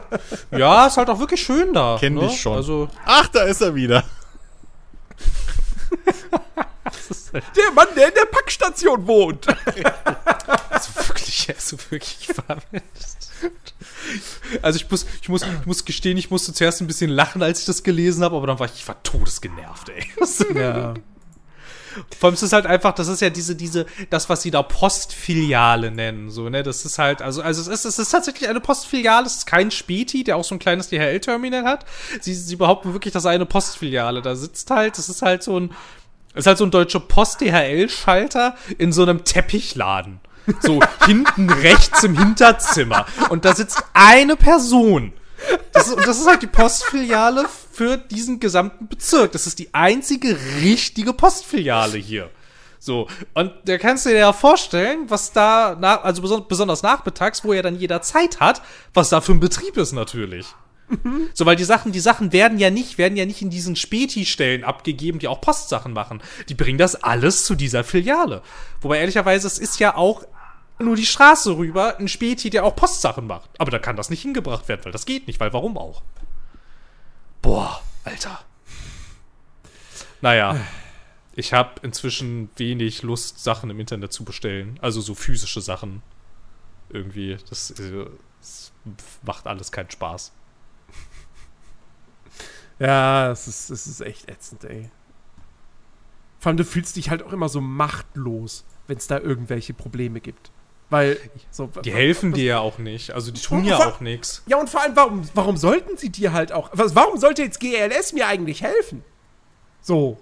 ja, 0.50 0.86
ist 0.86 0.96
halt 0.96 1.08
auch 1.08 1.18
wirklich 1.18 1.42
schön 1.42 1.72
da. 1.72 1.96
Kenn 1.98 2.14
ne? 2.14 2.26
ich 2.26 2.40
schon. 2.40 2.56
Also 2.56 2.88
Ach, 3.04 3.26
da 3.28 3.42
ist 3.44 3.62
er 3.62 3.74
wieder. 3.74 4.04
der 7.56 7.72
Mann, 7.74 7.88
der 7.96 8.08
in 8.08 8.14
der 8.14 8.26
Packstation 8.26 9.06
wohnt. 9.06 9.46
also 10.70 11.08
wirklich, 11.08 11.48
also 11.48 11.76
wirklich 11.90 12.28
Also 14.62 14.76
ich 14.76 14.90
muss, 14.90 15.06
ich 15.20 15.28
muss, 15.28 15.42
ich 15.42 15.66
muss 15.66 15.84
gestehen, 15.84 16.16
ich 16.16 16.30
musste 16.30 16.52
zuerst 16.52 16.80
ein 16.80 16.86
bisschen 16.86 17.10
lachen, 17.10 17.42
als 17.42 17.60
ich 17.60 17.66
das 17.66 17.82
gelesen 17.82 18.22
habe, 18.24 18.36
aber 18.36 18.46
dann 18.46 18.58
war 18.58 18.66
ich, 18.66 18.74
ich 18.74 18.88
war 18.88 19.02
todesgenervt, 19.02 19.88
ey. 19.90 20.04
Ja. 20.54 20.94
Vor 22.18 22.28
allem 22.28 22.34
ist 22.34 22.42
es 22.42 22.52
halt 22.52 22.66
einfach, 22.66 22.94
das 22.94 23.08
ist 23.08 23.20
ja 23.20 23.28
diese, 23.28 23.54
diese, 23.54 23.84
das, 24.08 24.28
was 24.30 24.42
sie 24.42 24.50
da 24.50 24.62
Postfiliale 24.62 25.90
nennen, 25.90 26.30
so, 26.30 26.48
ne, 26.48 26.62
das 26.62 26.84
ist 26.84 26.98
halt, 26.98 27.20
also, 27.20 27.42
also 27.42 27.60
es 27.60 27.68
ist, 27.68 27.84
es 27.84 27.98
ist 27.98 28.10
tatsächlich 28.10 28.48
eine 28.48 28.60
Postfiliale, 28.60 29.26
es 29.26 29.36
ist 29.36 29.46
kein 29.46 29.70
Späti, 29.70 30.24
der 30.24 30.36
auch 30.36 30.44
so 30.44 30.54
ein 30.54 30.58
kleines 30.58 30.88
DHL-Terminal 30.88 31.64
hat. 31.64 31.84
Sie, 32.20 32.34
sie 32.34 32.56
behaupten 32.56 32.92
wirklich, 32.94 33.12
das 33.12 33.24
sei 33.24 33.34
eine 33.34 33.46
Postfiliale. 33.46 34.22
Da 34.22 34.34
sitzt 34.36 34.70
halt, 34.70 34.96
das 34.96 35.08
ist 35.08 35.22
halt 35.22 35.42
so 35.42 35.58
ein, 35.58 35.74
ist 36.34 36.46
halt 36.46 36.58
so 36.58 36.64
ein 36.64 36.70
deutsche 36.70 37.00
Post-DHL-Schalter 37.00 38.54
in 38.78 38.92
so 38.92 39.02
einem 39.02 39.24
Teppichladen. 39.24 40.20
So 40.60 40.80
hinten 41.06 41.50
rechts 41.50 42.02
im 42.02 42.18
Hinterzimmer. 42.18 43.06
Und 43.30 43.44
da 43.44 43.54
sitzt 43.54 43.82
eine 43.94 44.36
Person. 44.36 45.12
Das 45.72 45.88
ist, 45.88 45.94
und 45.94 46.06
das 46.06 46.18
ist 46.18 46.26
halt 46.26 46.42
die 46.42 46.46
Postfiliale 46.46 47.46
für 47.72 47.96
diesen 47.96 48.40
gesamten 48.40 48.88
Bezirk. 48.88 49.32
Das 49.32 49.46
ist 49.46 49.58
die 49.58 49.72
einzige 49.74 50.36
richtige 50.62 51.12
Postfiliale 51.12 51.98
hier. 51.98 52.30
So, 52.78 53.06
und 53.34 53.52
da 53.64 53.78
kannst 53.78 54.06
du 54.06 54.10
dir 54.10 54.18
ja 54.18 54.32
vorstellen, 54.32 55.04
was 55.08 55.32
da, 55.32 55.76
nach, 55.78 56.02
also 56.02 56.40
besonders 56.40 56.82
nachmittags, 56.82 57.44
wo 57.44 57.52
er 57.52 57.62
dann 57.62 57.76
jeder 57.76 58.02
Zeit 58.02 58.40
hat, 58.40 58.60
was 58.92 59.08
da 59.08 59.20
für 59.20 59.32
ein 59.32 59.40
Betrieb 59.40 59.76
ist 59.76 59.92
natürlich. 59.92 60.46
So, 61.34 61.46
weil 61.46 61.56
die 61.56 61.64
Sachen, 61.64 61.92
die 61.92 62.00
Sachen 62.00 62.32
werden 62.32 62.58
ja 62.58 62.70
nicht, 62.70 62.98
werden 62.98 63.16
ja 63.16 63.24
nicht 63.24 63.42
in 63.42 63.50
diesen 63.50 63.76
Späti-Stellen 63.76 64.64
abgegeben, 64.64 65.18
die 65.18 65.28
auch 65.28 65.40
Postsachen 65.40 65.92
machen. 65.92 66.22
Die 66.48 66.54
bringen 66.54 66.78
das 66.78 66.96
alles 66.96 67.44
zu 67.44 67.54
dieser 67.54 67.84
Filiale. 67.84 68.42
Wobei 68.80 68.98
ehrlicherweise, 68.98 69.46
es 69.46 69.58
ist 69.58 69.80
ja 69.80 69.96
auch 69.96 70.24
nur 70.78 70.96
die 70.96 71.06
Straße 71.06 71.56
rüber 71.56 71.98
ein 71.98 72.08
Späti, 72.08 72.50
der 72.50 72.64
auch 72.64 72.76
Postsachen 72.76 73.26
macht. 73.26 73.50
Aber 73.58 73.70
da 73.70 73.78
kann 73.78 73.96
das 73.96 74.10
nicht 74.10 74.22
hingebracht 74.22 74.68
werden, 74.68 74.84
weil 74.84 74.92
das 74.92 75.06
geht 75.06 75.26
nicht, 75.26 75.40
weil 75.40 75.52
warum 75.52 75.78
auch? 75.78 76.02
Boah, 77.40 77.80
Alter. 78.04 78.40
Naja. 80.20 80.60
Ich 81.34 81.54
habe 81.54 81.80
inzwischen 81.82 82.50
wenig 82.56 83.02
Lust, 83.02 83.42
Sachen 83.42 83.70
im 83.70 83.80
Internet 83.80 84.12
zu 84.12 84.24
bestellen. 84.24 84.78
Also 84.82 85.00
so 85.00 85.14
physische 85.14 85.62
Sachen. 85.62 86.02
Irgendwie. 86.90 87.38
Das, 87.48 87.70
äh, 87.70 88.04
das 88.40 88.72
macht 89.22 89.46
alles 89.46 89.72
keinen 89.72 89.90
Spaß. 89.90 90.32
Ja, 92.82 93.30
es 93.30 93.46
ist, 93.46 93.70
es 93.70 93.86
ist 93.86 94.00
echt 94.00 94.28
ätzend, 94.28 94.64
ey. 94.64 94.90
Vor 96.40 96.50
allem, 96.50 96.56
du 96.56 96.64
fühlst 96.64 96.96
dich 96.96 97.10
halt 97.10 97.22
auch 97.22 97.32
immer 97.32 97.48
so 97.48 97.60
machtlos, 97.60 98.64
wenn 98.88 98.98
es 98.98 99.06
da 99.06 99.18
irgendwelche 99.18 99.72
Probleme 99.72 100.20
gibt. 100.20 100.50
Weil, 100.90 101.16
so, 101.52 101.68
Die 101.84 101.92
helfen 101.92 102.32
dir 102.32 102.44
ja 102.44 102.58
auch 102.58 102.78
nicht. 102.78 103.12
Also, 103.12 103.30
die 103.30 103.40
tun 103.40 103.64
ja 103.64 103.78
auch 103.78 104.00
nichts. 104.00 104.42
Ja, 104.46 104.56
und 104.58 104.68
vor 104.68 104.82
allem, 104.82 104.96
warum, 104.96 105.28
warum 105.34 105.56
sollten 105.56 105.96
sie 105.96 106.10
dir 106.10 106.32
halt 106.32 106.50
auch. 106.50 106.70
Warum 106.72 107.18
sollte 107.18 107.42
jetzt 107.42 107.60
GLS 107.60 108.14
mir 108.14 108.26
eigentlich 108.26 108.62
helfen? 108.62 109.04
So. 109.80 110.18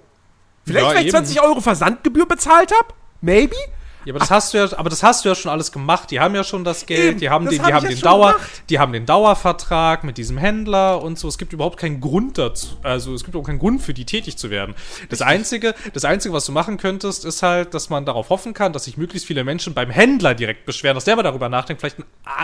Vielleicht, 0.67 0.87
ja, 0.87 0.95
weil 0.95 1.07
ich 1.07 1.11
20 1.11 1.43
Euro 1.43 1.61
Versandgebühr 1.63 2.29
bezahlt 2.29 2.73
habe? 2.73 2.95
Maybe? 3.23 3.57
Ja, 4.05 4.13
aber 4.13 4.21
das 4.21 4.31
hast 4.31 4.55
du 4.55 4.59
ja, 4.59 4.69
aber 4.77 4.89
das 4.89 5.03
hast 5.03 5.25
du 5.25 5.29
ja 5.29 5.35
schon 5.35 5.51
alles 5.51 5.73
gemacht. 5.73 6.11
Die 6.11 6.21
haben 6.21 6.35
ja 6.35 6.43
schon 6.43 6.65
das 6.65 6.87
Geld, 6.87 7.11
Eben, 7.11 7.21
die 7.21 7.31
haben 7.31 7.47
den, 7.49 7.63
die 7.63 7.73
haben 7.73 7.87
den 7.87 8.01
Dauer, 8.01 8.33
gemacht. 8.33 8.63
die 8.71 8.79
haben 8.79 8.93
den 8.93 9.07
Dauervertrag 9.07 10.05
mit 10.05 10.17
diesem 10.17 10.39
Händler 10.39 11.03
und 11.03 11.19
so. 11.19 11.29
Es 11.29 11.39
gibt 11.39 11.53
überhaupt 11.53 11.79
keinen 11.79 12.01
Grund 12.01 12.39
dazu, 12.39 12.69
also 12.83 13.15
es 13.15 13.25
gibt 13.25 13.37
auch 13.37 13.43
keinen 13.43 13.59
Grund 13.59 13.83
für 13.83 13.93
die 13.93 14.05
tätig 14.07 14.39
zu 14.39 14.51
werden. 14.51 14.75
Das 15.09 15.21
einzige, 15.23 15.75
das 15.93 16.05
einzige, 16.05 16.33
was 16.35 16.47
du 16.47 16.53
machen 16.53 16.79
könntest, 16.79 17.25
ist 17.25 17.43
halt, 17.43 17.75
dass 17.75 17.91
man 17.91 18.07
darauf 18.07 18.31
hoffen 18.31 18.55
kann, 18.55 18.73
dass 18.73 18.85
sich 18.85 18.97
möglichst 18.97 19.27
viele 19.27 19.45
Menschen 19.45 19.75
beim 19.75 19.91
Händler 19.91 20.35
direkt 20.35 20.65
beschweren, 20.65 20.95
dass 20.95 21.05
der 21.05 21.17
mal 21.17 21.23
darüber 21.23 21.49
nachdenkt, 21.49 21.81
vielleicht 21.81 21.99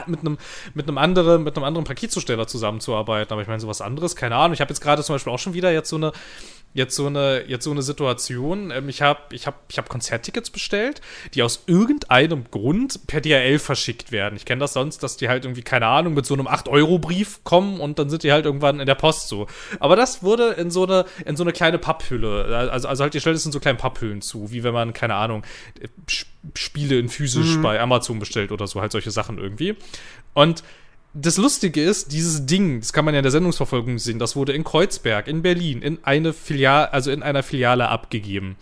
mit 0.06 0.20
einem, 0.20 0.38
mit 0.74 0.88
einem 0.88 0.98
anderen, 0.98 1.42
mit 1.42 1.56
einem 1.56 1.64
anderen 1.64 1.86
Paketzusteller 1.86 2.46
zusammenzuarbeiten. 2.46 3.32
Aber 3.32 3.42
ich 3.42 3.48
meine, 3.48 3.60
sowas 3.60 3.80
anderes, 3.80 4.16
keine 4.16 4.36
Ahnung. 4.36 4.52
Ich 4.52 4.60
habe 4.60 4.70
jetzt 4.70 4.80
gerade 4.80 5.02
zum 5.02 5.14
Beispiel 5.14 5.32
auch 5.32 5.38
schon 5.38 5.54
wieder 5.54 5.72
jetzt 5.72 5.88
so 5.88 5.96
eine 5.96 6.12
jetzt 6.76 6.94
so 6.94 7.06
eine, 7.06 7.44
jetzt 7.48 7.64
so 7.64 7.70
eine 7.70 7.82
Situation. 7.82 8.70
Ähm, 8.70 8.88
ich 8.88 9.02
habe 9.02 9.20
ich 9.30 9.46
hab, 9.46 9.64
ich 9.68 9.78
hab 9.78 9.88
Konzerttickets 9.88 10.50
bestellt, 10.50 11.00
die 11.34 11.42
aus 11.42 11.64
irgendeinem 11.66 12.44
Grund 12.50 13.06
per 13.06 13.20
DHL 13.20 13.58
verschickt 13.58 14.12
werden. 14.12 14.36
Ich 14.36 14.44
kenne 14.44 14.60
das 14.60 14.74
sonst, 14.74 15.02
dass 15.02 15.16
die 15.16 15.28
halt 15.28 15.44
irgendwie, 15.44 15.62
keine 15.62 15.86
Ahnung, 15.86 16.14
mit 16.14 16.26
so 16.26 16.34
einem 16.34 16.46
8-Euro-Brief 16.46 17.42
kommen 17.44 17.80
und 17.80 17.98
dann 17.98 18.10
sind 18.10 18.22
die 18.22 18.32
halt 18.32 18.44
irgendwann 18.44 18.78
in 18.78 18.86
der 18.86 18.94
Post 18.94 19.28
so. 19.28 19.46
Aber 19.80 19.96
das 19.96 20.22
wurde 20.22 20.50
in 20.50 20.70
so 20.70 20.84
eine, 20.84 21.06
in 21.24 21.36
so 21.36 21.44
eine 21.44 21.52
kleine 21.52 21.78
Papphülle. 21.78 22.44
Also, 22.70 22.88
also 22.88 23.02
halt, 23.02 23.14
ihr 23.14 23.20
stellt 23.20 23.36
es 23.36 23.46
in 23.46 23.52
so 23.52 23.60
kleinen 23.60 23.78
Papphüllen 23.78 24.20
zu, 24.20 24.52
wie 24.52 24.62
wenn 24.62 24.74
man, 24.74 24.92
keine 24.92 25.14
Ahnung, 25.14 25.44
Spiele 26.54 26.98
in 26.98 27.08
physisch 27.08 27.56
mhm. 27.56 27.62
bei 27.62 27.80
Amazon 27.80 28.18
bestellt 28.18 28.52
oder 28.52 28.66
so, 28.66 28.80
halt 28.82 28.92
solche 28.92 29.10
Sachen 29.10 29.38
irgendwie. 29.38 29.76
Und 30.34 30.62
das 31.18 31.38
Lustige 31.38 31.82
ist, 31.82 32.12
dieses 32.12 32.44
Ding, 32.44 32.80
das 32.80 32.92
kann 32.92 33.06
man 33.06 33.14
ja 33.14 33.20
in 33.20 33.24
der 33.24 33.32
Sendungsverfolgung 33.32 33.98
sehen, 33.98 34.18
das 34.18 34.36
wurde 34.36 34.52
in 34.52 34.64
Kreuzberg, 34.64 35.28
in 35.28 35.40
Berlin, 35.40 35.80
in 35.80 35.98
eine 36.02 36.34
Filiale, 36.34 36.92
also 36.92 37.10
in 37.10 37.22
einer 37.22 37.42
Filiale 37.42 37.88
abgegeben. 37.88 38.56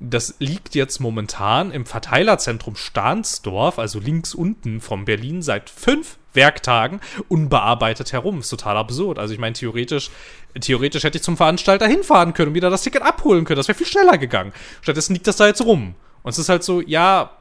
Das 0.00 0.34
liegt 0.38 0.74
jetzt 0.74 1.00
momentan 1.00 1.70
im 1.70 1.84
Verteilerzentrum 1.84 2.76
Stahnsdorf, 2.76 3.78
also 3.78 4.00
links 4.00 4.34
unten 4.34 4.80
von 4.80 5.04
Berlin, 5.04 5.42
seit 5.42 5.68
fünf 5.68 6.16
Werktagen 6.32 7.00
unbearbeitet 7.28 8.12
herum. 8.12 8.40
Ist 8.40 8.48
total 8.48 8.78
absurd. 8.78 9.18
Also 9.18 9.34
ich 9.34 9.40
meine, 9.40 9.52
theoretisch, 9.52 10.10
theoretisch 10.58 11.04
hätte 11.04 11.18
ich 11.18 11.24
zum 11.24 11.36
Veranstalter 11.36 11.86
hinfahren 11.86 12.32
können 12.32 12.48
und 12.50 12.54
wieder 12.54 12.70
das 12.70 12.82
Ticket 12.82 13.02
abholen 13.02 13.44
können. 13.44 13.58
Das 13.58 13.68
wäre 13.68 13.76
viel 13.76 13.86
schneller 13.86 14.16
gegangen. 14.16 14.52
Stattdessen 14.80 15.12
liegt 15.12 15.26
das 15.26 15.36
da 15.36 15.46
jetzt 15.46 15.62
rum. 15.62 15.94
Und 16.22 16.30
es 16.30 16.38
ist 16.38 16.48
halt 16.48 16.64
so, 16.64 16.80
ja, 16.80 17.32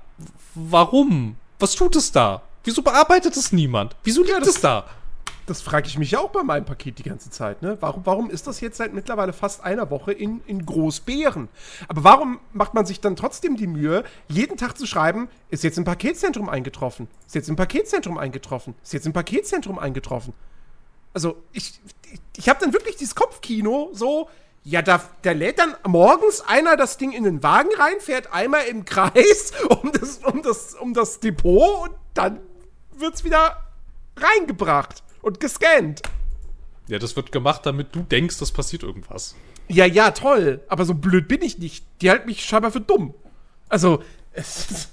warum? 0.56 1.38
Was 1.60 1.76
tut 1.76 1.96
es 1.96 2.12
da? 2.12 2.42
Wieso 2.68 2.82
bearbeitet 2.82 3.38
es 3.38 3.54
niemand? 3.54 3.96
Wieso 4.04 4.24
liegt 4.24 4.34
ja, 4.34 4.40
das, 4.42 4.50
es 4.50 4.60
da? 4.60 4.86
Das 5.46 5.62
frage 5.62 5.88
ich 5.88 5.98
mich 5.98 6.12
ja 6.12 6.20
auch 6.20 6.32
bei 6.32 6.44
meinem 6.44 6.66
Paket 6.66 7.00
die 7.00 7.04
ganze 7.04 7.30
Zeit. 7.30 7.62
Ne? 7.62 7.78
Warum, 7.80 8.06
warum 8.06 8.30
ist 8.30 8.46
das 8.46 8.60
jetzt 8.60 8.76
seit 8.76 8.94
mittlerweile 8.94 9.32
fast 9.32 9.64
einer 9.64 9.90
Woche 9.90 10.12
in, 10.12 10.42
in 10.48 10.66
Großbären? 10.66 11.48
Aber 11.88 12.04
warum 12.04 12.42
macht 12.52 12.74
man 12.74 12.86
sich 12.86 13.00
dann 13.00 13.16
trotzdem 13.16 13.56
die 13.56 13.68
Mühe, 13.68 14.04
jeden 14.28 14.58
Tag 14.58 14.78
zu 14.78 14.86
schreiben, 14.86 15.30
ist 15.50 15.64
jetzt 15.64 15.78
im 15.78 15.86
Paketzentrum 15.86 16.50
eingetroffen? 16.50 17.08
Ist 17.26 17.36
jetzt 17.36 17.48
im 17.48 17.56
Paketzentrum 17.56 18.18
eingetroffen? 18.18 18.76
Ist 18.84 18.92
jetzt 18.92 19.06
im 19.06 19.14
Paketzentrum 19.14 19.80
eingetroffen? 19.80 20.34
Also, 21.14 21.38
ich, 21.54 21.80
ich, 22.12 22.20
ich 22.36 22.50
habe 22.50 22.60
dann 22.60 22.74
wirklich 22.74 22.98
dieses 22.98 23.16
Kopfkino 23.16 23.92
so, 23.94 24.28
ja, 24.66 24.82
da, 24.82 25.02
da 25.22 25.32
lädt 25.32 25.60
dann 25.60 25.74
morgens 25.88 26.42
einer 26.42 26.76
das 26.76 26.98
Ding 26.98 27.14
in 27.14 27.24
den 27.24 27.42
Wagen 27.44 27.70
rein, 27.78 28.02
fährt 28.02 28.34
einmal 28.34 28.66
im 28.66 28.84
Kreis 28.84 29.54
um 29.70 29.94
das, 29.94 30.18
um 30.18 30.42
das, 30.42 30.74
um 30.74 30.94
das 30.94 31.22
Depot 31.22 31.88
und 31.88 31.96
dann 32.14 32.42
wird's 33.00 33.24
wieder 33.24 33.64
reingebracht 34.16 35.04
und 35.22 35.40
gescannt. 35.40 36.02
Ja, 36.88 37.00
das 37.00 37.16
wird 37.16 37.32
gemacht, 37.32 37.66
damit 37.66 37.94
du 37.96 38.02
denkst, 38.02 38.38
das 38.40 38.52
passiert 38.52 38.84
irgendwas. 38.84 39.36
Ja, 39.68 39.86
ja, 39.86 40.12
toll. 40.12 40.62
Aber 40.70 40.86
so 40.86 40.94
blöd 40.94 41.28
bin 41.28 41.42
ich 41.42 41.58
nicht. 41.58 41.86
Die 42.02 42.10
halten 42.10 42.28
mich 42.28 42.46
scheinbar 42.46 42.72
für 42.72 42.80
dumm. 42.82 43.14
Also, 43.70 44.02
es 44.32 44.72
ist, 44.72 44.90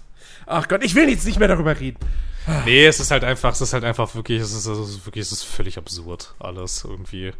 ach 0.46 0.66
Gott, 0.66 0.82
ich 0.82 0.94
will 0.94 1.08
jetzt 1.08 1.24
nicht 1.24 1.38
mehr 1.38 1.48
darüber 1.48 1.78
reden. 1.78 1.98
Nee, 2.64 2.84
es 2.84 3.00
ist 3.00 3.10
halt 3.10 3.24
einfach, 3.24 3.52
es 3.52 3.60
ist 3.60 3.72
halt 3.72 3.84
einfach 3.84 4.14
wirklich, 4.14 4.40
es 4.40 4.52
ist, 4.52 4.66
es 4.66 4.78
ist 4.78 5.06
wirklich, 5.06 5.22
es 5.22 5.32
ist 5.32 5.44
völlig 5.44 5.78
absurd. 5.78 6.34
Alles 6.40 6.84
irgendwie. 6.84 7.32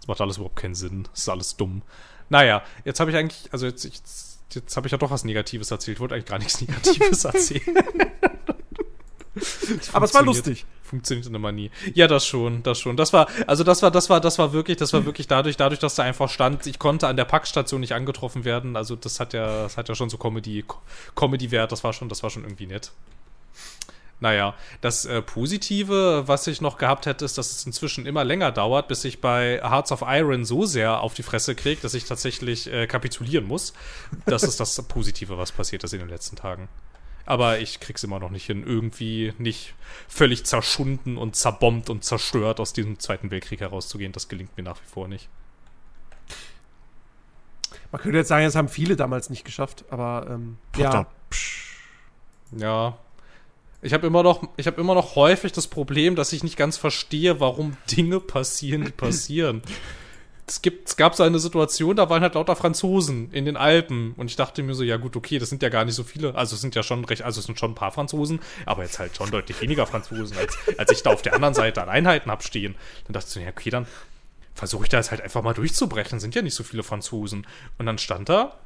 Es 0.00 0.08
macht 0.08 0.20
alles 0.20 0.36
überhaupt 0.36 0.56
keinen 0.56 0.74
Sinn. 0.74 1.06
Es 1.14 1.20
ist 1.20 1.28
alles 1.28 1.56
dumm. 1.56 1.82
Naja, 2.28 2.62
jetzt 2.84 3.00
habe 3.00 3.10
ich 3.10 3.16
eigentlich, 3.16 3.48
also 3.52 3.66
jetzt, 3.66 3.84
jetzt, 3.84 4.38
jetzt 4.52 4.76
habe 4.76 4.86
ich 4.86 4.92
ja 4.92 4.98
doch 4.98 5.10
was 5.10 5.24
Negatives 5.24 5.70
erzählt. 5.70 5.96
Ich 5.96 6.00
wollte 6.00 6.14
eigentlich 6.14 6.26
gar 6.26 6.38
nichts 6.38 6.60
Negatives 6.60 7.24
erzählen. 7.24 7.84
Aber 9.92 10.04
es 10.04 10.14
war 10.14 10.22
lustig. 10.22 10.66
Funktioniert 10.82 11.26
immer 11.28 11.52
nie. 11.52 11.70
Ja, 11.94 12.08
das 12.08 12.26
schon, 12.26 12.64
das 12.64 12.80
schon. 12.80 12.96
Das 12.96 13.12
war, 13.12 13.28
also 13.46 13.62
das 13.62 13.80
war, 13.82 13.92
das 13.92 14.10
war, 14.10 14.20
das 14.20 14.38
war 14.38 14.52
wirklich, 14.52 14.76
das 14.76 14.92
war 14.92 15.04
wirklich 15.04 15.28
dadurch, 15.28 15.56
dadurch, 15.56 15.78
dass 15.78 15.94
da 15.94 16.02
einfach 16.02 16.28
stand, 16.28 16.66
ich 16.66 16.80
konnte 16.80 17.06
an 17.06 17.16
der 17.16 17.24
Packstation 17.24 17.80
nicht 17.80 17.92
angetroffen 17.92 18.44
werden. 18.44 18.76
Also 18.76 18.96
das 18.96 19.20
hat 19.20 19.32
ja, 19.32 19.62
das 19.62 19.76
hat 19.76 19.88
ja 19.88 19.94
schon 19.94 20.10
so 20.10 20.18
Comedy, 20.18 20.64
Comedy-Wert. 21.14 21.70
Das 21.70 21.84
war 21.84 21.92
schon, 21.92 22.08
das 22.08 22.24
war 22.24 22.30
schon 22.30 22.42
irgendwie 22.42 22.66
nett. 22.66 22.90
Naja, 24.20 24.54
das 24.82 25.06
äh, 25.06 25.22
Positive, 25.22 26.24
was 26.26 26.46
ich 26.46 26.60
noch 26.60 26.76
gehabt 26.76 27.06
hätte, 27.06 27.24
ist, 27.24 27.38
dass 27.38 27.50
es 27.50 27.64
inzwischen 27.64 28.04
immer 28.04 28.22
länger 28.22 28.52
dauert, 28.52 28.86
bis 28.86 29.04
ich 29.04 29.22
bei 29.22 29.60
Hearts 29.62 29.92
of 29.92 30.04
Iron 30.06 30.44
so 30.44 30.66
sehr 30.66 31.00
auf 31.00 31.14
die 31.14 31.22
Fresse 31.22 31.54
kriege, 31.54 31.80
dass 31.80 31.94
ich 31.94 32.04
tatsächlich 32.04 32.70
äh, 32.70 32.86
kapitulieren 32.86 33.46
muss. 33.46 33.72
Das 34.26 34.42
ist 34.42 34.60
das 34.60 34.80
Positive, 34.82 35.38
was 35.38 35.52
passiert 35.52 35.84
ist 35.84 35.94
in 35.94 36.00
den 36.00 36.10
letzten 36.10 36.36
Tagen. 36.36 36.68
Aber 37.30 37.60
ich 37.60 37.78
krieg's 37.78 38.02
immer 38.02 38.18
noch 38.18 38.30
nicht 38.30 38.46
hin, 38.46 38.64
irgendwie 38.66 39.32
nicht 39.38 39.74
völlig 40.08 40.44
zerschunden 40.46 41.16
und 41.16 41.36
zerbombt 41.36 41.88
und 41.88 42.02
zerstört 42.02 42.58
aus 42.58 42.72
diesem 42.72 42.98
Zweiten 42.98 43.30
Weltkrieg 43.30 43.60
herauszugehen. 43.60 44.10
Das 44.10 44.26
gelingt 44.26 44.56
mir 44.56 44.64
nach 44.64 44.78
wie 44.82 44.90
vor 44.92 45.06
nicht. 45.06 45.28
Man 47.92 48.02
könnte 48.02 48.18
jetzt 48.18 48.26
sagen, 48.26 48.44
das 48.44 48.56
haben 48.56 48.68
viele 48.68 48.96
damals 48.96 49.30
nicht 49.30 49.44
geschafft, 49.44 49.84
aber 49.90 50.26
ähm, 50.28 50.58
ja. 50.76 51.06
Ja. 52.56 52.98
Ich 53.80 53.92
habe 53.92 54.08
immer 54.08 54.24
noch, 54.24 54.48
ich 54.56 54.66
habe 54.66 54.80
immer 54.80 54.96
noch 54.96 55.14
häufig 55.14 55.52
das 55.52 55.68
Problem, 55.68 56.16
dass 56.16 56.32
ich 56.32 56.42
nicht 56.42 56.56
ganz 56.56 56.78
verstehe, 56.78 57.38
warum 57.38 57.76
Dinge 57.92 58.18
passieren, 58.18 58.86
die 58.86 58.90
passieren 58.90 59.62
es, 60.50 60.62
gibt, 60.62 60.88
es 60.88 60.96
gab 60.96 61.14
so 61.14 61.22
eine 61.22 61.38
Situation, 61.38 61.94
da 61.94 62.10
waren 62.10 62.22
halt 62.22 62.34
lauter 62.34 62.56
Franzosen 62.56 63.30
in 63.32 63.44
den 63.44 63.56
Alpen 63.56 64.14
und 64.16 64.28
ich 64.28 64.36
dachte 64.36 64.62
mir 64.62 64.74
so, 64.74 64.82
ja 64.82 64.96
gut, 64.96 65.16
okay, 65.16 65.38
das 65.38 65.48
sind 65.48 65.62
ja 65.62 65.68
gar 65.68 65.84
nicht 65.84 65.94
so 65.94 66.02
viele, 66.02 66.34
also 66.34 66.56
es 66.56 66.60
sind 66.60 66.74
ja 66.74 66.82
schon 66.82 67.04
recht, 67.04 67.22
also 67.22 67.38
es 67.38 67.46
sind 67.46 67.58
schon 67.58 67.70
ein 67.70 67.76
paar 67.76 67.92
Franzosen, 67.92 68.40
aber 68.66 68.82
jetzt 68.82 68.98
halt 68.98 69.16
schon 69.16 69.30
deutlich 69.30 69.60
weniger 69.60 69.86
Franzosen, 69.86 70.36
als, 70.36 70.58
als 70.76 70.90
ich 70.90 71.02
da 71.02 71.10
auf 71.10 71.22
der 71.22 71.34
anderen 71.34 71.54
Seite 71.54 71.82
an 71.82 71.88
Einheiten 71.88 72.30
hab 72.30 72.42
stehen. 72.42 72.74
Dann 73.04 73.12
dachte 73.14 73.26
ich 73.28 73.32
so, 73.32 73.40
ja 73.40 73.48
okay, 73.48 73.70
dann 73.70 73.86
versuche 74.54 74.82
ich 74.82 74.88
da 74.88 74.96
jetzt 74.96 75.12
halt 75.12 75.20
einfach 75.20 75.42
mal 75.42 75.54
durchzubrechen, 75.54 76.18
sind 76.18 76.34
ja 76.34 76.42
nicht 76.42 76.54
so 76.54 76.64
viele 76.64 76.82
Franzosen. 76.82 77.46
Und 77.78 77.86
dann 77.86 77.98
stand 77.98 78.28
da, 78.28 78.56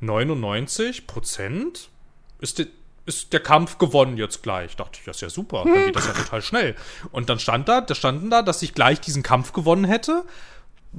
99 0.00 1.06
Prozent 1.06 1.88
ist, 2.40 2.58
die, 2.58 2.66
ist 3.06 3.32
der 3.32 3.40
Kampf 3.40 3.78
gewonnen 3.78 4.18
jetzt 4.18 4.42
gleich. 4.42 4.76
Dachte 4.76 4.98
ich, 5.00 5.04
das 5.06 5.16
ist 5.16 5.22
ja 5.22 5.30
super, 5.30 5.64
dann 5.64 5.86
geht 5.86 5.96
das 5.96 6.06
ja 6.06 6.12
total 6.24 6.42
schnell. 6.42 6.76
Und 7.10 7.30
dann 7.30 7.38
stand 7.38 7.68
da, 7.68 7.80
da 7.80 7.94
standen 7.94 8.28
da, 8.28 8.42
dass 8.42 8.60
ich 8.60 8.74
gleich 8.74 9.00
diesen 9.00 9.22
Kampf 9.22 9.52
gewonnen 9.52 9.84
hätte 9.84 10.24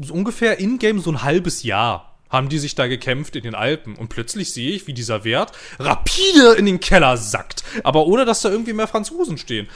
so 0.01 0.13
ungefähr 0.13 0.59
in-game 0.59 0.99
so 0.99 1.11
ein 1.11 1.23
halbes 1.23 1.63
Jahr 1.63 2.15
haben 2.29 2.49
die 2.49 2.59
sich 2.59 2.75
da 2.75 2.87
gekämpft 2.87 3.35
in 3.35 3.43
den 3.43 3.55
Alpen. 3.55 3.95
Und 3.95 4.09
plötzlich 4.09 4.51
sehe 4.51 4.71
ich, 4.71 4.87
wie 4.87 4.93
dieser 4.93 5.23
Wert 5.23 5.51
rapide 5.79 6.53
in 6.53 6.65
den 6.65 6.79
Keller 6.79 7.17
sackt. 7.17 7.63
Aber 7.83 8.05
ohne, 8.07 8.25
dass 8.25 8.41
da 8.41 8.49
irgendwie 8.49 8.73
mehr 8.73 8.87
Franzosen 8.87 9.37
stehen. 9.37 9.67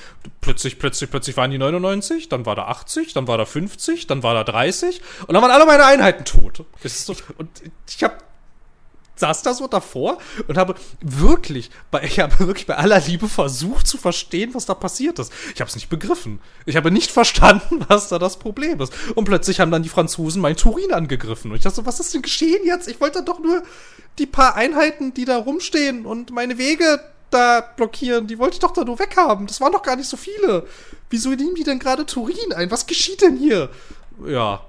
Plötzlich, 0.42 0.80
plötzlich, 0.80 1.10
plötzlich 1.10 1.38
waren 1.38 1.52
die 1.52 1.58
99, 1.58 2.28
dann 2.28 2.46
war 2.46 2.56
da 2.56 2.66
80, 2.66 3.14
dann 3.14 3.28
war 3.28 3.38
da 3.38 3.46
50, 3.46 4.08
dann 4.08 4.24
war 4.24 4.34
da 4.34 4.44
30 4.44 5.02
und 5.28 5.34
dann 5.34 5.42
waren 5.42 5.52
alle 5.52 5.66
meine 5.66 5.86
Einheiten 5.86 6.26
tot. 6.26 6.66
So, 6.84 7.16
und 7.38 7.50
ich 7.88 8.04
habe 8.04 8.16
saß 9.20 9.44
da 9.44 9.54
so 9.54 9.68
davor 9.68 10.18
und 10.48 10.58
habe 10.58 10.76
wirklich, 11.02 11.70
bei, 11.92 12.04
ich 12.04 12.20
habe 12.20 12.40
wirklich 12.40 12.68
bei 12.68 12.78
aller 12.78 13.00
Liebe 13.00 13.28
versucht 13.28 13.88
zu 13.88 13.98
verstehen, 13.98 14.54
was 14.54 14.66
da 14.66 14.74
passiert 14.74 15.20
ist. 15.20 15.32
Ich 15.54 15.62
habe 15.62 15.70
es 15.70 15.76
nicht 15.76 15.90
begriffen. 15.90 16.40
Ich 16.66 16.76
habe 16.76 16.92
nicht 16.92 17.12
verstanden, 17.20 17.86
was 17.88 18.10
da 18.10 18.20
das 18.20 18.38
Problem 18.38 18.80
ist. 18.82 18.94
Und 19.16 19.26
plötzlich 19.26 19.60
haben 19.60 19.72
dann 19.72 19.84
die 19.84 19.90
Franzosen 19.90 20.42
mein 20.42 20.56
Turin 20.56 20.94
angegriffen. 20.94 21.52
Und 21.52 21.58
ich 21.58 21.64
dachte 21.64 21.78
so, 21.78 21.86
was 21.86 22.00
ist 22.00 22.14
denn 22.14 22.22
geschehen 22.22 22.66
jetzt? 22.66 22.88
Ich 22.88 23.02
wollte 23.02 23.24
doch 23.24 23.40
nur 23.40 23.64
die 24.18 24.26
paar 24.26 24.56
Einheiten, 24.56 25.14
die 25.14 25.26
da 25.26 25.38
rumstehen 25.38 26.06
und 26.06 26.32
meine 26.32 26.58
Wege 26.58 27.00
da 27.30 27.62
blockieren, 27.62 28.28
die 28.28 28.40
wollte 28.40 28.56
ich 28.56 28.60
doch 28.60 28.72
da 28.72 28.84
nur 28.84 29.00
weghaben. 29.00 29.48
Das 29.48 29.62
waren 29.62 29.72
doch 29.72 29.84
gar 29.84 29.96
nicht 29.96 30.10
so 30.10 30.18
viele. 30.18 30.66
Wieso 31.10 31.30
nehmen 31.30 31.56
die 31.56 31.64
denn 31.64 31.80
gerade 31.80 32.06
Turin 32.06 32.54
ein? 32.56 32.72
Was 32.72 32.88
geschieht 32.88 33.22
denn 33.22 33.38
hier? 33.38 33.70
Ja, 34.26 34.62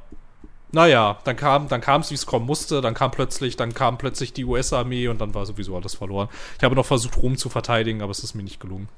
naja, 0.73 1.19
dann 1.25 1.37
kam, 1.37 1.69
dann 1.69 1.81
kam 1.81 2.01
es, 2.01 2.11
wie 2.11 2.15
es 2.15 2.27
kommen 2.27 2.47
musste, 2.47 2.81
dann 2.81 2.95
kam 2.95 3.11
plötzlich, 3.11 3.57
dann 3.57 3.75
kam 3.75 3.99
plötzlich 3.99 4.33
die 4.33 4.45
US-Armee 4.45 5.09
und 5.09 5.21
dann 5.21 5.35
war 5.35 5.45
sowieso 5.47 5.77
alles 5.77 5.95
verloren. 5.95 6.29
Ich 6.59 6.65
habe 6.65 6.75
noch 6.75 6.87
versucht, 6.87 7.17
Rom 7.17 7.37
zu 7.37 7.49
verteidigen, 7.49 8.03
aber 8.03 8.13
es 8.13 8.21
ist 8.21 8.35
mir 8.35 8.43
nicht 8.43 8.61
gelungen. 8.61 8.89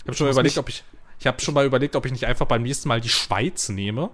Ich 0.00 0.06
habe 0.06 0.16
schon 0.16 0.26
mal 0.26 0.32
überlegt, 0.32 0.58
ob 0.58 0.68
ich, 0.68 0.84
ich 1.18 1.26
habe 1.26 1.40
schon 1.40 1.54
mal 1.54 1.64
überlegt, 1.64 1.96
ob 1.96 2.04
ich 2.04 2.12
nicht 2.12 2.26
einfach 2.26 2.46
beim 2.46 2.62
nächsten 2.62 2.88
Mal 2.88 3.00
die 3.00 3.08
Schweiz 3.08 3.70
nehme, 3.70 4.10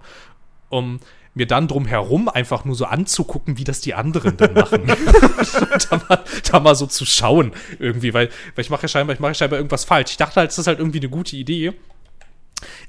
um 0.69 0.99
mir 1.33 1.47
dann 1.47 1.67
drumherum 1.67 2.29
einfach 2.29 2.65
nur 2.65 2.75
so 2.75 2.85
anzugucken, 2.85 3.57
wie 3.57 3.63
das 3.63 3.81
die 3.81 3.93
anderen 3.93 4.37
dann 4.37 4.53
machen. 4.53 4.85
da, 5.89 6.01
mal, 6.07 6.23
da 6.49 6.59
mal 6.59 6.75
so 6.75 6.85
zu 6.87 7.05
schauen 7.05 7.53
irgendwie, 7.79 8.13
weil, 8.13 8.29
weil 8.55 8.61
ich 8.63 8.69
mache 8.69 8.83
ja 8.83 8.87
scheinbar, 8.87 9.13
ich 9.13 9.19
mache 9.19 9.31
ja 9.31 9.35
scheinbar 9.35 9.59
irgendwas 9.59 9.85
falsch. 9.85 10.11
Ich 10.11 10.17
dachte 10.17 10.37
halt, 10.37 10.51
das 10.51 10.57
ist 10.57 10.67
halt 10.67 10.79
irgendwie 10.79 10.99
eine 10.99 11.09
gute 11.09 11.35
Idee 11.35 11.73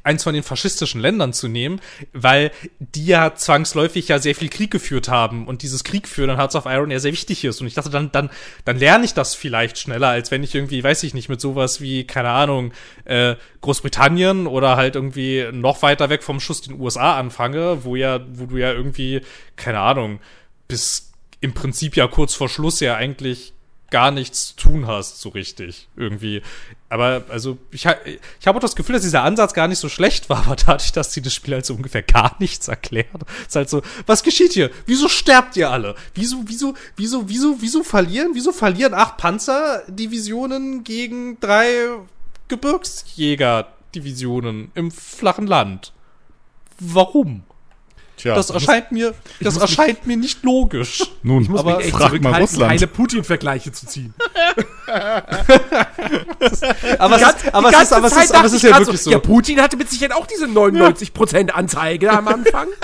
eins 0.02 0.22
von 0.22 0.34
den 0.34 0.42
faschistischen 0.42 1.00
Ländern 1.00 1.32
zu 1.32 1.48
nehmen, 1.48 1.80
weil 2.12 2.50
die 2.78 3.06
ja 3.06 3.34
zwangsläufig 3.34 4.08
ja 4.08 4.18
sehr 4.18 4.34
viel 4.34 4.48
Krieg 4.48 4.70
geführt 4.70 5.08
haben 5.08 5.46
und 5.46 5.62
dieses 5.62 5.84
Krieg 5.84 6.08
führen 6.08 6.30
an 6.30 6.36
Hearts 6.36 6.56
of 6.56 6.66
Iron 6.66 6.90
ja 6.90 6.98
sehr 6.98 7.12
wichtig 7.12 7.44
ist. 7.44 7.60
Und 7.60 7.66
ich 7.66 7.74
dachte, 7.74 7.90
dann, 7.90 8.10
dann, 8.12 8.30
dann 8.64 8.78
lerne 8.78 9.04
ich 9.04 9.14
das 9.14 9.34
vielleicht 9.34 9.78
schneller, 9.78 10.08
als 10.08 10.30
wenn 10.30 10.42
ich 10.42 10.54
irgendwie, 10.54 10.82
weiß 10.82 11.02
ich 11.02 11.14
nicht, 11.14 11.28
mit 11.28 11.40
sowas 11.40 11.80
wie, 11.80 12.04
keine 12.04 12.30
Ahnung, 12.30 12.72
äh, 13.04 13.36
Großbritannien 13.60 14.46
oder 14.46 14.76
halt 14.76 14.96
irgendwie 14.96 15.48
noch 15.52 15.82
weiter 15.82 16.10
weg 16.10 16.22
vom 16.22 16.40
Schuss 16.40 16.62
den 16.62 16.80
USA 16.80 17.18
anfange, 17.18 17.84
wo 17.84 17.96
ja, 17.96 18.20
wo 18.32 18.46
du 18.46 18.56
ja 18.56 18.72
irgendwie, 18.72 19.20
keine 19.56 19.80
Ahnung, 19.80 20.20
bis 20.68 21.12
im 21.40 21.54
Prinzip 21.54 21.96
ja 21.96 22.06
kurz 22.06 22.34
vor 22.34 22.48
Schluss 22.48 22.80
ja 22.80 22.96
eigentlich 22.96 23.52
gar 23.92 24.10
nichts 24.10 24.48
zu 24.48 24.56
tun 24.56 24.88
hast, 24.88 25.20
so 25.20 25.28
richtig, 25.28 25.86
irgendwie. 25.96 26.42
Aber, 26.88 27.24
also, 27.28 27.58
ich, 27.70 27.86
ich 28.40 28.46
habe 28.46 28.56
auch 28.56 28.62
das 28.62 28.74
Gefühl, 28.74 28.94
dass 28.94 29.02
dieser 29.02 29.22
Ansatz 29.22 29.54
gar 29.54 29.68
nicht 29.68 29.78
so 29.78 29.88
schlecht 29.88 30.28
war, 30.28 30.38
aber 30.46 30.56
dadurch, 30.56 30.90
dass 30.90 31.12
sie 31.12 31.22
das 31.22 31.32
Spiel 31.32 31.54
halt 31.54 31.64
so 31.64 31.74
ungefähr 31.74 32.02
gar 32.02 32.34
nichts 32.40 32.66
erklärt, 32.66 33.06
ist 33.46 33.54
halt 33.54 33.70
so, 33.70 33.82
was 34.06 34.24
geschieht 34.24 34.54
hier? 34.54 34.72
Wieso 34.86 35.08
sterbt 35.08 35.56
ihr 35.56 35.70
alle? 35.70 35.94
Wieso, 36.14 36.42
wieso, 36.46 36.74
wieso, 36.96 37.28
wieso, 37.28 37.58
wieso 37.60 37.84
verlieren? 37.84 38.32
Wieso 38.34 38.50
verlieren 38.50 38.94
acht 38.94 39.18
Panzerdivisionen 39.18 40.82
gegen 40.82 41.38
drei 41.38 41.68
Gebirgsjägerdivisionen 42.48 44.72
im 44.74 44.90
flachen 44.90 45.46
Land? 45.46 45.92
Warum? 46.80 47.44
Tja, 48.22 48.36
Das 48.36 48.50
erscheint 48.50 48.92
mir, 48.92 49.14
das 49.40 49.56
erscheint 49.56 50.06
mir 50.06 50.16
nicht 50.16 50.44
logisch. 50.44 51.02
nun, 51.24 51.42
muss 51.42 51.58
Aber 51.58 51.78
mich 51.78 51.86
echt 51.86 51.96
frag 51.96 52.02
mal 52.02 52.08
zurückhalten, 52.10 52.40
Russland. 52.40 52.72
keine 52.72 52.86
Putin-Vergleiche 52.86 53.72
zu 53.72 53.86
ziehen. 53.86 54.14
Aber 56.98 57.16
es 57.16 57.22
ist, 57.22 57.52
aber 57.52 57.70
es 57.70 57.82
ist, 57.82 57.92
aber 57.92 58.06
es 58.06 58.12
ist, 58.12 58.34
aber 58.34 58.46
es 58.46 58.52
ist 58.52 58.56
ich 58.58 58.62
ja 58.62 58.70
grad 58.70 58.80
wirklich 58.80 59.02
so. 59.02 59.10
Ja, 59.10 59.18
Putin 59.18 59.60
hatte 59.60 59.76
mit 59.76 59.90
Sicherheit 59.90 60.14
auch 60.14 60.26
diese 60.26 60.46
99% 60.46 61.50
Anzeige 61.50 62.12
am 62.12 62.28
Anfang. 62.28 62.68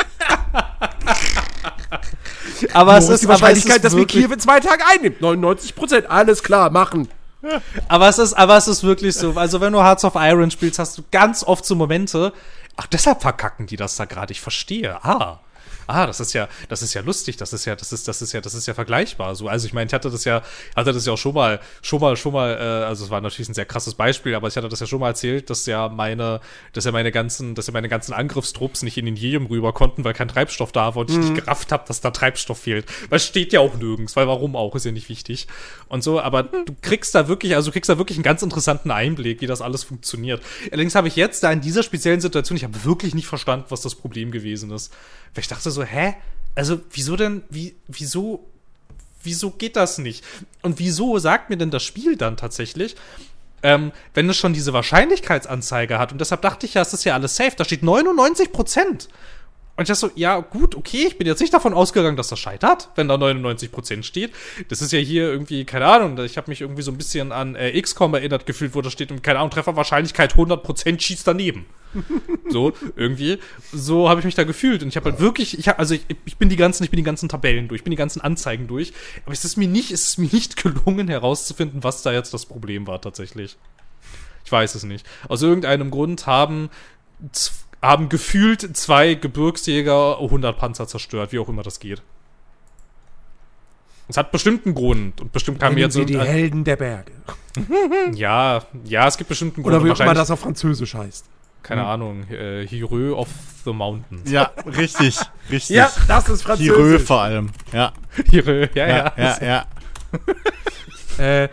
Aber 2.72 2.98
es 2.98 3.08
ist, 3.08 3.22
die 3.22 3.28
Wahrscheinlichkeit, 3.28 3.76
ist 3.76 3.84
dass 3.84 3.96
wir 3.96 4.04
Kiew 4.06 4.32
in 4.32 4.40
zwei 4.40 4.58
Tagen 4.58 4.82
einnimmt. 4.92 5.20
99%, 5.20 6.06
alles 6.06 6.42
klar, 6.42 6.70
machen. 6.70 7.08
aber 7.86 8.08
es 8.08 8.18
ist, 8.18 8.32
aber 8.34 8.56
es 8.56 8.66
ist 8.66 8.82
wirklich 8.82 9.14
so. 9.14 9.34
Also 9.36 9.60
wenn 9.60 9.72
du 9.72 9.78
Hearts 9.78 10.04
of 10.04 10.14
Iron 10.16 10.50
spielst, 10.50 10.80
hast 10.80 10.98
du 10.98 11.02
ganz 11.12 11.44
oft 11.44 11.64
so 11.64 11.76
Momente. 11.76 12.32
Ach, 12.80 12.86
deshalb 12.86 13.22
verkacken 13.22 13.66
die 13.66 13.76
das 13.76 13.96
da 13.96 14.04
gerade. 14.04 14.32
Ich 14.32 14.40
verstehe. 14.40 15.04
Ah. 15.04 15.40
Ah, 15.88 16.06
das 16.06 16.20
ist 16.20 16.34
ja, 16.34 16.48
das 16.68 16.82
ist 16.82 16.92
ja 16.92 17.00
lustig, 17.00 17.38
das 17.38 17.54
ist 17.54 17.64
ja, 17.64 17.74
das 17.74 17.92
ist, 17.92 18.06
das 18.06 18.20
ist 18.20 18.32
ja, 18.32 18.42
das 18.42 18.54
ist 18.54 18.66
ja 18.66 18.74
vergleichbar. 18.74 19.34
So, 19.34 19.48
also 19.48 19.66
ich 19.66 19.72
meine, 19.72 19.86
ich 19.88 19.94
hatte 19.94 20.10
das 20.10 20.24
ja, 20.24 20.42
hatte 20.76 20.92
das 20.92 21.06
ja 21.06 21.14
auch 21.14 21.18
schon 21.18 21.34
mal, 21.34 21.60
schon 21.80 22.00
mal, 22.00 22.14
schon 22.16 22.34
mal, 22.34 22.52
äh, 22.52 22.84
also 22.84 23.04
es 23.04 23.10
war 23.10 23.22
natürlich 23.22 23.48
ein 23.48 23.54
sehr 23.54 23.64
krasses 23.64 23.94
Beispiel, 23.94 24.34
aber 24.34 24.48
ich 24.48 24.56
hatte 24.56 24.68
das 24.68 24.80
ja 24.80 24.86
schon 24.86 25.00
mal 25.00 25.08
erzählt, 25.08 25.48
dass 25.48 25.64
ja 25.64 25.88
meine, 25.88 26.40
dass 26.74 26.84
ja 26.84 26.92
meine 26.92 27.10
ganzen, 27.10 27.54
dass 27.54 27.68
ja 27.68 27.72
meine 27.72 27.88
ganzen 27.88 28.12
Angriffstrupps 28.12 28.82
nicht 28.82 28.98
in 28.98 29.06
den 29.06 29.16
Jeum 29.16 29.46
rüber 29.46 29.72
konnten, 29.72 30.04
weil 30.04 30.12
kein 30.12 30.28
Treibstoff 30.28 30.72
da 30.72 30.94
war 30.94 30.98
und 30.98 31.10
ich 31.10 31.16
nicht 31.16 31.34
gerafft 31.34 31.72
habe, 31.72 31.84
dass 31.88 32.02
da 32.02 32.10
Treibstoff 32.10 32.58
fehlt. 32.58 32.84
Weil 33.08 33.18
steht 33.18 33.54
ja 33.54 33.60
auch 33.60 33.74
nirgends, 33.74 34.14
weil 34.14 34.28
warum 34.28 34.56
auch, 34.56 34.74
ist 34.74 34.84
ja 34.84 34.92
nicht 34.92 35.08
wichtig. 35.08 35.46
Und 35.88 36.02
so, 36.02 36.20
aber 36.20 36.42
du 36.42 36.74
kriegst 36.82 37.14
da 37.14 37.28
wirklich, 37.28 37.56
also 37.56 37.70
du 37.70 37.72
kriegst 37.72 37.88
da 37.88 37.96
wirklich 37.96 38.18
einen 38.18 38.24
ganz 38.24 38.42
interessanten 38.42 38.90
Einblick, 38.90 39.40
wie 39.40 39.46
das 39.46 39.62
alles 39.62 39.84
funktioniert. 39.84 40.42
Allerdings 40.70 40.94
habe 40.94 41.08
ich 41.08 41.16
jetzt 41.16 41.42
da 41.42 41.50
in 41.50 41.60
dieser 41.60 41.82
speziellen 41.82 42.20
Situation, 42.20 42.56
ich 42.56 42.64
habe 42.64 42.84
wirklich 42.84 43.14
nicht 43.14 43.26
verstanden, 43.26 43.66
was 43.70 43.80
das 43.80 43.94
Problem 43.94 44.30
gewesen 44.30 44.70
ist. 44.70 44.92
Weil 45.34 45.42
ich 45.42 45.48
dachte 45.48 45.70
so, 45.70 45.77
hä? 45.84 46.14
Also, 46.54 46.80
wieso 46.90 47.16
denn, 47.16 47.42
wie, 47.50 47.76
wieso, 47.86 48.44
wieso 49.22 49.50
geht 49.50 49.76
das 49.76 49.98
nicht? 49.98 50.24
Und 50.62 50.78
wieso 50.78 51.18
sagt 51.18 51.50
mir 51.50 51.56
denn 51.56 51.70
das 51.70 51.82
Spiel 51.82 52.16
dann 52.16 52.36
tatsächlich, 52.36 52.96
ähm, 53.62 53.92
wenn 54.14 54.28
es 54.28 54.36
schon 54.36 54.52
diese 54.52 54.72
Wahrscheinlichkeitsanzeige 54.72 55.98
hat, 55.98 56.12
und 56.12 56.20
deshalb 56.20 56.42
dachte 56.42 56.66
ich 56.66 56.74
ja, 56.74 56.82
es 56.82 56.92
ist 56.92 57.04
ja 57.04 57.14
alles 57.14 57.36
safe, 57.36 57.56
da 57.56 57.64
steht 57.64 57.82
99 57.82 58.52
Prozent. 58.52 59.08
Und 59.78 59.82
ich 59.84 59.88
dachte 59.88 60.00
so, 60.00 60.10
ja, 60.16 60.40
gut, 60.40 60.74
okay, 60.74 61.04
ich 61.06 61.18
bin 61.18 61.26
jetzt 61.28 61.38
nicht 61.40 61.54
davon 61.54 61.72
ausgegangen, 61.72 62.16
dass 62.16 62.26
das 62.26 62.40
scheitert, 62.40 62.88
wenn 62.96 63.06
da 63.06 63.14
99% 63.14 64.02
steht. 64.02 64.32
Das 64.68 64.82
ist 64.82 64.90
ja 64.92 64.98
hier 64.98 65.30
irgendwie, 65.30 65.64
keine 65.64 65.86
Ahnung, 65.86 66.18
ich 66.24 66.36
habe 66.36 66.50
mich 66.50 66.60
irgendwie 66.62 66.82
so 66.82 66.90
ein 66.90 66.98
bisschen 66.98 67.30
an 67.30 67.54
äh, 67.54 67.80
XCOM 67.80 68.12
erinnert 68.12 68.44
gefühlt, 68.44 68.74
wo 68.74 68.82
da 68.82 68.90
steht, 68.90 69.22
keine 69.22 69.38
Ahnung, 69.38 69.52
Trefferwahrscheinlichkeit 69.52 70.34
100% 70.34 71.00
schießt 71.00 71.24
daneben. 71.28 71.66
so, 72.48 72.72
irgendwie. 72.96 73.38
So 73.72 74.08
habe 74.08 74.18
ich 74.20 74.26
mich 74.26 74.34
da 74.34 74.42
gefühlt. 74.42 74.82
Und 74.82 74.88
ich 74.88 74.96
habe 74.96 75.10
halt 75.12 75.20
wirklich, 75.20 75.56
ich 75.56 75.68
hab, 75.68 75.78
also 75.78 75.94
ich, 75.94 76.04
ich 76.24 76.36
bin 76.38 76.48
die 76.48 76.56
ganzen, 76.56 76.82
ich 76.82 76.90
bin 76.90 76.96
die 76.98 77.04
ganzen 77.04 77.28
Tabellen 77.28 77.68
durch, 77.68 77.78
ich 77.78 77.84
bin 77.84 77.92
die 77.92 77.96
ganzen 77.96 78.20
Anzeigen 78.20 78.66
durch. 78.66 78.92
Aber 79.26 79.32
es 79.32 79.44
ist 79.44 79.56
mir 79.56 79.68
nicht, 79.68 79.92
es 79.92 80.08
ist 80.08 80.18
mir 80.18 80.28
nicht 80.32 80.60
gelungen, 80.60 81.06
herauszufinden, 81.06 81.84
was 81.84 82.02
da 82.02 82.10
jetzt 82.12 82.34
das 82.34 82.46
Problem 82.46 82.88
war 82.88 83.00
tatsächlich. 83.00 83.56
Ich 84.44 84.50
weiß 84.50 84.74
es 84.74 84.82
nicht. 84.82 85.06
Aus 85.28 85.40
irgendeinem 85.42 85.92
Grund 85.92 86.26
haben, 86.26 86.68
z- 87.30 87.52
haben 87.82 88.08
gefühlt 88.08 88.76
zwei 88.76 89.14
Gebirgsjäger 89.14 90.20
100 90.20 90.58
Panzer 90.58 90.86
zerstört, 90.86 91.32
wie 91.32 91.38
auch 91.38 91.48
immer 91.48 91.62
das 91.62 91.80
geht. 91.80 92.02
Es 94.08 94.16
hat 94.16 94.32
bestimmt 94.32 94.64
einen 94.64 94.74
Grund 94.74 95.20
und 95.20 95.32
bestimmt 95.32 95.60
kam 95.60 95.74
mir 95.74 95.80
Nennen 95.80 95.86
jetzt 95.86 95.94
Sie 95.94 96.06
die 96.06 96.18
Helden 96.18 96.64
der 96.64 96.76
Berge. 96.76 97.12
ja, 98.14 98.62
ja, 98.84 99.06
es 99.06 99.18
gibt 99.18 99.28
bestimmt 99.28 99.56
einen 99.56 99.64
Grund. 99.64 99.76
Oder 99.76 99.84
wie 99.84 99.90
auch 99.90 100.00
immer 100.00 100.14
das 100.14 100.30
auf 100.30 100.40
Französisch 100.40 100.94
heißt. 100.94 101.26
Keine 101.62 101.84
Ahnung, 101.84 102.26
äh, 102.30 102.66
Hero 102.66 103.18
of 103.18 103.28
the 103.64 103.72
Mountains. 103.72 104.30
Ja, 104.30 104.52
richtig, 104.64 105.18
richtig. 105.50 105.76
das 106.06 106.28
ist 106.28 106.46
Hirö 106.56 106.98
vor 106.98 107.20
allem. 107.20 107.50
Ja, 107.72 107.92
Hero, 108.30 108.66
ja, 108.74 108.86
ja. 108.86 108.86
ja, 108.86 109.12
ja, 109.16 109.38
ja. 109.42 109.66
Äh, 111.18 111.48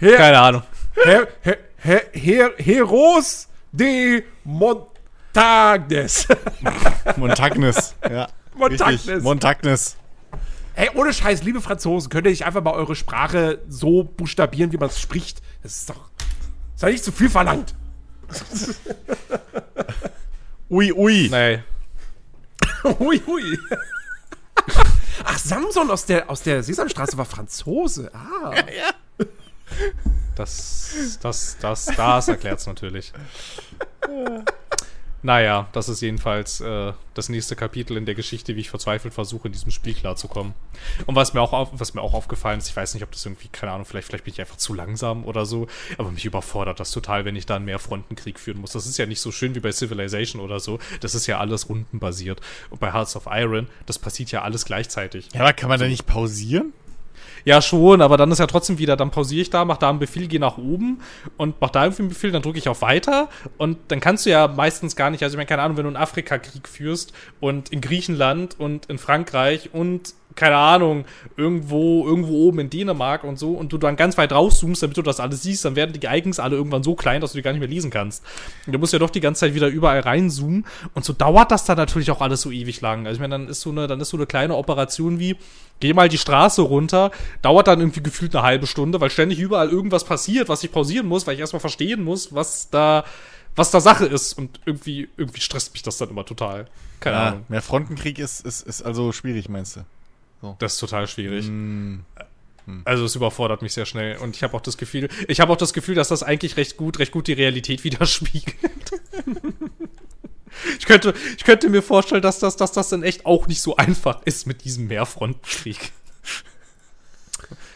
Her 0.00 0.16
Keine 0.16 0.38
Ahnung. 0.40 0.62
Her 1.04 1.28
Her 1.40 1.58
Her 1.76 2.02
Her 2.12 2.52
Heros 2.58 3.48
de 3.70 4.24
Montagnes. 5.36 6.26
Montagnes. 7.16 7.94
Ja. 8.08 8.28
Montagnes. 8.54 9.22
Montagnes. 9.22 9.96
Ey, 10.74 10.88
ohne 10.94 11.12
Scheiß, 11.12 11.42
liebe 11.42 11.60
Franzosen, 11.60 12.08
könnt 12.08 12.26
ihr 12.26 12.30
nicht 12.30 12.46
einfach 12.46 12.62
mal 12.62 12.72
eure 12.72 12.96
Sprache 12.96 13.60
so 13.68 14.04
buchstabieren, 14.04 14.72
wie 14.72 14.78
man 14.78 14.88
es 14.88 14.98
spricht? 14.98 15.42
Das 15.62 15.76
ist 15.76 15.90
doch. 15.90 16.08
Das 16.16 16.74
ist 16.76 16.82
doch 16.82 16.88
nicht 16.88 17.04
zu 17.04 17.12
viel 17.12 17.28
verlangt. 17.28 17.74
Ui, 20.70 20.92
ui. 20.92 21.28
Nee. 21.30 21.62
hui, 22.98 23.22
hui. 23.24 23.58
Ach, 25.22 25.38
Samson 25.38 25.88
aus 25.90 26.06
der, 26.06 26.28
aus 26.28 26.42
der 26.42 26.64
Sesamstraße 26.64 27.16
war 27.16 27.24
Franzose. 27.24 28.10
Ah. 28.12 28.52
Das, 30.34 31.18
das, 31.22 31.56
das, 31.60 31.86
das 31.86 32.28
erklärt's 32.28 32.66
natürlich. 32.66 33.12
Naja, 35.22 35.68
das 35.72 35.88
ist 35.88 36.02
jedenfalls 36.02 36.60
äh, 36.60 36.92
das 37.14 37.28
nächste 37.28 37.56
Kapitel 37.56 37.96
in 37.96 38.06
der 38.06 38.14
Geschichte, 38.14 38.54
wie 38.54 38.60
ich 38.60 38.70
verzweifelt 38.70 39.14
versuche, 39.14 39.48
in 39.48 39.52
diesem 39.52 39.70
Spiel 39.70 39.94
klarzukommen. 39.94 40.54
Und 41.06 41.14
was 41.14 41.34
mir 41.34 41.40
auch 41.40 41.52
auf, 41.52 41.70
was 41.72 41.94
mir 41.94 42.02
auch 42.02 42.14
aufgefallen 42.14 42.58
ist, 42.58 42.68
ich 42.68 42.76
weiß 42.76 42.94
nicht, 42.94 43.02
ob 43.02 43.10
das 43.10 43.24
irgendwie, 43.24 43.48
keine 43.48 43.72
Ahnung, 43.72 43.86
vielleicht, 43.86 44.06
vielleicht 44.06 44.24
bin 44.24 44.34
ich 44.34 44.40
einfach 44.40 44.56
zu 44.56 44.74
langsam 44.74 45.24
oder 45.24 45.46
so, 45.46 45.66
aber 45.98 46.10
mich 46.10 46.24
überfordert 46.24 46.78
das 46.78 46.90
total, 46.90 47.24
wenn 47.24 47.34
ich 47.34 47.46
da 47.46 47.56
einen 47.56 47.64
Mehrfrontenkrieg 47.64 48.38
führen 48.38 48.60
muss. 48.60 48.72
Das 48.72 48.86
ist 48.86 48.98
ja 48.98 49.06
nicht 49.06 49.20
so 49.20 49.32
schön 49.32 49.54
wie 49.54 49.60
bei 49.60 49.72
Civilization 49.72 50.40
oder 50.40 50.60
so. 50.60 50.78
Das 51.00 51.14
ist 51.14 51.26
ja 51.26 51.38
alles 51.38 51.68
rundenbasiert. 51.68 52.40
Und 52.70 52.80
bei 52.80 52.92
Hearts 52.92 53.16
of 53.16 53.26
Iron, 53.30 53.68
das 53.86 53.98
passiert 53.98 54.30
ja 54.30 54.42
alles 54.42 54.64
gleichzeitig. 54.64 55.28
Ja, 55.32 55.40
aber 55.40 55.52
kann 55.54 55.68
man 55.68 55.80
da 55.80 55.86
nicht 55.86 56.06
pausieren? 56.06 56.72
Ja, 57.44 57.62
schon, 57.62 58.02
aber 58.02 58.16
dann 58.16 58.30
ist 58.32 58.38
ja 58.38 58.46
trotzdem 58.46 58.78
wieder, 58.78 58.96
dann 58.96 59.10
pausiere 59.10 59.42
ich 59.42 59.50
da, 59.50 59.64
mach 59.64 59.76
da 59.76 59.90
einen 59.90 59.98
Befehl, 59.98 60.26
gehe 60.26 60.40
nach 60.40 60.58
oben 60.58 61.00
und 61.36 61.56
mach 61.60 61.70
da 61.70 61.84
irgendwie 61.84 62.02
einen 62.02 62.08
Befehl, 62.10 62.32
dann 62.32 62.42
drücke 62.42 62.58
ich 62.58 62.68
auf 62.68 62.82
Weiter 62.82 63.28
und 63.58 63.78
dann 63.88 64.00
kannst 64.00 64.26
du 64.26 64.30
ja 64.30 64.48
meistens 64.48 64.96
gar 64.96 65.10
nicht, 65.10 65.22
also 65.22 65.34
ich 65.34 65.36
meine, 65.36 65.46
keine 65.46 65.62
Ahnung, 65.62 65.76
wenn 65.76 65.84
du 65.84 65.90
einen 65.90 65.96
Afrikakrieg 65.96 66.68
führst 66.68 67.12
und 67.40 67.70
in 67.70 67.80
Griechenland 67.80 68.58
und 68.58 68.86
in 68.86 68.98
Frankreich 68.98 69.70
und 69.72 70.14
keine 70.36 70.56
Ahnung, 70.56 71.06
irgendwo, 71.36 72.06
irgendwo 72.06 72.46
oben 72.46 72.60
in 72.60 72.70
Dänemark 72.70 73.24
und 73.24 73.38
so 73.38 73.52
und 73.52 73.72
du 73.72 73.78
dann 73.78 73.96
ganz 73.96 74.16
weit 74.18 74.32
rauszoomst, 74.32 74.82
damit 74.82 74.96
du 74.96 75.02
das 75.02 75.18
alles 75.18 75.42
siehst, 75.42 75.64
dann 75.64 75.76
werden 75.76 75.98
die 75.98 76.06
Icons 76.06 76.38
alle 76.38 76.56
irgendwann 76.56 76.82
so 76.82 76.94
klein, 76.94 77.20
dass 77.20 77.32
du 77.32 77.38
die 77.38 77.42
gar 77.42 77.52
nicht 77.52 77.60
mehr 77.60 77.68
lesen 77.68 77.90
kannst. 77.90 78.22
Und 78.66 78.72
du 78.74 78.78
musst 78.78 78.92
ja 78.92 78.98
doch 78.98 79.10
die 79.10 79.20
ganze 79.20 79.40
Zeit 79.40 79.54
wieder 79.54 79.68
überall 79.68 80.00
reinzoomen 80.00 80.66
und 80.94 81.04
so 81.04 81.12
dauert 81.12 81.50
das 81.50 81.64
dann 81.64 81.76
natürlich 81.78 82.10
auch 82.10 82.20
alles 82.20 82.42
so 82.42 82.50
ewig 82.50 82.80
lang. 82.82 83.06
Also 83.06 83.16
ich 83.16 83.20
meine, 83.20 83.32
dann 83.38 83.48
ist 83.48 83.62
so 83.62 83.70
eine, 83.70 83.86
dann 83.86 84.00
ist 84.00 84.10
so 84.10 84.16
eine 84.16 84.26
kleine 84.26 84.56
Operation 84.56 85.18
wie, 85.18 85.36
geh 85.80 85.92
mal 85.94 86.08
die 86.08 86.18
Straße 86.18 86.62
runter, 86.62 87.10
dauert 87.42 87.66
dann 87.66 87.80
irgendwie 87.80 88.02
gefühlt 88.02 88.34
eine 88.36 88.44
halbe 88.44 88.66
Stunde, 88.66 89.00
weil 89.00 89.10
ständig 89.10 89.38
überall 89.38 89.70
irgendwas 89.70 90.04
passiert, 90.04 90.48
was 90.48 90.62
ich 90.62 90.70
pausieren 90.70 91.06
muss, 91.06 91.26
weil 91.26 91.34
ich 91.34 91.40
erstmal 91.40 91.60
verstehen 91.60 92.04
muss, 92.04 92.34
was 92.34 92.68
da, 92.70 93.04
was 93.54 93.70
da 93.70 93.80
Sache 93.80 94.04
ist. 94.06 94.34
Und 94.34 94.60
irgendwie, 94.66 95.08
irgendwie 95.16 95.40
stresst 95.40 95.72
mich 95.72 95.82
das 95.82 95.96
dann 95.98 96.10
immer 96.10 96.24
total. 96.26 96.66
Keine 97.00 97.16
Ja, 97.16 97.28
Ahnung. 97.28 97.44
mehr 97.48 97.62
Frontenkrieg 97.62 98.18
ist, 98.18 98.40
ist, 98.44 98.66
ist 98.66 98.82
also 98.82 99.12
schwierig, 99.12 99.48
meinst 99.48 99.76
du? 99.76 99.80
Das 100.58 100.74
ist 100.74 100.80
total 100.80 101.06
schwierig. 101.06 101.46
Hm. 101.46 102.04
Also 102.84 103.04
es 103.04 103.14
überfordert 103.14 103.62
mich 103.62 103.72
sehr 103.72 103.86
schnell. 103.86 104.16
Und 104.16 104.36
ich 104.36 104.42
habe 104.42 104.56
auch 104.56 104.60
das 104.60 104.76
Gefühl, 104.76 105.08
ich 105.28 105.40
habe 105.40 105.52
auch 105.52 105.56
das 105.56 105.72
Gefühl, 105.72 105.94
dass 105.94 106.08
das 106.08 106.22
eigentlich 106.22 106.56
recht 106.56 106.76
gut, 106.76 106.98
recht 106.98 107.12
gut 107.12 107.28
die 107.28 107.32
Realität 107.32 107.84
widerspiegelt. 107.84 108.56
ich, 110.78 110.86
könnte, 110.86 111.14
ich 111.36 111.44
könnte 111.44 111.68
mir 111.68 111.82
vorstellen, 111.82 112.22
dass 112.22 112.40
das, 112.40 112.56
dass 112.56 112.72
das 112.72 112.88
dann 112.88 113.02
echt 113.02 113.24
auch 113.24 113.46
nicht 113.46 113.62
so 113.62 113.76
einfach 113.76 114.20
ist 114.24 114.46
mit 114.46 114.64
diesem 114.64 114.88
Mehrfrontenkrieg. 114.88 115.92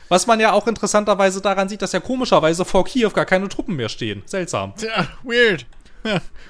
Was 0.08 0.26
man 0.26 0.40
ja 0.40 0.52
auch 0.52 0.66
interessanterweise 0.66 1.40
daran 1.40 1.68
sieht, 1.68 1.82
dass 1.82 1.92
ja 1.92 2.00
komischerweise 2.00 2.64
vor 2.64 2.84
Kiew 2.84 3.10
gar 3.10 3.26
keine 3.26 3.48
Truppen 3.48 3.76
mehr 3.76 3.88
stehen. 3.88 4.24
Seltsam. 4.26 4.74
Tja, 4.76 5.06
weird. 5.22 5.66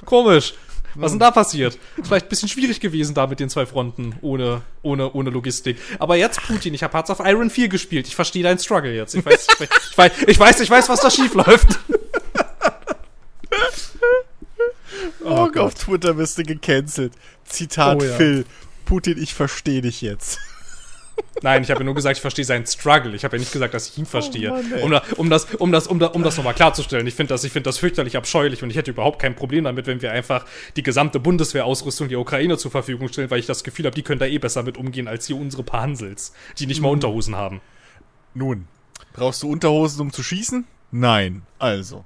Komisch. 0.07 0.55
Was 0.95 1.07
ist 1.07 1.13
denn 1.13 1.21
da 1.21 1.31
passiert? 1.31 1.79
Vielleicht 2.03 2.27
ein 2.27 2.29
bisschen 2.29 2.49
schwierig 2.49 2.81
gewesen 2.81 3.15
da 3.15 3.27
mit 3.27 3.41
den 3.41 3.49
zwei 3.49 3.67
Fronten 3.67 4.15
ohne, 4.23 4.63
ohne, 4.83 5.13
ohne 5.13 5.31
Logistik. 5.31 5.79
Aber 5.99 6.17
jetzt, 6.17 6.43
Putin, 6.43 6.75
ich 6.75 6.83
habe 6.83 6.95
Hearts 6.95 7.11
of 7.11 7.21
Iron 7.25 7.51
4 7.51 7.69
gespielt. 7.69 8.09
Ich 8.09 8.17
verstehe 8.17 8.43
deinen 8.43 8.59
Struggle 8.59 8.95
jetzt. 8.95 9.15
Ich 9.15 9.25
weiß, 9.25 9.47
ich 9.53 9.61
weiß, 9.61 9.69
ich 9.91 9.99
weiß, 9.99 10.13
ich 10.27 10.39
weiß, 10.39 10.61
ich 10.61 10.71
weiß 10.71 10.89
was 10.89 11.01
da 11.01 11.11
schief 11.11 11.35
läuft. 11.35 11.79
Oh, 15.23 15.49
auf 15.57 15.75
Twitter 15.75 16.17
wirst 16.17 16.39
du 16.39 16.43
gecancelt. 16.43 17.13
Zitat 17.45 17.99
Oh 18.01 18.05
ja. 18.05 18.17
Phil. 18.17 18.45
Putin, 18.85 19.23
ich 19.23 19.35
verstehe 19.35 19.83
dich 19.83 20.01
jetzt. 20.01 20.39
Nein, 21.43 21.63
ich 21.63 21.71
habe 21.71 21.81
ja 21.81 21.85
nur 21.85 21.95
gesagt, 21.95 22.17
ich 22.19 22.21
verstehe 22.21 22.45
seinen 22.45 22.67
Struggle. 22.67 23.15
Ich 23.15 23.25
habe 23.25 23.37
ja 23.37 23.41
nicht 23.41 23.53
gesagt, 23.53 23.73
dass 23.73 23.89
ich 23.89 23.97
ihn 23.97 24.05
verstehe. 24.05 24.51
Mann, 24.51 24.73
ey. 24.73 24.83
um, 24.83 24.91
da- 24.91 25.03
um 25.17 25.31
das, 25.31 25.47
um 25.55 25.73
das, 25.73 25.87
um 25.87 25.99
da, 25.99 26.07
um 26.09 26.23
das 26.23 26.37
nochmal 26.37 26.53
klarzustellen. 26.55 27.07
Ich 27.07 27.15
finde 27.15 27.33
das, 27.33 27.45
ich 27.45 27.53
finde 27.53 27.69
das 27.69 27.79
fürchterlich 27.79 28.17
abscheulich 28.17 28.63
und 28.63 28.69
ich 28.71 28.77
hätte 28.77 28.91
überhaupt 28.91 29.21
kein 29.21 29.35
Problem 29.35 29.65
damit, 29.65 29.87
wenn 29.87 30.03
wir 30.03 30.13
einfach 30.13 30.45
die 30.77 30.83
gesamte 30.83 31.19
Bundeswehrausrüstung 31.19 32.09
der 32.09 32.21
Ukraine 32.21 32.59
zur 32.59 32.71
Verfügung 32.71 33.09
stellen, 33.09 33.31
weil 33.31 33.39
ich 33.41 33.47
das 33.47 33.65
Gefühl 33.65 33.87
habe, 33.87 33.95
die 33.95 34.03
können 34.03 34.19
da 34.21 34.27
eh 34.27 34.39
besser 34.39 34.63
mit 34.63 34.77
umgehen 34.77 35.09
als 35.09 35.27
hier 35.27 35.37
unsere 35.37 35.63
paar 35.63 35.83
Hansels, 35.83 36.33
die 36.59 36.67
nicht 36.67 36.83
mal 36.83 36.89
Unterhosen 36.91 37.37
haben. 37.37 37.61
Nun, 38.35 38.69
brauchst 39.15 39.43
du 39.43 39.51
Unterhosen, 39.51 40.01
um 40.03 40.13
zu 40.13 40.23
schießen? 40.23 40.67
Nein. 40.91 41.43
Also. 41.59 42.05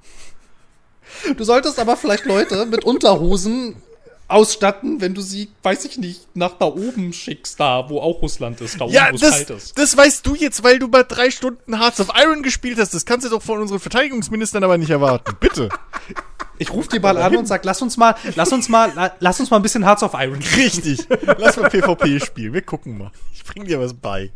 Du 1.37 1.45
solltest 1.45 1.79
aber 1.81 1.97
vielleicht 1.97 2.25
Leute 2.25 2.67
mit 2.67 2.85
Unterhosen 2.85 3.77
ausstatten, 4.29 5.01
wenn 5.01 5.15
du 5.15 5.21
sie, 5.21 5.49
weiß 5.63 5.85
ich 5.85 5.99
nicht, 5.99 6.27
nach 6.35 6.53
da 6.59 6.67
oben 6.67 7.13
schickst, 7.13 7.61
da, 7.61 7.89
wo 7.89 8.01
auch 8.01 8.23
Russland 8.23 8.61
ist, 8.61 8.81
da 8.81 8.85
oben, 8.85 8.95
Ja, 8.95 9.09
wo 9.11 9.17
es 9.17 9.21
kalt 9.23 9.51
ist. 9.51 9.79
das 9.79 9.97
weißt 9.97 10.27
du 10.27 10.35
jetzt, 10.35 10.63
weil 10.65 10.79
du 10.79 10.89
mal 10.89 11.05
drei 11.05 11.31
Stunden 11.31 11.79
Hearts 11.79 12.01
of 12.01 12.09
Iron 12.17 12.43
gespielt 12.43 12.79
hast. 12.79 12.95
Das 12.95 13.05
kannst 13.05 13.27
du 13.27 13.31
doch 13.31 13.43
von 13.43 13.61
unseren 13.61 13.81
Verteidigungsministern 13.81 14.65
aber 14.65 14.79
nicht 14.79 14.91
erwarten. 14.91 15.37
Bitte. 15.41 15.69
Ich 16.59 16.73
rufe 16.73 16.89
die 16.89 17.01
mal 17.01 17.17
an 17.19 17.37
und 17.37 17.47
sag, 17.47 17.65
lass 17.65 17.83
uns 17.83 17.97
mal, 17.97 18.15
lass 18.37 18.53
uns 18.53 18.69
mal, 18.69 18.93
la- 18.95 19.13
lass 19.19 19.41
uns 19.41 19.51
mal 19.51 19.57
ein 19.57 19.63
bisschen 19.63 19.85
Hearts 19.85 20.03
of 20.05 20.13
Iron 20.15 20.39
Richtig. 20.57 21.01
Lass 21.39 21.57
mal 21.57 21.69
PvP 21.69 22.21
spielen. 22.21 22.53
Wir 22.53 22.63
gucken 22.63 22.97
mal. 22.97 23.11
Ich 23.35 23.43
bring 23.45 23.65
dir 23.65 23.81
was 23.81 23.93
bei. 23.93 24.31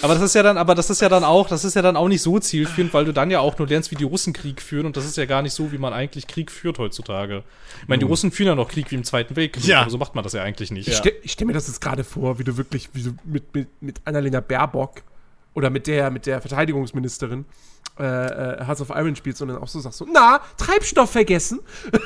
Aber 0.00 0.14
das 0.14 0.22
ist 0.22 0.34
ja 0.34 0.42
dann, 0.42 0.56
aber 0.56 0.74
das 0.74 0.88
ist 0.90 1.00
ja 1.02 1.08
dann 1.08 1.24
auch, 1.24 1.48
das 1.48 1.64
ist 1.64 1.74
ja 1.74 1.82
dann 1.82 1.96
auch 1.96 2.08
nicht 2.08 2.22
so 2.22 2.38
zielführend, 2.38 2.92
weil 2.94 3.04
du 3.04 3.12
dann 3.12 3.30
ja 3.30 3.40
auch 3.40 3.58
nur 3.58 3.68
lernst, 3.68 3.90
wie 3.90 3.96
die 3.96 4.04
Russen 4.04 4.32
Krieg 4.32 4.62
führen 4.62 4.86
und 4.86 4.96
das 4.96 5.04
ist 5.04 5.16
ja 5.16 5.26
gar 5.26 5.42
nicht 5.42 5.52
so, 5.52 5.72
wie 5.72 5.78
man 5.78 5.92
eigentlich 5.92 6.26
Krieg 6.26 6.50
führt 6.50 6.78
heutzutage. 6.78 7.42
Ich 7.82 7.88
meine, 7.88 8.00
die 8.00 8.06
Russen 8.06 8.32
führen 8.32 8.48
ja 8.48 8.54
noch 8.54 8.68
Krieg 8.68 8.90
wie 8.90 8.94
im 8.94 9.04
Zweiten 9.04 9.36
Weltkrieg, 9.36 9.64
Ja. 9.66 9.82
aber 9.82 9.90
so 9.90 9.98
macht 9.98 10.14
man 10.14 10.24
das 10.24 10.32
ja 10.32 10.42
eigentlich 10.42 10.70
nicht. 10.70 10.88
Ich 10.88 10.96
stelle 10.96 11.16
stell 11.26 11.46
mir 11.46 11.52
das 11.52 11.66
jetzt 11.68 11.80
gerade 11.80 12.04
vor, 12.04 12.38
wie 12.38 12.44
du 12.44 12.56
wirklich 12.56 12.88
wie 12.94 13.02
du 13.02 13.14
mit, 13.24 13.54
mit, 13.54 13.68
mit 13.82 14.00
Annalena 14.04 14.40
Baerbock 14.40 15.02
oder 15.54 15.68
mit 15.70 15.86
der, 15.86 16.10
mit 16.10 16.24
der 16.26 16.40
Verteidigungsministerin 16.40 17.44
äh, 17.98 18.04
äh, 18.04 18.64
Hearts 18.64 18.80
of 18.80 18.90
Iron 18.90 19.16
spielst 19.16 19.42
und 19.42 19.48
dann 19.48 19.58
auch 19.58 19.68
so 19.68 19.80
sagst 19.80 19.98
so, 19.98 20.06
na, 20.10 20.40
Treibstoff 20.56 21.10
vergessen. 21.10 21.60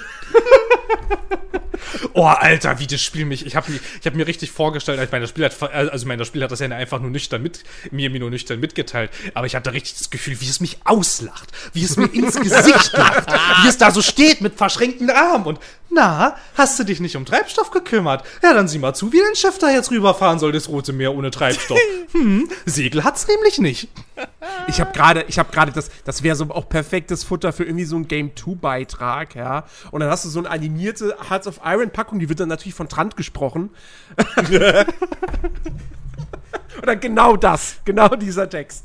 Oh, 2.15 2.25
Alter, 2.25 2.79
wie 2.79 2.87
das 2.87 3.01
Spiel 3.01 3.25
mich, 3.25 3.47
ich 3.47 3.57
habe 3.57 3.71
mir, 3.71 3.79
ich 4.01 4.07
habe 4.07 4.17
mir 4.17 4.27
richtig 4.27 4.51
vorgestellt, 4.51 5.01
ich 5.03 5.13
meine, 5.13 5.23
das 5.23 5.31
Spiel 5.31 5.45
hat, 5.45 5.63
also 5.63 6.09
das 6.09 6.27
Spiel 6.27 6.43
hat 6.43 6.51
das 6.51 6.61
ja 6.61 6.69
einfach 6.69 7.01
nur 7.01 7.11
nüchtern 7.11 7.43
mit, 7.43 7.65
mir, 7.91 8.11
mir 8.11 8.21
nur 8.21 8.31
nüchtern 8.31 8.59
mitgeteilt, 8.61 9.11
aber 9.35 9.47
ich 9.47 9.55
hatte 9.55 9.73
richtig 9.73 9.99
das 9.99 10.11
Gefühl, 10.11 10.41
wie 10.41 10.49
es 10.49 10.61
mich 10.61 10.79
auslacht, 10.85 11.53
wie 11.73 11.85
es 11.85 11.97
mir 11.97 12.07
ins 12.07 12.41
Gesicht 12.41 12.93
lacht, 12.93 13.29
wie 13.63 13.69
es 13.69 13.79
da 13.79 13.91
so 13.91 14.03
steht 14.03 14.41
mit 14.41 14.55
verschränkten 14.55 15.11
Armen 15.11 15.45
und, 15.47 15.61
na, 15.89 16.37
hast 16.55 16.79
du 16.79 16.85
dich 16.85 17.01
nicht 17.01 17.17
um 17.17 17.25
Treibstoff 17.25 17.71
gekümmert? 17.71 18.25
Ja, 18.43 18.53
dann 18.53 18.69
sieh 18.69 18.79
mal 18.79 18.95
zu, 18.95 19.13
wie 19.13 19.21
dein 19.21 19.35
Schiff 19.35 19.59
da 19.59 19.71
jetzt 19.71 19.91
rüberfahren 19.91 20.39
soll, 20.39 20.53
das 20.53 20.69
Rote 20.69 20.93
Meer 20.93 21.15
ohne 21.15 21.31
Treibstoff. 21.31 21.79
Hm, 22.13 22.49
Segel 22.65 23.03
hat's 23.05 23.27
nämlich 23.27 23.59
nicht. 23.59 23.89
Ich 24.69 24.81
habe 24.81 24.93
gerade, 24.93 25.25
ich 25.29 25.41
habe 25.41 25.53
gerade 25.53 25.73
das, 25.73 25.91
das 26.05 26.23
wäre 26.23 26.37
so 26.37 26.45
auch 26.51 26.69
perfektes 26.69 27.25
Futter 27.25 27.53
für 27.53 27.65
irgendwie 27.65 27.85
so 27.85 27.97
einen 27.97 28.07
Game 28.09 28.31
2 28.35 28.55
Beitrag, 28.55 29.35
ja. 29.35 29.65
Und 29.91 30.01
dann 30.01 30.11
hast 30.11 30.25
du 30.25 30.29
so 30.29 30.39
eine 30.39 30.49
animierte 30.49 31.17
Hearts 31.29 31.47
of 31.49 31.61
Iron 31.65 31.91
Packung, 31.91 32.21
die 32.21 32.29
wird 32.29 32.41
dann 32.41 32.49
natürlich 32.49 32.75
von 32.75 32.89
Trant 32.89 33.17
gesprochen. 33.17 33.71
Oder 36.83 36.97
genau 36.97 37.37
das, 37.37 37.77
genau 37.85 38.09
dieser 38.09 38.49
Text. 38.49 38.85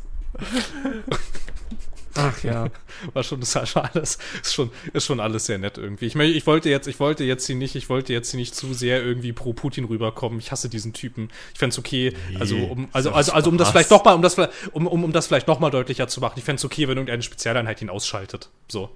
Ach 2.16 2.44
ja. 2.44 2.68
War 3.14 3.24
schon, 3.24 3.40
das 3.40 3.56
war 3.56 3.66
schon 3.66 3.84
alles, 3.84 4.18
ist 4.42 4.54
schon, 4.54 4.70
ist 4.94 5.06
schon 5.06 5.20
alles 5.20 5.46
sehr 5.46 5.58
nett 5.58 5.78
irgendwie. 5.78 6.06
Ich 6.06 6.16
meine, 6.16 6.32
ich 6.32 6.46
wollte 6.46 6.70
jetzt, 6.70 6.88
ich 6.88 7.00
wollte 7.00 7.24
jetzt 7.24 7.48
hier 7.48 7.56
nicht, 7.56 7.76
ich 7.76 7.90
wollte 7.90 8.14
jetzt 8.14 8.32
hier 8.32 8.40
nicht 8.40 8.54
zu 8.56 8.74
sehr 8.74 9.02
irgendwie 9.02 9.32
pro 9.34 9.54
Putin 9.54 9.86
rüberkommen. 9.86 10.40
Ich 10.40 10.52
hasse 10.52 10.70
diesen 10.70 10.94
Typen. 10.94 11.30
Ich 11.54 11.60
fände 11.60 11.74
es 11.74 11.80
okay, 11.80 12.14
also 12.40 12.58
um, 12.58 12.90
also, 12.92 13.12
also, 13.12 13.32
also 13.32 13.50
um 13.50 13.58
das 13.58 13.72
vielleicht 13.72 13.92
noch 13.92 14.04
mal, 14.04 14.14
um 14.14 14.22
das, 14.22 14.38
um, 14.72 14.88
um, 14.88 15.04
um 15.04 15.12
das 15.12 15.28
vielleicht 15.28 15.48
noch 15.48 15.60
mal 15.60 15.70
deutlicher 15.70 16.08
zu 16.08 16.20
machen. 16.22 16.34
Ich 16.38 16.44
fände 16.44 16.58
es 16.58 16.66
okay, 16.66 16.84
wenn 16.88 16.98
irgendeine 16.98 17.22
Spezialeinheit 17.24 17.82
ihn 17.82 17.90
ausschaltet. 17.90 18.50
So. 18.68 18.90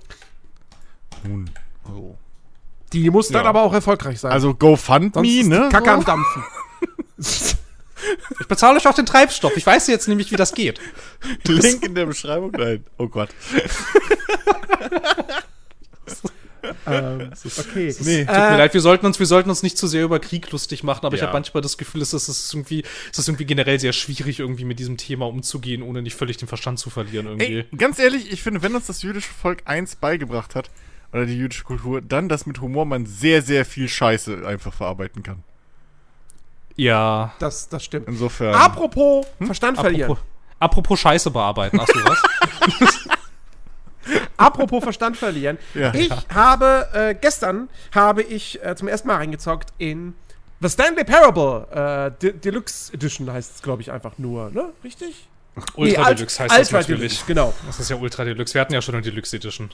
Nun. 1.24 1.50
So. 1.88 2.18
Die 2.94 3.10
muss 3.10 3.30
dann 3.30 3.44
Ja. 3.44 3.50
aber 3.50 3.64
auch 3.64 3.74
erfolgreich 3.74 4.20
sein. 4.20 4.32
Also 4.32 4.54
GoFundMe, 4.54 5.44
ne? 5.44 5.70
Kacke 5.72 5.92
am 5.92 6.02
So. 6.02 6.06
Dampfen. 6.06 6.44
Ich 8.40 8.48
bezahle 8.48 8.78
euch 8.78 8.88
auch 8.88 8.94
den 8.94 9.06
Treibstoff. 9.06 9.56
Ich 9.58 9.66
weiß 9.66 9.88
jetzt 9.88 10.08
nämlich, 10.08 10.32
wie 10.32 10.36
das 10.36 10.54
geht. 10.54 10.80
Link 11.48 11.86
in 11.86 11.96
der 11.96 12.06
Beschreibung. 12.06 12.52
Nein. 12.52 12.84
Oh 12.98 13.08
Gott. 13.08 13.30
ähm, 16.88 17.32
okay. 17.58 17.96
Nee. 18.00 18.26
Tut 18.26 18.36
mir 18.36 18.58
leid, 18.58 18.74
wir 18.74 18.82
sollten 18.82 19.06
uns, 19.06 19.20
wir 19.20 19.26
sollten 19.26 19.50
uns 19.50 19.64
nicht 19.64 19.78
zu 19.78 19.88
sehr 19.88 20.04
über 20.04 20.20
Krieg 20.20 20.52
lustig 20.52 20.84
machen, 20.84 21.06
aber 21.06 21.16
ich 21.16 21.22
Ja. 21.22 21.28
habe 21.28 21.36
manchmal 21.38 21.62
das 21.62 21.78
Gefühl, 21.78 22.02
es 22.02 22.14
ist, 22.14 22.28
es 22.28 22.46
ist 22.46 22.54
irgendwie, 22.54 22.84
es 23.12 23.20
ist 23.20 23.28
irgendwie 23.28 23.46
generell 23.46 23.80
sehr 23.80 23.94
schwierig, 23.94 24.40
irgendwie 24.40 24.66
mit 24.66 24.80
diesem 24.80 24.98
Thema 24.98 25.28
umzugehen, 25.28 25.82
ohne 25.82 26.02
nicht 26.02 26.16
völlig 26.16 26.38
den 26.38 26.48
Verstand 26.48 26.80
zu 26.80 26.90
verlieren 26.90 27.28
irgendwie. 27.28 27.60
Ey, 27.60 27.78
ganz 27.78 28.00
ehrlich, 28.00 28.32
ich 28.32 28.42
finde, 28.44 28.62
wenn 28.62 28.76
uns 28.76 28.88
das 28.88 29.02
jüdische 29.04 29.30
Volk 29.32 29.64
eins 29.66 29.96
beigebracht 29.96 30.56
hat, 30.56 30.70
oder 31.12 31.26
die 31.26 31.38
jüdische 31.38 31.64
Kultur, 31.64 32.02
dann, 32.02 32.28
dass 32.28 32.46
mit 32.46 32.60
Humor 32.60 32.86
man 32.86 33.06
sehr, 33.06 33.42
sehr 33.42 33.64
viel 33.64 33.88
Scheiße 33.88 34.46
einfach 34.46 34.74
verarbeiten 34.74 35.24
kann. 35.24 35.44
Ja. 36.76 37.34
Das, 37.40 37.70
das 37.70 37.84
stimmt. 37.84 38.08
Insofern. 38.08 38.54
Apropos 38.56 39.26
Verstand 39.42 39.78
verlieren. 39.80 40.12
Apropos, 40.12 40.26
apropos 40.60 41.00
Scheiße 41.00 41.32
bearbeiten, 41.32 41.80
hast 41.80 41.94
du 41.96 42.00
was? 42.04 42.22
Apropos 44.38 44.84
Verstand 44.84 45.18
verlieren. 45.18 45.58
Ja. 45.74 45.94
ich 45.94 46.12
habe, 46.34 46.88
äh, 46.94 47.16
gestern 47.16 47.70
habe 47.94 48.22
ich 48.22 48.64
äh, 48.64 48.76
zum 48.76 48.88
ersten 48.88 49.08
Mal 49.08 49.16
reingezockt 49.16 49.70
in 49.78 50.14
The 50.62 50.70
Stanley 50.70 51.04
Parable. 51.04 51.68
Äh, 51.72 52.22
De 52.22 52.34
Deluxe 52.34 52.94
Edition 52.94 53.32
heißt 53.32 53.56
es, 53.56 53.62
glaube 53.62 53.82
ich, 53.82 53.92
einfach 53.92 54.18
nur, 54.18 54.52
ne? 54.52 54.74
Richtig? 54.84 55.28
Ultra 55.76 56.04
Alt- 56.04 56.20
Deluxe 56.20 56.44
heißt 56.44 56.52
das 56.52 56.60
Ultra 56.68 56.78
natürlich. 56.80 57.00
Deluxe, 57.14 57.26
genau. 57.26 57.54
Das 57.66 57.80
ist 57.80 57.90
ja 57.90 57.96
Ultra 57.96 58.26
Deluxe. 58.26 58.54
Wir 58.54 58.62
hatten 58.62 58.74
ja 58.74 58.82
schon 58.82 58.96
eine 58.96 59.02
Deluxe 59.02 59.38
Edition. 59.38 59.72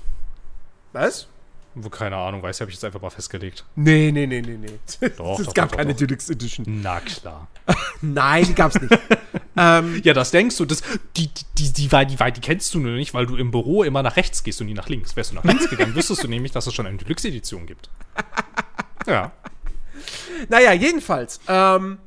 Was? 0.93 1.27
Wo 1.73 1.89
keine 1.89 2.17
Ahnung, 2.17 2.43
weiß, 2.43 2.59
habe 2.59 2.69
ich 2.69 2.75
jetzt 2.75 2.83
einfach 2.83 3.01
mal 3.01 3.09
festgelegt. 3.09 3.63
Nee, 3.75 4.11
nee, 4.11 4.27
nee, 4.27 4.41
nee, 4.41 4.57
nee. 4.57 5.09
Doch, 5.15 5.39
es 5.39 5.45
doch, 5.45 5.53
gab 5.53 5.69
doch, 5.69 5.77
keine 5.77 5.93
doch. 5.93 5.99
Deluxe 5.99 6.33
Edition. 6.33 6.65
Na 6.81 6.99
klar. 6.99 7.47
Nein, 8.01 8.45
die 8.45 8.53
gab's 8.53 8.79
nicht. 8.79 8.93
ähm, 9.57 10.01
Ja, 10.03 10.13
das 10.13 10.31
denkst 10.31 10.57
du. 10.57 10.65
Das, 10.65 10.83
die, 11.15 11.27
die, 11.27 11.45
die, 11.57 11.87
die, 11.87 11.87
die, 11.87 12.31
die 12.33 12.41
kennst 12.41 12.73
du 12.73 12.79
nur 12.79 12.91
nicht, 12.91 13.13
weil 13.13 13.25
du 13.25 13.37
im 13.37 13.51
Büro 13.51 13.83
immer 13.83 14.03
nach 14.03 14.17
rechts 14.17 14.43
gehst 14.43 14.59
und 14.59 14.67
nie 14.67 14.73
nach 14.73 14.89
links. 14.89 15.15
Wärst 15.15 15.31
du 15.31 15.35
nach 15.35 15.45
links 15.45 15.69
gegangen, 15.69 15.95
wüsstest 15.95 16.23
du 16.23 16.27
nämlich, 16.27 16.51
dass 16.51 16.67
es 16.67 16.73
schon 16.73 16.87
eine 16.87 16.97
Deluxe-Edition 16.97 17.65
gibt. 17.65 17.89
Ja. 19.07 19.31
naja, 20.49 20.73
jedenfalls. 20.73 21.39
Ähm, 21.47 21.99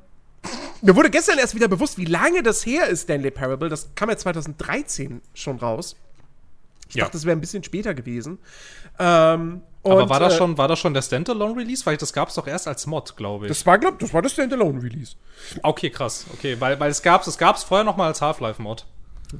mir 0.83 0.95
wurde 0.95 1.09
gestern 1.09 1.39
erst 1.39 1.55
wieder 1.55 1.69
bewusst, 1.69 1.97
wie 1.97 2.05
lange 2.05 2.43
das 2.43 2.67
her 2.67 2.87
ist, 2.89 3.05
Stanley 3.05 3.31
Parable. 3.31 3.71
Das 3.71 3.95
kam 3.95 4.11
ja 4.11 4.17
2013 4.19 5.23
schon 5.33 5.57
raus. 5.59 5.97
Ich 6.89 6.95
Ja. 6.97 7.05
dachte, 7.05 7.17
das 7.17 7.25
wäre 7.25 7.37
ein 7.37 7.41
bisschen 7.41 7.65
später 7.65 7.95
gewesen. 7.95 8.39
Ähm, 8.99 9.63
Aber 9.83 10.03
und, 10.03 10.09
war 10.09 10.21
das, 10.21 10.35
äh, 10.35 10.39
schon, 10.39 10.57
war 10.59 10.69
das 10.69 10.79
schon 10.79 10.95
der 10.95 11.03
Standalone-Release? 11.03 11.85
Weil 11.87 11.97
das 11.97 12.13
gab 12.13 12.29
es 12.29 12.35
doch 12.35 12.47
erst 12.47 12.69
als 12.69 12.87
Mod, 12.87 13.17
glaube 13.17 13.47
ich. 13.47 13.49
Das 13.49 13.65
war, 13.67 13.79
glaub, 13.79 13.99
das 13.99 14.13
war 14.15 14.23
das 14.23 14.33
Standalone-Release. 14.33 15.17
okay, 15.63 15.91
krass. 15.91 16.27
Okay, 16.35 16.57
weil, 16.61 16.79
weil 16.81 16.91
es 16.91 17.03
gab 17.03 17.27
es 17.27 17.37
gab's 17.39 17.65
vorher 17.65 17.85
noch 17.85 17.97
mal 17.97 18.07
als 18.07 18.21
Half-Life-Mod. 18.21 18.87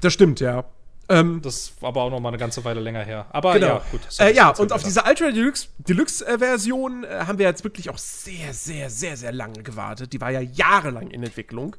Das 0.01 0.13
stimmt, 0.13 0.41
ja. 0.41 0.65
Ähm, 1.09 1.43
Das 1.43 1.75
war 1.81 1.91
aber 1.91 2.03
auch 2.03 2.11
noch 2.11 2.19
mal 2.21 2.29
eine 2.31 2.39
ganze 2.39 2.65
Weile 2.65 2.81
länger 2.81 3.03
her. 3.05 3.27
Aber 3.31 3.53
genau. 3.55 3.67
ja, 3.67 3.83
gut. 3.91 4.01
äh, 4.19 4.33
ja, 4.35 4.49
und 4.51 4.73
auf 4.73 4.83
diese 4.83 5.03
Ultra 5.07 5.31
Deluxe, 5.31 5.69
Deluxe 5.79 6.27
äh, 6.27 6.39
Version 6.39 7.05
äh, 7.05 7.25
haben 7.27 7.39
wir 7.39 7.47
jetzt 7.47 7.63
wirklich 7.63 7.91
auch 7.91 7.99
sehr, 7.99 8.55
sehr, 8.55 8.89
sehr, 8.89 9.17
sehr 9.19 9.31
lange 9.33 9.63
gewartet. 9.63 10.13
Die 10.15 10.21
war 10.21 10.31
ja 10.31 10.41
jahrelang 10.41 11.11
in 11.11 11.23
Entwicklung. 11.23 11.77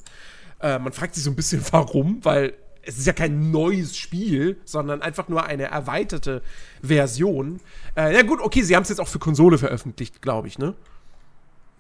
Äh, 0.62 0.78
man 0.80 0.94
fragt 0.94 1.16
sich 1.16 1.24
so 1.24 1.32
ein 1.32 1.36
bisschen, 1.36 1.64
warum, 1.72 2.24
weil 2.24 2.54
es 2.86 2.98
ist 2.98 3.08
ja 3.08 3.14
kein 3.14 3.52
neues 3.52 3.98
Spiel, 3.98 4.58
sondern 4.66 5.02
einfach 5.02 5.28
nur 5.28 5.46
eine 5.46 5.64
erweiterte 5.66 6.42
Version. 6.82 7.60
Äh, 7.96 8.14
ja 8.16 8.22
gut, 8.22 8.40
okay, 8.42 8.62
sie 8.62 8.76
haben 8.76 8.84
es 8.84 8.90
jetzt 8.90 9.00
auch 9.00 9.08
für 9.08 9.20
Konsole 9.20 9.58
veröffentlicht, 9.58 10.22
glaube 10.22 10.48
ich, 10.48 10.58
ne? 10.60 10.74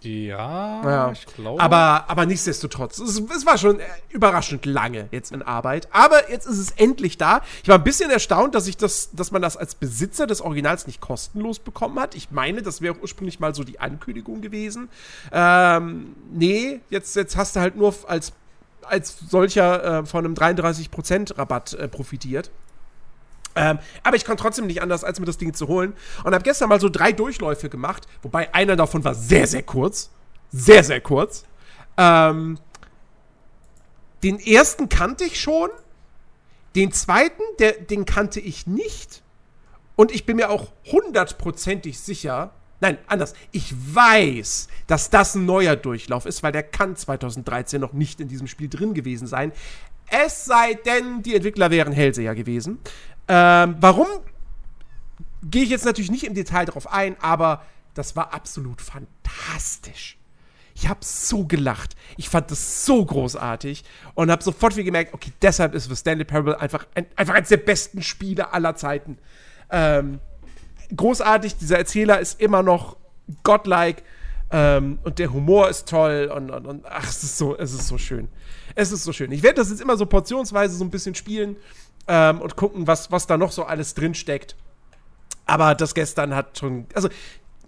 Ja, 0.01 0.83
Ja. 0.83 1.11
ich 1.11 1.25
glaube. 1.25 1.59
Aber, 1.59 2.05
aber 2.07 2.25
nichtsdestotrotz, 2.27 2.99
es, 2.99 3.19
es 3.19 3.45
war 3.45 3.57
schon 3.57 3.79
äh, 3.79 3.83
überraschend 4.09 4.65
lange 4.65 5.07
jetzt 5.11 5.31
in 5.31 5.41
Arbeit. 5.41 5.87
Aber 5.91 6.29
jetzt 6.29 6.45
ist 6.45 6.59
es 6.59 6.71
endlich 6.71 7.17
da. 7.17 7.41
Ich 7.63 7.69
war 7.69 7.77
ein 7.77 7.83
bisschen 7.83 8.11
erstaunt, 8.11 8.53
dass 8.53 8.67
ich 8.67 8.77
das, 8.77 9.09
dass 9.13 9.31
man 9.31 9.41
das 9.41 9.57
als 9.57 9.73
Besitzer 9.73 10.27
des 10.27 10.41
Originals 10.41 10.85
nicht 10.85 11.01
kostenlos 11.01 11.57
bekommen 11.59 11.99
hat. 11.99 12.13
Ich 12.13 12.29
meine, 12.29 12.61
das 12.61 12.81
wäre 12.81 12.95
ursprünglich 13.01 13.39
mal 13.39 13.55
so 13.55 13.63
die 13.63 13.79
Ankündigung 13.79 14.41
gewesen. 14.41 14.89
Ähm, 15.31 16.15
nee, 16.31 16.81
jetzt, 16.91 17.15
jetzt 17.15 17.35
hast 17.35 17.55
du 17.55 17.61
halt 17.61 17.75
nur 17.75 17.95
als, 18.07 18.33
als 18.89 19.17
solcher 19.29 20.01
äh, 20.01 20.05
von 20.05 20.25
einem 20.25 20.33
33% 20.35 21.37
Rabatt 21.37 21.73
äh, 21.73 21.87
profitiert. 21.87 22.51
Ähm, 23.55 23.79
aber 24.03 24.17
ich 24.17 24.25
konnte 24.25 24.41
trotzdem 24.41 24.67
nicht 24.67 24.81
anders, 24.81 25.03
als 25.03 25.19
mir 25.19 25.25
das 25.25 25.37
Ding 25.37 25.53
zu 25.53 25.67
holen. 25.67 25.93
Und 26.23 26.33
habe 26.33 26.43
gestern 26.43 26.69
mal 26.69 26.79
so 26.79 26.89
drei 26.89 27.11
Durchläufe 27.11 27.69
gemacht, 27.69 28.07
wobei 28.21 28.53
einer 28.53 28.75
davon 28.75 29.03
war 29.03 29.15
sehr, 29.15 29.47
sehr 29.47 29.63
kurz. 29.63 30.11
Sehr, 30.51 30.83
sehr 30.83 31.01
kurz. 31.01 31.45
Ähm, 31.97 32.59
den 34.23 34.39
ersten 34.39 34.89
kannte 34.89 35.23
ich 35.23 35.39
schon. 35.39 35.69
Den 36.75 36.91
zweiten, 36.91 37.41
der, 37.59 37.73
den 37.73 38.05
kannte 38.05 38.39
ich 38.41 38.67
nicht. 38.67 39.21
Und 39.95 40.11
ich 40.11 40.25
bin 40.25 40.35
mir 40.35 40.49
auch 40.49 40.71
hundertprozentig 40.91 41.99
sicher, 41.99 42.51
Nein, 42.81 42.97
anders. 43.07 43.33
Ich 43.51 43.73
weiß, 43.95 44.67
dass 44.87 45.09
das 45.09 45.35
ein 45.35 45.45
neuer 45.45 45.75
Durchlauf 45.75 46.25
ist, 46.25 46.43
weil 46.43 46.51
der 46.51 46.63
kann 46.63 46.95
2013 46.95 47.79
noch 47.79 47.93
nicht 47.93 48.19
in 48.19 48.27
diesem 48.27 48.47
Spiel 48.47 48.69
drin 48.69 48.93
gewesen 48.93 49.27
sein. 49.27 49.51
Es 50.07 50.45
sei 50.45 50.73
denn, 50.73 51.23
die 51.23 51.35
Entwickler 51.35 51.71
wären 51.71 51.93
Hellseher 51.93 52.35
gewesen. 52.35 52.79
Ähm, 53.27 53.75
warum? 53.79 54.07
Gehe 55.43 55.63
ich 55.63 55.69
jetzt 55.69 55.85
natürlich 55.85 56.11
nicht 56.11 56.25
im 56.25 56.33
Detail 56.33 56.65
darauf 56.65 56.91
ein, 56.91 57.15
aber 57.21 57.63
das 57.93 58.15
war 58.15 58.33
absolut 58.33 58.81
fantastisch. 58.81 60.17
Ich 60.75 60.89
habe 60.89 60.99
so 61.01 61.45
gelacht. 61.45 61.95
Ich 62.17 62.27
fand 62.27 62.51
das 62.51 62.85
so 62.85 63.03
großartig 63.05 63.83
und 64.13 64.29
habe 64.29 64.43
sofort 64.43 64.75
wieder 64.75 64.83
gemerkt, 64.83 65.13
okay, 65.13 65.31
deshalb 65.41 65.73
ist 65.73 65.87
The 65.89 65.95
Stanley 65.95 66.25
Parable 66.25 66.59
einfach, 66.59 66.85
ein, 66.93 67.07
einfach 67.15 67.33
eines 67.33 67.49
der 67.49 67.57
besten 67.57 68.01
Spiele 68.03 68.51
aller 68.51 68.75
Zeiten. 68.75 69.17
Ähm, 69.71 70.19
großartig, 70.95 71.57
dieser 71.57 71.77
Erzähler 71.77 72.19
ist 72.19 72.39
immer 72.39 72.63
noch 72.63 72.97
godlike 73.43 74.03
ähm, 74.51 74.99
und 75.03 75.19
der 75.19 75.33
Humor 75.33 75.69
ist 75.69 75.87
toll 75.87 76.31
und, 76.33 76.51
und, 76.51 76.65
und, 76.65 76.85
ach, 76.85 77.07
es 77.07 77.23
ist 77.23 77.37
so, 77.37 77.57
es 77.57 77.73
ist 77.73 77.87
so 77.87 77.97
schön. 77.97 78.27
Es 78.75 78.91
ist 78.91 79.03
so 79.03 79.13
schön. 79.13 79.31
Ich 79.31 79.43
werde 79.43 79.55
das 79.55 79.69
jetzt 79.69 79.81
immer 79.81 79.97
so 79.97 80.05
portionsweise 80.05 80.75
so 80.75 80.83
ein 80.83 80.91
bisschen 80.91 81.15
spielen 81.15 81.55
ähm, 82.07 82.41
und 82.41 82.55
gucken, 82.55 82.87
was, 82.87 83.11
was 83.11 83.27
da 83.27 83.37
noch 83.37 83.51
so 83.51 83.63
alles 83.63 83.93
drin 83.93 84.13
steckt. 84.13 84.55
Aber 85.45 85.75
das 85.75 85.93
gestern 85.93 86.35
hat 86.35 86.57
schon, 86.57 86.87
also 86.93 87.09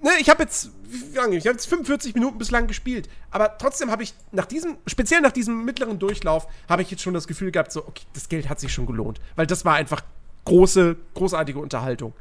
ne, 0.02 0.11
ich 0.19 0.30
habe 0.30 0.44
jetzt, 0.44 0.72
wie 0.89 1.15
lange? 1.15 1.35
Ich 1.38 1.45
habe 1.45 1.53
jetzt 1.53 1.68
45 1.68 2.15
Minuten 2.15 2.38
bislang 2.38 2.68
gespielt. 2.68 3.10
Aber 3.31 3.57
trotzdem 3.57 3.91
habe 3.91 4.03
ich 4.03 4.14
nach 4.31 4.45
diesem, 4.45 4.77
speziell 4.85 5.22
nach 5.22 5.31
diesem 5.31 5.65
mittleren 5.65 5.99
Durchlauf, 5.99 6.48
habe 6.69 6.81
ich 6.81 6.91
jetzt 6.91 7.02
schon 7.03 7.14
das 7.14 7.27
Gefühl 7.27 7.52
gehabt, 7.52 7.72
so, 7.72 7.85
okay, 7.85 8.03
das 8.14 8.30
Geld 8.30 8.49
hat 8.49 8.60
sich 8.60 8.73
schon 8.73 8.85
gelohnt. 8.85 9.19
Weil 9.35 9.48
das 9.48 9.65
war 9.65 9.76
einfach 9.76 10.02
große, 10.45 10.95
großartige 11.14 11.60
Unterhaltung. 11.60 12.14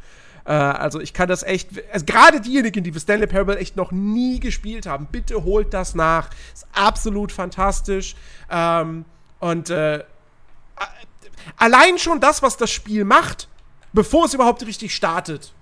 Äh, 0.46 0.52
also 0.52 1.00
ich 1.00 1.12
kann 1.12 1.28
das 1.28 1.42
echt, 1.42 1.70
also 1.92 2.06
gerade 2.06 2.40
diejenigen, 2.40 2.84
die 2.84 2.98
Stanley 2.98 3.26
Parable 3.26 3.58
echt 3.58 3.76
noch 3.76 3.90
nie 3.90 4.40
gespielt 4.40 4.86
haben, 4.86 5.08
bitte 5.10 5.44
holt 5.44 5.74
das 5.74 5.94
nach. 5.94 6.30
Ist 6.54 6.66
absolut 6.72 7.32
fantastisch. 7.32 8.14
Ähm, 8.50 9.04
und 9.40 9.70
äh, 9.70 10.04
allein 11.56 11.98
schon 11.98 12.20
das, 12.20 12.42
was 12.42 12.56
das 12.56 12.70
Spiel 12.70 13.04
macht, 13.04 13.48
bevor 13.92 14.26
es 14.26 14.34
überhaupt 14.34 14.64
richtig 14.64 14.94
startet, 14.94 15.52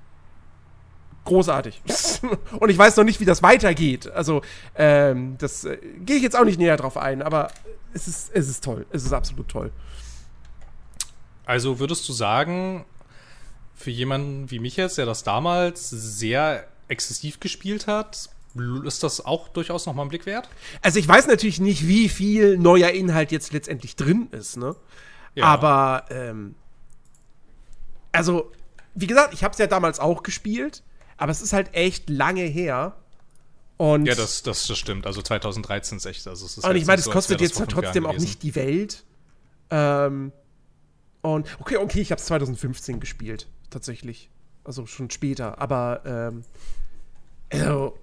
großartig. 1.25 1.83
Und 2.61 2.69
ich 2.69 2.77
weiß 2.79 2.97
noch 2.97 3.05
nicht, 3.05 3.21
wie 3.21 3.25
das 3.25 3.43
weitergeht. 3.43 4.11
Also, 4.11 4.43
ähm, 4.77 5.37
das 5.39 5.65
äh, 5.65 5.79
gehe 6.01 6.17
ich 6.17 6.23
jetzt 6.23 6.37
auch 6.37 6.45
nicht 6.45 6.59
näher 6.59 6.77
drauf 6.77 6.97
ein, 6.97 7.23
aber 7.23 7.51
es 7.95 8.07
ist, 8.07 8.31
es 8.35 8.49
ist 8.49 8.63
toll. 8.63 8.87
Es 8.91 9.05
ist 9.05 9.13
absolut 9.13 9.49
toll. 9.49 9.73
Also 11.47 11.79
würdest 11.79 12.09
du 12.09 12.13
sagen, 12.13 12.85
für 13.75 13.91
jemanden 13.91 14.51
wie 14.51 14.59
mich 14.59 14.77
jetzt, 14.77 14.99
der 14.99 15.07
das 15.07 15.25
damals 15.25 15.91
sehr 15.91 16.67
exzessiv 16.89 17.41
gespielt 17.41 17.87
hat, 17.87 18.31
ist 18.85 19.03
das 19.03 19.25
auch 19.25 19.49
durchaus 19.49 19.87
noch 19.87 19.95
mal 19.95 20.03
ein 20.03 20.09
Blick 20.09 20.27
wert? 20.27 20.49
Also 20.81 20.99
ich 20.99 21.09
weiß 21.09 21.27
natürlich 21.27 21.61
nicht, 21.61 21.89
wie 21.89 22.09
viel 22.09 22.57
neuer 22.57 22.91
Inhalt 22.91 23.33
jetzt 23.33 23.53
letztendlich 23.53 23.97
drin 23.97 24.29
ist, 24.31 24.57
ne? 24.57 24.77
Ja. 25.35 25.47
Aber, 25.47 26.05
ähm, 26.11 26.55
also, 28.13 28.53
wie 28.95 29.09
gesagt, 29.09 29.35
ich 29.35 29.43
habe 29.43 29.53
es 29.53 29.59
ja 29.59 29.67
damals 29.67 29.99
auch 29.99 30.23
gespielt 30.23 30.85
aber 31.17 31.33
es 31.33 31.43
ist 31.43 31.53
halt 31.53 31.75
echt 31.75 32.11
lange 32.11 32.43
her. 32.43 32.97
Und 33.77 34.07
ja, 34.07 34.15
das, 34.15 34.43
das, 34.43 34.67
das 34.67 34.79
stimmt. 34.79 35.07
Also 35.07 35.23
2013 35.23 35.99
ist 35.99 36.07
echt. 36.07 36.27
Also 36.27 36.47
es 36.47 36.59
ist 36.59 36.65
und 36.65 36.77
ich 36.77 36.87
meine, 36.87 36.99
es 36.99 37.07
so, 37.07 37.11
kostet 37.11 37.41
jetzt 37.41 37.61
trotzdem 37.69 38.07
auch 38.07 38.17
nicht 38.17 38.43
die 38.43 38.55
Welt. 38.55 39.05
Ähm, 39.71 40.33
und 41.23 41.49
okay, 41.59 41.79
okay, 41.79 42.01
ich 42.01 42.11
habe 42.11 42.21
es 42.21 42.27
2015 42.27 43.01
gespielt, 43.01 43.49
tatsächlich. 43.75 44.31
Also 44.65 44.87
schon 44.87 45.11
später. 45.11 45.61
Aber 45.61 46.01
ähm, 46.07 46.45
also, 47.53 47.99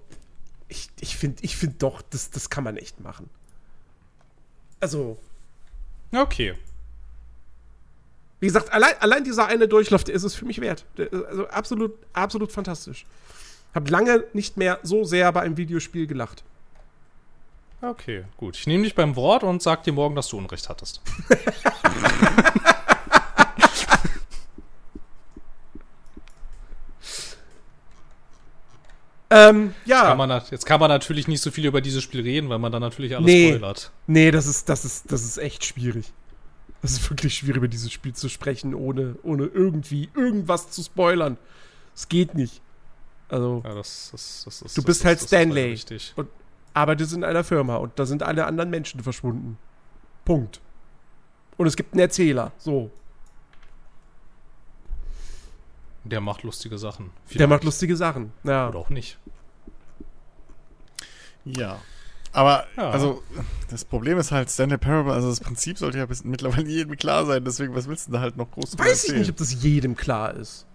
ich, 0.68 0.88
ich 1.00 1.16
finde 1.16 1.42
ich 1.42 1.56
find 1.56 1.82
doch, 1.82 2.02
das, 2.02 2.30
das 2.30 2.48
kann 2.50 2.62
man 2.62 2.76
echt 2.76 3.00
machen. 3.00 3.28
Also. 4.78 5.18
Okay. 6.12 6.54
Wie 8.38 8.46
gesagt, 8.46 8.72
allein, 8.72 8.94
allein 9.00 9.24
dieser 9.24 9.46
eine 9.46 9.68
Durchlauf, 9.68 10.04
der 10.04 10.14
ist 10.14 10.24
es 10.24 10.34
für 10.34 10.44
mich 10.44 10.60
wert. 10.60 10.84
Also 10.98 11.48
absolut, 11.48 11.94
absolut 12.12 12.50
fantastisch. 12.50 13.06
Hab 13.72 13.88
lange 13.88 14.24
nicht 14.32 14.56
mehr 14.56 14.80
so 14.82 15.04
sehr 15.04 15.30
bei 15.32 15.40
einem 15.42 15.56
Videospiel 15.56 16.06
gelacht. 16.06 16.42
Okay, 17.80 18.24
gut. 18.36 18.56
Ich 18.56 18.66
nehme 18.66 18.84
dich 18.84 18.94
beim 18.94 19.16
Wort 19.16 19.44
und 19.44 19.62
sag 19.62 19.84
dir 19.84 19.92
morgen, 19.92 20.14
dass 20.14 20.28
du 20.28 20.38
Unrecht 20.38 20.68
hattest. 20.68 21.00
ähm, 29.32 29.74
ja. 29.86 29.96
Jetzt 29.96 30.04
kann, 30.04 30.18
man, 30.18 30.42
jetzt 30.50 30.66
kann, 30.66 30.80
man, 30.80 30.88
natürlich 30.88 31.28
nicht 31.28 31.40
so 31.40 31.50
viel 31.50 31.66
über 31.66 31.80
dieses 31.80 32.02
Spiel 32.02 32.20
reden, 32.20 32.48
weil 32.48 32.58
man 32.58 32.70
dann 32.70 32.82
natürlich 32.82 33.16
alles 33.16 33.26
nee, 33.26 33.48
spoilert. 33.48 33.90
Nee, 34.06 34.30
das 34.30 34.46
ist, 34.46 34.68
das, 34.68 34.84
ist, 34.84 35.10
das 35.10 35.24
ist 35.24 35.38
echt 35.38 35.64
schwierig. 35.64 36.12
Das 36.82 36.92
ist 36.92 37.08
wirklich 37.08 37.34
schwierig, 37.34 37.56
über 37.56 37.68
dieses 37.68 37.92
Spiel 37.92 38.12
zu 38.12 38.28
sprechen, 38.28 38.74
ohne, 38.74 39.16
ohne 39.22 39.44
irgendwie 39.44 40.10
irgendwas 40.14 40.70
zu 40.70 40.82
spoilern. 40.82 41.38
Es 41.94 42.08
geht 42.08 42.34
nicht. 42.34 42.60
Also, 43.28 43.62
ja, 43.64 43.74
das, 43.74 44.10
das, 44.12 44.60
das, 44.60 44.74
du 44.74 44.82
bist 44.82 45.04
halt 45.04 45.20
Stanley 45.20 45.78
und 46.16 46.28
arbeitest 46.74 47.14
in 47.14 47.24
einer 47.24 47.44
Firma 47.44 47.76
und 47.76 47.98
da 47.98 48.04
sind 48.04 48.22
alle 48.22 48.46
anderen 48.46 48.68
Menschen 48.68 49.02
verschwunden. 49.02 49.56
Punkt. 50.24 50.60
Und 51.56 51.66
es 51.66 51.76
gibt 51.76 51.94
einen 51.94 52.00
Erzähler. 52.00 52.52
So. 52.58 52.90
Der 56.04 56.20
macht 56.20 56.42
lustige 56.42 56.78
Sachen. 56.78 57.10
Vielleicht. 57.26 57.40
Der 57.40 57.46
macht 57.48 57.64
lustige 57.64 57.96
Sachen, 57.96 58.32
ja. 58.44 58.68
Oder 58.68 58.78
auch 58.78 58.90
nicht. 58.90 59.18
Ja. 61.44 61.78
Aber, 62.32 62.66
ja. 62.76 62.90
also, 62.90 63.22
das 63.70 63.84
Problem 63.84 64.18
ist 64.18 64.32
halt, 64.32 64.50
Stanley 64.50 64.78
Parable, 64.78 65.12
also 65.12 65.28
das 65.28 65.40
Prinzip 65.40 65.78
sollte 65.78 65.98
ja 65.98 66.06
bis 66.06 66.24
mittlerweile 66.24 66.66
jedem 66.66 66.96
klar 66.96 67.26
sein, 67.26 67.44
deswegen, 67.44 67.74
was 67.74 67.88
willst 67.88 68.08
du 68.08 68.12
da 68.12 68.20
halt 68.20 68.36
noch 68.36 68.50
groß 68.50 68.78
Weiß 68.78 69.04
ich 69.04 69.14
nicht, 69.14 69.30
ob 69.30 69.36
das 69.36 69.62
jedem 69.62 69.96
klar 69.96 70.34
ist. 70.34 70.66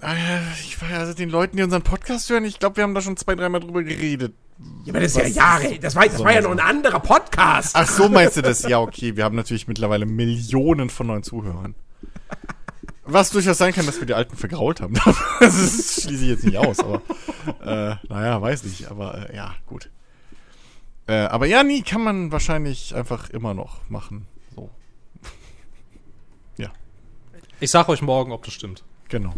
Ah 0.00 0.14
ich 0.62 0.80
weiß 0.80 0.92
also 0.92 1.14
den 1.14 1.28
Leuten, 1.28 1.56
die 1.56 1.64
unseren 1.64 1.82
Podcast 1.82 2.30
hören, 2.30 2.44
ich 2.44 2.60
glaube, 2.60 2.76
wir 2.76 2.84
haben 2.84 2.94
da 2.94 3.00
schon 3.00 3.16
zwei, 3.16 3.34
dreimal 3.34 3.60
drüber 3.60 3.82
geredet. 3.82 4.34
Ja, 4.84 4.92
aber 4.92 5.00
das 5.00 5.16
ist 5.16 5.18
ja 5.18 5.26
Jahre, 5.26 5.78
das 5.80 5.96
war, 5.96 6.04
das 6.04 6.18
war 6.22 6.32
ja 6.32 6.40
noch 6.40 6.52
ein 6.52 6.60
anderer 6.60 7.00
Podcast. 7.00 7.74
Ach 7.74 7.88
so, 7.88 8.08
meinst 8.08 8.36
du 8.36 8.42
das? 8.42 8.62
Ja, 8.62 8.80
okay, 8.80 9.16
wir 9.16 9.24
haben 9.24 9.36
natürlich 9.36 9.66
mittlerweile 9.66 10.06
Millionen 10.06 10.90
von 10.90 11.08
neuen 11.08 11.24
Zuhörern. 11.24 11.74
Was 13.10 13.30
durchaus 13.30 13.56
sein 13.56 13.72
kann, 13.72 13.86
dass 13.86 13.98
wir 14.00 14.06
die 14.06 14.12
Alten 14.12 14.36
vergrault 14.36 14.82
haben. 14.82 14.92
das 15.40 16.02
schließe 16.02 16.24
ich 16.24 16.28
jetzt 16.28 16.44
nicht 16.44 16.58
aus, 16.58 16.78
aber 16.80 17.00
äh, 17.62 17.96
naja, 18.08 18.42
weiß 18.42 18.64
nicht. 18.64 18.90
Aber 18.90 19.30
äh, 19.30 19.34
ja, 19.34 19.54
gut. 19.66 19.88
Äh, 21.06 21.20
aber 21.20 21.46
ja, 21.46 21.62
nie 21.62 21.80
kann 21.80 22.02
man 22.02 22.32
wahrscheinlich 22.32 22.94
einfach 22.94 23.30
immer 23.30 23.54
noch 23.54 23.88
machen. 23.88 24.26
So. 24.54 24.68
ja. 26.58 26.68
Ich 27.60 27.70
sag 27.70 27.88
euch 27.88 28.02
morgen, 28.02 28.30
ob 28.30 28.44
das 28.44 28.52
stimmt. 28.52 28.84
Genau. 29.08 29.32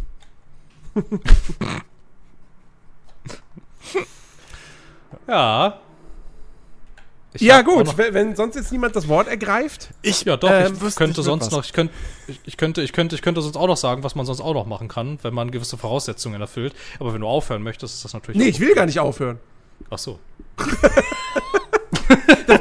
ja. 5.28 5.80
Ich 7.32 7.42
ja, 7.42 7.62
gut, 7.62 7.96
wenn, 7.96 8.12
wenn, 8.12 8.36
sonst 8.36 8.56
jetzt 8.56 8.72
niemand 8.72 8.96
das 8.96 9.06
Wort 9.06 9.28
ergreift. 9.28 9.90
Ich, 10.02 10.24
ja, 10.24 10.36
doch, 10.36 10.50
ähm, 10.50 10.76
ich 10.86 10.96
könnte 10.96 11.22
sonst 11.22 11.52
noch, 11.52 11.64
ich 11.64 11.72
könnte, 11.72 11.94
ich 12.44 12.56
könnte, 12.56 12.82
ich 12.82 12.92
könnte, 12.92 13.14
ich 13.14 13.22
könnte 13.22 13.40
sonst 13.40 13.56
auch 13.56 13.68
noch 13.68 13.76
sagen, 13.76 14.02
was 14.02 14.16
man 14.16 14.26
sonst 14.26 14.40
auch 14.40 14.54
noch 14.54 14.66
machen 14.66 14.88
kann, 14.88 15.18
wenn 15.22 15.32
man 15.32 15.52
gewisse 15.52 15.76
Voraussetzungen 15.76 16.40
erfüllt. 16.40 16.74
Aber 16.98 17.14
wenn 17.14 17.20
du 17.20 17.28
aufhören 17.28 17.62
möchtest, 17.62 17.94
ist 17.94 18.04
das 18.04 18.14
natürlich. 18.14 18.40
Nee, 18.40 18.48
ich 18.48 18.58
will 18.58 18.74
gar 18.74 18.86
nicht 18.86 18.98
aufhören. 18.98 19.38
Ach 19.90 19.98
so. 19.98 20.18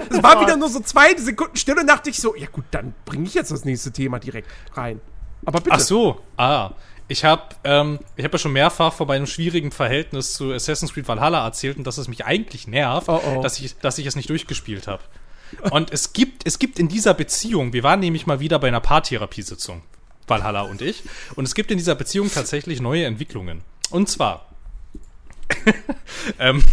Es 0.09 0.23
war 0.23 0.39
wieder 0.41 0.55
nur 0.55 0.69
so 0.69 0.81
zwei 0.81 1.15
Sekunden 1.15 1.57
still 1.57 1.79
und 1.79 1.87
dachte 1.87 2.11
ich 2.11 2.21
so, 2.21 2.35
ja 2.35 2.47
gut, 2.51 2.65
dann 2.69 2.93
bringe 3.05 3.25
ich 3.25 3.33
jetzt 3.33 3.51
das 3.51 3.65
nächste 3.65 3.91
Thema 3.91 4.19
direkt 4.19 4.49
rein. 4.75 5.01
Aber 5.45 5.61
bitte. 5.61 5.75
Ach 5.75 5.79
so, 5.79 6.21
ah. 6.37 6.71
Ich 7.09 7.25
habe 7.25 7.43
ähm, 7.63 7.99
ich 8.15 8.23
hab 8.23 8.31
ja 8.31 8.37
schon 8.37 8.53
mehrfach 8.53 8.93
von 8.93 9.07
meinem 9.07 9.25
schwierigen 9.25 9.71
Verhältnis 9.71 10.33
zu 10.33 10.53
Assassin's 10.53 10.93
Creed 10.93 11.07
Valhalla 11.07 11.43
erzählt 11.43 11.77
und 11.77 11.85
dass 11.85 11.97
es 11.97 12.07
mich 12.07 12.25
eigentlich 12.25 12.67
nervt, 12.67 13.09
oh 13.09 13.19
oh. 13.25 13.41
Dass, 13.41 13.59
ich, 13.59 13.75
dass 13.79 13.97
ich 13.97 14.05
es 14.05 14.15
nicht 14.15 14.29
durchgespielt 14.29 14.87
habe. 14.87 15.01
Und 15.71 15.91
es 15.91 16.13
gibt, 16.13 16.45
es 16.45 16.59
gibt 16.59 16.77
in 16.77 16.87
dieser 16.87 17.15
Beziehung, 17.15 17.73
wir 17.73 17.81
waren 17.81 17.99
nämlich 17.99 18.27
mal 18.27 18.39
wieder 18.39 18.59
bei 18.59 18.67
einer 18.67 18.79
Paartherapiesitzung, 18.79 19.81
Valhalla 20.27 20.61
und 20.61 20.83
ich, 20.83 21.01
und 21.35 21.45
es 21.45 21.55
gibt 21.55 21.71
in 21.71 21.79
dieser 21.79 21.95
Beziehung 21.95 22.31
tatsächlich 22.31 22.79
neue 22.79 23.05
Entwicklungen. 23.05 23.63
Und 23.89 24.07
zwar, 24.07 24.45
ähm, 26.39 26.63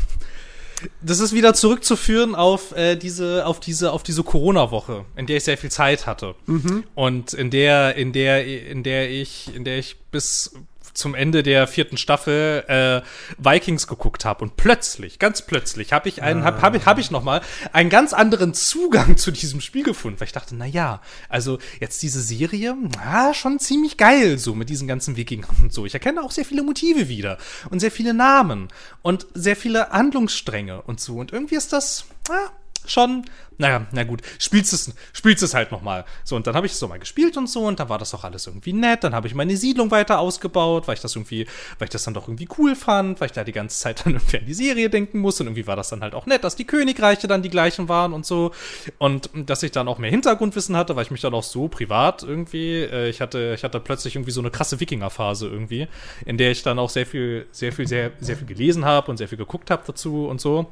das 1.00 1.20
ist 1.20 1.32
wieder 1.32 1.54
zurückzuführen 1.54 2.34
auf 2.34 2.76
äh, 2.76 2.96
diese, 2.96 3.46
auf 3.46 3.60
diese, 3.60 3.92
auf 3.92 4.02
diese 4.02 4.22
Corona-Woche, 4.22 5.04
in 5.16 5.26
der 5.26 5.38
ich 5.38 5.44
sehr 5.44 5.58
viel 5.58 5.70
Zeit 5.70 6.06
hatte. 6.06 6.34
Mhm. 6.46 6.84
Und 6.94 7.32
in 7.32 7.50
der, 7.50 7.96
in 7.96 8.12
der, 8.12 8.46
in 8.46 8.82
der 8.82 9.10
ich, 9.10 9.54
in 9.54 9.64
der 9.64 9.78
ich 9.78 9.96
bis 10.10 10.52
zum 10.96 11.14
Ende 11.14 11.42
der 11.42 11.66
vierten 11.66 11.96
Staffel 11.96 12.64
äh, 12.68 13.02
Vikings 13.38 13.86
geguckt 13.86 14.24
habe 14.24 14.44
und 14.44 14.56
plötzlich, 14.56 15.18
ganz 15.18 15.42
plötzlich, 15.42 15.92
habe 15.92 16.08
ich 16.08 16.22
einen, 16.22 16.44
habe 16.44 16.62
hab 16.62 16.74
ich, 16.74 16.86
hab 16.86 16.98
ich 16.98 17.10
noch 17.10 17.22
mal 17.22 17.40
einen 17.72 17.90
ganz 17.90 18.12
anderen 18.12 18.54
Zugang 18.54 19.16
zu 19.16 19.30
diesem 19.30 19.60
Spiel 19.60 19.82
gefunden, 19.82 20.18
weil 20.20 20.26
ich 20.26 20.32
dachte, 20.32 20.54
na 20.56 20.66
ja, 20.66 21.00
also 21.28 21.58
jetzt 21.80 22.02
diese 22.02 22.20
Serie, 22.20 22.76
na, 22.96 23.34
schon 23.34 23.58
ziemlich 23.58 23.96
geil 23.96 24.38
so 24.38 24.54
mit 24.54 24.68
diesen 24.68 24.88
ganzen 24.88 25.16
Wikingern 25.16 25.56
und 25.62 25.72
so. 25.72 25.86
Ich 25.86 25.94
erkenne 25.94 26.22
auch 26.22 26.30
sehr 26.30 26.44
viele 26.44 26.62
Motive 26.62 27.08
wieder 27.08 27.38
und 27.70 27.80
sehr 27.80 27.90
viele 27.90 28.14
Namen 28.14 28.68
und 29.02 29.26
sehr 29.34 29.56
viele 29.56 29.90
Handlungsstränge 29.90 30.82
und 30.82 31.00
so 31.00 31.16
und 31.18 31.32
irgendwie 31.32 31.56
ist 31.56 31.72
das, 31.72 32.06
ah, 32.28 32.50
schon, 32.86 33.24
naja, 33.58 33.86
na 33.92 34.04
gut, 34.04 34.20
spielst 34.38 34.72
es, 34.72 34.94
spielst 35.12 35.42
es 35.42 35.54
halt 35.54 35.72
nochmal. 35.72 36.04
So, 36.24 36.36
und 36.36 36.46
dann 36.46 36.54
habe 36.54 36.66
ich 36.66 36.72
es 36.72 36.78
so 36.78 36.88
mal 36.88 36.98
gespielt 36.98 37.36
und 37.36 37.48
so, 37.48 37.64
und 37.64 37.80
dann 37.80 37.88
war 37.88 37.98
das 37.98 38.12
auch 38.12 38.24
alles 38.24 38.46
irgendwie 38.46 38.72
nett. 38.72 39.02
Dann 39.04 39.14
habe 39.14 39.26
ich 39.26 39.34
meine 39.34 39.56
Siedlung 39.56 39.90
weiter 39.90 40.18
ausgebaut, 40.18 40.86
weil 40.86 40.94
ich 40.94 41.00
das 41.00 41.16
irgendwie, 41.16 41.46
weil 41.78 41.86
ich 41.86 41.90
das 41.90 42.04
dann 42.04 42.14
doch 42.14 42.28
irgendwie 42.28 42.48
cool 42.58 42.74
fand, 42.74 43.20
weil 43.20 43.26
ich 43.26 43.32
da 43.32 43.44
die 43.44 43.52
ganze 43.52 43.78
Zeit 43.78 44.00
dann 44.04 44.14
irgendwie 44.14 44.38
an 44.38 44.46
die 44.46 44.54
Serie 44.54 44.90
denken 44.90 45.20
muss. 45.20 45.40
Und 45.40 45.46
irgendwie 45.46 45.66
war 45.66 45.76
das 45.76 45.88
dann 45.88 46.02
halt 46.02 46.14
auch 46.14 46.26
nett, 46.26 46.44
dass 46.44 46.56
die 46.56 46.66
Königreiche 46.66 47.28
dann 47.28 47.42
die 47.42 47.48
gleichen 47.48 47.88
waren 47.88 48.12
und 48.12 48.26
so. 48.26 48.52
Und 48.98 49.30
dass 49.34 49.62
ich 49.62 49.72
dann 49.72 49.88
auch 49.88 49.98
mehr 49.98 50.10
Hintergrundwissen 50.10 50.76
hatte, 50.76 50.96
weil 50.96 51.04
ich 51.04 51.10
mich 51.10 51.22
dann 51.22 51.34
auch 51.34 51.42
so 51.42 51.68
privat 51.68 52.22
irgendwie, 52.22 52.82
äh, 52.82 53.08
ich 53.08 53.20
hatte, 53.20 53.54
ich 53.56 53.64
hatte 53.64 53.80
plötzlich 53.80 54.16
irgendwie 54.16 54.32
so 54.32 54.40
eine 54.40 54.50
krasse 54.50 54.80
Wikinger-Phase 54.80 55.48
irgendwie, 55.48 55.88
in 56.26 56.36
der 56.36 56.50
ich 56.50 56.62
dann 56.62 56.78
auch 56.78 56.90
sehr 56.90 57.06
viel, 57.06 57.46
sehr 57.52 57.72
viel, 57.72 57.88
sehr, 57.88 58.12
sehr 58.20 58.36
viel 58.36 58.46
gelesen 58.46 58.84
habe 58.84 59.10
und 59.10 59.16
sehr 59.16 59.28
viel 59.28 59.38
geguckt 59.38 59.70
habe 59.70 59.82
dazu 59.86 60.26
und 60.26 60.40
so. 60.40 60.66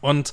Und 0.00 0.32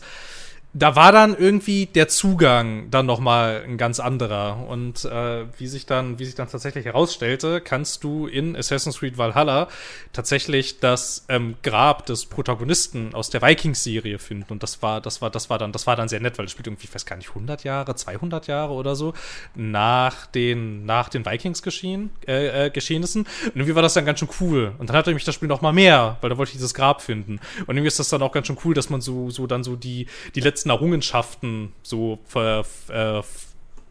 da 0.77 0.95
war 0.95 1.11
dann 1.11 1.35
irgendwie 1.35 1.87
der 1.87 2.07
Zugang 2.07 2.91
dann 2.91 3.07
noch 3.07 3.19
mal 3.19 3.63
ein 3.65 3.77
ganz 3.77 3.99
anderer. 3.99 4.67
Und 4.67 5.05
äh, 5.05 5.45
wie 5.57 5.67
sich 5.67 5.87
dann 5.87 6.19
wie 6.19 6.25
sich 6.25 6.35
dann 6.35 6.49
tatsächlich 6.49 6.85
herausstellte, 6.85 7.61
kannst 7.61 8.03
du 8.03 8.27
in 8.27 8.55
Assassin's 8.55 8.99
Creed 8.99 9.17
Valhalla 9.17 9.69
tatsächlich 10.13 10.79
das 10.79 11.25
ähm, 11.29 11.55
Grab 11.63 12.05
des 12.05 12.27
Protagonisten 12.27 13.15
aus 13.15 13.31
der 13.31 13.41
Vikings-Serie 13.41 14.19
finden. 14.19 14.51
Und 14.51 14.61
das 14.61 14.83
war 14.83 15.01
das 15.01 15.21
war 15.21 15.31
das 15.31 15.49
war 15.49 15.57
dann 15.57 15.71
das 15.71 15.87
war 15.87 15.95
dann 15.95 16.09
sehr 16.09 16.19
nett, 16.19 16.37
weil 16.37 16.45
das 16.45 16.51
spielt 16.51 16.67
irgendwie 16.67 16.87
fast 16.87 17.07
gar 17.07 17.15
nicht 17.15 17.29
100 17.29 17.63
Jahre, 17.63 17.95
200 17.95 18.45
Jahre 18.45 18.73
oder 18.73 18.95
so 18.95 19.13
nach 19.55 20.27
den 20.27 20.85
nach 20.85 21.09
den 21.09 21.25
Vikings 21.25 21.63
geschehen 21.63 22.11
äh, 22.27 22.67
äh, 22.67 22.69
Geschehnissen. 22.69 23.23
Und 23.23 23.55
irgendwie 23.55 23.73
war 23.73 23.81
das 23.81 23.95
dann 23.95 24.05
ganz 24.05 24.19
schön 24.19 24.29
cool. 24.39 24.73
Und 24.77 24.89
dann 24.89 24.95
hatte 24.95 25.11
mich 25.13 25.23
das 25.23 25.33
Spiel 25.33 25.47
noch 25.47 25.61
mal 25.61 25.73
mehr, 25.73 26.17
weil 26.21 26.29
da 26.29 26.37
wollte 26.37 26.49
ich 26.49 26.57
dieses 26.57 26.75
Grab 26.75 27.01
finden. 27.01 27.39
Und 27.65 27.75
irgendwie 27.75 27.87
ist 27.87 27.99
das 27.99 28.09
dann 28.09 28.21
auch 28.21 28.31
ganz 28.31 28.45
schön 28.45 28.57
cool, 28.63 28.75
dass 28.75 28.91
man 28.91 29.01
so 29.01 29.31
so 29.31 29.47
dann 29.47 29.63
so 29.63 29.75
die 29.75 30.05
die 30.35 30.41
letzten 30.41 30.66
letzten 30.67 30.69
Errungenschaften 30.69 31.73
so 31.83 32.19
ver, 32.25 32.65
äh, 32.89 33.21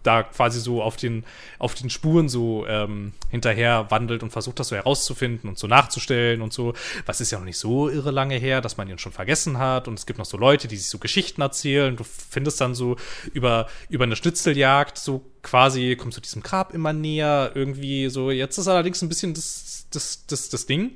da 0.02 0.22
quasi 0.22 0.60
so 0.60 0.82
auf 0.84 0.96
den, 0.96 1.24
auf 1.58 1.74
den 1.74 1.90
Spuren 1.90 2.28
so 2.28 2.64
ähm, 2.68 3.12
hinterher 3.28 3.86
wandelt 3.90 4.22
und 4.22 4.30
versucht, 4.30 4.60
das 4.60 4.68
so 4.68 4.76
herauszufinden 4.76 5.48
und 5.48 5.58
so 5.58 5.66
nachzustellen 5.66 6.42
und 6.42 6.52
so. 6.52 6.74
Was 7.06 7.20
ist 7.20 7.32
ja 7.32 7.38
noch 7.38 7.44
nicht 7.44 7.58
so 7.58 7.88
irre 7.88 8.12
lange 8.12 8.36
her, 8.36 8.60
dass 8.60 8.76
man 8.76 8.88
ihn 8.88 8.98
schon 8.98 9.10
vergessen 9.10 9.58
hat. 9.58 9.88
Und 9.88 9.98
es 9.98 10.06
gibt 10.06 10.20
noch 10.20 10.26
so 10.26 10.36
Leute, 10.36 10.68
die 10.68 10.76
sich 10.76 10.88
so 10.88 10.98
Geschichten 10.98 11.40
erzählen. 11.40 11.96
Du 11.96 12.04
findest 12.04 12.60
dann 12.60 12.76
so 12.76 12.94
über, 13.32 13.66
über 13.88 14.04
eine 14.04 14.14
Schnitzeljagd 14.14 14.96
so 14.96 15.24
quasi, 15.42 15.96
kommst 15.96 16.18
du 16.18 16.20
diesem 16.20 16.42
Grab 16.42 16.72
immer 16.72 16.92
näher 16.92 17.50
irgendwie 17.56 18.08
so. 18.08 18.30
Jetzt 18.30 18.58
ist 18.58 18.68
allerdings 18.68 19.02
ein 19.02 19.08
bisschen 19.08 19.34
das, 19.34 19.88
das, 19.90 20.24
das, 20.26 20.50
das 20.50 20.66
Ding, 20.66 20.92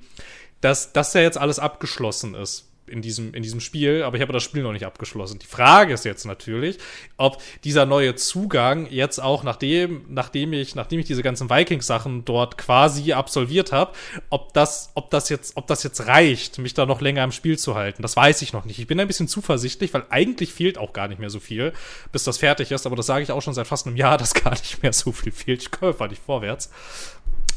dass 0.60 0.92
das 0.92 1.14
ja 1.14 1.20
jetzt 1.22 1.38
alles 1.38 1.58
abgeschlossen 1.58 2.34
ist 2.36 2.69
in 2.90 3.02
diesem, 3.02 3.34
in 3.34 3.42
diesem 3.42 3.60
Spiel, 3.60 4.02
aber 4.02 4.16
ich 4.16 4.22
habe 4.22 4.32
das 4.32 4.42
Spiel 4.42 4.62
noch 4.62 4.72
nicht 4.72 4.84
abgeschlossen. 4.84 5.38
Die 5.38 5.46
Frage 5.46 5.94
ist 5.94 6.04
jetzt 6.04 6.26
natürlich, 6.26 6.78
ob 7.16 7.40
dieser 7.64 7.86
neue 7.86 8.14
Zugang 8.14 8.86
jetzt 8.90 9.18
auch 9.20 9.42
nachdem, 9.42 10.04
nachdem 10.08 10.52
ich, 10.52 10.74
nachdem 10.74 11.00
ich 11.00 11.06
diese 11.06 11.22
ganzen 11.22 11.48
Vikings-Sachen 11.48 12.24
dort 12.24 12.58
quasi 12.58 13.12
absolviert 13.12 13.72
habe, 13.72 13.92
ob 14.28 14.52
das, 14.52 14.90
ob 14.94 15.10
das 15.10 15.28
jetzt, 15.28 15.56
ob 15.56 15.66
das 15.66 15.82
jetzt 15.82 16.06
reicht, 16.06 16.58
mich 16.58 16.74
da 16.74 16.86
noch 16.86 17.00
länger 17.00 17.24
im 17.24 17.32
Spiel 17.32 17.58
zu 17.58 17.74
halten. 17.74 18.02
Das 18.02 18.16
weiß 18.16 18.42
ich 18.42 18.52
noch 18.52 18.64
nicht. 18.64 18.78
Ich 18.78 18.86
bin 18.86 19.00
ein 19.00 19.06
bisschen 19.06 19.28
zuversichtlich, 19.28 19.94
weil 19.94 20.04
eigentlich 20.10 20.52
fehlt 20.52 20.78
auch 20.78 20.92
gar 20.92 21.08
nicht 21.08 21.18
mehr 21.18 21.30
so 21.30 21.40
viel, 21.40 21.72
bis 22.12 22.24
das 22.24 22.38
fertig 22.38 22.70
ist, 22.72 22.86
aber 22.86 22.96
das 22.96 23.06
sage 23.06 23.22
ich 23.22 23.32
auch 23.32 23.42
schon 23.42 23.54
seit 23.54 23.66
fast 23.66 23.86
einem 23.86 23.96
Jahr, 23.96 24.18
dass 24.18 24.34
gar 24.34 24.50
nicht 24.50 24.82
mehr 24.82 24.92
so 24.92 25.12
viel 25.12 25.32
fehlt. 25.32 25.62
Ich 25.62 25.70
komme 25.70 25.94
nicht 26.08 26.22
vorwärts. 26.24 26.70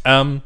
Ähm, 0.06 0.42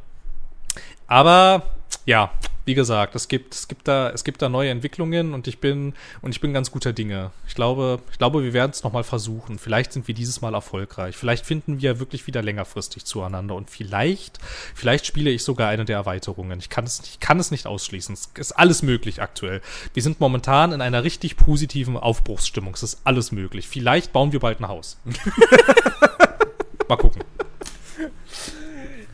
aber 1.08 1.64
ja, 2.06 2.32
wie 2.68 2.76
gesagt, 2.76 3.16
es 3.16 3.30
gibt, 3.30 3.56
es 3.56 3.70
gibt 3.70 3.88
da, 3.88 4.10
es 4.10 4.26
gibt 4.26 4.42
da 4.42 4.50
neue 4.50 4.70
Entwicklungen 4.70 5.34
und 5.34 5.48
ich 5.48 5.60
bin, 5.60 5.94
und 6.22 6.32
ich 6.32 6.42
bin 6.42 6.52
ganz 6.52 6.70
guter 6.70 6.92
Dinge. 6.92 7.32
Ich 7.48 7.56
glaube, 7.56 8.00
ich 8.12 8.18
glaube, 8.18 8.44
wir 8.44 8.52
werden 8.52 8.72
es 8.72 8.84
nochmal 8.84 9.06
versuchen. 9.06 9.58
Vielleicht 9.58 9.94
sind 9.94 10.10
wir 10.10 10.14
dieses 10.14 10.42
Mal 10.42 10.54
erfolgreich. 10.54 11.16
Vielleicht 11.16 11.46
finden 11.46 11.82
wir 11.82 12.00
wirklich 12.02 12.28
wieder 12.28 12.44
längerfristig 12.44 13.06
zueinander 13.06 13.56
und 13.56 13.70
vielleicht, 13.70 14.40
vielleicht 14.76 15.06
spiele 15.06 15.30
ich 15.30 15.46
sogar 15.46 15.70
eine 15.70 15.86
der 15.86 15.96
Erweiterungen. 15.96 16.60
Ich 16.60 16.68
kann 16.70 16.84
es, 16.84 17.02
ich 17.06 17.22
kann 17.22 17.40
es 17.40 17.52
nicht 17.52 17.68
ausschließen. 17.68 18.14
Es 18.14 18.32
ist 18.36 18.52
alles 18.52 18.82
möglich 18.82 19.22
aktuell. 19.22 19.62
Wir 19.94 20.04
sind 20.04 20.20
momentan 20.20 20.74
in 20.74 20.82
einer 20.82 21.06
richtig 21.06 21.38
positiven 21.38 21.96
Aufbruchsstimmung. 21.96 22.74
Es 22.74 22.84
ist 22.84 23.00
alles 23.06 23.32
möglich. 23.32 23.66
Vielleicht 23.66 24.12
bauen 24.12 24.34
wir 24.34 24.42
bald 24.42 24.60
ein 24.60 24.68
Haus. 24.68 24.98
mal 26.90 26.98
gucken. 26.98 27.24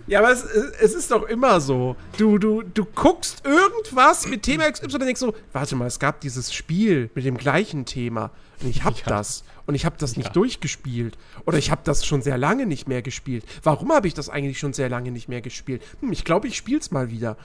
Ja, 0.07 0.19
aber 0.19 0.31
es, 0.31 0.43
es, 0.43 0.93
ist 0.93 1.11
doch 1.11 1.23
immer 1.23 1.61
so. 1.61 1.95
Du, 2.17 2.37
du, 2.37 2.61
du 2.61 2.85
guckst 2.85 3.45
irgendwas 3.45 4.27
mit 4.27 4.43
Thema 4.43 4.69
XY 4.69 4.85
und 4.85 4.99
denkst 5.01 5.19
so, 5.19 5.33
warte 5.53 5.75
mal, 5.75 5.87
es 5.87 5.99
gab 5.99 6.19
dieses 6.19 6.53
Spiel 6.53 7.09
mit 7.15 7.25
dem 7.25 7.37
gleichen 7.37 7.85
Thema. 7.85 8.31
Und 8.61 8.69
ich 8.69 8.83
hab 8.83 8.97
ja. 8.97 9.05
das. 9.05 9.43
Und 9.65 9.75
ich 9.75 9.85
hab 9.85 9.97
das 9.97 10.17
nicht 10.17 10.27
ja. 10.27 10.33
durchgespielt. 10.33 11.17
Oder 11.45 11.57
ich 11.57 11.71
hab 11.71 11.85
das 11.85 12.05
schon 12.05 12.21
sehr 12.21 12.37
lange 12.37 12.65
nicht 12.65 12.87
mehr 12.87 13.01
gespielt. 13.01 13.45
Warum 13.63 13.93
habe 13.93 14.07
ich 14.07 14.13
das 14.13 14.27
eigentlich 14.27 14.59
schon 14.59 14.73
sehr 14.73 14.89
lange 14.89 15.11
nicht 15.11 15.29
mehr 15.29 15.41
gespielt? 15.41 15.81
Hm, 16.01 16.11
ich 16.11 16.25
glaube, 16.25 16.47
ich 16.47 16.57
spiel's 16.57 16.91
mal 16.91 17.09
wieder. 17.09 17.37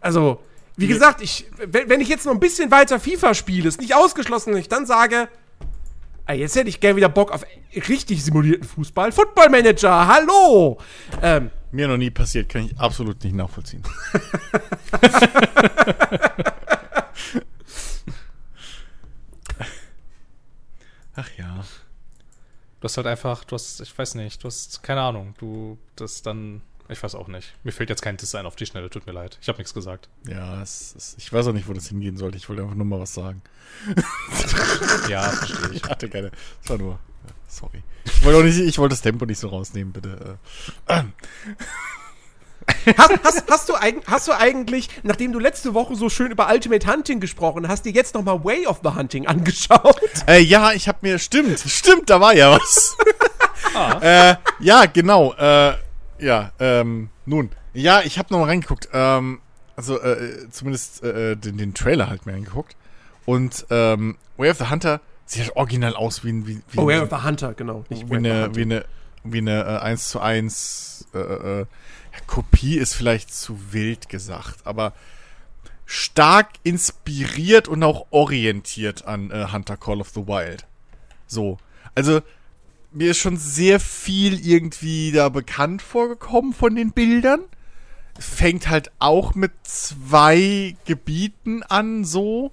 Also, 0.00 0.40
wie 0.76 0.86
ja. 0.86 0.94
gesagt, 0.94 1.20
ich, 1.20 1.46
wenn, 1.66 1.88
wenn 1.88 2.00
ich 2.00 2.08
jetzt 2.08 2.26
noch 2.26 2.32
ein 2.32 2.40
bisschen 2.40 2.70
weiter 2.70 3.00
FIFA 3.00 3.34
spiele, 3.34 3.68
ist 3.68 3.80
nicht 3.80 3.94
ausgeschlossen, 3.94 4.52
und 4.52 4.60
ich 4.60 4.68
dann 4.68 4.86
sage, 4.86 5.28
jetzt 6.32 6.54
hätte 6.54 6.68
ich 6.68 6.78
gerne 6.78 6.96
wieder 6.96 7.08
Bock 7.08 7.32
auf 7.32 7.44
richtig 7.88 8.24
simulierten 8.24 8.66
Fußball. 8.66 9.10
Football 9.10 9.50
Manager, 9.50 10.06
hallo! 10.06 10.78
Ähm, 11.22 11.50
mir 11.74 11.88
noch 11.88 11.96
nie 11.96 12.10
passiert, 12.10 12.48
kann 12.48 12.66
ich 12.66 12.78
absolut 12.78 13.22
nicht 13.24 13.34
nachvollziehen. 13.34 13.82
Ach 21.16 21.28
ja. 21.36 21.64
Du 22.80 22.84
hast 22.84 22.96
halt 22.96 23.06
einfach, 23.06 23.44
du 23.44 23.54
hast, 23.54 23.80
ich 23.80 23.96
weiß 23.96 24.16
nicht, 24.16 24.42
du 24.42 24.46
hast 24.48 24.82
keine 24.82 25.00
Ahnung, 25.00 25.34
du 25.38 25.78
das 25.96 26.22
dann, 26.22 26.60
ich 26.88 27.02
weiß 27.02 27.14
auch 27.14 27.28
nicht. 27.28 27.54
Mir 27.64 27.72
fällt 27.72 27.88
jetzt 27.88 28.02
kein 28.02 28.16
Design 28.16 28.46
auf 28.46 28.56
die 28.56 28.66
Schnelle, 28.66 28.90
tut 28.90 29.06
mir 29.06 29.12
leid. 29.12 29.38
Ich 29.40 29.48
habe 29.48 29.58
nichts 29.58 29.72
gesagt. 29.72 30.08
Ja, 30.28 30.60
es, 30.60 30.94
es, 30.96 31.14
ich 31.18 31.32
weiß 31.32 31.46
auch 31.46 31.52
nicht, 31.52 31.66
wo 31.68 31.72
das 31.72 31.88
hingehen 31.88 32.16
sollte. 32.16 32.36
Ich 32.36 32.48
wollte 32.48 32.62
einfach 32.62 32.74
nur 32.74 32.84
mal 32.86 33.00
was 33.00 33.14
sagen. 33.14 33.42
ja, 35.08 35.22
verstehe 35.30 35.70
ich. 35.72 35.76
Ich 35.84 35.90
hatte 35.90 36.08
keine, 36.10 36.30
es 36.62 36.68
war 36.70 36.78
nur, 36.78 36.98
sorry. 37.54 37.82
Ich 38.04 38.24
wollte, 38.24 38.44
nicht, 38.44 38.58
ich 38.58 38.78
wollte 38.78 38.94
das 38.94 39.02
Tempo 39.02 39.24
nicht 39.24 39.38
so 39.38 39.48
rausnehmen, 39.48 39.92
bitte. 39.92 40.38
Ähm. 40.88 41.12
Hast, 42.96 43.12
hast, 43.22 43.50
hast, 43.50 43.68
du, 43.68 43.74
hast 44.06 44.28
du 44.28 44.32
eigentlich, 44.32 44.88
nachdem 45.02 45.32
du 45.32 45.38
letzte 45.38 45.74
Woche 45.74 45.96
so 45.96 46.08
schön 46.08 46.30
über 46.30 46.48
Ultimate 46.50 46.86
Hunting 46.90 47.20
gesprochen 47.20 47.68
hast, 47.68 47.84
dir 47.84 47.92
jetzt 47.92 48.14
nochmal 48.14 48.42
Way 48.44 48.66
of 48.66 48.80
the 48.82 48.90
Hunting 48.90 49.26
angeschaut? 49.26 50.00
Äh, 50.26 50.40
ja, 50.40 50.72
ich 50.72 50.88
hab 50.88 51.02
mir, 51.02 51.18
stimmt, 51.18 51.58
stimmt, 51.60 52.10
da 52.10 52.20
war 52.20 52.34
ja 52.34 52.52
was. 52.52 52.96
ah. 53.74 53.98
äh, 54.30 54.36
ja, 54.60 54.86
genau, 54.86 55.34
äh, 55.34 55.74
ja, 56.18 56.52
ähm, 56.58 57.10
nun, 57.26 57.50
ja, 57.74 58.00
ich 58.02 58.18
hab 58.18 58.30
nochmal 58.30 58.48
reingeguckt, 58.48 58.88
ähm, 58.92 59.40
also, 59.76 60.00
äh, 60.00 60.48
zumindest, 60.50 61.02
äh, 61.02 61.36
den, 61.36 61.58
den 61.58 61.74
Trailer 61.74 62.08
halt 62.08 62.26
mir 62.26 62.34
angeguckt 62.34 62.76
und, 63.26 63.66
ähm, 63.70 64.16
Way 64.36 64.50
of 64.50 64.58
the 64.58 64.70
Hunter 64.70 65.00
Sieht 65.26 65.42
halt 65.42 65.56
original 65.56 65.96
aus 65.96 66.24
wie 66.24 66.30
ein. 66.30 66.46
Wie, 66.46 66.60
wie 66.70 66.78
oh, 66.78 66.90
ja, 66.90 67.10
war 67.10 67.24
Hunter, 67.24 67.54
genau. 67.54 67.84
Nicht 67.88 68.10
wie, 68.10 68.16
eine, 68.16 68.54
wie 68.54 68.62
eine, 68.62 68.84
wie 69.22 69.38
eine 69.38 69.64
äh, 69.64 69.78
1 69.78 70.08
zu 70.08 70.20
1 70.20 71.08
äh, 71.14 71.18
äh, 71.18 71.58
ja, 71.60 71.66
Kopie 72.26 72.76
ist 72.76 72.94
vielleicht 72.94 73.34
zu 73.34 73.72
wild 73.72 74.08
gesagt, 74.08 74.66
aber 74.66 74.92
stark 75.86 76.50
inspiriert 76.62 77.68
und 77.68 77.82
auch 77.82 78.06
orientiert 78.10 79.06
an 79.06 79.30
äh, 79.30 79.48
Hunter 79.52 79.76
Call 79.76 80.00
of 80.00 80.10
the 80.10 80.26
Wild. 80.26 80.66
So. 81.26 81.58
Also, 81.94 82.20
mir 82.92 83.10
ist 83.10 83.18
schon 83.18 83.36
sehr 83.36 83.80
viel 83.80 84.44
irgendwie 84.46 85.12
da 85.12 85.28
bekannt 85.28 85.82
vorgekommen 85.82 86.52
von 86.52 86.74
den 86.74 86.92
Bildern. 86.92 87.40
Fängt 88.18 88.68
halt 88.68 88.92
auch 89.00 89.34
mit 89.34 89.52
zwei 89.64 90.76
Gebieten 90.84 91.62
an, 91.64 92.04
so. 92.04 92.52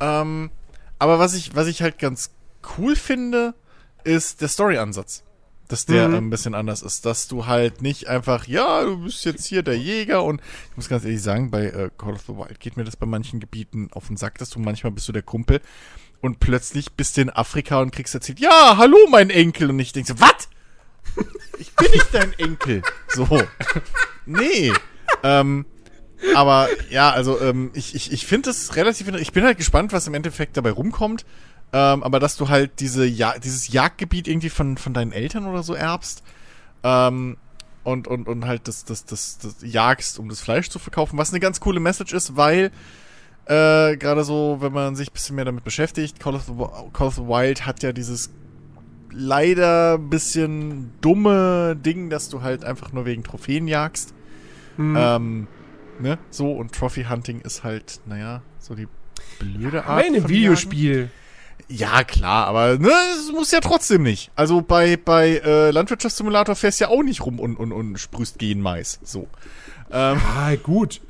Ähm, 0.00 0.50
aber 0.98 1.18
was 1.18 1.34
ich, 1.34 1.54
was 1.54 1.66
ich 1.66 1.82
halt 1.82 1.98
ganz 1.98 2.30
cool 2.76 2.96
finde, 2.96 3.54
ist 4.04 4.40
der 4.40 4.48
Story-Ansatz. 4.48 5.24
Dass 5.68 5.84
der 5.84 6.08
mhm. 6.08 6.14
ein 6.14 6.30
bisschen 6.30 6.54
anders 6.54 6.80
ist. 6.80 7.04
Dass 7.04 7.28
du 7.28 7.46
halt 7.46 7.82
nicht 7.82 8.08
einfach, 8.08 8.46
ja, 8.46 8.84
du 8.84 9.04
bist 9.04 9.24
jetzt 9.26 9.44
hier 9.44 9.62
der 9.62 9.76
Jäger 9.78 10.24
und 10.24 10.40
ich 10.70 10.76
muss 10.76 10.88
ganz 10.88 11.04
ehrlich 11.04 11.22
sagen, 11.22 11.50
bei 11.50 11.66
äh, 11.66 11.90
Call 11.98 12.14
of 12.14 12.22
the 12.26 12.34
Wild 12.34 12.58
geht 12.58 12.78
mir 12.78 12.84
das 12.84 12.96
bei 12.96 13.04
manchen 13.04 13.38
Gebieten 13.38 13.90
auf 13.92 14.06
den 14.06 14.16
Sack, 14.16 14.38
dass 14.38 14.48
du 14.48 14.60
manchmal 14.60 14.92
bist 14.92 15.08
du 15.08 15.12
der 15.12 15.22
Kumpel 15.22 15.60
und 16.20 16.40
plötzlich 16.40 16.92
bist 16.92 17.16
du 17.16 17.20
in 17.20 17.30
Afrika 17.30 17.80
und 17.80 17.90
kriegst 17.90 18.14
erzählt, 18.14 18.40
ja, 18.40 18.76
hallo 18.78 18.96
mein 19.10 19.28
Enkel. 19.28 19.68
Und 19.70 19.78
ich 19.78 19.92
denke 19.92 20.08
so, 20.08 20.20
was? 20.20 20.48
Ich 21.58 21.74
bin 21.76 21.90
nicht 21.90 22.12
dein 22.12 22.32
Enkel. 22.38 22.82
So. 23.08 23.26
Nee. 24.30 24.74
Ähm, 25.22 25.64
aber 26.34 26.68
ja, 26.90 27.10
also 27.10 27.40
ähm, 27.40 27.70
ich, 27.74 27.94
ich, 27.94 28.12
ich 28.12 28.26
finde 28.26 28.50
das 28.50 28.76
relativ 28.76 29.08
Ich 29.16 29.32
bin 29.32 29.44
halt 29.44 29.56
gespannt, 29.56 29.92
was 29.92 30.06
im 30.06 30.14
Endeffekt 30.14 30.56
dabei 30.56 30.70
rumkommt. 30.70 31.24
Ähm, 31.72 32.02
aber 32.02 32.18
dass 32.18 32.36
du 32.36 32.48
halt 32.48 32.80
diese 32.80 33.04
ja 33.04 33.38
dieses 33.38 33.68
Jagdgebiet 33.68 34.26
irgendwie 34.26 34.48
von, 34.48 34.78
von 34.78 34.94
deinen 34.94 35.12
Eltern 35.12 35.44
oder 35.44 35.62
so 35.62 35.74
erbst 35.74 36.22
ähm, 36.82 37.36
und, 37.84 38.08
und, 38.08 38.26
und 38.26 38.46
halt 38.46 38.68
das, 38.68 38.86
das, 38.86 39.04
das, 39.04 39.38
das 39.38 39.56
jagst, 39.60 40.18
um 40.18 40.30
das 40.30 40.40
Fleisch 40.40 40.70
zu 40.70 40.78
verkaufen, 40.78 41.18
was 41.18 41.30
eine 41.30 41.40
ganz 41.40 41.60
coole 41.60 41.78
Message 41.78 42.14
ist, 42.14 42.36
weil 42.36 42.70
äh, 43.44 43.96
gerade 43.96 44.24
so, 44.24 44.58
wenn 44.60 44.72
man 44.72 44.96
sich 44.96 45.10
ein 45.10 45.12
bisschen 45.12 45.36
mehr 45.36 45.44
damit 45.44 45.64
beschäftigt, 45.64 46.20
Call 46.20 46.34
of, 46.34 46.44
the, 46.44 46.52
Call 46.92 47.08
of 47.08 47.14
the 47.16 47.22
Wild 47.22 47.66
hat 47.66 47.82
ja 47.82 47.92
dieses 47.92 48.30
leider 49.10 49.98
bisschen 49.98 50.92
dumme 51.00 51.76
Ding, 51.76 52.10
dass 52.10 52.28
du 52.28 52.42
halt 52.42 52.64
einfach 52.64 52.92
nur 52.92 53.04
wegen 53.04 53.24
Trophäen 53.24 53.68
jagst. 53.68 54.14
Hm. 54.76 54.96
Ähm, 54.98 55.46
ne? 56.00 56.18
So, 56.30 56.52
und 56.52 56.72
Trophy 56.74 57.04
Hunting 57.04 57.40
ist 57.40 57.64
halt, 57.64 58.00
naja, 58.06 58.42
so 58.58 58.74
die 58.74 58.88
blöde 59.38 59.80
Art. 59.84 59.88
Aber 59.88 60.00
einem 60.00 60.22
von 60.22 60.30
Videospiel. 60.30 61.10
Ja, 61.68 62.02
klar, 62.04 62.46
aber 62.46 62.78
ne, 62.78 62.90
es 63.18 63.30
muss 63.32 63.50
ja 63.50 63.60
trotzdem 63.60 64.02
nicht. 64.02 64.30
Also 64.36 64.62
bei, 64.62 64.96
bei 64.96 65.42
äh, 65.44 65.70
Landwirtschaftssimulator 65.70 66.54
fährst 66.56 66.80
du 66.80 66.84
ja 66.84 66.90
auch 66.90 67.02
nicht 67.02 67.20
rum 67.26 67.38
und, 67.40 67.56
und, 67.56 67.72
und 67.72 67.98
sprühst 67.98 68.38
Genmais. 68.38 68.98
So. 69.02 69.28
Ähm, 69.90 70.18
Ah, 70.36 70.54
gut. 70.62 71.00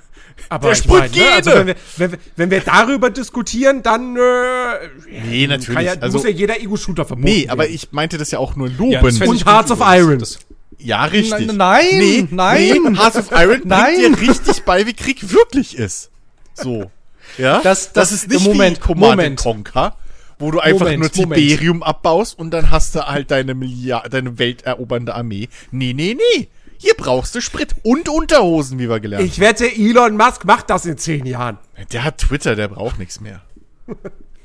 Aber 0.49 0.69
Der 0.69 0.75
sprüht 0.77 1.01
meine, 1.01 1.17
ne, 1.17 1.33
also 1.35 1.51
wenn 1.53 1.67
wir, 1.67 1.75
wenn, 1.97 2.13
wir, 2.13 2.19
wenn 2.37 2.51
wir 2.51 2.61
darüber 2.61 3.11
diskutieren, 3.11 3.83
dann 3.83 4.17
äh, 4.17 4.89
Nee, 5.27 5.47
natürlich. 5.49 5.83
Ja, 5.87 5.95
Also- 6.01 6.19
muss 6.19 6.25
ja 6.25 6.31
jeder 6.31 6.61
Ego-Shooter 6.61 7.05
verboten 7.05 7.29
nee, 7.29 7.49
aber 7.49 7.63
werden. 7.65 7.75
ich 7.75 7.93
meinte 7.93 8.19
das 8.19 8.31
ja 8.31 8.39
auch 8.39 8.55
nur 8.57 8.69
Ja, 8.69 8.77
lobend. 9.01 9.21
das 9.21 9.29
Und 9.29 9.45
Hearts 9.47 9.71
of. 9.71 9.81
Iron. 9.83 10.19
Das, 10.19 10.39
ja, 10.79 11.05
richtig. 11.05 11.47
Nein, 11.49 11.57
nein, 11.57 11.87
nee, 11.99 12.29
nein. 12.31 12.83
Nee, 12.93 12.97
Hearts 12.99 13.17
of 13.17 13.31
Iron 13.33 13.63
Nein. 13.65 13.95
bringt 13.97 14.21
dir 14.23 14.29
richtig 14.31 14.63
bei, 14.65 14.87
wie 14.87 14.93
Krieg 14.95 15.31
wirklich 15.33 15.77
ist. 15.77 16.11
So. 16.55 16.91
Ja? 17.37 17.61
Das- 17.63 17.93
das- 17.93 18.13
ist 18.13 18.29
nicht 18.29 18.45
Moment, 18.45 18.77
wie 18.79 18.81
Command 18.81 19.17
Moment. 19.17 19.41
Conquer, 19.41 19.97
wo 20.39 20.51
du 20.51 20.61
einfach 20.61 20.87
Moment, 20.87 21.17
nur 21.17 21.25
Moment. 21.27 21.41
Tiberium 21.49 21.83
abbaust 21.83 22.39
und 22.39 22.51
dann 22.53 22.71
hast 22.71 22.95
du 22.95 23.07
halt 23.07 23.31
deine 23.31 23.55
Milliard 23.55 24.13
deine 24.13 24.39
welterobernde 24.39 25.15
Armee. 25.15 25.49
Nee, 25.71 25.93
nee, 25.95 26.17
nee. 26.17 26.49
Hier 26.81 26.95
brauchst 26.95 27.35
du 27.35 27.41
Sprit 27.41 27.75
und 27.83 28.09
Unterhosen, 28.09 28.79
wie 28.79 28.89
wir 28.89 29.01
gelernt 29.01 29.25
Ich 29.27 29.41
wette, 29.41 29.67
Elon 29.67 30.17
Musk 30.17 30.45
macht 30.45 30.71
das 30.71 30.87
in 30.87 30.97
zehn 30.97 31.27
Jahren. 31.27 31.59
haben. 31.77 31.87
Der 31.93 32.05
hat 32.05 32.19
Twitter, 32.19 32.55
der 32.55 32.69
braucht 32.69 33.01
nichts 33.01 33.21
mehr. 33.21 33.43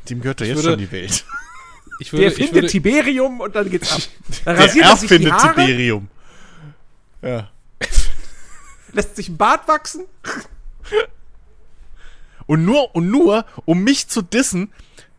Dem 0.09 0.19
gehört 0.21 0.41
doch 0.41 0.45
jetzt 0.45 0.55
würde- 0.57 0.69
schon 0.69 0.79
die 0.79 0.91
Welt. 0.91 1.25
ich 1.99 2.09
Der 2.09 2.19
würde, 2.19 2.27
ich 2.31 2.35
findet 2.35 2.53
würde, 2.55 2.67
Tiberium 2.67 3.39
und 3.39 3.55
dann 3.55 3.69
geht's 3.69 3.91
ab. 3.93 4.01
Dann 4.45 4.55
Der 4.55 4.65
rasiert 4.65 4.85
er 4.85 4.97
sich 4.97 5.07
die 5.09 5.13
erfindet 5.15 5.33
Haare, 5.33 5.61
Tiberium. 5.65 6.07
Ja. 7.23 7.49
lässt 8.93 9.15
sich 9.15 9.29
ein 9.29 9.37
Bart 9.37 9.67
wachsen. 9.67 10.05
Und 12.45 12.65
nur, 12.65 12.93
und 12.95 13.09
nur, 13.09 13.45
um 13.65 13.83
mich 13.83 14.07
zu 14.07 14.21
dissen, 14.21 14.71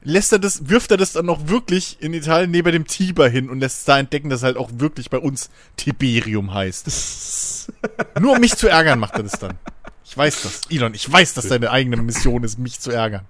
lässt 0.02 0.32
er 0.32 0.38
das, 0.38 0.68
wirft 0.68 0.90
er 0.90 0.98
das 0.98 1.12
dann 1.12 1.26
noch 1.26 1.48
wirklich 1.48 1.96
in 2.00 2.12
Italien 2.12 2.50
neben 2.50 2.70
dem 2.70 2.86
Tiber 2.86 3.28
hin 3.28 3.48
und 3.48 3.60
lässt 3.60 3.88
da 3.88 3.98
entdecken, 3.98 4.28
dass 4.28 4.42
halt 4.42 4.56
auch 4.56 4.70
wirklich 4.74 5.10
bei 5.10 5.18
uns 5.18 5.50
Tiberium 5.76 6.52
heißt. 6.52 7.70
nur 8.20 8.32
um 8.32 8.40
mich 8.40 8.56
zu 8.56 8.68
ärgern 8.68 8.98
macht 8.98 9.14
er 9.14 9.22
das 9.22 9.38
dann. 9.38 9.58
Ich 10.04 10.16
weiß 10.16 10.42
das. 10.42 10.60
Elon, 10.70 10.94
ich 10.94 11.10
weiß, 11.10 11.34
dass 11.34 11.48
deine 11.48 11.70
eigene 11.70 11.96
Mission 11.96 12.44
ist, 12.44 12.58
mich 12.58 12.78
zu 12.78 12.90
ärgern. 12.90 13.24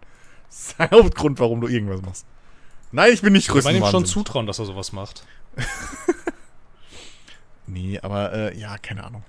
Das 0.49 0.59
ist 0.59 0.79
der 0.79 0.91
Hauptgrund, 0.91 1.39
warum 1.39 1.61
du 1.61 1.69
irgendwas 1.69 2.03
machst. 2.03 2.27
Nein, 2.91 3.13
ich 3.13 3.23
bin 3.23 3.33
nicht 3.33 3.49
ich 3.49 3.65
meine 3.65 3.79
ihm 3.79 3.87
schon 3.87 4.07
zutrauen, 4.07 4.47
dass 4.47 4.59
er 4.59 4.67
sowas 4.67 4.93
macht. 4.93 5.25
Nee, 7.67 7.99
aber, 8.03 8.33
äh, 8.33 8.59
ja, 8.59 8.77
keine 8.79 9.05
Ahnung. 9.05 9.23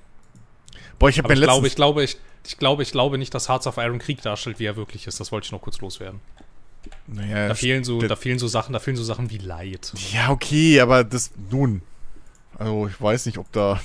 Boah, 1.00 1.10
ich 1.10 1.18
habe 1.18 1.30
mir 1.30 1.36
ich 1.36 1.42
glaube, 1.42 1.68
ich 1.68 1.76
glaube, 1.76 2.04
ich, 2.04 2.18
ich 2.46 2.58
glaube, 2.58 2.84
ich 2.84 2.92
glaube 2.92 3.18
nicht, 3.18 3.34
dass 3.34 3.50
Hearts 3.50 3.68
of 3.68 3.78
Iron 3.78 4.00
Krieg 4.00 4.22
darstellt, 4.22 4.60
wie 4.60 4.66
er 4.66 4.76
wirklich 4.76 5.08
ist. 5.08 5.20
Das 5.20 5.32
wollte 5.32 5.46
ich 5.46 5.52
noch 5.52 5.62
kurz 5.62 5.80
loswerden. 5.82 6.20
naja, 7.08 7.48
Da 7.50 7.56
fehlen 7.56 7.84
so, 7.84 8.00
da 8.02 8.16
fehlen 8.16 8.40
so 8.40 8.48
Sachen, 8.48 8.74
da 8.74 8.80
fehlen 8.80 8.98
so 8.98 9.04
Sachen 9.04 9.30
wie 9.30 9.38
Leid. 9.38 9.94
Ja, 10.14 10.30
okay, 10.30 10.80
aber 10.80 11.04
das 11.04 11.32
nun. 11.50 11.82
Also 12.58 12.88
ich 12.88 13.02
weiß 13.02 13.26
nicht, 13.26 13.38
ob 13.38 13.52
da, 13.52 13.80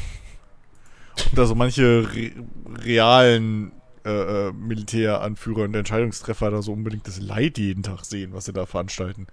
ob 1.27 1.35
da 1.35 1.47
so 1.47 1.55
manche 1.55 2.09
re 2.15 2.33
realen 2.85 3.73
äh, 4.05 4.49
äh, 4.49 4.53
Militäranführer 4.53 5.63
und 5.65 5.75
Entscheidungstreffer 5.75 6.51
da 6.51 6.63
so 6.63 6.73
unbedingt 6.73 7.07
das 7.07 7.21
Leid 7.21 7.59
jeden 7.59 7.83
Tag 7.83 8.05
sehen, 8.05 8.33
was 8.33 8.45
sie 8.47 8.53
da 8.53 8.67
veranstalten. 8.67 9.27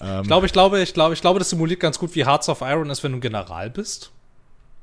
Ähm, 0.00 0.22
Ich 0.22 0.26
glaube, 0.28 0.46
ich 0.46 0.52
glaube, 0.52 0.80
ich 0.82 0.94
glaube, 0.94 1.14
ich 1.14 1.20
glaube, 1.20 1.38
das 1.38 1.50
simuliert 1.50 1.80
ganz 1.80 1.98
gut, 1.98 2.14
wie 2.14 2.24
Hearts 2.24 2.48
of 2.48 2.62
Iron 2.62 2.90
ist, 2.90 3.02
wenn 3.04 3.12
du 3.12 3.18
ein 3.18 3.20
General 3.20 3.68
bist. 3.70 4.10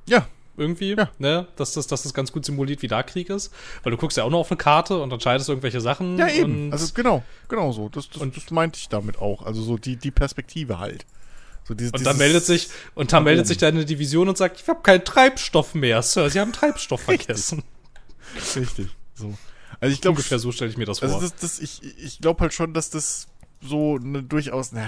Ja, 0.07 0.27
Irgendwie, 0.57 0.93
Ja. 0.93 1.09
ne? 1.19 1.47
Dass 1.55 1.71
das, 1.71 1.87
dass 1.87 2.03
das 2.03 2.13
ganz 2.13 2.33
gut 2.33 2.43
simuliert, 2.43 2.81
wie 2.81 2.89
da 2.89 3.01
Krieg 3.01 3.29
ist. 3.29 3.49
Weil 3.83 3.91
du 3.91 3.97
guckst 3.97 4.17
ja 4.17 4.25
auch 4.25 4.29
noch 4.29 4.39
auf 4.39 4.51
eine 4.51 4.57
Karte 4.57 5.01
und 5.01 5.09
entscheidest 5.13 5.47
irgendwelche 5.47 5.79
Sachen. 5.79 6.17
ja 6.17 6.27
eben. 6.27 6.69
Also 6.73 6.93
genau, 6.93 7.23
genau 7.47 7.71
so. 7.71 7.87
Das, 7.87 8.09
das, 8.09 8.21
und- 8.21 8.35
das 8.35 8.51
meinte 8.51 8.77
ich 8.77 8.89
damit 8.89 9.19
auch. 9.19 9.43
Also 9.45 9.61
so 9.61 9.77
die, 9.77 9.95
die 9.95 10.11
Perspektive 10.11 10.77
halt. 10.79 11.05
So 11.63 11.73
diese, 11.75 11.93
Und 11.93 12.05
dann 12.05 12.15
dieses- 12.15 12.17
meldet 12.17 12.45
sich, 12.45 12.67
und 12.93 13.13
dann 13.13 13.19
nach 13.21 13.25
meldet 13.25 13.43
oben. 13.43 13.47
sich 13.47 13.57
deine 13.57 13.85
Division 13.85 14.27
und 14.27 14.37
sagt, 14.37 14.59
ich 14.59 14.67
habe 14.67 14.81
keinen 14.81 15.05
Treibstoff 15.05 15.75
mehr, 15.75 16.01
Sir. 16.01 16.29
Sie 16.29 16.41
haben 16.41 16.51
Treibstoff 16.51 17.01
vergessen. 17.03 17.63
richtig. 18.57 18.87
So. 19.15 19.33
Also 19.79 19.93
ich 19.93 20.01
glaube, 20.01 20.17
Ungefähr 20.17 20.39
so 20.39 20.51
stelle 20.51 20.71
ich 20.71 20.75
mir 20.77 20.83
das 20.85 20.99
vor. 20.99 21.07
Also 21.07 21.21
das, 21.21 21.35
das, 21.37 21.59
ich, 21.59 21.81
ich 22.03 22.19
glaube 22.19 22.41
halt 22.41 22.53
schon, 22.53 22.73
dass 22.73 22.89
das 22.89 23.27
so 23.61 23.97
eine 23.97 24.23
durchaus, 24.23 24.71
na, 24.71 24.85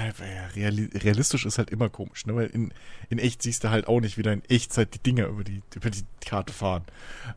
reali 0.55 0.89
realistisch 0.93 1.45
ist 1.45 1.57
halt 1.57 1.69
immer 1.71 1.89
komisch, 1.89 2.25
ne? 2.25 2.35
Weil 2.35 2.47
in, 2.47 2.73
in 3.09 3.19
echt 3.19 3.41
siehst 3.41 3.63
du 3.63 3.69
halt 3.69 3.87
auch 3.87 3.99
nicht, 3.99 4.17
wie 4.17 4.23
da 4.23 4.31
in 4.31 4.43
Echtzeit 4.47 4.93
die 4.93 4.99
Dinger 4.99 5.27
über 5.27 5.43
die, 5.43 5.61
über 5.75 5.89
die 5.89 6.03
Karte 6.25 6.53
fahren. 6.53 6.83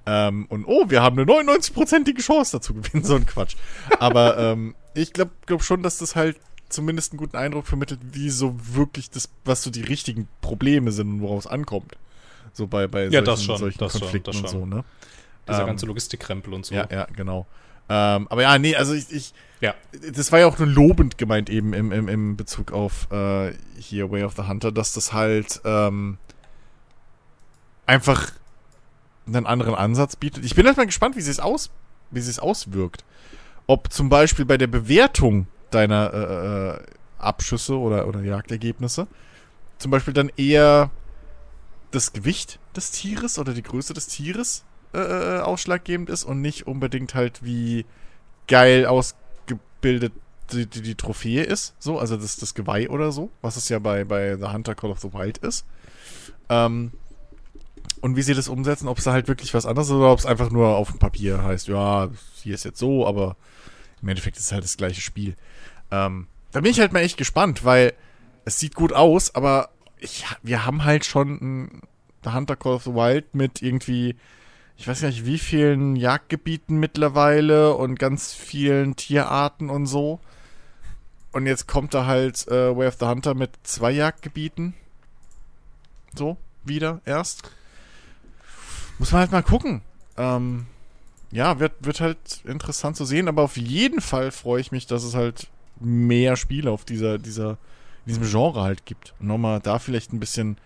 Ähm, 0.06 0.46
und 0.46 0.64
oh, 0.66 0.90
wir 0.90 1.02
haben 1.02 1.18
eine 1.18 1.30
99-prozentige 1.30 2.20
Chance 2.20 2.58
dazu 2.58 2.74
gewinnen, 2.74 3.04
so 3.04 3.16
ein 3.16 3.26
Quatsch. 3.26 3.56
Aber 3.98 4.38
ähm, 4.38 4.74
ich 4.94 5.12
glaube 5.12 5.32
glaub 5.46 5.62
schon, 5.62 5.82
dass 5.82 5.98
das 5.98 6.14
halt 6.14 6.36
zumindest 6.68 7.12
einen 7.12 7.18
guten 7.18 7.36
Eindruck 7.36 7.66
vermittelt, 7.66 8.00
wie 8.12 8.30
so 8.30 8.54
wirklich 8.74 9.10
das, 9.10 9.28
was 9.44 9.62
so 9.62 9.70
die 9.70 9.82
richtigen 9.82 10.28
Probleme 10.40 10.92
sind 10.92 11.14
und 11.14 11.20
woraus 11.20 11.46
ankommt. 11.46 11.96
So 12.52 12.66
bei, 12.68 12.86
bei 12.86 13.06
Ja, 13.06 13.20
das 13.20 13.42
schon, 13.42 13.58
solchen 13.58 13.78
das 13.78 13.92
schon, 13.92 14.02
Konflikten 14.02 14.30
das 14.30 14.40
und 14.40 14.50
schon. 14.50 14.60
so, 14.60 14.66
ne? 14.66 14.84
Dieser 15.48 15.60
ähm, 15.60 15.66
ganze 15.66 15.86
Logistikkrempel 15.86 16.54
und 16.54 16.64
so. 16.64 16.74
Ja, 16.74 16.86
ja, 16.90 17.06
genau. 17.14 17.46
Ähm, 17.88 18.28
aber 18.30 18.42
ja, 18.42 18.58
nee, 18.58 18.74
also 18.74 18.94
ich, 18.94 19.10
ich, 19.10 19.34
Ja. 19.64 19.74
das 20.12 20.30
war 20.30 20.40
ja 20.40 20.46
auch 20.46 20.58
nur 20.58 20.68
lobend 20.68 21.16
gemeint 21.16 21.48
eben 21.48 21.72
im, 21.72 21.90
im, 21.90 22.08
im 22.08 22.36
Bezug 22.36 22.70
auf 22.72 23.10
äh, 23.10 23.52
hier 23.78 24.10
Way 24.10 24.24
of 24.24 24.34
the 24.36 24.42
Hunter, 24.42 24.72
dass 24.72 24.92
das 24.92 25.14
halt 25.14 25.62
ähm, 25.64 26.18
einfach 27.86 28.32
einen 29.26 29.46
anderen 29.46 29.74
Ansatz 29.74 30.16
bietet. 30.16 30.44
Ich 30.44 30.54
bin 30.54 30.66
halt 30.66 30.76
mal 30.76 30.84
gespannt, 30.84 31.16
wie 31.16 31.22
sie 31.22 31.30
es 31.30 31.40
aus, 31.40 31.70
wie 32.10 32.20
sie 32.20 32.30
es 32.30 32.38
auswirkt. 32.38 33.04
Ob 33.66 33.90
zum 33.90 34.10
Beispiel 34.10 34.44
bei 34.44 34.58
der 34.58 34.66
Bewertung 34.66 35.46
deiner 35.70 36.12
äh, 36.12 36.74
äh, 36.74 36.86
Abschüsse 37.18 37.78
oder, 37.78 38.06
oder 38.06 38.20
Jagdergebnisse 38.20 39.06
zum 39.78 39.90
Beispiel 39.90 40.12
dann 40.12 40.30
eher 40.36 40.90
das 41.90 42.12
Gewicht 42.12 42.58
des 42.76 42.90
Tieres 42.90 43.38
oder 43.38 43.54
die 43.54 43.62
Größe 43.62 43.94
des 43.94 44.08
Tieres 44.08 44.64
äh, 44.92 44.98
äh, 44.98 45.40
ausschlaggebend 45.40 46.10
ist 46.10 46.24
und 46.24 46.42
nicht 46.42 46.66
unbedingt 46.66 47.14
halt 47.14 47.42
wie 47.42 47.86
geil 48.46 48.86
ausgebildet 49.84 50.12
die, 50.52 50.66
die, 50.66 50.82
die 50.82 50.94
Trophäe 50.94 51.42
ist, 51.42 51.74
so, 51.78 51.98
also 51.98 52.18
das, 52.18 52.36
das 52.36 52.54
Geweih 52.54 52.90
oder 52.90 53.12
so, 53.12 53.30
was 53.40 53.56
es 53.56 53.70
ja 53.70 53.78
bei, 53.78 54.04
bei 54.04 54.36
The 54.36 54.48
Hunter 54.48 54.74
Call 54.74 54.90
of 54.90 55.00
the 55.00 55.12
Wild 55.14 55.38
ist. 55.38 55.64
Ähm, 56.50 56.92
und 58.02 58.16
wie 58.16 58.22
sie 58.22 58.34
das 58.34 58.48
umsetzen, 58.48 58.86
ob 58.86 58.98
es 58.98 59.04
da 59.04 59.12
halt 59.12 59.26
wirklich 59.26 59.54
was 59.54 59.64
anderes 59.64 59.88
ist 59.88 59.94
oder 59.94 60.12
ob 60.12 60.18
es 60.18 60.26
einfach 60.26 60.50
nur 60.50 60.76
auf 60.76 60.90
dem 60.90 60.98
Papier 60.98 61.42
heißt, 61.42 61.68
ja, 61.68 62.10
hier 62.42 62.54
ist 62.54 62.64
jetzt 62.64 62.78
so, 62.78 63.06
aber 63.06 63.36
im 64.02 64.08
Endeffekt 64.08 64.36
ist 64.36 64.44
es 64.44 64.52
halt 64.52 64.64
das 64.64 64.76
gleiche 64.76 65.00
Spiel. 65.00 65.34
Ähm, 65.90 66.26
da 66.52 66.60
bin 66.60 66.70
ich 66.70 66.78
halt 66.78 66.92
mal 66.92 67.00
echt 67.00 67.16
gespannt, 67.16 67.64
weil 67.64 67.94
es 68.44 68.58
sieht 68.58 68.74
gut 68.74 68.92
aus, 68.92 69.34
aber 69.34 69.70
ich, 69.98 70.26
wir 70.42 70.66
haben 70.66 70.84
halt 70.84 71.06
schon 71.06 71.38
ein 71.40 71.80
The 72.22 72.32
Hunter 72.32 72.56
Call 72.56 72.74
of 72.74 72.84
the 72.84 72.92
Wild 72.92 73.34
mit 73.34 73.62
irgendwie, 73.62 74.16
ich 74.76 74.88
weiß 74.88 75.00
gar 75.00 75.08
nicht, 75.08 75.24
wie 75.24 75.38
vielen 75.38 75.96
Jagdgebieten 75.96 76.76
mittlerweile 76.78 77.74
und 77.74 77.98
ganz 77.98 78.32
vielen 78.32 78.96
Tierarten 78.96 79.70
und 79.70 79.86
so. 79.86 80.20
Und 81.32 81.46
jetzt 81.46 81.66
kommt 81.66 81.94
da 81.94 82.06
halt 82.06 82.46
äh, 82.48 82.76
Way 82.76 82.88
of 82.88 82.96
the 83.00 83.06
Hunter 83.06 83.34
mit 83.34 83.50
zwei 83.62 83.90
Jagdgebieten. 83.90 84.74
So, 86.16 86.36
wieder 86.64 87.00
erst. 87.04 87.50
Muss 88.98 89.12
man 89.12 89.22
halt 89.22 89.32
mal 89.32 89.42
gucken. 89.42 89.82
Ähm, 90.16 90.66
ja, 91.32 91.58
wird, 91.58 91.72
wird 91.80 92.00
halt 92.00 92.42
interessant 92.44 92.96
zu 92.96 93.04
sehen, 93.04 93.26
aber 93.26 93.42
auf 93.42 93.56
jeden 93.56 94.00
Fall 94.00 94.30
freue 94.30 94.60
ich 94.60 94.70
mich, 94.70 94.86
dass 94.86 95.02
es 95.02 95.14
halt 95.14 95.48
mehr 95.80 96.36
Spiele 96.36 96.70
auf 96.70 96.84
dieser, 96.84 97.18
dieser, 97.18 97.58
in 98.06 98.14
diesem 98.14 98.24
Genre 98.24 98.62
halt 98.62 98.86
gibt. 98.86 99.14
Und 99.18 99.26
nochmal 99.26 99.60
da 99.60 99.80
vielleicht 99.80 100.12
ein 100.12 100.20
bisschen 100.20 100.58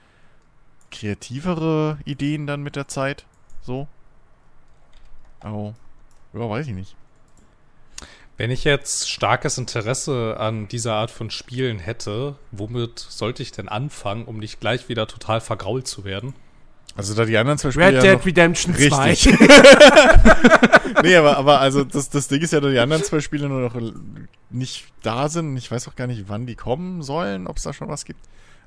kreativere 0.91 1.99
Ideen 2.05 2.47
dann 2.47 2.63
mit 2.63 2.77
der 2.77 2.89
Zeit. 2.89 3.25
So. 3.63 3.89
Aber, 5.41 5.75
ja, 6.33 6.49
weiß 6.51 6.67
ich 6.69 6.75
nicht. 6.75 6.97
Wenn 8.37 8.51
ich 8.53 8.63
jetzt 8.65 9.11
starkes 9.11 9.59
Interesse 9.59 10.37
an 10.39 10.69
dieser 10.69 10.95
Art 10.95 11.11
von 11.11 11.31
Spielen 11.31 11.81
hätte, 11.81 12.37
womit 12.53 12.99
sollte 12.99 13.43
ich 13.43 13.51
denn 13.51 13.69
anfangen, 13.69 14.25
um 14.27 14.39
nicht 14.39 14.61
gleich 14.61 14.89
wieder 14.89 15.09
total 15.09 15.41
vergrault 15.41 15.89
zu 15.89 16.05
werden? 16.05 16.35
Also 16.97 17.15
da 17.15 17.25
die 17.25 17.37
anderen 17.37 17.59
zwei 17.59 17.71
Spiele 17.73 17.87
Red 17.87 17.95
ja 17.97 18.01
Dead 18.03 18.19
noch, 18.19 18.27
Redemption 18.27 18.75
2. 18.75 19.11
Richtig. 19.11 19.39
Nee, 21.03 21.17
aber, 21.17 21.37
aber 21.37 21.61
also 21.61 21.85
das, 21.85 22.11
das 22.11 22.29
Ding 22.29 22.41
ist 22.41 22.53
ja, 22.53 22.61
dass 22.61 22.73
die 22.73 22.79
anderen 22.79 23.03
zwei 23.05 23.21
Spiele 23.21 23.49
nur 23.49 23.61
noch 23.61 23.93
nicht 24.51 24.87
da 25.03 25.29
sind. 25.29 25.57
Ich 25.57 25.71
weiß 25.71 25.87
auch 25.89 25.95
gar 25.97 26.07
nicht, 26.07 26.29
wann 26.29 26.47
die 26.47 26.55
kommen 26.57 27.03
sollen, 27.03 27.47
ob 27.47 27.59
es 27.59 27.63
da 27.65 27.73
schon 27.73 27.89
was 27.89 28.05
gibt. 28.05 28.21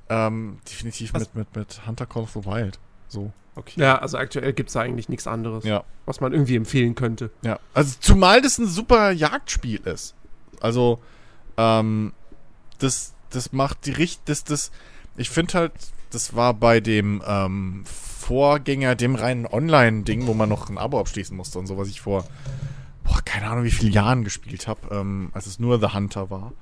Ähm, 0.09 0.59
definitiv 0.69 1.13
Was- 1.13 1.33
mit, 1.33 1.35
mit, 1.35 1.55
mit 1.55 1.87
Hunter 1.87 2.05
Call 2.05 2.23
of 2.23 2.31
the 2.31 2.45
Wild. 2.45 2.79
So. 3.07 3.31
Okay. 3.55 3.81
Ja, 3.81 3.97
also 3.99 4.17
aktuell 4.17 4.53
gibt 4.53 4.69
es 4.69 4.73
da 4.73 4.81
eigentlich 4.81 5.09
nichts 5.09 5.27
anderes, 5.27 5.63
Ja. 5.65 5.83
was 6.05 6.21
man 6.21 6.31
irgendwie 6.31 6.55
empfehlen 6.55 6.95
könnte. 6.95 7.31
Ja. 7.43 7.59
Also 7.73 7.95
zumal 7.99 8.41
das 8.41 8.57
ein 8.57 8.67
super 8.67 9.11
Jagdspiel 9.11 9.81
ist. 9.81 10.15
Also, 10.61 10.99
ähm, 11.57 12.13
das, 12.79 13.13
das 13.29 13.51
macht 13.51 13.85
die 13.85 13.91
Richt, 13.91 14.21
das, 14.25 14.43
das, 14.43 14.71
ich 15.17 15.29
finde 15.29 15.53
halt, 15.55 15.73
das 16.11 16.35
war 16.35 16.53
bei 16.53 16.79
dem 16.79 17.21
ähm, 17.27 17.83
Vorgänger, 17.85 18.95
dem 18.95 19.15
reinen 19.15 19.45
Online-Ding, 19.45 20.27
wo 20.27 20.33
man 20.33 20.47
noch 20.49 20.69
ein 20.69 20.77
Abo 20.77 20.99
abschließen 20.99 21.35
musste 21.35 21.59
und 21.59 21.67
so, 21.67 21.77
was 21.77 21.87
ich 21.89 22.01
vor, 22.01 22.25
boah, 23.03 23.21
keine 23.25 23.47
Ahnung, 23.49 23.63
wie 23.65 23.71
viele 23.71 23.91
Jahren 23.91 24.23
gespielt 24.23 24.67
habe, 24.67 24.95
ähm, 24.95 25.29
als 25.33 25.45
es 25.47 25.59
nur 25.59 25.79
The 25.79 25.93
Hunter 25.93 26.29
war. 26.29 26.53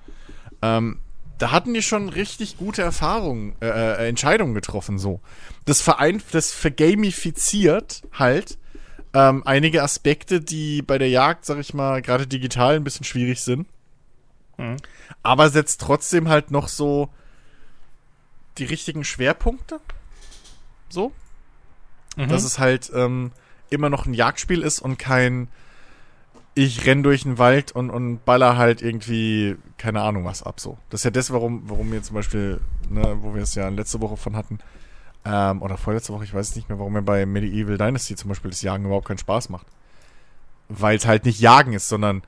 Ähm, 0.62 1.00
da 1.40 1.52
hatten 1.52 1.74
die 1.74 1.82
schon 1.82 2.10
richtig 2.10 2.58
gute 2.58 2.82
Erfahrungen, 2.82 3.56
äh, 3.62 3.68
äh, 3.68 4.08
Entscheidungen 4.08 4.54
getroffen, 4.54 5.00
so. 5.00 5.22
Das 5.66 5.82
vereint, 5.82 6.24
das 6.32 6.52
vergamifiziert 6.52 8.04
halt 8.14 8.58
ähm, 9.14 9.44
einige 9.46 9.82
Aspekte, 9.82 10.42
die 10.42 10.82
bei 10.82 10.98
der 10.98 11.10
Jagd, 11.10 11.46
sag 11.46 11.58
ich 11.58 11.74
mal, 11.74 12.02
gerade 12.02 12.28
digital 12.28 12.76
ein 12.76 12.84
bisschen 12.84 13.06
schwierig 13.06 13.42
sind. 13.42 13.68
Mhm. 14.58 14.78
Aber 15.24 15.50
setzt 15.50 15.82
trotzdem 15.82 16.28
halt 16.28 16.52
noch 16.52 16.68
so 16.68 17.10
die 18.58 18.66
richtigen 18.66 19.06
Schwerpunkte. 19.06 19.80
So. 20.90 21.14
Mhm. 22.18 22.28
Dass 22.28 22.44
es 22.44 22.60
halt 22.60 22.92
ähm, 22.94 23.32
immer 23.70 23.90
noch 23.90 24.06
ein 24.06 24.14
Jagdspiel 24.14 24.62
ist 24.62 24.80
und 24.80 25.00
kein 25.00 25.48
ich 26.60 26.86
renn 26.86 27.04
durch 27.04 27.24
den 27.24 27.38
Wald 27.38 27.72
und, 27.72 27.90
und 27.90 28.26
baller 28.26 28.58
halt 28.58 28.82
irgendwie, 28.82 29.56
keine 29.78 30.02
Ahnung 30.02 30.26
was 30.26 30.44
ab 30.44 30.60
so. 30.60 30.78
Das 30.90 31.02
ist 31.02 31.06
ja 31.06 31.12
das, 31.12 31.32
warum, 31.32 31.62
warum 31.70 31.90
wir 31.90 32.04
zum 32.04 32.16
Beispiel, 32.16 32.60
ne, 32.90 33.18
wo 33.22 33.34
wir 33.34 33.44
es 33.44 33.56
ja 33.56 33.70
letzte 33.70 34.02
Woche 34.02 34.18
von 34.18 34.36
hatten, 34.36 34.60
ähm, 35.24 35.62
oder 35.62 35.78
vorletzte 35.78 36.12
Woche, 36.12 36.26
ich 36.26 36.34
weiß 36.34 36.58
nicht 36.58 36.68
mehr, 36.68 36.78
warum 36.78 36.94
mir 36.94 37.02
bei 37.02 37.26
Medieval 37.26 37.78
Dynasty 37.78 38.16
zum 38.16 38.28
Beispiel 38.28 38.52
das 38.52 38.62
Jagen 38.62 38.84
überhaupt 38.84 39.08
keinen 39.08 39.20
Spaß 39.20 39.48
macht. 39.48 39.68
Weil 40.68 40.98
es 40.98 41.08
halt 41.08 41.24
nicht 41.24 41.40
Jagen 41.40 41.72
ist, 41.72 41.88
sondern 41.88 42.24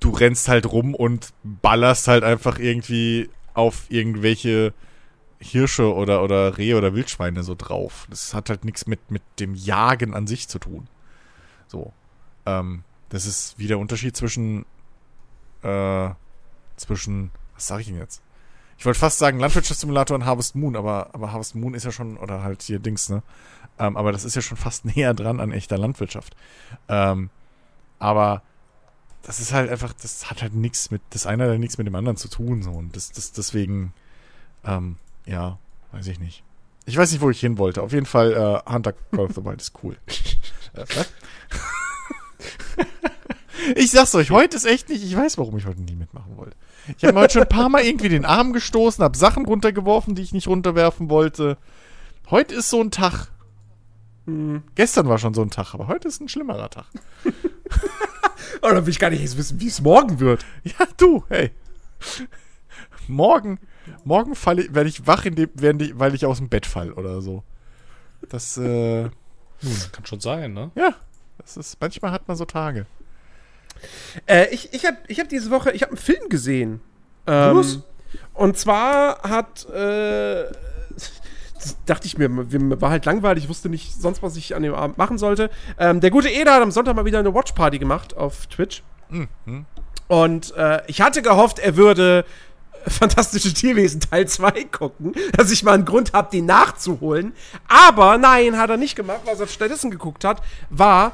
du 0.00 0.10
rennst 0.10 0.48
halt 0.48 0.72
rum 0.72 0.94
und 0.94 1.34
ballerst 1.42 2.08
halt 2.08 2.24
einfach 2.24 2.58
irgendwie 2.58 3.28
auf 3.52 3.84
irgendwelche 3.90 4.72
Hirsche 5.40 5.92
oder, 5.94 6.22
oder 6.22 6.56
Rehe 6.56 6.78
oder 6.78 6.94
Wildschweine 6.94 7.42
so 7.42 7.54
drauf. 7.54 8.06
Das 8.08 8.32
hat 8.32 8.48
halt 8.48 8.64
nichts 8.64 8.86
mit, 8.86 9.10
mit 9.10 9.22
dem 9.40 9.54
Jagen 9.54 10.14
an 10.14 10.26
sich 10.26 10.48
zu 10.48 10.58
tun. 10.58 10.88
So. 11.66 11.92
Ähm, 12.46 12.82
das 13.12 13.26
ist 13.26 13.58
wie 13.58 13.66
der 13.66 13.78
Unterschied 13.78 14.16
zwischen, 14.16 14.64
äh, 15.62 16.08
zwischen, 16.76 17.30
was 17.54 17.66
sag 17.66 17.80
ich 17.80 17.88
denn 17.88 17.98
jetzt? 17.98 18.22
Ich 18.78 18.86
wollte 18.86 18.98
fast 18.98 19.18
sagen 19.18 19.38
Landwirtschaftssimulator 19.38 20.14
und 20.14 20.24
Harvest 20.24 20.56
Moon, 20.56 20.76
aber, 20.76 21.10
aber 21.12 21.30
Harvest 21.30 21.54
Moon 21.54 21.74
ist 21.74 21.84
ja 21.84 21.92
schon, 21.92 22.16
oder 22.16 22.42
halt 22.42 22.62
hier 22.62 22.78
Dings, 22.78 23.10
ne? 23.10 23.22
Ähm, 23.78 23.98
aber 23.98 24.12
das 24.12 24.24
ist 24.24 24.34
ja 24.34 24.40
schon 24.40 24.56
fast 24.56 24.84
näher 24.96 25.12
dran 25.12 25.40
an 25.40 25.52
echter 25.52 25.76
Landwirtschaft. 25.76 26.34
Ähm, 26.88 27.28
aber 27.98 28.42
das 29.22 29.40
ist 29.40 29.52
halt 29.52 29.70
einfach, 29.70 29.92
das 29.92 30.30
hat 30.30 30.40
halt 30.40 30.54
nichts 30.54 30.90
mit, 30.90 31.02
das 31.10 31.26
eine 31.26 31.50
hat 31.50 31.58
nichts 31.58 31.76
mit 31.76 31.86
dem 31.86 31.94
anderen 31.94 32.16
zu 32.16 32.28
tun, 32.28 32.62
so. 32.62 32.70
Und 32.70 32.96
das, 32.96 33.12
das, 33.12 33.32
deswegen, 33.32 33.92
ähm, 34.64 34.96
ja, 35.26 35.58
weiß 35.92 36.06
ich 36.06 36.18
nicht. 36.18 36.44
Ich 36.86 36.96
weiß 36.96 37.12
nicht, 37.12 37.20
wo 37.20 37.28
ich 37.28 37.40
hin 37.40 37.58
wollte. 37.58 37.82
Auf 37.82 37.92
jeden 37.92 38.06
Fall, 38.06 38.32
äh, 38.32 38.72
Hunter 38.72 38.94
Call 38.94 39.26
of 39.26 39.34
the 39.34 39.44
Wild 39.44 39.60
ist 39.60 39.74
cool. 39.82 39.98
Äh, 40.74 40.86
was? 40.96 41.12
ich 43.76 43.90
sag's 43.90 44.14
euch, 44.14 44.30
heute 44.30 44.56
ist 44.56 44.64
echt 44.64 44.88
nicht, 44.88 45.04
ich 45.04 45.16
weiß, 45.16 45.38
warum 45.38 45.56
ich 45.56 45.66
heute 45.66 45.82
nie 45.82 45.94
mitmachen 45.94 46.36
wollte. 46.36 46.56
Ich 46.96 47.04
habe 47.04 47.14
mir 47.14 47.20
heute 47.20 47.34
schon 47.34 47.42
ein 47.42 47.48
paar 47.48 47.68
Mal 47.68 47.84
irgendwie 47.84 48.08
den 48.08 48.24
Arm 48.24 48.52
gestoßen, 48.52 49.02
habe 49.02 49.16
Sachen 49.16 49.46
runtergeworfen, 49.46 50.14
die 50.14 50.22
ich 50.22 50.32
nicht 50.32 50.48
runterwerfen 50.48 51.10
wollte. 51.10 51.58
Heute 52.30 52.54
ist 52.54 52.70
so 52.70 52.80
ein 52.80 52.90
Tag. 52.90 53.28
Hm. 54.26 54.62
Gestern 54.74 55.08
war 55.08 55.18
schon 55.18 55.34
so 55.34 55.42
ein 55.42 55.50
Tag, 55.50 55.74
aber 55.74 55.88
heute 55.88 56.08
ist 56.08 56.20
ein 56.20 56.28
schlimmerer 56.28 56.70
Tag. 56.70 56.86
Oh, 58.60 58.68
dann 58.68 58.84
will 58.84 58.90
ich 58.90 58.98
gar 58.98 59.10
nicht 59.10 59.22
jetzt 59.22 59.36
wissen, 59.36 59.60
wie 59.60 59.68
es 59.68 59.80
morgen 59.80 60.20
wird. 60.20 60.44
Ja, 60.64 60.86
du, 60.96 61.24
hey. 61.28 61.50
Morgen, 63.08 63.58
morgen 64.04 64.34
falle 64.34 64.62
ich, 64.62 64.74
werde 64.74 64.88
ich 64.88 65.06
wach, 65.06 65.24
in 65.24 65.34
dem, 65.34 65.50
ich, 65.80 65.98
weil 65.98 66.14
ich 66.14 66.26
aus 66.26 66.38
dem 66.38 66.48
Bett 66.48 66.66
fall 66.66 66.92
oder 66.92 67.22
so. 67.22 67.42
Das, 68.28 68.56
äh, 68.56 69.10
Kann 69.92 70.06
schon 70.06 70.20
sein, 70.20 70.52
ne? 70.52 70.70
ja, 70.74 70.94
das 71.38 71.56
ist, 71.56 71.80
manchmal 71.80 72.12
hat 72.12 72.28
man 72.28 72.36
so 72.36 72.44
Tage. 72.44 72.86
Äh, 74.26 74.48
ich 74.50 74.72
ich 74.72 74.86
habe 74.86 74.98
ich 75.08 75.20
hab 75.20 75.28
diese 75.28 75.50
Woche, 75.50 75.72
ich 75.72 75.82
habe 75.82 75.92
einen 75.92 75.98
Film 75.98 76.28
gesehen. 76.28 76.80
Ähm, 77.26 77.82
und 78.34 78.58
zwar 78.58 79.22
hat, 79.22 79.68
äh, 79.70 80.44
das 81.54 81.76
dachte 81.86 82.06
ich 82.06 82.18
mir, 82.18 82.28
mir 82.28 82.80
war 82.80 82.90
halt 82.90 83.04
langweilig, 83.04 83.44
ich 83.44 83.50
wusste 83.50 83.68
nicht 83.68 83.94
sonst, 83.94 84.22
was 84.22 84.36
ich 84.36 84.54
an 84.54 84.62
dem 84.62 84.74
Abend 84.74 84.98
machen 84.98 85.18
sollte. 85.18 85.50
Ähm, 85.78 86.00
der 86.00 86.10
gute 86.10 86.28
Eder 86.28 86.54
hat 86.54 86.62
am 86.62 86.72
Sonntag 86.72 86.96
mal 86.96 87.04
wieder 87.04 87.20
eine 87.20 87.32
Watchparty 87.34 87.78
gemacht 87.78 88.16
auf 88.16 88.46
Twitch. 88.46 88.82
Mhm. 89.08 89.66
Und 90.08 90.54
äh, 90.56 90.82
ich 90.88 91.00
hatte 91.00 91.22
gehofft, 91.22 91.58
er 91.58 91.76
würde 91.76 92.24
Fantastische 92.86 93.52
Tierwesen 93.54 94.00
Teil 94.00 94.26
2 94.26 94.64
gucken, 94.64 95.14
dass 95.36 95.50
ich 95.50 95.62
mal 95.62 95.74
einen 95.74 95.84
Grund 95.84 96.12
habe, 96.12 96.30
den 96.30 96.46
nachzuholen. 96.46 97.32
Aber 97.68 98.18
nein, 98.18 98.58
hat 98.58 98.70
er 98.70 98.76
nicht 98.76 98.96
gemacht. 98.96 99.20
Was 99.24 99.40
er 99.40 99.46
stattdessen 99.46 99.90
geguckt 99.90 100.24
hat, 100.24 100.42
war 100.70 101.12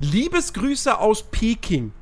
Liebesgrüße 0.00 0.98
aus 0.98 1.22
Peking. 1.22 1.92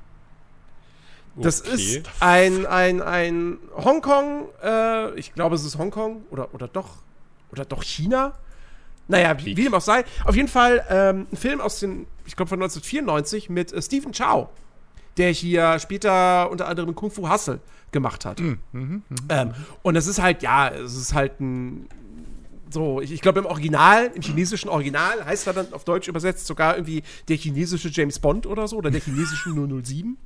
Das 1.37 1.63
Okay. 1.63 1.75
ist 1.75 2.11
ein, 2.21 2.65
ein, 2.67 3.03
ein 3.03 3.59
Hongkong, 3.77 4.49
äh, 4.63 5.15
ich 5.19 5.35
glaube, 5.35 5.57
es 5.57 5.65
ist 5.65 5.77
Hongkong 5.79 6.23
oder, 6.31 6.55
oder 6.55 6.69
doch, 6.69 6.89
oder 7.51 7.65
doch 7.65 7.83
China. 7.83 8.35
Naja, 9.09 9.37
wie, 9.39 9.57
wie 9.57 9.65
dem 9.65 9.75
auch 9.75 9.81
sei. 9.81 10.05
Auf 10.25 10.37
jeden 10.37 10.49
Fall 10.49 10.85
ähm, 10.89 11.27
ein 11.33 11.37
Film 11.37 11.61
aus 11.61 11.81
den, 11.81 12.07
ich 12.25 12.37
glaube, 12.37 12.49
von 12.49 12.63
1994 12.63 13.51
mit 13.51 13.73
äh, 13.73 13.83
Stephen 13.83 14.13
Chow, 14.13 14.49
der 15.17 15.31
hier 15.31 15.79
später 15.81 16.51
unter 16.51 16.69
anderem 16.69 16.95
Kung 16.95 17.11
Fu 17.11 17.29
Hustle 17.29 17.61
gemacht 17.91 18.25
hat. 18.25 18.41
Ähm, 19.29 19.55
und 19.83 19.97
es 19.97 20.07
ist 20.07 20.21
halt, 20.23 20.43
ja, 20.43 20.69
es 20.69 20.95
ist 20.97 21.15
halt 21.15 21.41
ein, 21.41 21.89
so, 22.75 23.01
ich, 23.01 23.13
ich 23.13 23.23
glaube 23.23 23.39
im 23.39 23.47
Original, 23.47 24.11
im 24.15 24.21
chinesischen 24.21 24.69
Original 24.69 25.25
heißt 25.25 25.47
er 25.47 25.55
dann 25.55 25.73
auf 25.73 25.85
Deutsch 25.85 26.09
übersetzt 26.09 26.47
sogar 26.47 26.77
irgendwie 26.77 27.03
der 27.29 27.37
chinesische 27.37 27.89
James 27.89 28.19
Bond 28.19 28.47
oder 28.47 28.69
so, 28.69 28.77
oder 28.77 28.91
der 28.91 29.01
chinesische 29.01 29.51
007. 29.51 30.19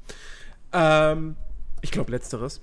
Ähm, 0.72 1.36
ich 1.82 1.92
glaube 1.92 2.10
letzteres. 2.10 2.60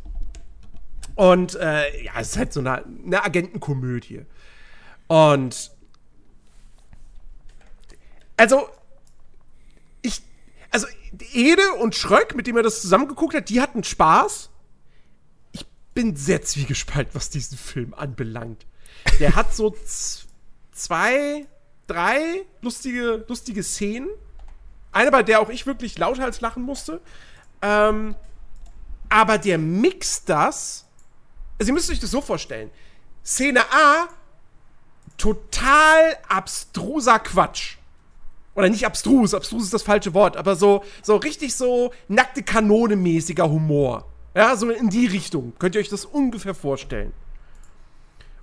Und 1.15 1.55
äh, 1.55 2.03
ja, 2.03 2.11
es 2.19 2.29
ist 2.29 2.37
halt 2.37 2.51
so 2.51 2.59
eine, 2.59 2.83
eine 2.83 3.23
Agentenkomödie. 3.23 4.25
Und 5.07 5.71
also, 8.37 8.67
ich, 10.01 10.21
also 10.71 10.87
Ede 11.31 11.73
und 11.79 11.95
Schröck, 11.95 12.35
mit 12.35 12.47
dem 12.47 12.57
er 12.57 12.63
das 12.63 12.81
zusammengeguckt 12.81 13.33
hat, 13.33 13.49
die 13.49 13.61
hatten 13.61 13.83
Spaß. 13.83 14.49
Ich 15.53 15.65
bin 15.93 16.15
sehr 16.17 16.41
zwiegespalten, 16.41 17.15
was 17.15 17.29
diesen 17.29 17.57
Film 17.57 17.93
anbelangt. 17.93 18.65
Der 19.19 19.35
hat 19.35 19.55
so 19.55 19.75
zwei, 20.71 21.45
drei 21.87 22.45
lustige, 22.61 23.25
lustige 23.27 23.63
Szenen. 23.63 24.09
Eine, 24.91 25.11
bei 25.11 25.23
der 25.23 25.41
auch 25.41 25.49
ich 25.49 25.65
wirklich 25.65 25.97
lauthals 25.97 26.41
lachen 26.41 26.63
musste. 26.63 27.01
Ähm, 27.61 28.15
aber 29.09 29.37
der 29.37 29.57
mixt 29.57 30.29
das. 30.29 30.85
Also, 31.59 31.69
ihr 31.69 31.73
müsst 31.73 31.89
euch 31.89 31.99
das 31.99 32.11
so 32.11 32.21
vorstellen. 32.21 32.69
Szene 33.23 33.61
A, 33.71 34.07
total 35.17 36.17
abstruser 36.27 37.19
Quatsch. 37.19 37.77
Oder 38.55 38.69
nicht 38.69 38.85
abstrus, 38.85 39.33
abstrus 39.33 39.63
ist 39.63 39.73
das 39.73 39.83
falsche 39.83 40.13
Wort, 40.13 40.37
aber 40.37 40.55
so, 40.55 40.83
so 41.03 41.17
richtig 41.17 41.55
so 41.55 41.91
nackte 42.07 42.41
Kanone-mäßiger 42.41 43.49
Humor. 43.49 44.05
Ja, 44.33 44.55
so 44.55 44.69
in 44.69 44.89
die 44.89 45.07
Richtung. 45.07 45.53
Könnt 45.59 45.75
ihr 45.75 45.81
euch 45.81 45.89
das 45.89 46.05
ungefähr 46.05 46.55
vorstellen. 46.55 47.13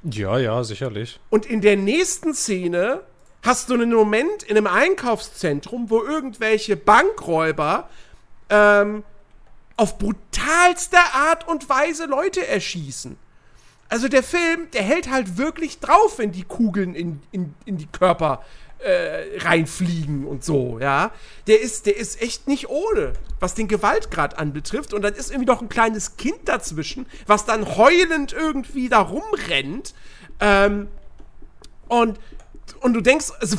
Ja, 0.04 0.38
ja, 0.38 0.64
sicherlich. 0.64 1.20
Und 1.30 1.46
in 1.46 1.60
der 1.60 1.76
nächsten 1.76 2.34
Szene 2.34 3.02
hast 3.42 3.70
du 3.70 3.74
einen 3.74 3.92
Moment 3.92 4.42
in 4.42 4.56
einem 4.56 4.66
Einkaufszentrum, 4.66 5.90
wo 5.90 6.02
irgendwelche 6.02 6.76
Bankräuber 6.76 7.88
ähm, 8.48 9.04
auf 9.76 9.98
brutalste 9.98 10.98
Art 11.14 11.46
und 11.48 11.68
Weise 11.68 12.06
Leute 12.06 12.46
erschießen. 12.46 13.16
Also 13.88 14.08
der 14.08 14.22
Film, 14.22 14.70
der 14.72 14.82
hält 14.82 15.10
halt 15.10 15.36
wirklich 15.36 15.80
drauf, 15.80 16.18
wenn 16.18 16.32
die 16.32 16.44
Kugeln 16.44 16.94
in, 16.94 17.20
in, 17.30 17.54
in 17.64 17.76
die 17.76 17.86
Körper 17.86 18.44
äh, 18.84 19.38
reinfliegen 19.38 20.26
und 20.26 20.44
so, 20.44 20.78
ja. 20.80 21.12
Der 21.46 21.60
ist, 21.60 21.86
der 21.86 21.96
ist 21.96 22.20
echt 22.20 22.48
nicht 22.48 22.68
ohne, 22.68 23.12
was 23.40 23.54
den 23.54 23.68
Gewaltgrad 23.68 24.38
anbetrifft. 24.38 24.94
Und 24.94 25.02
dann 25.02 25.14
ist 25.14 25.30
irgendwie 25.30 25.50
noch 25.50 25.62
ein 25.62 25.68
kleines 25.68 26.16
Kind 26.16 26.40
dazwischen, 26.46 27.06
was 27.26 27.44
dann 27.44 27.76
heulend 27.76 28.32
irgendwie 28.32 28.88
da 28.88 29.00
rumrennt. 29.00 29.94
Ähm, 30.40 30.88
und 31.88 32.18
und 32.80 32.94
du 32.94 33.00
denkst, 33.00 33.26
also 33.40 33.56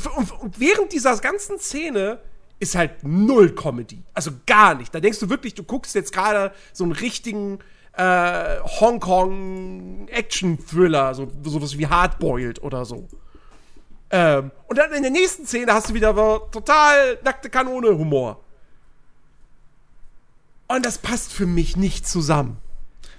während 0.57 0.91
dieser 0.91 1.15
ganzen 1.17 1.59
Szene 1.59 2.19
ist 2.59 2.75
halt 2.75 3.03
null 3.03 3.55
Comedy. 3.55 4.03
Also 4.13 4.31
gar 4.45 4.75
nicht. 4.75 4.93
Da 4.93 4.99
denkst 4.99 5.19
du 5.19 5.29
wirklich, 5.29 5.55
du 5.55 5.63
guckst 5.63 5.95
jetzt 5.95 6.11
gerade 6.13 6.51
so 6.73 6.83
einen 6.83 6.93
richtigen 6.93 7.59
äh, 7.93 8.59
Hongkong-Action-Thriller, 8.59 11.15
so 11.15 11.31
sowas 11.43 11.77
wie 11.77 11.87
Hardboiled 11.87 12.61
oder 12.63 12.83
so. 12.85 13.07
Ähm, 14.15 14.51
und 14.67 14.77
dann 14.77 14.93
in 14.93 15.01
der 15.01 15.11
nächsten 15.11 15.47
Szene 15.47 15.73
hast 15.73 15.89
du 15.89 15.95
wieder 15.95 16.13
total 16.51 17.17
nackte 17.23 17.49
Kanone-Humor. 17.49 18.39
Und 20.67 20.85
das 20.85 20.99
passt 20.99 21.33
für 21.33 21.47
mich 21.47 21.75
nicht 21.77 22.07
zusammen. 22.07 22.57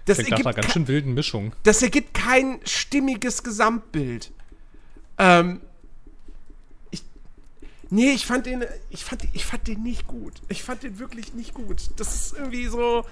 Das 0.04 0.18
Klingt 0.18 0.30
nach 0.30 0.38
einer 0.38 0.46
ergibt 0.46 0.62
ganz 0.62 0.72
schön 0.72 0.86
wilden 0.86 1.14
Mischung. 1.14 1.52
das 1.64 1.82
ergibt 1.82 2.14
kein 2.14 2.60
stimmiges 2.64 3.42
Gesamtbild. 3.42 4.30
Ähm, 5.18 5.62
ich, 6.92 7.02
nee, 7.90 8.10
ich 8.10 8.24
fand 8.24 8.46
den, 8.46 8.64
ich 8.90 9.04
fand, 9.04 9.26
ich 9.32 9.44
fand 9.44 9.66
den 9.66 9.82
nicht 9.82 10.06
gut. 10.06 10.42
Ich 10.48 10.62
fand 10.62 10.84
den 10.84 11.00
wirklich 11.00 11.34
nicht 11.34 11.54
gut. 11.54 11.90
Das 11.96 12.14
ist 12.14 12.34
irgendwie 12.34 12.66
so, 12.66 13.04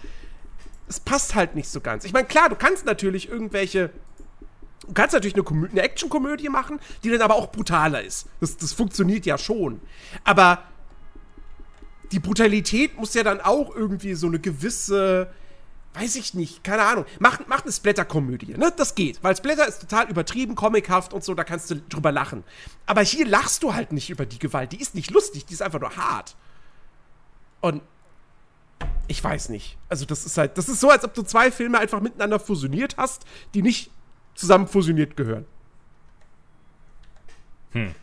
es 0.87 1.01
passt 1.01 1.35
halt 1.35 1.57
nicht 1.57 1.69
so 1.69 1.81
ganz. 1.81 2.05
Ich 2.05 2.13
meine, 2.13 2.29
klar, 2.29 2.49
du 2.49 2.55
kannst 2.55 2.85
natürlich 2.85 3.29
irgendwelche, 3.29 3.91
du 4.87 4.93
kannst 4.93 5.15
natürlich 5.15 5.35
eine, 5.35 5.45
Komö- 5.45 5.71
eine 5.71 5.83
Actionkomödie 5.83 6.49
machen, 6.49 6.81
die 7.03 7.11
dann 7.11 7.23
aber 7.23 7.35
auch 7.35 7.51
brutaler 7.53 8.03
ist. 8.03 8.27
Das, 8.41 8.57
das 8.57 8.73
funktioniert 8.73 9.27
ja 9.27 9.39
schon. 9.39 9.81
Aber 10.25 10.63
die 12.11 12.21
Brutalität 12.21 12.97
muss 12.99 13.15
ja 13.15 13.23
dann 13.23 13.41
auch 13.41 13.75
irgendwie 13.75 14.15
so 14.15 14.27
eine 14.27 14.39
gewisse, 14.39 15.33
weiß 15.95 16.17
ich 16.17 16.35
nicht, 16.35 16.63
keine 16.63 16.83
Ahnung. 16.83 17.07
Mach, 17.19 17.41
mach 17.47 17.63
eine 17.63 17.73
Splatter-Komödie, 17.73 18.55
ne? 18.59 18.73
Das 18.77 18.95
geht, 18.95 19.23
weil 19.23 19.37
Splatter 19.37 19.67
ist 19.67 19.81
total 19.81 20.11
übertrieben, 20.11 20.55
comichaft 20.55 21.15
und 21.15 21.25
so, 21.25 21.35
da 21.35 21.45
kannst 21.45 21.71
du 21.71 21.77
drüber 21.77 22.13
lachen. 22.13 22.45
Aber 22.87 23.03
hier 23.03 23.27
lachst 23.27 23.63
du 23.63 23.73
halt 23.73 23.93
nicht 23.93 24.11
über 24.11 24.27
die 24.27 24.39
Gewalt. 24.39 24.73
Die 24.73 24.81
ist 24.81 24.95
nicht 24.95 25.11
lustig, 25.11 25.47
die 25.47 25.55
ist 25.55 25.63
einfach 25.63 25.81
nur 25.81 25.97
hart. 25.97 26.37
Und 27.61 27.83
ich 29.09 29.23
weiß 29.23 29.49
nicht. 29.49 29.79
Also, 29.89 30.05
das 30.05 30.27
ist 30.27 30.37
halt, 30.37 30.59
das 30.59 30.69
ist 30.69 30.81
so, 30.81 30.91
als 30.91 31.05
ob 31.05 31.15
du 31.15 31.23
zwei 31.23 31.51
Filme 31.51 31.79
einfach 31.79 32.01
miteinander 32.01 32.41
fusioniert 32.41 32.97
hast, 32.97 33.25
die 33.55 33.63
nicht 33.63 33.91
zusammen 34.35 34.67
fusioniert 34.67 35.17
gehören. 35.17 35.45
Hm. 37.73 37.95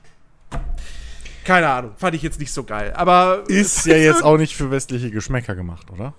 Keine 1.46 1.70
Ahnung, 1.70 1.92
fand 1.98 2.16
ich 2.16 2.22
jetzt 2.22 2.40
nicht 2.40 2.52
so 2.52 2.64
geil. 2.64 2.94
Aber 2.96 3.44
Ist 3.48 3.86
ja 3.86 3.96
jetzt 3.96 4.24
auch 4.24 4.38
nicht 4.38 4.56
für 4.56 4.70
westliche 4.72 5.10
Geschmäcker 5.12 5.56
gemacht, 5.56 5.90
oder? 5.92 6.14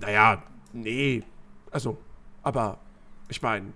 Naja, 0.00 0.42
nee. 0.72 1.22
Also, 1.70 1.98
aber 2.42 2.78
ich 3.28 3.40
meine, 3.42 3.72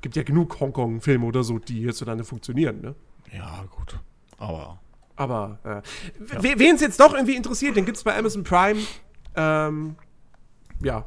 gibt 0.00 0.16
ja 0.16 0.22
genug 0.22 0.58
Hongkong-Filme 0.60 1.24
oder 1.26 1.42
so, 1.44 1.58
die 1.58 1.80
hierzulande 1.80 2.24
funktionieren, 2.24 2.80
ne? 2.80 2.94
Ja, 3.32 3.64
gut. 3.70 3.98
Aber. 4.38 4.78
Aber, 5.16 5.58
äh, 5.64 5.82
we- 6.42 6.58
wen 6.58 6.74
es 6.76 6.80
jetzt 6.80 6.98
doch 6.98 7.14
irgendwie 7.14 7.36
interessiert, 7.36 7.76
den 7.76 7.84
gibt's 7.84 8.02
bei 8.02 8.16
Amazon 8.16 8.44
Prime. 8.44 8.80
Ähm, 9.36 9.96
ja. 10.82 11.04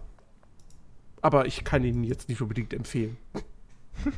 Aber 1.25 1.47
ich 1.47 1.63
kann 1.63 1.83
ihn 1.83 2.03
jetzt 2.03 2.29
nicht 2.29 2.39
unbedingt 2.39 2.71
empfehlen. 2.71 3.17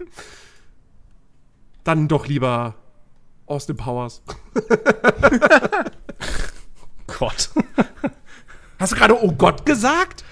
Dann 1.86 2.10
doch 2.10 2.28
lieber 2.28 2.76
Austin 3.46 3.78
Powers. 3.78 4.22
Gott. 7.08 7.50
Hast 8.78 8.92
du 8.92 8.98
gerade 8.98 9.24
Oh 9.24 9.32
Gott 9.32 9.66
gesagt? 9.66 10.26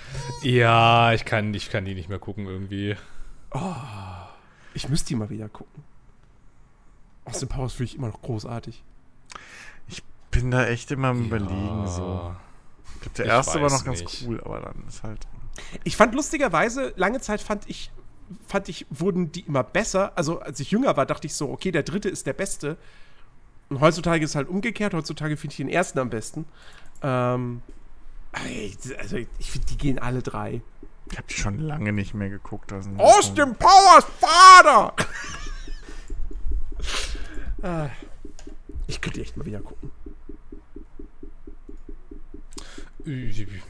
ja, 0.43 1.13
ich 1.13 1.23
kann, 1.23 1.53
ich 1.53 1.69
kann 1.69 1.85
die 1.85 1.95
nicht 1.95 2.09
mehr 2.09 2.19
gucken 2.19 2.45
irgendwie. 2.45 2.97
Ich 4.73 4.89
müsste 4.89 5.07
die 5.07 5.15
mal 5.15 5.29
wieder 5.29 5.47
gucken. 5.47 5.81
Austin 7.23 7.47
Powers 7.47 7.71
finde 7.71 7.91
ich 7.91 7.95
immer 7.97 8.09
noch 8.09 8.21
großartig. 8.21 8.83
Ich 9.87 10.03
bin 10.29 10.51
da 10.51 10.65
echt 10.67 10.91
immer 10.91 11.07
am 11.07 11.23
Überlegen, 11.27 11.87
so. 11.87 12.35
Ich 12.95 13.01
glaub, 13.01 13.13
der 13.13 13.25
Ich 13.27 13.31
erste 13.31 13.61
war 13.61 13.69
noch 13.69 13.85
ganz 13.85 14.01
nicht. 14.01 14.25
cool, 14.27 14.41
aber 14.43 14.59
dann 14.59 14.83
ist 14.89 15.03
halt. 15.03 15.25
Ich 15.83 15.95
fand 15.95 16.13
lustigerweise, 16.13 16.93
lange 16.95 17.21
Zeit 17.21 17.41
fand 17.41 17.69
ich, 17.69 17.91
fand 18.47 18.69
ich, 18.69 18.85
wurden 18.89 19.31
die 19.31 19.41
immer 19.41 19.63
besser. 19.63 20.13
Also 20.15 20.39
als 20.39 20.59
ich 20.59 20.71
jünger 20.71 20.97
war, 20.97 21.05
dachte 21.05 21.27
ich 21.27 21.33
so, 21.33 21.49
okay, 21.49 21.71
der 21.71 21.83
dritte 21.83 22.09
ist 22.09 22.27
der 22.27 22.33
beste. 22.33 22.77
Und 23.69 23.79
heutzutage 23.79 24.23
ist 24.23 24.31
es 24.31 24.35
halt 24.35 24.47
umgekehrt. 24.47 24.93
Heutzutage 24.93 25.37
finde 25.37 25.53
ich 25.53 25.57
den 25.57 25.69
ersten 25.69 25.99
am 25.99 26.09
besten. 26.09 26.45
Ähm, 27.01 27.61
also 28.97 29.17
ich 29.17 29.51
finde, 29.51 29.67
die 29.67 29.77
gehen 29.77 29.99
alle 29.99 30.21
drei. 30.21 30.61
Ich 31.11 31.17
habe 31.17 31.27
die 31.29 31.35
schon 31.35 31.59
lange 31.59 31.93
nicht 31.93 32.13
mehr 32.13 32.29
geguckt. 32.29 32.73
Austin 32.73 33.55
Powers 33.55 34.05
Vater! 34.19 34.93
Ah, 37.63 37.89
ich 38.85 39.01
könnte 39.01 39.21
echt 39.21 39.37
mal 39.37 39.45
wieder 39.45 39.59
gucken. 39.59 39.89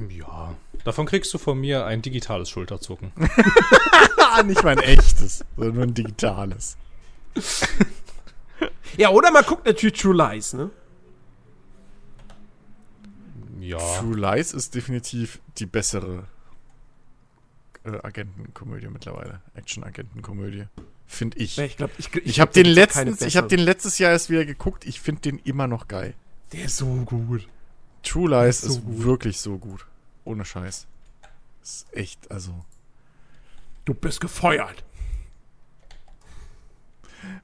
Ja. 0.09 0.55
Davon 0.85 1.05
kriegst 1.07 1.33
du 1.33 1.37
von 1.37 1.59
mir 1.59 1.85
ein 1.85 2.01
digitales 2.01 2.49
Schulterzucken. 2.49 3.11
Ah, 4.37 4.43
nicht 4.43 4.63
mein 4.65 4.79
echtes, 4.79 5.45
sondern 5.55 5.75
nur 5.75 5.83
ein 5.83 5.93
digitales. 5.93 6.75
Ja, 8.97 9.09
oder 9.11 9.31
man 9.31 9.45
guckt 9.45 9.65
natürlich 9.65 9.97
True 9.97 10.13
Lies, 10.15 10.53
ne? 10.53 10.71
Ja. 13.61 13.77
True 13.77 14.17
Lies 14.17 14.51
ist 14.51 14.75
definitiv 14.75 15.39
die 15.57 15.65
bessere 15.65 16.25
äh, 17.85 17.97
Agentenkomödie 18.03 18.87
mittlerweile. 18.87 19.41
Action-Agentenkomödie. 19.53 20.65
Finde 21.07 21.37
ich. 21.37 21.57
Ich 21.57 21.77
glaube, 21.77 21.93
ich, 21.97 22.13
Ich 22.25 22.39
habe 22.41 22.51
den 22.51 22.65
letztens, 22.65 23.21
ich 23.21 23.37
habe 23.37 23.47
den 23.47 23.59
letztes 23.59 23.99
Jahr 23.99 24.11
erst 24.11 24.29
wieder 24.29 24.43
geguckt. 24.43 24.85
Ich 24.85 24.99
finde 24.99 25.21
den 25.21 25.39
immer 25.39 25.67
noch 25.67 25.87
geil. 25.87 26.13
Der 26.51 26.65
ist 26.65 26.77
so 26.77 26.87
gut. 27.05 27.47
True 28.03 28.29
Lies 28.29 28.61
so 28.61 28.67
ist 28.69 28.81
wirklich 28.85 29.39
so 29.39 29.57
gut. 29.57 29.85
Ohne 30.25 30.43
Scheiß. 30.43 30.87
Ist 31.63 31.87
echt, 31.93 32.29
also. 32.29 32.65
Du 33.85 33.93
bist 33.93 34.19
gefeuert. 34.19 34.83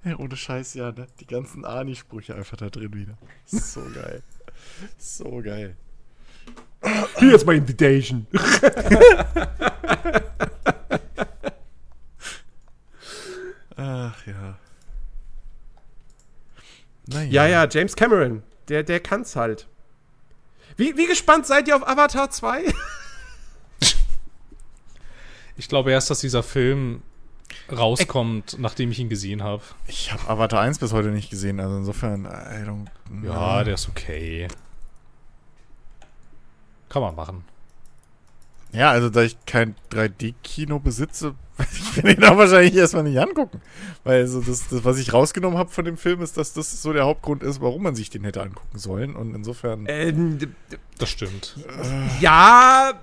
Ja, 0.04 0.18
ohne 0.18 0.36
Scheiß, 0.36 0.74
ja, 0.74 0.92
ne? 0.92 1.08
Die 1.20 1.28
ganzen 1.28 1.64
Ani-Sprüche 1.66 2.36
einfach 2.36 2.58
da 2.58 2.70
drin 2.70 2.94
wieder. 2.94 3.18
So 3.46 3.82
geil. 3.94 4.24
So 4.98 5.42
geil. 5.42 5.76
Hier 7.20 7.36
ist 7.36 7.46
my 7.46 7.56
invitation. 7.56 8.26
Ach 13.76 14.28
ja. 14.28 14.58
Naja. 17.08 17.30
Ja, 17.30 17.48
ja, 17.48 17.68
James 17.70 17.96
Cameron. 17.96 18.42
Der, 18.68 18.84
der 18.84 19.00
kann's 19.00 19.36
halt. 19.36 19.68
Wie, 20.78 20.98
wie 20.98 21.08
gespannt 21.08 21.46
seid 21.46 21.68
ihr 21.68 21.76
auf 21.76 21.88
Avatar 21.88 22.30
2? 22.30 22.64
Ich 25.58 25.68
glaube 25.68 25.92
erst, 25.92 26.10
dass 26.10 26.22
dieser 26.22 26.42
Film 26.42 27.04
rauskommt, 27.72 28.58
nachdem 28.58 28.90
ich 28.90 29.00
ihn 29.00 29.10
gesehen 29.10 29.44
habe. 29.44 29.62
Ich 29.86 30.12
habe 30.12 30.28
Avatar 30.28 30.62
1 30.62 30.80
bis 30.80 30.92
heute 30.92 31.10
nicht 31.10 31.30
gesehen, 31.30 31.60
also 31.60 31.78
insofern, 31.78 32.26
I 32.26 32.66
don't 32.68 32.88
Ja, 33.24 33.64
der 33.64 33.76
ist 33.76 33.88
okay. 33.88 34.48
Kann 36.90 37.04
man 37.04 37.14
machen. 37.16 37.44
Ja, 38.74 38.92
also 38.92 39.10
da 39.10 39.24
ich 39.24 39.38
kein 39.46 39.76
3D-Kino 39.92 40.80
besitze, 40.80 41.36
werde 41.58 41.72
ich 41.74 42.04
mir 42.04 42.16
den 42.16 42.24
auch 42.26 42.38
wahrscheinlich 42.38 42.76
erstmal 42.76 43.04
nicht 43.04 43.20
angucken. 43.20 43.62
Weil 44.04 44.26
so 44.28 44.42
das, 44.42 44.68
das, 44.70 44.84
was 44.86 44.98
ich 44.98 45.14
rausgenommen 45.14 45.58
habe 45.58 45.70
von 45.70 45.86
dem 45.86 45.98
Film, 45.98 46.22
ist, 46.22 46.38
dass 46.38 46.54
das 46.54 46.82
so 46.82 46.94
der 46.94 47.04
Hauptgrund 47.06 47.44
ist, 47.44 47.62
warum 47.62 47.84
man 47.84 47.96
sich 47.96 48.10
den 48.10 48.24
hätte 48.24 48.42
angucken 48.42 48.78
sollen. 48.78 49.16
Und 49.16 49.36
insofern. 49.36 49.86
Ähm, 49.88 50.38
Das 50.98 51.10
stimmt. 51.10 51.56
ja, 52.22 52.94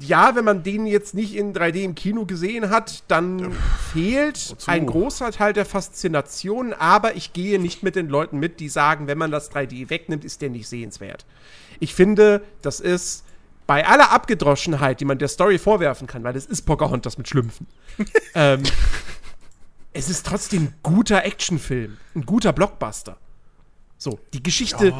ja, 0.00 0.34
wenn 0.34 0.44
man 0.44 0.62
den 0.62 0.86
jetzt 0.86 1.14
nicht 1.14 1.34
in 1.34 1.52
3D 1.52 1.82
im 1.82 1.94
Kino 1.94 2.24
gesehen 2.24 2.70
hat, 2.70 3.04
dann 3.08 3.52
fehlt 3.92 4.50
wozu? 4.50 4.70
ein 4.70 4.86
großer 4.86 5.30
Teil 5.30 5.52
der 5.52 5.66
Faszination. 5.66 6.72
Aber 6.72 7.16
ich 7.16 7.32
gehe 7.32 7.60
nicht 7.60 7.82
mit 7.82 7.96
den 7.96 8.08
Leuten 8.08 8.38
mit, 8.38 8.60
die 8.60 8.68
sagen, 8.68 9.06
wenn 9.06 9.18
man 9.18 9.30
das 9.30 9.52
3D 9.52 9.90
wegnimmt, 9.90 10.24
ist 10.24 10.40
der 10.42 10.50
nicht 10.50 10.66
sehenswert. 10.68 11.26
Ich 11.78 11.94
finde, 11.94 12.42
das 12.62 12.80
ist 12.80 13.24
bei 13.66 13.86
aller 13.86 14.10
Abgedroschenheit, 14.10 15.00
die 15.00 15.04
man 15.04 15.18
der 15.18 15.28
Story 15.28 15.58
vorwerfen 15.58 16.06
kann, 16.06 16.24
weil 16.24 16.36
es 16.36 16.46
ist 16.46 16.62
Pocahontas 16.62 17.18
mit 17.18 17.28
Schlümpfen. 17.28 17.66
ähm, 18.34 18.62
es 19.92 20.08
ist 20.08 20.26
trotzdem 20.26 20.64
ein 20.64 20.74
guter 20.82 21.24
Actionfilm, 21.24 21.98
ein 22.14 22.26
guter 22.26 22.52
Blockbuster. 22.52 23.18
So, 23.98 24.18
die 24.32 24.42
Geschichte 24.42 24.94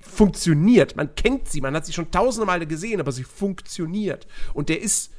funktioniert. 0.00 0.96
Man 0.96 1.14
kennt 1.14 1.48
sie, 1.48 1.60
man 1.60 1.74
hat 1.74 1.84
sie 1.84 1.92
schon 1.92 2.10
tausende 2.10 2.46
Male 2.46 2.66
gesehen, 2.66 3.00
aber 3.00 3.12
sie 3.12 3.24
funktioniert. 3.24 4.26
Und 4.54 4.68
der 4.68 4.80
ist, 4.80 5.10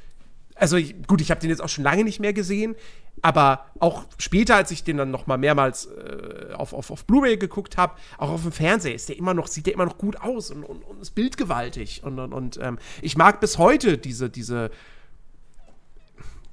also 0.54 0.76
gut, 1.06 1.20
ich 1.20 1.30
habe 1.30 1.40
den 1.40 1.50
jetzt 1.50 1.62
auch 1.62 1.68
schon 1.68 1.84
lange 1.84 2.04
nicht 2.04 2.20
mehr 2.20 2.32
gesehen, 2.32 2.74
aber 3.22 3.66
auch 3.78 4.04
später, 4.18 4.56
als 4.56 4.70
ich 4.70 4.84
den 4.84 4.96
dann 4.96 5.10
noch 5.10 5.26
mal 5.26 5.38
mehrmals 5.38 5.86
äh, 5.86 6.52
auf, 6.54 6.72
auf, 6.72 6.90
auf 6.90 7.04
Blu-ray 7.04 7.36
geguckt 7.36 7.76
habe, 7.76 7.94
auch 8.18 8.30
auf 8.30 8.42
dem 8.42 8.52
Fernseher 8.52 8.94
ist 8.94 9.08
der 9.08 9.16
immer 9.16 9.34
noch, 9.34 9.46
sieht 9.46 9.66
der 9.66 9.74
immer 9.74 9.86
noch 9.86 9.98
gut 9.98 10.20
aus 10.20 10.50
und, 10.50 10.64
und, 10.64 10.82
und 10.82 11.00
ist 11.00 11.14
bildgewaltig. 11.14 12.02
Und, 12.04 12.18
und, 12.18 12.32
und 12.32 12.58
ähm, 12.62 12.78
ich 13.02 13.16
mag 13.16 13.40
bis 13.40 13.58
heute 13.58 13.98
diese, 13.98 14.30
diese 14.30 14.70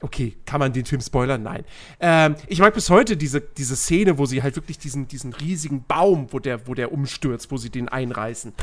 Okay, 0.02 0.38
kann 0.46 0.60
man 0.60 0.74
den 0.74 0.86
Film 0.86 1.02
spoilern? 1.02 1.42
Nein. 1.42 1.64
Ähm, 2.00 2.36
ich 2.48 2.60
mag 2.60 2.74
bis 2.74 2.90
heute 2.90 3.18
diese, 3.18 3.42
diese 3.42 3.76
Szene, 3.76 4.18
wo 4.18 4.26
sie 4.26 4.44
halt 4.44 4.56
wirklich 4.56 4.78
diesen, 4.78 5.08
diesen 5.08 5.34
riesigen 5.34 5.84
Baum, 5.88 6.28
wo 6.32 6.40
der, 6.40 6.68
wo 6.68 6.74
der 6.74 6.92
umstürzt, 6.92 7.50
wo 7.50 7.58
sie 7.58 7.70
den 7.70 7.88
einreißen. 7.90 8.54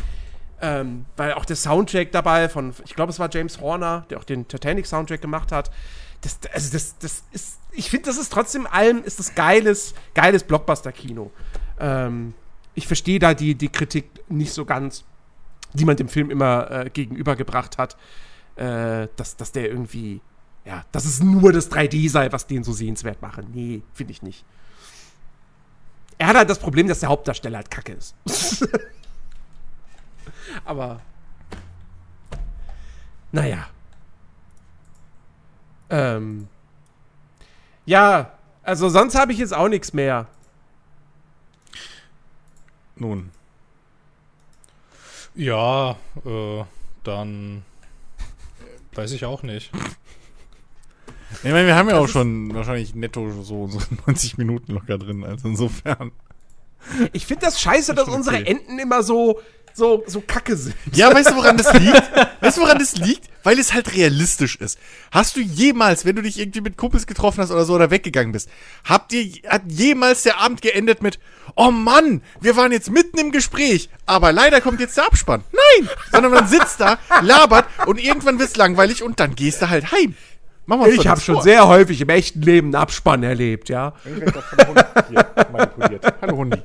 Ähm, 0.61 1.07
weil 1.17 1.33
auch 1.33 1.45
der 1.45 1.57
Soundtrack 1.57 2.13
dabei 2.13 2.49
von, 2.49 2.73
ich 2.85 2.95
glaube, 2.95 3.11
es 3.11 3.19
war 3.19 3.29
James 3.33 3.61
Horner, 3.61 4.07
der 4.11 4.19
auch 4.19 4.25
den 4.25 4.47
Titanic-Soundtrack 4.47 5.21
gemacht 5.21 5.51
hat. 5.51 5.73
Das, 6.23 6.39
also 6.53 6.73
das, 6.73 6.99
das 6.99 7.25
ist, 7.33 7.59
ich 7.73 7.91
finde, 7.91 8.07
das 8.07 8.17
ist 8.17 8.33
trotzdem 8.33 8.67
allem, 8.67 9.03
ist 9.05 9.19
das 9.19 9.35
geiles, 9.35 9.95
geiles 10.15 10.45
Blockbuster-Kino. 10.45 11.31
Ähm, 11.79 12.35
ich 12.75 12.87
verstehe 12.87 13.19
da 13.19 13.35
die, 13.35 13.55
die 13.55 13.69
Kritik 13.69 14.07
nicht 14.29 14.53
so 14.53 14.65
ganz, 14.65 15.05
die 15.73 15.85
man 15.85 15.97
dem 15.97 16.09
Film 16.09 16.31
immer 16.31 16.71
äh, 16.71 16.91
gegenübergebracht 16.91 17.79
hat, 17.79 17.97
äh, 18.57 19.09
dass, 19.17 19.37
dass 19.37 19.53
der 19.53 19.69
irgendwie, 19.69 20.21
ja, 20.65 20.85
dass 20.93 21.05
es 21.05 21.21
nur 21.21 21.53
das 21.53 21.71
3D 21.71 22.09
sei, 22.09 22.33
was 22.33 22.47
den 22.47 22.65
so 22.65 22.73
sehenswert 22.73 23.21
mache. 23.21 23.43
Nee, 23.43 23.83
finde 23.93 24.13
ich 24.13 24.23
nicht. 24.23 24.45
Er 26.19 26.29
hat 26.29 26.37
halt 26.37 26.51
das 26.51 26.61
Problem, 26.61 26.87
dass 26.87 27.01
der 27.01 27.09
Hauptdarsteller 27.09 27.59
halt 27.59 27.71
kacke 27.71 27.93
ist. 27.95 28.15
Aber. 30.65 31.01
Naja. 33.33 33.67
Ähm. 35.93 36.49
Ja, 37.85 38.33
also 38.63 38.89
sonst 38.89 39.15
habe 39.15 39.33
ich 39.33 39.39
jetzt 39.39 39.55
auch 39.55 39.69
nichts 39.69 39.93
mehr. 39.93 40.27
Nun. 42.97 43.31
Ja, 45.35 45.97
äh, 46.25 46.65
dann 47.05 47.63
weiß 48.95 49.13
ich 49.13 49.25
auch 49.25 49.43
nicht. 49.43 49.71
Ich 51.43 51.51
meine, 51.51 51.67
wir 51.67 51.75
haben 51.75 51.89
ja 51.89 51.95
Das 51.97 52.05
auch 52.05 52.09
schon 52.09 52.55
wahrscheinlich 52.55 52.95
netto 52.95 53.31
so 53.43 53.63
unsere 53.63 53.85
90 54.07 54.39
Minuten 54.39 54.73
locker 54.73 54.99
drin, 54.99 55.25
also 55.25 55.49
insofern. 55.49 56.13
Ich 57.13 57.27
finde 57.27 57.47
das 57.47 57.61
scheiße, 57.61 57.95
dass 57.95 58.07
schon 58.07 58.15
unsere 58.15 58.37
okay. 58.37 58.51
Enden 58.51 58.79
immer 58.79 59.03
so, 59.03 59.41
so, 59.75 60.05
so 60.07 60.21
kacke 60.21 60.57
sind. 60.57 60.75
Ja, 60.93 61.13
weißt 61.15 61.31
du, 61.31 61.37
woran 61.37 61.57
das 61.57 61.73
liegt? 61.75 62.03
Weißt 62.41 62.57
du, 62.57 62.63
woran 62.63 62.79
das 62.79 62.97
liegt? 62.97 63.29
Weil 63.43 63.59
es 63.59 63.73
halt 63.73 63.95
realistisch 63.95 64.57
ist. 64.57 64.79
Hast 65.11 65.37
du 65.37 65.41
jemals, 65.41 66.05
wenn 66.05 66.17
du 66.17 66.23
dich 66.23 66.39
irgendwie 66.39 66.61
mit 66.61 66.77
Kumpels 66.77 67.07
getroffen 67.07 67.41
hast 67.43 67.51
oder 67.51 67.65
so 67.65 67.75
oder 67.75 67.91
weggegangen 67.91 68.33
bist, 68.33 68.49
habt 68.85 69.13
ihr, 69.13 69.33
hat 69.49 69.63
jemals 69.67 70.23
der 70.23 70.39
Abend 70.41 70.63
geendet 70.63 71.03
mit, 71.03 71.19
oh 71.57 71.71
Mann, 71.71 72.23
wir 72.41 72.57
waren 72.57 72.71
jetzt 72.73 72.91
mitten 72.91 73.19
im 73.19 73.33
Gespräch, 73.33 73.89
aber 74.07 74.33
leider 74.33 74.61
kommt 74.61 74.81
jetzt 74.81 74.97
der 74.97 75.07
Abspann. 75.07 75.43
Nein! 75.53 75.89
Sondern 76.13 76.33
man 76.33 76.47
sitzt 76.47 76.81
da, 76.81 76.99
labert 77.23 77.67
und 77.87 77.99
irgendwann 78.03 78.39
wird's 78.39 78.57
langweilig 78.57 79.03
und 79.03 79.19
dann 79.21 79.35
gehst 79.35 79.63
du 79.63 79.69
halt 79.71 79.91
heim. 79.93 80.15
Machen 80.67 80.85
wir 80.87 80.93
Ich 80.93 81.09
habe 81.09 81.21
schon 81.21 81.37
vor. 81.37 81.43
sehr 81.43 81.67
häufig 81.67 82.01
im 82.01 82.09
echten 82.09 82.41
Leben 82.43 82.69
einen 82.69 82.77
Abspann 82.77 83.23
erlebt, 83.25 83.69
ja. 83.69 83.95
Ich 84.05 84.21
werd 84.21 84.37
doch 84.37 84.45
vom 84.45 84.69
Hund 84.69 84.85
hier 85.09 85.27
manipuliert. 85.53 86.15
Hallo 86.23 86.37
Hundi. 86.37 86.63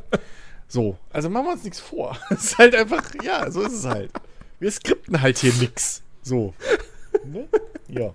So, 0.67 0.97
also 1.11 1.29
machen 1.29 1.45
wir 1.45 1.53
uns 1.53 1.63
nichts 1.63 1.79
vor. 1.79 2.17
Es 2.29 2.43
ist 2.45 2.57
halt 2.57 2.75
einfach, 2.75 3.03
ja, 3.23 3.49
so 3.49 3.61
ist 3.61 3.73
es 3.73 3.85
halt. 3.85 4.11
Wir 4.59 4.71
skripten 4.71 5.21
halt 5.21 5.37
hier 5.37 5.53
nix. 5.53 6.01
So. 6.21 6.53
Ne? 7.25 7.47
Ja. 7.87 8.13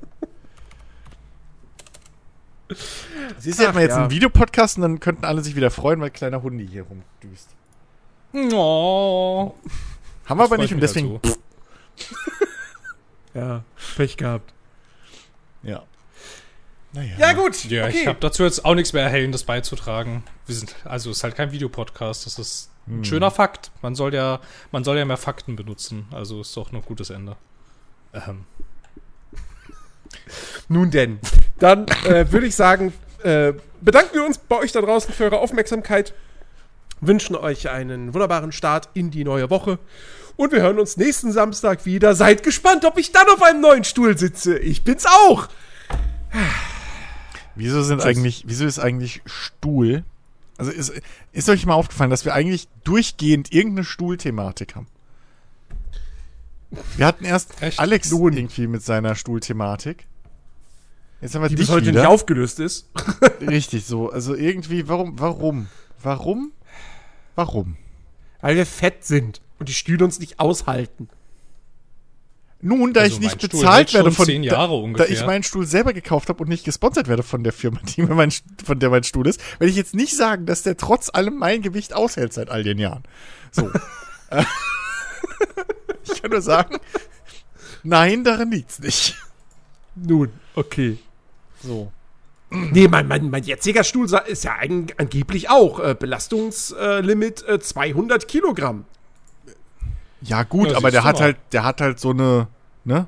Siehst 3.39 3.59
du, 3.59 3.65
hätten 3.65 3.75
wir 3.75 3.83
jetzt 3.83 3.93
ja. 3.93 4.03
einen 4.03 4.11
Videopodcast 4.11 4.77
und 4.77 4.83
dann 4.83 5.01
könnten 5.01 5.25
alle 5.25 5.43
sich 5.43 5.57
wieder 5.57 5.71
freuen, 5.71 6.01
weil 6.01 6.11
kleiner 6.11 6.43
Hundi 6.43 6.67
hier 6.67 6.85
rumdüst. 6.85 7.49
Oh. 8.33 9.55
Haben 10.25 10.39
wir 10.39 10.45
aber 10.45 10.49
freut 10.49 10.61
nicht 10.61 10.75
und 10.75 10.81
deswegen. 10.81 11.21
Ja, 13.35 13.65
Pech 13.97 14.17
gehabt. 14.17 14.53
Ja. 15.63 15.85
Naja. 16.93 17.15
Ja, 17.19 17.33
gut. 17.33 17.65
Ja, 17.65 17.89
ich 17.89 18.07
habe 18.07 18.19
dazu 18.21 18.43
jetzt 18.45 18.65
auch 18.65 18.75
nichts 18.75 18.93
mehr 18.93 19.03
Erhellendes 19.03 19.45
beizutragen. 19.45 20.25
Wir 20.47 20.55
sind, 20.55 20.75
also 20.85 21.11
es 21.11 21.19
ist 21.19 21.25
halt 21.25 21.37
kein 21.37 21.53
Videopodcast, 21.53 22.27
das 22.27 22.39
ist 22.39 22.71
ein 22.87 23.05
schöner 23.05 23.31
Fakt. 23.31 23.71
Man 23.81 23.95
soll 23.95 24.15
ja, 24.15 24.41
man 24.73 24.85
soll 24.85 24.99
ja 24.99 25.05
mehr 25.05 25.17
Fakten 25.17 25.57
benutzen, 25.57 26.07
also 26.11 26.41
ist 26.41 26.57
doch 26.57 26.73
ein 26.73 26.83
gutes 26.83 27.11
Ende. 27.11 27.37
Ähm, 28.13 28.45
Nun 30.69 30.91
denn, 30.91 31.19
dann 31.59 31.87
äh, 32.05 32.31
würde 32.31 32.47
ich 32.47 32.57
sagen, 32.57 32.93
äh, 33.23 33.55
bedanken 33.81 34.15
wir 34.15 34.25
uns 34.27 34.37
bei 34.39 34.57
euch 34.57 34.73
da 34.73 34.81
draußen 34.81 35.15
für 35.15 35.25
eure 35.25 35.39
Aufmerksamkeit, 35.39 36.13
wünschen 37.01 37.37
euch 37.37 37.71
einen 37.71 38.13
wunderbaren 38.13 38.53
Start 38.53 38.89
in 38.95 39.11
die 39.11 39.25
neue 39.25 39.49
Woche 39.49 39.79
und 40.37 40.53
wir 40.53 40.61
hören 40.61 40.79
uns 40.79 40.97
nächsten 40.97 41.33
Samstag 41.33 41.87
wieder. 41.87 42.15
Seid 42.15 42.43
gespannt, 42.43 42.85
ob 42.85 42.99
ich 42.99 43.13
dann 43.13 43.29
auf 43.29 43.43
einem 43.43 43.61
neuen 43.61 43.85
Stuhl 43.85 44.19
sitze. 44.19 44.59
Ich 44.59 44.83
bin's 44.83 45.07
auch. 45.07 45.49
Wieso 47.55 47.83
sind 47.83 47.99
Tschüss. 47.99 48.07
eigentlich, 48.07 48.45
wieso 48.47 48.65
ist 48.67 48.79
eigentlich 48.79 49.23
Stuhl? 49.27 50.05
Also 50.59 50.71
ist, 50.71 50.93
ist 51.33 51.49
euch 51.49 51.67
mal 51.67 51.75
aufgefallen, 51.75 52.11
dass 52.11 52.25
wir 52.25 52.35
eigentlich 52.35 52.69
durchgehend 52.85 53.53
irgendeine 53.53 53.85
Stuhlthematik 53.85 54.77
haben? 54.77 54.87
Wir 56.97 57.07
hatten 57.07 57.25
erst 57.25 57.61
Echt? 57.63 57.79
Alex 57.79 58.11
Nun. 58.11 58.33
irgendwie 58.33 58.67
mit 58.67 58.83
seiner 58.83 59.15
Stuhlthematik. 59.15 60.07
Jetzt 61.21 61.35
haben 61.35 61.43
wir 61.43 61.49
Die 61.49 61.55
dich 61.57 61.67
bis 61.67 61.75
heute 61.75 61.87
wieder. 61.87 62.01
nicht 62.01 62.09
aufgelöst 62.09 62.59
ist. 62.61 62.89
Richtig 63.41 63.85
so. 63.87 64.11
Also 64.11 64.35
irgendwie, 64.35 64.89
warum, 64.89 65.19
warum, 65.19 65.69
warum, 66.03 66.53
warum? 67.35 67.77
Weil 68.41 68.57
wir 68.57 68.67
fett 68.67 69.05
sind 69.05 69.41
und 69.59 69.69
die 69.69 69.75
Stühle 69.75 70.05
uns 70.05 70.19
nicht 70.19 70.41
aushalten. 70.41 71.09
Nun, 72.65 72.93
da 72.93 73.01
Also 73.01 73.17
ich 73.17 73.21
nicht 73.21 73.41
bezahlt 73.41 73.93
werde 73.93 74.13
von 74.13 74.25
zehn 74.25 74.43
da, 74.43 74.53
Jahre 74.53 74.69
da 74.69 74.75
ungefähr. 74.75 75.11
ich 75.11 75.27
meinen 75.27 75.43
Stuhl 75.43 75.67
selber 75.67 75.93
gekauft 75.93 76.29
habe 76.29 76.43
und 76.45 76.49
nicht 76.49 76.65
gesponsert 76.65 77.09
werde 77.09 77.25
von 77.25 77.43
der 77.43 77.53
Firma, 77.53 77.81
die 77.97 78.03
mir 78.03 78.15
mein, 78.15 78.33
von 78.65 78.79
der 78.79 78.89
mein 78.89 79.03
Stuhl 79.03 79.27
ist, 79.27 79.41
werde 79.59 79.71
ich 79.71 79.77
jetzt 79.77 79.95
nicht 79.95 80.17
sagen, 80.17 80.47
dass 80.47 80.63
der 80.63 80.77
trotz 80.77 81.11
allem 81.13 81.39
mein 81.39 81.61
Gewicht 81.61 81.93
aushält 81.93 82.33
seit 82.33 82.51
all 82.51 82.63
den 82.63 82.79
Jahren. 82.79 83.03
So. 83.51 83.69
Ich 86.05 86.21
kann 86.21 86.33
nur 86.33 86.43
sagen, 86.43 86.79
nein, 87.83 88.25
daran 88.25 88.51
liegt's 88.51 88.81
nicht. 88.81 89.17
Nun, 89.95 90.31
okay. 90.55 90.99
So. 91.63 91.93
Nee, 92.51 92.89
mein, 92.89 93.09
mein, 93.09 93.31
mein 93.31 93.45
jetziger 93.45 93.83
Stuhl 93.83 94.07
ist 94.27 94.45
ja 94.45 94.57
an, 94.57 94.89
angeblich 94.99 95.49
auch 95.49 95.81
äh, 95.81 95.95
Belastungslimit 95.99 97.49
äh, 97.49 97.61
200 97.61 98.29
Kilogramm. 98.29 98.85
Ja, 100.23 100.43
gut, 100.45 100.71
Ja, 100.71 100.77
aber 100.77 100.91
der 100.91 101.05
hat 101.05 101.17
mal. 101.17 101.23
halt, 101.25 101.37
der 101.53 101.65
hat 101.65 101.81
halt 101.81 101.99
so 102.01 102.11
eine, 102.11 102.47
ne? 102.85 103.07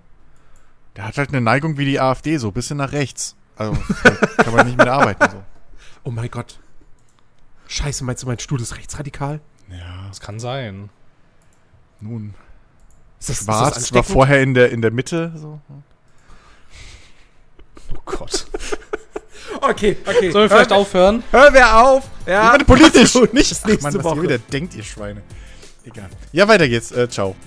Der 0.96 1.06
hat 1.06 1.16
halt 1.18 1.30
eine 1.30 1.40
Neigung 1.40 1.76
wie 1.78 1.84
die 1.84 2.00
AfD, 2.00 2.36
so 2.38 2.48
ein 2.48 2.52
bisschen 2.52 2.76
nach 2.78 2.92
rechts. 2.92 3.36
Also 3.56 3.72
kann 4.36 4.54
man 4.54 4.66
nicht 4.66 4.78
mit 4.78 4.88
arbeiten. 4.88 5.24
So. 5.30 5.42
Oh 6.04 6.10
mein 6.10 6.30
Gott. 6.30 6.58
Scheiße, 7.68 8.04
meinst 8.04 8.22
du, 8.22 8.26
mein 8.26 8.38
Stuhl 8.38 8.60
ist 8.60 8.76
rechtsradikal? 8.76 9.40
Ja, 9.70 10.06
das 10.08 10.20
kann 10.20 10.38
sein. 10.40 10.90
nun. 12.00 12.34
Ist 13.20 13.28
das, 13.30 13.36
Schwarz 13.44 13.48
war 13.48 13.76
ansteckend? 13.76 14.06
vorher 14.06 14.42
in 14.42 14.52
der, 14.54 14.70
in 14.70 14.82
der 14.82 14.90
Mitte. 14.90 15.32
So. 15.36 15.60
Oh 17.94 18.00
Gott. 18.04 18.46
Okay, 19.60 19.96
okay. 20.04 20.30
Sollen 20.30 20.50
wir 20.50 20.56
vielleicht 20.56 20.72
aufhören? 20.72 21.22
Hören 21.30 21.54
wir 21.54 21.76
auf. 21.78 22.04
Ja. 22.26 22.44
Ich 22.46 22.50
meine 22.52 22.64
politisch, 22.64 23.14
nicht 23.14 23.32
bis 23.32 23.64
nächste 23.64 23.82
Mann, 23.82 23.94
was 23.94 24.04
Woche. 24.04 24.16
ihr 24.16 24.22
wieder 24.24 24.38
denkt, 24.38 24.74
ihr 24.74 24.82
Schweine. 24.82 25.22
Egal. 25.84 26.08
Ja, 26.32 26.48
weiter 26.48 26.68
geht's. 26.68 26.92
Äh, 26.92 27.08
ciao. 27.08 27.36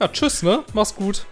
Ja, 0.00 0.08
tschüss, 0.08 0.42
ne? 0.42 0.64
Mach's 0.72 0.94
gut. 0.94 1.26